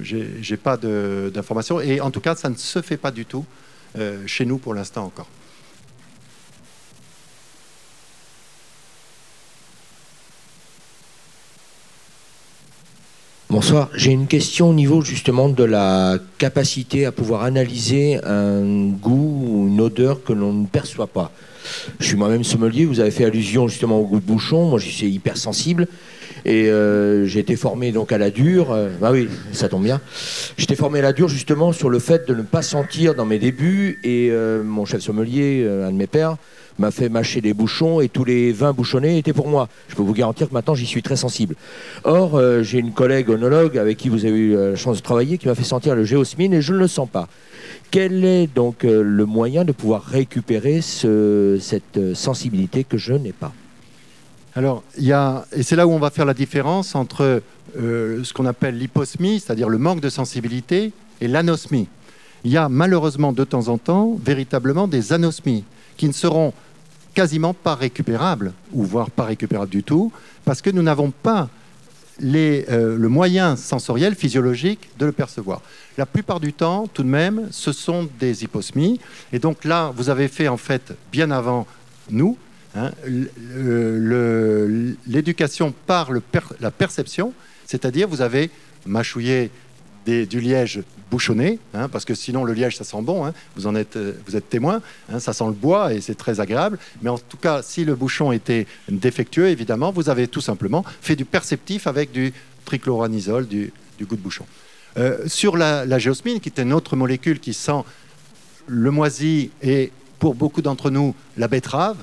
j'ai 0.00 0.56
pas 0.56 0.76
d'informations 0.76 1.80
et 1.80 2.00
en 2.00 2.10
tout 2.10 2.18
cas, 2.20 2.34
ça 2.34 2.48
ne 2.48 2.56
se 2.56 2.82
fait 2.82 2.96
pas 2.96 3.12
du 3.12 3.26
tout 3.26 3.44
chez 4.26 4.44
nous 4.44 4.58
pour 4.58 4.74
l'instant 4.74 5.04
encore. 5.04 5.28
Bonsoir. 13.48 13.90
J'ai 13.94 14.10
une 14.10 14.26
question 14.26 14.70
au 14.70 14.74
niveau 14.74 15.02
justement 15.02 15.48
de 15.48 15.62
la 15.62 16.18
capacité 16.36 17.06
à 17.06 17.12
pouvoir 17.12 17.44
analyser 17.44 18.18
un 18.24 18.88
goût 18.88 19.44
ou 19.46 19.68
une 19.68 19.80
odeur 19.80 20.24
que 20.24 20.32
l'on 20.32 20.52
ne 20.52 20.66
perçoit 20.66 21.06
pas. 21.06 21.30
Je 22.00 22.06
suis 22.06 22.16
moi-même 22.16 22.42
sommelier. 22.42 22.86
Vous 22.86 22.98
avez 22.98 23.12
fait 23.12 23.24
allusion 23.24 23.68
justement 23.68 24.00
au 24.00 24.04
goût 24.04 24.18
de 24.18 24.24
bouchon. 24.24 24.70
Moi, 24.70 24.80
je 24.80 24.88
suis 24.88 25.06
hypersensible 25.06 25.86
et 26.44 26.68
euh, 26.70 27.24
j'ai 27.26 27.38
été 27.38 27.54
formé 27.54 27.92
donc 27.92 28.10
à 28.10 28.18
la 28.18 28.30
dure. 28.30 28.76
Bah 29.00 29.10
oui, 29.12 29.28
ça 29.52 29.68
tombe 29.68 29.84
bien. 29.84 30.00
J'étais 30.58 30.74
formé 30.74 30.98
à 30.98 31.02
la 31.02 31.12
dure 31.12 31.28
justement 31.28 31.72
sur 31.72 31.88
le 31.88 32.00
fait 32.00 32.26
de 32.26 32.34
ne 32.34 32.42
pas 32.42 32.62
sentir 32.62 33.14
dans 33.14 33.26
mes 33.26 33.38
débuts 33.38 34.00
et 34.02 34.28
euh, 34.32 34.64
mon 34.64 34.84
chef 34.86 35.02
sommelier, 35.02 35.64
un 35.64 35.92
de 35.92 35.96
mes 35.96 36.08
pères, 36.08 36.36
m'a 36.78 36.90
fait 36.90 37.08
mâcher 37.08 37.40
des 37.40 37.54
bouchons 37.54 38.00
et 38.00 38.08
tous 38.08 38.24
les 38.24 38.52
vins 38.52 38.72
bouchonnés 38.72 39.18
étaient 39.18 39.32
pour 39.32 39.48
moi. 39.48 39.68
Je 39.88 39.94
peux 39.94 40.02
vous 40.02 40.12
garantir 40.12 40.48
que 40.48 40.54
maintenant 40.54 40.74
j'y 40.74 40.86
suis 40.86 41.02
très 41.02 41.16
sensible. 41.16 41.54
Or, 42.04 42.34
euh, 42.36 42.62
j'ai 42.62 42.78
une 42.78 42.92
collègue 42.92 43.30
onologue 43.30 43.78
avec 43.78 43.96
qui 43.96 44.08
vous 44.08 44.24
avez 44.24 44.36
eu 44.36 44.56
euh, 44.56 44.70
la 44.70 44.76
chance 44.76 44.98
de 44.98 45.02
travailler 45.02 45.38
qui 45.38 45.48
m'a 45.48 45.54
fait 45.54 45.64
sentir 45.64 45.94
le 45.94 46.04
géosmine 46.04 46.52
et 46.52 46.60
je 46.60 46.72
ne 46.72 46.78
le 46.78 46.88
sens 46.88 47.08
pas. 47.08 47.28
Quel 47.90 48.24
est 48.24 48.46
donc 48.52 48.84
euh, 48.84 49.02
le 49.02 49.24
moyen 49.26 49.64
de 49.64 49.72
pouvoir 49.72 50.02
récupérer 50.02 50.80
ce- 50.80 51.58
cette 51.60 52.14
sensibilité 52.14 52.84
que 52.84 52.98
je 52.98 53.12
n'ai 53.14 53.32
pas? 53.32 53.52
Alors, 54.54 54.82
y 54.98 55.12
a, 55.12 55.46
et 55.54 55.62
c'est 55.62 55.76
là 55.76 55.86
où 55.86 55.92
on 55.92 55.98
va 55.98 56.10
faire 56.10 56.24
la 56.24 56.34
différence 56.34 56.94
entre 56.94 57.42
ce 57.78 58.32
qu'on 58.32 58.46
appelle 58.46 58.78
l'hyposmie, 58.78 59.38
c'est-à-dire 59.38 59.68
le 59.68 59.76
manque 59.76 60.00
de 60.00 60.08
sensibilité, 60.08 60.92
et 61.20 61.28
l'anosmie. 61.28 61.88
Il 62.44 62.50
y 62.50 62.56
a 62.56 62.68
malheureusement 62.70 63.32
de 63.32 63.44
temps 63.44 63.68
en 63.68 63.76
temps 63.76 64.18
véritablement 64.24 64.88
des 64.88 65.12
anosmies 65.12 65.64
qui 65.98 66.06
ne 66.06 66.12
seront 66.12 66.54
quasiment 67.16 67.54
pas 67.54 67.74
récupérables, 67.74 68.52
ou 68.72 68.84
voire 68.84 69.10
pas 69.10 69.24
récupérables 69.24 69.70
du 69.70 69.82
tout, 69.82 70.12
parce 70.44 70.60
que 70.60 70.68
nous 70.68 70.82
n'avons 70.82 71.10
pas 71.10 71.48
les, 72.20 72.66
euh, 72.68 72.98
le 72.98 73.08
moyen 73.08 73.56
sensoriel, 73.56 74.14
physiologique 74.14 74.90
de 74.98 75.06
le 75.06 75.12
percevoir. 75.12 75.62
La 75.96 76.04
plupart 76.04 76.40
du 76.40 76.52
temps, 76.52 76.86
tout 76.92 77.02
de 77.02 77.08
même, 77.08 77.48
ce 77.50 77.72
sont 77.72 78.06
des 78.20 78.44
hyposmies. 78.44 79.00
Et 79.32 79.38
donc 79.38 79.64
là, 79.64 79.94
vous 79.96 80.10
avez 80.10 80.28
fait 80.28 80.48
en 80.48 80.58
fait 80.58 80.92
bien 81.10 81.30
avant 81.30 81.66
nous 82.10 82.36
hein, 82.74 82.90
l'éducation 85.06 85.72
par 85.86 86.12
le 86.12 86.20
la 86.60 86.70
perception, 86.70 87.32
c'est-à-dire 87.64 88.08
vous 88.08 88.20
avez 88.20 88.50
mâchouillé 88.84 89.50
du 90.06 90.40
liège 90.40 90.82
bouchonné, 91.10 91.58
hein, 91.74 91.88
parce 91.88 92.04
que 92.04 92.14
sinon 92.14 92.44
le 92.44 92.52
liège 92.52 92.76
ça 92.76 92.84
sent 92.84 93.02
bon, 93.02 93.24
hein, 93.24 93.32
vous 93.54 93.66
en 93.66 93.74
êtes, 93.74 93.96
euh, 93.96 94.12
vous 94.26 94.36
êtes 94.36 94.48
témoin, 94.48 94.80
hein, 95.12 95.20
ça 95.20 95.32
sent 95.32 95.46
le 95.46 95.52
bois 95.52 95.92
et 95.92 96.00
c'est 96.00 96.14
très 96.14 96.40
agréable. 96.40 96.78
Mais 97.02 97.10
en 97.10 97.18
tout 97.18 97.36
cas, 97.36 97.62
si 97.62 97.84
le 97.84 97.94
bouchon 97.94 98.32
était 98.32 98.66
défectueux, 98.88 99.48
évidemment, 99.48 99.92
vous 99.92 100.08
avez 100.08 100.26
tout 100.26 100.40
simplement 100.40 100.84
fait 101.00 101.16
du 101.16 101.24
perceptif 101.24 101.86
avec 101.86 102.10
du 102.12 102.32
trichloranisol, 102.64 103.46
du, 103.46 103.72
du 103.98 104.06
goût 104.06 104.16
de 104.16 104.20
bouchon. 104.20 104.46
Euh, 104.96 105.18
sur 105.26 105.56
la, 105.56 105.84
la 105.84 105.98
géosmine, 105.98 106.40
qui 106.40 106.48
est 106.48 106.60
une 106.60 106.72
autre 106.72 106.96
molécule 106.96 107.38
qui 107.38 107.54
sent 107.54 107.82
le 108.66 108.90
moisi 108.90 109.50
et 109.62 109.92
pour 110.18 110.34
beaucoup 110.34 110.62
d'entre 110.62 110.90
nous 110.90 111.14
la 111.36 111.48
betterave, 111.48 111.98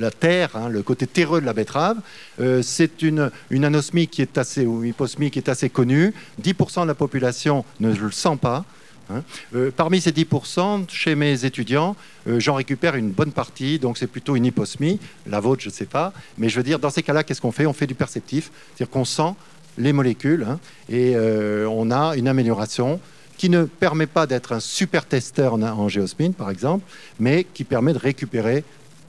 la 0.00 0.10
terre, 0.10 0.56
hein, 0.56 0.68
le 0.68 0.82
côté 0.82 1.06
terreux 1.06 1.40
de 1.40 1.46
la 1.46 1.52
betterave. 1.52 1.98
Euh, 2.40 2.62
c'est 2.62 3.02
une, 3.02 3.30
une 3.50 3.64
anosmie 3.64 4.08
qui 4.08 4.22
est 4.22 4.38
assez, 4.38 4.66
ou 4.66 4.84
hyposmie 4.84 5.30
qui 5.30 5.38
est 5.38 5.48
assez 5.48 5.70
connue. 5.70 6.12
10% 6.42 6.82
de 6.82 6.86
la 6.86 6.94
population 6.94 7.64
ne 7.80 7.92
le 7.94 8.10
sent 8.10 8.36
pas. 8.40 8.64
hein. 9.10 9.22
Euh, 9.54 9.70
parmi 9.74 10.00
ces 10.00 10.12
10%, 10.12 10.88
chez 10.88 11.14
mes 11.14 11.44
étudiants, 11.44 11.96
euh, 12.28 12.38
j'en 12.40 12.54
récupère 12.54 12.94
une 12.96 13.10
bonne 13.10 13.32
partie, 13.32 13.78
donc 13.78 13.98
c'est 13.98 14.06
plutôt 14.06 14.36
une 14.36 14.46
hyposmie. 14.46 15.00
La 15.26 15.40
vôtre, 15.40 15.62
je 15.62 15.68
ne 15.68 15.74
sais 15.74 15.86
pas. 15.86 16.12
Mais 16.36 16.48
je 16.48 16.56
veux 16.56 16.62
dire, 16.64 16.78
dans 16.78 16.90
ces 16.90 17.02
cas-là, 17.02 17.24
qu'est-ce 17.24 17.40
qu'on 17.40 17.52
fait? 17.52 17.66
On 17.66 17.72
fait 17.72 17.86
du 17.86 17.94
perceptif, 17.94 18.50
c'est-à-dire 18.74 18.90
qu'on 18.90 19.04
sent 19.04 19.34
les 19.78 19.92
molécules 19.92 20.44
hein, 20.48 20.58
et 20.88 21.14
on 21.16 21.90
a 21.92 22.16
une 22.16 22.26
amélioration 22.26 23.00
qui 23.36 23.48
ne 23.48 23.62
permet 23.64 24.08
pas 24.08 24.26
d'être 24.26 24.50
un 24.52 24.58
super 24.58 25.06
testeur 25.06 25.54
en, 25.54 25.62
en 25.62 25.88
géosmine, 25.88 26.34
par 26.34 26.50
exemple, 26.50 26.84
mais 27.20 27.44
qui 27.54 27.62
permet 27.62 27.92
de 27.92 27.98
récupérer 27.98 28.64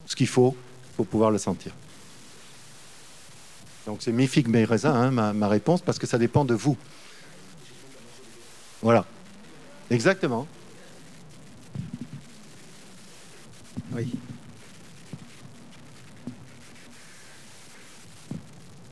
ce 0.06 0.14
qu'il 0.14 0.28
faut 0.28 0.54
pour 1.00 1.06
pouvoir 1.06 1.30
le 1.30 1.38
sentir. 1.38 1.72
Donc 3.86 4.02
c'est 4.02 4.12
mi 4.12 4.26
figue 4.26 4.48
mes 4.48 4.66
raisins, 4.66 4.88
hein, 4.88 5.10
ma, 5.10 5.32
ma 5.32 5.48
réponse, 5.48 5.80
parce 5.80 5.98
que 5.98 6.06
ça 6.06 6.18
dépend 6.18 6.44
de 6.44 6.52
vous. 6.52 6.76
Voilà. 8.82 9.06
Exactement. 9.90 10.46
Oui. 13.92 14.12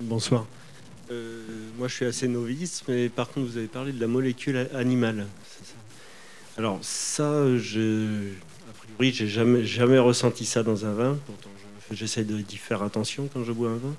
Bonsoir. 0.00 0.46
Euh, 1.10 1.44
moi, 1.76 1.88
je 1.88 1.94
suis 1.94 2.06
assez 2.06 2.26
novice, 2.26 2.84
mais 2.88 3.10
par 3.10 3.28
contre, 3.28 3.48
vous 3.48 3.58
avez 3.58 3.66
parlé 3.66 3.92
de 3.92 4.00
la 4.00 4.06
molécule 4.06 4.66
animale. 4.74 5.26
ça? 5.62 5.74
Alors, 6.56 6.78
ça, 6.80 7.54
je, 7.58 8.30
a 8.70 8.72
priori, 8.72 9.12
j'ai 9.12 9.28
jamais, 9.28 9.62
jamais 9.66 9.98
ressenti 9.98 10.46
ça 10.46 10.62
dans 10.62 10.86
un 10.86 10.94
vin. 10.94 11.18
Pourtant, 11.26 11.50
j'essaie 11.90 12.24
d'y 12.24 12.56
faire 12.56 12.82
attention 12.82 13.28
quand 13.32 13.44
je 13.44 13.52
bois 13.52 13.70
un 13.70 13.76
vin. 13.76 13.94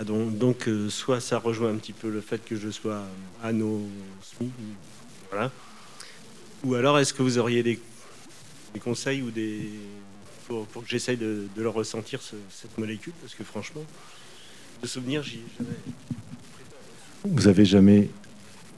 Ah, 0.00 0.04
donc, 0.04 0.38
donc, 0.38 0.68
euh, 0.68 0.88
soit 0.88 1.20
ça 1.20 1.38
rejoint 1.38 1.70
un 1.70 1.76
petit 1.76 1.92
peu 1.92 2.08
le 2.08 2.20
fait 2.20 2.44
que 2.44 2.54
je 2.56 2.70
sois 2.70 3.02
anosmie, 3.42 4.52
voilà. 5.30 5.50
Ou 6.64 6.74
alors, 6.74 6.98
est-ce 6.98 7.12
que 7.12 7.22
vous 7.22 7.38
auriez 7.38 7.62
des, 7.62 7.80
conseils 8.80 9.22
ou 9.22 9.30
des 9.30 9.70
pour, 10.46 10.66
que 10.66 10.88
j'essaye 10.88 11.16
de, 11.16 11.48
le 11.56 11.68
ressentir 11.68 12.22
ce- 12.22 12.36
cette 12.50 12.78
molécule, 12.78 13.12
parce 13.20 13.34
que 13.34 13.44
franchement, 13.44 13.82
de 14.82 14.86
souvenir, 14.86 15.22
j'y 15.22 15.36
ai 15.38 15.44
jamais. 15.58 15.76
Vous 17.24 17.48
avez 17.48 17.64
jamais. 17.64 18.08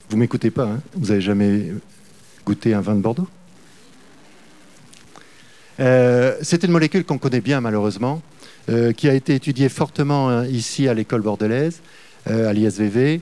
Vous 0.08 0.16
m'écoutez 0.16 0.50
pas, 0.50 0.64
hein 0.68 0.82
Vous 0.94 1.10
avez 1.10 1.20
jamais 1.20 1.72
goûté 2.44 2.74
un 2.74 2.80
vin 2.80 2.94
de 2.94 3.00
Bordeaux? 3.00 3.28
Euh, 5.80 6.36
C'est 6.42 6.62
une 6.64 6.72
molécule 6.72 7.04
qu'on 7.04 7.18
connaît 7.18 7.40
bien, 7.40 7.60
malheureusement, 7.60 8.22
euh, 8.68 8.92
qui 8.92 9.08
a 9.08 9.14
été 9.14 9.34
étudiée 9.34 9.68
fortement 9.68 10.28
hein, 10.28 10.46
ici 10.46 10.88
à 10.88 10.94
l'école 10.94 11.22
bordelaise, 11.22 11.80
euh, 12.28 12.48
à 12.48 12.52
l'ISVV. 12.52 13.20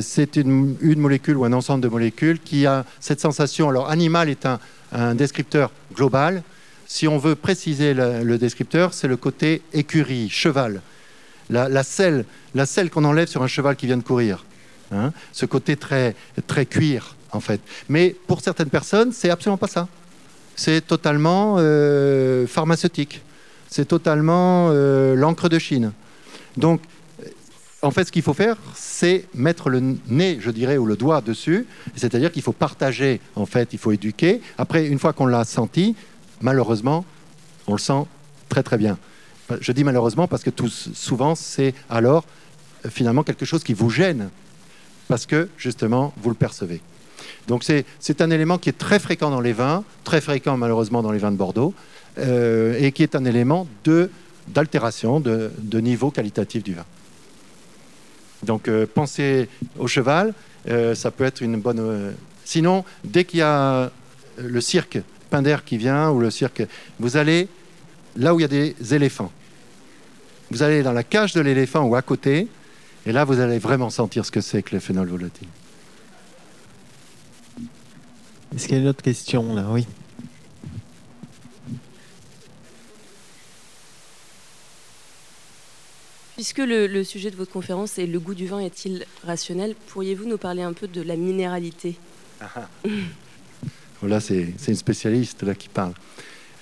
C'est 0.00 0.36
une, 0.36 0.76
molécule 0.96 1.36
ou 1.36 1.44
un 1.44 1.52
ensemble 1.52 1.82
de 1.82 1.88
molécules 1.88 2.38
qui 2.38 2.66
a 2.66 2.84
cette 3.00 3.20
sensation. 3.20 3.68
Alors, 3.68 3.90
animal 3.90 4.28
est 4.28 4.46
un, 4.46 5.14
descripteur 5.14 5.72
global. 5.94 6.42
Si 6.86 7.08
on 7.08 7.18
veut 7.18 7.34
préciser 7.34 7.92
le, 7.92 8.38
descripteur, 8.38 8.94
c'est 8.94 9.08
le 9.08 9.16
côté 9.16 9.62
écurie, 9.74 10.30
cheval. 10.30 10.80
La, 11.50 11.68
la 11.68 11.82
selle, 11.82 12.24
la 12.54 12.66
selle 12.66 12.88
qu'on 12.88 13.04
enlève 13.04 13.28
sur 13.28 13.42
un 13.42 13.48
cheval 13.48 13.76
qui 13.76 13.86
vient 13.86 13.98
de 13.98 14.02
courir. 14.02 14.44
Hein, 14.92 15.12
ce 15.32 15.44
côté 15.44 15.76
très, 15.76 16.14
très 16.46 16.64
cuir, 16.64 17.16
en 17.32 17.40
fait. 17.40 17.60
Mais 17.88 18.14
pour 18.26 18.40
certaines 18.40 18.70
personnes, 18.70 19.12
c'est 19.12 19.30
absolument 19.30 19.58
pas 19.58 19.66
ça. 19.66 19.88
C'est 20.56 20.86
totalement 20.86 21.56
euh, 21.58 22.46
pharmaceutique. 22.46 23.22
C'est 23.68 23.86
totalement 23.86 24.68
euh, 24.70 25.14
l'encre 25.14 25.48
de 25.48 25.58
Chine. 25.58 25.92
Donc, 26.56 26.80
en 27.82 27.90
fait, 27.90 28.06
ce 28.06 28.12
qu'il 28.12 28.22
faut 28.22 28.34
faire, 28.34 28.56
c'est 28.74 29.26
mettre 29.34 29.68
le 29.68 29.80
nez, 30.08 30.38
je 30.40 30.50
dirais, 30.50 30.78
ou 30.78 30.86
le 30.86 30.96
doigt 30.96 31.20
dessus. 31.20 31.66
C'est-à-dire 31.94 32.32
qu'il 32.32 32.42
faut 32.42 32.52
partager, 32.52 33.20
en 33.34 33.46
fait, 33.46 33.72
il 33.72 33.78
faut 33.78 33.92
éduquer. 33.92 34.40
Après, 34.56 34.86
une 34.86 34.98
fois 34.98 35.12
qu'on 35.12 35.26
l'a 35.26 35.44
senti, 35.44 35.94
malheureusement, 36.40 37.04
on 37.66 37.72
le 37.72 37.78
sent 37.78 38.06
très 38.48 38.62
très 38.62 38.78
bien. 38.78 38.98
Je 39.60 39.72
dis 39.72 39.84
malheureusement 39.84 40.26
parce 40.26 40.42
que 40.42 40.50
tout, 40.50 40.68
souvent, 40.68 41.34
c'est 41.34 41.74
alors 41.88 42.24
euh, 42.84 42.90
finalement 42.90 43.22
quelque 43.22 43.44
chose 43.44 43.62
qui 43.62 43.74
vous 43.74 43.90
gêne 43.90 44.30
parce 45.08 45.26
que 45.26 45.48
justement 45.56 46.12
vous 46.16 46.30
le 46.30 46.34
percevez. 46.34 46.80
Donc 47.48 47.64
c'est 47.64 48.20
un 48.20 48.30
élément 48.30 48.58
qui 48.58 48.68
est 48.68 48.78
très 48.78 48.98
fréquent 48.98 49.30
dans 49.30 49.40
les 49.40 49.52
vins, 49.52 49.84
très 50.04 50.20
fréquent 50.20 50.56
malheureusement 50.56 51.02
dans 51.02 51.12
les 51.12 51.18
vins 51.18 51.30
de 51.30 51.36
Bordeaux, 51.36 51.74
euh, 52.18 52.76
et 52.78 52.92
qui 52.92 53.02
est 53.02 53.14
un 53.14 53.24
élément 53.24 53.66
d'altération 54.48 55.20
de, 55.20 55.50
niveau 55.80 56.10
qualitatif 56.10 56.62
du 56.62 56.74
vin. 56.74 56.84
Donc 58.42 58.68
euh, 58.68 58.86
pensez 58.92 59.48
au 59.78 59.86
cheval, 59.86 60.34
euh, 60.68 60.94
ça 60.94 61.10
peut 61.10 61.24
être 61.24 61.40
une 61.40 61.56
bonne. 61.56 62.14
Sinon, 62.44 62.84
dès 63.04 63.24
qu'il 63.24 63.40
y 63.40 63.42
a 63.42 63.90
le 64.38 64.60
cirque 64.60 64.98
Pinder 65.30 65.58
qui 65.64 65.76
vient 65.76 66.10
ou 66.10 66.20
le 66.20 66.30
cirque, 66.30 66.62
vous 67.00 67.16
allez 67.16 67.48
là 68.16 68.34
où 68.34 68.38
il 68.38 68.42
y 68.42 68.44
a 68.44 68.48
des 68.48 68.74
éléphants. 68.94 69.32
vous 70.50 70.62
allez 70.62 70.82
dans 70.82 70.92
la 70.92 71.02
cage 71.02 71.32
de 71.32 71.40
l'éléphant 71.40 71.82
ou 71.84 71.96
à 71.96 72.02
côté, 72.02 72.48
et 73.06 73.12
là, 73.12 73.24
vous 73.24 73.38
allez 73.38 73.58
vraiment 73.58 73.88
sentir 73.88 74.26
ce 74.26 74.32
que 74.32 74.40
c'est 74.40 74.62
que 74.62 74.74
le 74.74 74.80
phénol 74.80 75.08
volatile. 75.08 75.48
Est-ce 78.54 78.66
qu'il 78.66 78.76
y 78.76 78.78
a 78.78 78.82
une 78.82 78.88
autre 78.88 79.02
question 79.02 79.54
là? 79.54 79.66
Oui. 79.70 79.86
Puisque 86.34 86.58
le, 86.58 86.86
le 86.86 87.02
sujet 87.02 87.30
de 87.30 87.36
votre 87.36 87.52
conférence 87.52 87.98
est 87.98 88.06
le 88.06 88.20
goût 88.20 88.34
du 88.34 88.46
vin 88.46 88.60
est-il 88.60 89.06
rationnel, 89.24 89.74
pourriez-vous 89.88 90.26
nous 90.26 90.36
parler 90.36 90.62
un 90.62 90.74
peu 90.74 90.86
de 90.86 91.00
la 91.00 91.16
minéralité? 91.16 91.96
Là, 94.02 94.20
c'est 94.20 94.52
c'est 94.58 94.70
une 94.70 94.76
spécialiste 94.76 95.42
là, 95.42 95.54
qui 95.54 95.68
parle. 95.68 95.92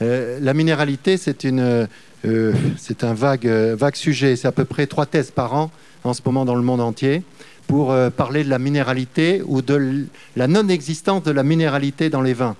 Euh, 0.03 0.39
la 0.41 0.55
minéralité, 0.55 1.17
c'est 1.17 1.45
une, 1.45 1.87
euh, 2.25 2.53
c'est 2.79 3.05
un 3.05 3.15
vague, 3.15 3.47
euh, 3.47 3.77
vague 3.77 3.97
sujet. 3.97 4.37
C'est 4.37 4.49
à 4.49 4.53
peu 4.53 4.65
près 4.65 4.87
trois 4.87 5.07
thèses 5.07 5.31
par 5.31 5.55
an 5.55 5.71
en 6.05 6.15
ce 6.15 6.23
moment 6.25 6.45
dans 6.45 6.55
le 6.55 6.63
monde 6.63 6.81
entier 6.81 7.23
pour 7.67 7.93
euh, 7.93 8.11
parler 8.11 8.45
de 8.45 8.51
la 8.51 8.59
minéralité 8.59 9.43
ou 9.47 9.63
de 9.63 10.07
la 10.37 10.47
non-existence 10.47 11.23
de 11.23 11.31
la 11.31 11.43
minéralité 11.43 12.11
dans 12.11 12.23
les 12.23 12.35
vins. 12.35 12.57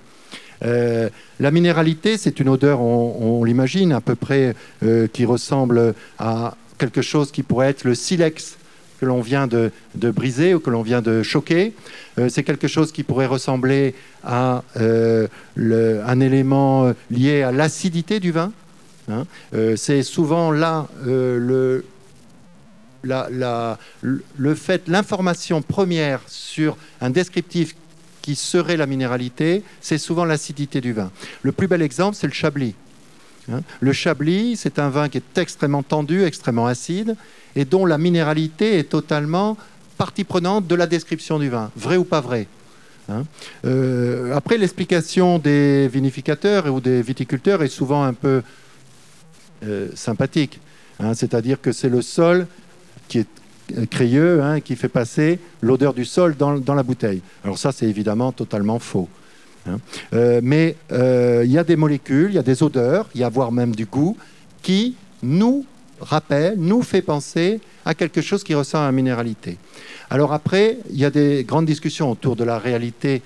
Euh, 0.63 1.09
la 1.39 1.51
minéralité, 1.51 2.17
c'est 2.17 2.39
une 2.39 2.49
odeur, 2.49 2.81
on, 2.81 3.43
l'imagine, 3.43 3.91
à 3.91 4.01
peu 4.01 4.15
près 4.15 4.55
euh, 4.83 5.07
qui 5.07 5.25
ressemble 5.25 5.93
à 6.17 6.55
quelque 6.77 7.01
chose 7.01 7.31
qui 7.31 7.43
pourrait 7.43 7.69
être 7.69 7.83
le 7.83 7.95
silex 7.95 8.57
que 8.99 9.05
l'on 9.05 9.21
vient 9.21 9.47
de, 9.47 9.71
briser 9.95 10.53
ou 10.53 10.59
que 10.59 10.69
l'on 10.69 10.81
vient 10.81 11.01
de 11.01 11.21
choquer. 11.21 11.73
C'est 12.29 12.43
quelque 12.43 12.69
chose 12.69 12.93
qui 12.93 13.03
pourrait 13.03 13.25
ressembler 13.25 13.93
à 14.23 14.63
un 14.77 16.19
élément 16.21 16.93
lié 17.11 17.43
à 17.43 17.51
l'acidité 17.51 18.21
du 18.21 18.31
vin. 18.31 18.53
hein. 19.11 19.25
C'est 19.75 20.01
souvent 20.01 20.49
là 20.49 20.87
le, 21.03 21.83
le 23.05 24.55
fait, 24.55 24.87
l'information 24.87 25.61
première 25.61 26.21
sur 26.27 26.77
un 27.01 27.09
descriptif 27.09 27.75
qui 28.21 28.35
serait 28.35 28.77
la 28.77 28.87
minéralité, 28.87 29.61
c'est 29.81 29.99
souvent 29.99 30.25
l'acidité 30.25 30.81
du 30.81 30.93
vin. 30.93 31.11
Le 31.43 31.51
plus 31.51 31.67
bel 31.67 31.81
exemple, 31.83 32.17
c'est 32.19 32.25
le 32.27 32.33
Chablis. 32.33 32.73
hein. 33.51 33.61
Le 33.79 33.93
Chablis, 33.93 34.57
c'est 34.57 34.79
un 34.79 34.89
vin 34.89 35.09
qui 35.09 35.19
est 35.19 35.37
extrêmement 35.37 35.83
tendu, 35.83 36.23
extrêmement 36.23 36.65
acide, 36.65 37.15
et 37.55 37.65
dont 37.65 37.85
la 37.85 37.97
minéralité 37.99 38.79
est 38.79 38.89
totalement 38.89 39.57
partie 39.97 40.23
prenante 40.23 40.65
de 40.67 40.75
la 40.75 40.87
description 40.87 41.37
du 41.39 41.49
vin, 41.49 41.69
vrai 41.75 41.97
ou 41.97 42.03
pas 42.03 42.19
vrai. 42.21 42.47
hein. 43.09 43.25
Euh, 43.65 44.35
après, 44.35 44.57
l'explication 44.57 45.37
des 45.37 45.87
vinificateurs 45.87 46.73
ou 46.73 46.81
des 46.81 47.03
viticulteurs 47.03 47.61
est 47.61 47.69
souvent 47.69 48.03
un 48.03 48.13
peu 48.13 48.41
euh, 49.63 49.89
sympathique. 49.93 50.59
hein. 50.99 51.13
C'est-à-dire 51.13 51.61
que 51.61 51.71
c'est 51.71 51.89
le 51.89 52.01
sol 52.01 52.47
qui 53.07 53.19
est 53.19 53.27
euh, 53.77 53.85
crayeux, 53.87 54.43
hein, 54.43 54.59
qui 54.59 54.75
fait 54.75 54.89
passer 54.89 55.39
l'odeur 55.61 55.93
du 55.93 56.05
sol 56.05 56.35
dans, 56.37 56.75
la 56.75 56.83
bouteille. 56.83 57.21
Alors 57.43 57.57
ça, 57.57 57.71
c'est 57.71 57.87
évidemment 57.87 58.31
totalement 58.31 58.77
faux. 58.77 59.09
hein. 59.67 59.79
Euh, 60.13 60.39
mais 60.43 60.75
euh, 60.91 61.41
il 61.45 61.51
y 61.51 61.57
a 61.57 61.63
des 61.63 61.75
molécules, 61.75 62.29
il 62.29 62.35
y 62.35 62.39
a 62.39 62.43
des 62.43 62.61
odeurs, 62.61 63.09
il 63.15 63.21
y 63.21 63.23
a 63.23 63.29
voire 63.29 63.51
même 63.51 63.75
du 63.75 63.85
goût, 63.85 64.17
qui 64.61 64.95
nous 65.23 65.65
rappelle, 65.99 66.55
nous 66.59 66.83
fait 66.83 67.01
penser 67.01 67.59
à 67.85 67.95
quelque 67.95 68.21
chose 68.21 68.43
qui 68.43 68.53
ressemble 68.53 68.83
à 68.83 68.87
la 68.87 68.91
minéralité. 68.91 69.57
Alors 70.11 70.31
après, 70.31 70.77
il 70.91 70.99
y 70.99 71.05
a 71.05 71.09
des 71.09 71.43
grandes 71.43 71.65
discussions 71.65 72.11
autour 72.11 72.35
de 72.35 72.43
la 72.43 72.59
réalité 72.59 73.23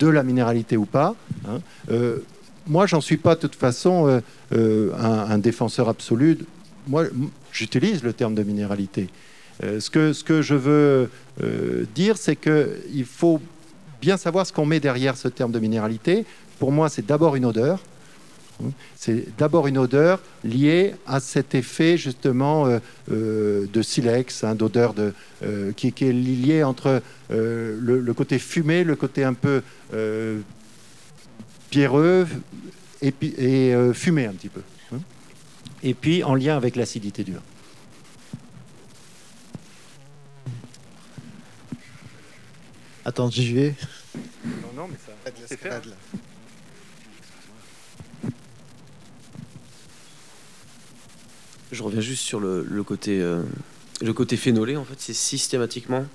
de 0.00 0.08
la 0.08 0.24
minéralité 0.24 0.76
ou 0.76 0.86
pas. 0.86 1.14
hein. 1.48 1.60
Euh, 1.90 2.18
moi, 2.66 2.86
j'en 2.86 3.00
suis 3.00 3.18
pas 3.18 3.34
de 3.36 3.40
toute 3.40 3.54
façon 3.54 4.22
un 4.50 5.38
défenseur 5.38 5.90
absolu. 5.90 6.38
Moi, 6.86 7.06
j'utilise 7.52 8.02
le 8.02 8.12
terme 8.12 8.34
de 8.34 8.42
minéralité. 8.42 9.08
Euh, 9.62 9.80
ce, 9.80 9.90
que, 9.90 10.12
ce 10.12 10.24
que 10.24 10.42
je 10.42 10.54
veux 10.54 11.10
euh, 11.42 11.84
dire, 11.94 12.16
c'est 12.16 12.36
qu'il 12.36 13.04
faut 13.04 13.40
bien 14.00 14.16
savoir 14.16 14.46
ce 14.46 14.52
qu'on 14.52 14.66
met 14.66 14.80
derrière 14.80 15.16
ce 15.16 15.28
terme 15.28 15.52
de 15.52 15.58
minéralité. 15.58 16.24
Pour 16.58 16.72
moi, 16.72 16.88
c'est 16.88 17.06
d'abord 17.06 17.36
une 17.36 17.44
odeur. 17.44 17.80
Hein. 18.62 18.70
C'est 18.96 19.36
d'abord 19.38 19.66
une 19.66 19.78
odeur 19.78 20.20
liée 20.44 20.94
à 21.06 21.20
cet 21.20 21.54
effet 21.54 21.96
justement 21.96 22.66
euh, 23.10 23.66
de 23.72 23.82
silex, 23.82 24.44
hein, 24.44 24.54
d'odeur 24.54 24.94
de, 24.94 25.12
qui, 25.76 25.88
est 25.88 26.12
lié 26.12 26.64
entre 26.64 27.02
le, 27.30 28.12
côté 28.12 28.38
fumé, 28.38 28.84
le 28.84 28.96
côté 28.96 29.24
un 29.24 29.34
peu 29.34 29.62
pierreux 31.70 32.26
et, 33.02 33.74
fumé 33.92 34.26
un 34.26 34.32
petit 34.32 34.48
peu. 34.48 34.60
Hein. 35.84 35.88
Et 35.88 35.94
puis 35.94 36.24
en 36.24 36.34
lien 36.34 36.56
avec 36.56 36.76
l'acidité 36.76 37.24
du 37.24 37.32
vin. 37.32 37.42
Attends, 43.04 43.30
j'y 43.30 43.52
vais. 43.52 43.74
Non, 44.44 44.52
non, 44.82 44.88
mais 44.88 44.96
ça. 45.04 45.12
Je 51.72 51.82
reviens 51.82 52.00
juste 52.00 52.22
sur 52.22 52.40
le, 52.40 52.64
le 52.68 52.82
côté, 52.82 53.20
euh, 53.20 53.42
le 54.00 54.12
côté 54.12 54.36
phénolé. 54.36 54.76
En 54.76 54.84
fait, 54.84 54.94
c'est 54.98 55.14
systématiquement 55.14 56.06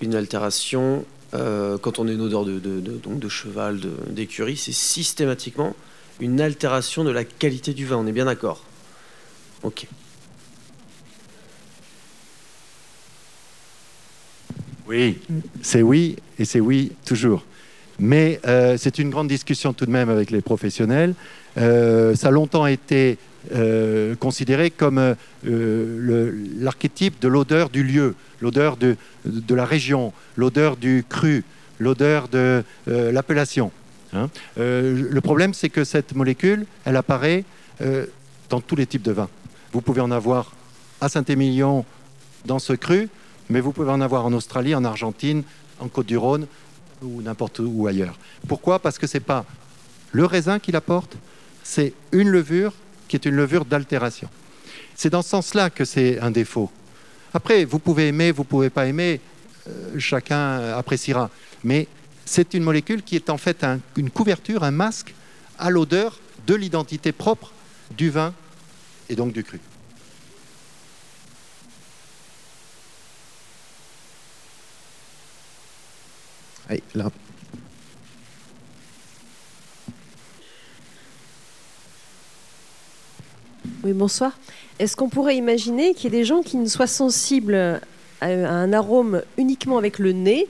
une 0.00 0.14
altération. 0.14 1.04
euh, 1.34 1.78
quand 1.78 1.98
on 1.98 2.08
a 2.08 2.12
une 2.12 2.20
odeur 2.20 2.44
de, 2.44 2.58
de- 2.58 2.80
de- 2.80 2.96
donc 2.98 3.20
de 3.20 3.28
cheval, 3.28 3.78
de- 3.80 3.94
d'écurie, 4.08 4.56
c'est 4.56 4.72
systématiquement 4.72 5.76
une 6.18 6.40
altération 6.40 7.04
de 7.04 7.10
la 7.10 7.24
qualité 7.24 7.72
du 7.72 7.86
vin. 7.86 7.96
On 7.96 8.06
est 8.06 8.12
bien 8.12 8.24
d'accord 8.24 8.64
Ok. 9.62 9.86
Oui, 14.88 15.18
c'est 15.62 15.82
oui 15.82 16.16
et 16.38 16.44
c'est 16.44 16.60
oui 16.60 16.92
toujours. 17.04 17.44
Mais 17.98 18.40
euh, 18.46 18.76
c'est 18.78 18.98
une 18.98 19.10
grande 19.10 19.28
discussion 19.28 19.72
tout 19.72 19.86
de 19.86 19.90
même 19.90 20.08
avec 20.08 20.30
les 20.30 20.40
professionnels. 20.40 21.14
Euh, 21.58 22.14
ça 22.14 22.28
a 22.28 22.30
longtemps 22.30 22.66
été 22.66 23.18
euh, 23.54 24.14
considéré 24.16 24.70
comme 24.70 25.14
l'archétype 25.44 27.20
de 27.20 27.28
l'odeur 27.28 27.68
du 27.68 27.84
lieu, 27.84 28.14
l'odeur 28.40 28.76
de, 28.78 28.96
de 29.26 29.54
la 29.54 29.66
région, 29.66 30.12
l'odeur 30.36 30.76
du 30.76 31.04
cru, 31.08 31.44
l'odeur 31.78 32.28
de 32.28 32.64
l'appellation. 32.86 33.70
hein. 34.14 34.30
Le 34.56 35.20
problème, 35.20 35.54
c'est 35.54 35.68
que 35.68 35.84
cette 35.84 36.14
molécule, 36.14 36.64
elle 36.84 36.96
apparaît 36.96 37.44
dans 38.48 38.60
tous 38.60 38.76
les 38.76 38.86
types 38.86 39.02
de 39.02 39.12
vins. 39.12 39.28
Vous 39.72 39.80
pouvez 39.80 40.00
en 40.00 40.10
avoir 40.10 40.52
à 41.00 41.08
Saint-Émilion 41.08 41.84
dans 42.44 42.58
ce 42.58 42.72
cru, 42.72 43.08
mais 43.48 43.60
vous 43.60 43.72
pouvez 43.72 43.90
en 43.90 44.00
avoir 44.00 44.24
en 44.26 44.32
Australie, 44.32 44.74
en 44.74 44.84
Argentine, 44.84 45.42
en 45.78 45.88
Côte-du-Rhône 45.88 46.46
ou 47.02 47.22
n'importe 47.22 47.60
où 47.64 47.86
ailleurs. 47.86 48.18
Pourquoi? 48.48 48.78
Parce 48.78 48.98
que 48.98 49.06
ce 49.06 49.16
n'est 49.16 49.24
pas 49.24 49.44
le 50.12 50.24
raisin 50.24 50.58
qui 50.58 50.72
l'apporte, 50.72 51.16
c'est 51.62 51.92
une 52.12 52.28
levure 52.28 52.72
qui 53.08 53.16
est 53.16 53.24
une 53.24 53.34
levure 53.36 53.64
d'altération. 53.64 54.28
C'est 54.96 55.10
dans 55.10 55.22
ce 55.22 55.30
sens-là 55.30 55.70
que 55.70 55.84
c'est 55.84 56.18
un 56.20 56.30
défaut. 56.30 56.70
Après, 57.32 57.64
vous 57.64 57.78
pouvez 57.78 58.08
aimer, 58.08 58.32
vous 58.32 58.42
ne 58.42 58.46
pouvez 58.48 58.70
pas 58.70 58.86
aimer, 58.86 59.20
euh, 59.68 59.98
chacun 59.98 60.72
appréciera. 60.76 61.30
Mais 61.64 61.86
c'est 62.24 62.54
une 62.54 62.62
molécule 62.64 63.02
qui 63.02 63.16
est 63.16 63.30
en 63.30 63.38
fait 63.38 63.62
un- 63.64 63.78
une 63.96 64.10
couverture, 64.10 64.62
un 64.64 64.70
masque 64.72 65.14
à 65.58 65.70
l'odeur 65.70 66.18
de 66.46 66.54
l'identité 66.54 67.12
propre 67.12 67.52
du 67.96 68.10
vin 68.10 68.34
et 69.10 69.14
donc 69.14 69.32
du 69.32 69.44
cru. 69.44 69.60
Allez, 76.70 76.82
là. 76.94 77.10
Oui, 83.82 83.92
bonsoir. 83.92 84.38
Est-ce 84.78 84.96
qu'on 84.96 85.08
pourrait 85.08 85.36
imaginer 85.36 85.92
qu'il 85.92 86.04
y 86.04 86.16
ait 86.16 86.20
des 86.20 86.24
gens 86.24 86.42
qui 86.42 86.56
ne 86.56 86.66
soient 86.66 86.86
sensibles 86.86 87.54
à 87.54 87.80
à 88.20 88.26
un 88.26 88.72
arôme 88.72 89.22
uniquement 89.38 89.78
avec 89.78 89.98
le 89.98 90.12
nez 90.12 90.46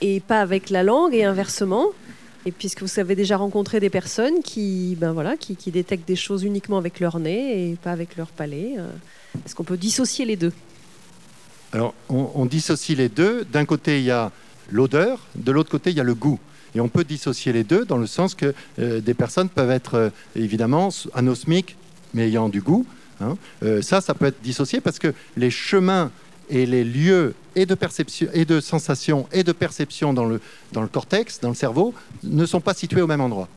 et 0.00 0.20
pas 0.20 0.40
avec 0.40 0.70
la 0.70 0.82
langue 0.82 1.14
et 1.14 1.24
inversement 1.24 1.86
Et 2.44 2.52
puisque 2.52 2.82
vous 2.82 2.98
avez 2.98 3.14
déjà 3.14 3.36
rencontré 3.36 3.78
des 3.78 3.90
personnes 3.90 4.42
qui, 4.42 4.96
ben 5.00 5.12
voilà, 5.12 5.36
qui, 5.36 5.70
détectent 5.70 6.08
des 6.08 6.16
choses 6.16 6.42
uniquement 6.42 6.78
avec 6.78 6.98
leur 6.98 7.20
nez 7.20 7.70
et 7.70 7.76
pas 7.76 7.92
avec 7.92 8.16
leur 8.16 8.28
palais, 8.28 8.74
euh, 8.78 8.88
est-ce 9.46 9.54
qu'on 9.54 9.64
peut 9.64 9.76
dissocier 9.76 10.24
les 10.24 10.36
deux? 10.36 10.52
Alors, 11.72 11.94
on, 12.08 12.44
dissocie 12.44 12.96
les 12.98 13.08
deux. 13.08 13.44
D'un 13.44 13.64
côté, 13.64 13.98
il 13.98 14.04
y 14.04 14.10
a 14.10 14.30
l'odeur, 14.70 15.20
de 15.36 15.52
l'autre 15.52 15.70
côté, 15.70 15.90
il 15.90 15.96
y 15.96 16.00
a 16.00 16.04
le 16.04 16.14
goût. 16.14 16.38
Et 16.74 16.80
on 16.80 16.88
peut 16.88 17.04
dissocier 17.04 17.52
les 17.52 17.64
deux 17.64 17.84
dans 17.84 17.96
le 17.96 18.06
sens 18.06 18.34
que 18.34 18.54
euh, 18.78 19.00
des 19.00 19.14
personnes 19.14 19.48
peuvent 19.48 19.70
être 19.70 19.94
euh, 19.94 20.10
évidemment 20.36 20.90
anosmiques, 21.14 21.76
mais 22.12 22.26
ayant 22.26 22.48
du 22.48 22.60
goût. 22.60 22.84
hein. 23.20 23.36
Ça, 23.82 24.00
ça 24.00 24.14
peut 24.14 24.26
être 24.26 24.42
dissocié 24.42 24.80
parce 24.80 24.98
que 24.98 25.14
les 25.36 25.50
chemins 25.50 26.10
et 26.50 26.66
les 26.66 26.84
lieux 26.84 27.34
et 27.54 27.66
de 27.66 27.74
perception 27.74 28.28
et 28.32 28.44
de 28.44 28.60
sensation 28.60 29.26
et 29.32 29.44
de 29.44 29.52
perception 29.52 30.12
dans 30.12 30.24
le, 30.24 30.40
dans 30.72 30.82
le 30.82 30.88
cortex, 30.88 31.40
dans 31.40 31.50
le 31.50 31.54
cerveau, 31.54 31.94
ne 32.22 32.46
sont 32.46 32.60
pas 32.60 32.74
situés 32.74 33.02
au 33.02 33.06
même 33.06 33.20
endroit. 33.20 33.48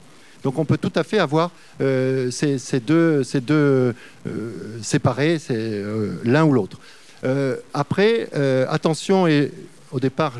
Donc 0.44 0.60
on 0.60 0.66
peut 0.66 0.78
tout 0.78 0.92
à 0.96 1.04
fait 1.04 1.18
avoir 1.18 1.50
euh, 1.82 2.30
ces, 2.30 2.80
deux, 2.80 3.24
ces 3.24 3.42
deux 3.42 3.96
euh, 4.28 4.52
séparés, 4.84 5.40
euh, 5.50 6.18
l'un 6.24 6.46
ou 6.46 6.54
l'autre. 6.54 6.80
Euh, 7.24 7.58
après, 7.74 8.30
attention, 8.70 9.26
et 9.26 9.52
au 9.92 10.00
départ, 10.00 10.34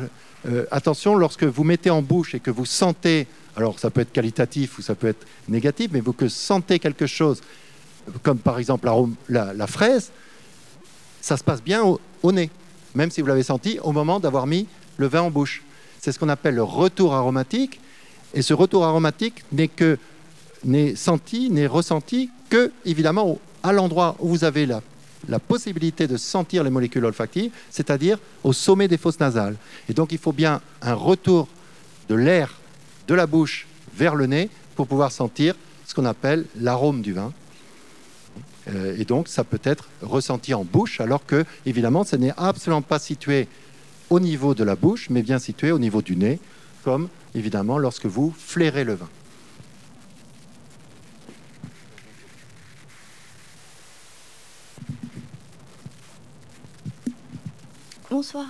attention, 0.70 1.16
lorsque 1.16 1.42
vous 1.42 1.64
mettez 1.64 1.90
en 1.90 2.02
bouche 2.02 2.36
et 2.36 2.40
que 2.40 2.52
vous 2.52 2.66
sentez, 2.66 3.26
alors 3.56 3.80
ça 3.80 3.90
peut 3.90 4.02
être 4.02 4.12
qualitatif 4.12 4.78
ou 4.78 4.82
ça 4.82 4.94
peut 4.94 5.08
être 5.08 5.26
négatif, 5.48 5.90
mais 5.92 6.00
vous 6.00 6.12
que 6.12 6.28
sentez 6.28 6.78
quelque 6.78 7.08
chose, 7.08 7.40
comme 8.22 8.38
par 8.38 8.60
exemple 8.60 8.88
la, 9.28 9.52
la 9.54 9.66
fraise, 9.66 10.12
ça 11.20 11.36
se 11.36 11.44
passe 11.44 11.62
bien 11.62 11.82
au, 11.84 12.32
nez, 12.32 12.50
même 12.94 13.10
si 13.10 13.20
vous 13.20 13.26
l'avez 13.26 13.42
senti 13.42 13.78
au 13.82 13.92
moment 13.92 14.20
d'avoir 14.20 14.46
mis 14.46 14.66
le 14.96 15.06
vin 15.06 15.22
en 15.22 15.30
bouche. 15.30 15.62
C'est 16.00 16.12
ce 16.12 16.18
qu'on 16.18 16.28
appelle 16.28 16.54
le 16.54 16.62
retour 16.62 17.14
aromatique, 17.14 17.80
et 18.34 18.42
ce 18.42 18.54
retour 18.54 18.84
aromatique 18.84 19.44
n'est 19.52 19.68
que 19.68 19.98
n'est 20.64 20.96
senti, 20.96 21.50
n'est 21.50 21.66
ressenti 21.66 22.30
que 22.50 22.72
évidemment 22.84 23.38
à 23.62 23.72
l'endroit 23.72 24.16
où 24.18 24.28
vous 24.28 24.44
avez 24.44 24.66
la, 24.66 24.82
la 25.28 25.38
possibilité 25.38 26.06
de 26.06 26.16
sentir 26.16 26.64
les 26.64 26.70
molécules 26.70 27.04
olfactives, 27.04 27.52
c'est-à-dire 27.70 28.18
au 28.44 28.52
sommet 28.52 28.88
des 28.88 28.96
fosses 28.96 29.20
nasales. 29.20 29.56
Et 29.88 29.92
donc 29.92 30.12
il 30.12 30.18
faut 30.18 30.32
bien 30.32 30.60
un 30.82 30.94
retour 30.94 31.48
de 32.08 32.14
l'air 32.14 32.54
de 33.08 33.14
la 33.14 33.26
bouche 33.26 33.66
vers 33.94 34.14
le 34.14 34.26
nez 34.26 34.50
pour 34.74 34.86
pouvoir 34.86 35.12
sentir 35.12 35.54
ce 35.86 35.94
qu'on 35.94 36.04
appelle 36.04 36.44
l'arôme 36.56 37.02
du 37.02 37.12
vin. 37.12 37.32
Euh, 38.68 38.96
et 38.98 39.04
donc 39.04 39.28
ça 39.28 39.44
peut 39.44 39.60
être 39.62 39.88
ressenti 40.02 40.52
en 40.54 40.64
bouche, 40.64 41.00
alors 41.00 41.24
que 41.24 41.44
évidemment 41.66 42.02
ce 42.04 42.16
n'est 42.16 42.32
absolument 42.36 42.82
pas 42.82 42.98
situé 42.98 43.46
au 44.10 44.18
niveau 44.20 44.54
de 44.54 44.64
la 44.64 44.74
bouche, 44.76 45.08
mais 45.10 45.22
bien 45.22 45.38
situé 45.38 45.70
au 45.70 45.78
niveau 45.78 46.02
du 46.02 46.16
nez, 46.16 46.40
comme 46.84 47.08
évidemment 47.34 47.78
lorsque 47.78 48.06
vous 48.06 48.34
flairez 48.36 48.84
le 48.84 48.94
vin. 48.94 49.08
Bonsoir. 58.10 58.46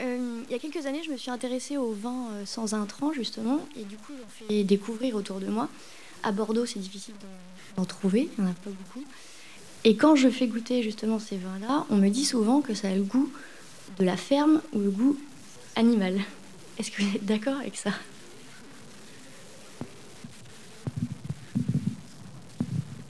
Euh, 0.00 0.42
il 0.48 0.52
y 0.52 0.54
a 0.54 0.58
quelques 0.58 0.84
années, 0.86 1.02
je 1.04 1.10
me 1.10 1.16
suis 1.16 1.30
intéressée 1.30 1.76
au 1.76 1.92
vin 1.92 2.28
euh, 2.32 2.46
sans 2.46 2.74
intrants, 2.74 3.12
justement, 3.12 3.60
et 3.76 3.84
du 3.84 3.96
coup, 3.96 4.12
j'en 4.18 4.46
fais 4.48 4.64
découvrir 4.64 5.14
autour 5.14 5.40
de 5.40 5.46
moi. 5.46 5.68
À 6.22 6.32
Bordeaux, 6.32 6.66
c'est 6.66 6.78
difficile 6.78 7.14
d'en- 7.20 7.26
d'en 7.76 7.84
trouver, 7.84 8.28
il 8.36 8.44
n'y 8.44 8.48
en 8.48 8.52
a 8.52 8.54
pas 8.54 8.70
beaucoup. 8.70 9.04
Et 9.84 9.96
quand 9.96 10.16
je 10.16 10.28
fais 10.28 10.46
goûter 10.46 10.82
justement 10.82 11.18
ces 11.18 11.36
vins-là, 11.36 11.86
on 11.90 11.96
me 11.96 12.08
dit 12.08 12.24
souvent 12.24 12.60
que 12.60 12.74
ça 12.74 12.88
a 12.88 12.94
le 12.94 13.02
goût 13.02 13.30
de 13.98 14.04
la 14.04 14.16
ferme 14.16 14.60
ou 14.72 14.80
le 14.80 14.90
goût 14.90 15.16
animal. 15.76 16.18
Est-ce 16.78 16.90
que 16.90 17.02
vous 17.02 17.16
êtes 17.16 17.24
d'accord 17.24 17.56
avec 17.60 17.76
ça? 17.76 17.90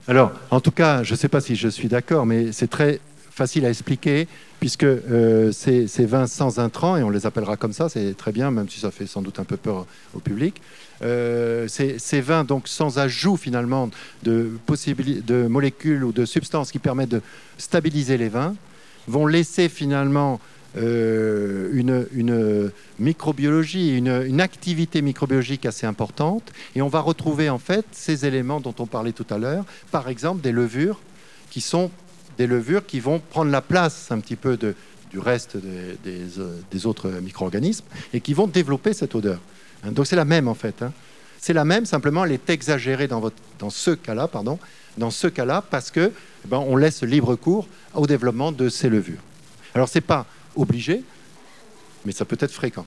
Alors, 0.08 0.32
en 0.50 0.60
tout 0.60 0.70
cas, 0.70 1.02
je 1.02 1.14
ne 1.14 1.16
sais 1.16 1.28
pas 1.28 1.40
si 1.40 1.56
je 1.56 1.68
suis 1.68 1.88
d'accord, 1.88 2.26
mais 2.26 2.52
c'est 2.52 2.68
très 2.68 3.00
facile 3.30 3.66
à 3.66 3.70
expliquer, 3.70 4.28
puisque 4.60 4.84
euh, 4.84 5.50
ces, 5.52 5.86
vins 6.06 6.26
sans 6.26 6.58
intrants, 6.58 6.96
et 6.96 7.02
on 7.02 7.10
les 7.10 7.26
appellera 7.26 7.56
comme 7.56 7.72
ça, 7.72 7.88
c'est 7.88 8.16
très 8.16 8.32
bien, 8.32 8.50
même 8.50 8.68
si 8.68 8.80
ça 8.80 8.90
fait 8.90 9.06
sans 9.06 9.20
doute 9.20 9.40
un 9.40 9.44
peu 9.44 9.56
peur 9.56 9.86
au 10.14 10.20
public, 10.20 10.62
euh, 11.02 11.68
ces, 11.68 12.20
vins 12.20 12.44
donc 12.44 12.68
sans 12.68 12.98
ajout 12.98 13.36
finalement 13.36 13.90
de, 14.22 14.50
molécules 15.48 16.04
ou 16.04 16.12
de 16.12 16.24
substances 16.24 16.70
qui 16.70 16.78
permettent 16.78 17.10
de 17.10 17.22
stabiliser 17.58 18.16
les 18.16 18.28
vins, 18.28 18.54
vont 19.06 19.26
laisser 19.26 19.68
finalement 19.68 20.40
euh, 20.76 21.70
une, 21.72 22.70
microbiologie, 22.98 23.96
une, 23.96 24.24
une 24.26 24.40
activité 24.40 25.02
microbiologique 25.02 25.66
assez 25.66 25.86
importante. 25.86 26.52
Et 26.74 26.82
on 26.82 26.88
va 26.88 27.00
retrouver 27.00 27.50
en 27.50 27.58
fait 27.58 27.86
ces 27.92 28.26
éléments 28.26 28.60
dont 28.60 28.74
on 28.78 28.86
parlait 28.86 29.12
tout 29.12 29.26
à 29.30 29.38
l'heure, 29.38 29.64
par 29.90 30.08
exemple 30.08 30.40
des 30.42 30.52
levures 30.52 31.00
qui 31.50 31.60
sont 31.60 31.90
des 32.36 32.46
levures 32.46 32.84
qui 32.84 33.00
vont 33.00 33.18
prendre 33.18 33.50
la 33.50 33.62
place 33.62 34.10
un 34.10 34.20
petit 34.20 34.36
peu 34.36 34.58
du 35.10 35.18
reste 35.18 35.56
des, 35.56 36.38
euh, 36.38 36.58
des 36.70 36.86
autres 36.86 37.10
micro-organismes 37.10 37.84
et 38.12 38.20
qui 38.20 38.34
vont 38.34 38.46
développer 38.46 38.92
cette 38.92 39.14
odeur. 39.14 39.40
Hein, 39.86 39.92
Donc 39.92 40.06
c'est 40.06 40.16
la 40.16 40.24
même 40.24 40.48
en 40.48 40.54
fait. 40.54 40.82
hein. 40.82 40.92
C'est 41.38 41.52
la 41.52 41.64
même, 41.64 41.86
simplement 41.86 42.24
elle 42.24 42.32
est 42.32 42.50
exagérée 42.50 43.08
dans, 43.08 43.30
ce 43.70 43.90
cas-là, 43.90 44.26
pardon, 44.26 44.58
dans 44.96 45.10
ce 45.10 45.28
cas-là, 45.28 45.62
parce 45.62 45.90
que 45.90 46.10
eh 46.44 46.48
ben, 46.48 46.58
on 46.58 46.76
laisse 46.76 47.02
libre 47.02 47.36
cours 47.36 47.68
au 47.94 48.06
développement 48.06 48.52
de 48.52 48.68
ces 48.68 48.88
levures. 48.88 49.20
Alors 49.74 49.88
c'est 49.88 50.00
pas 50.00 50.26
obligé, 50.56 51.02
mais 52.04 52.12
ça 52.12 52.24
peut 52.24 52.38
être 52.40 52.52
fréquent. 52.52 52.86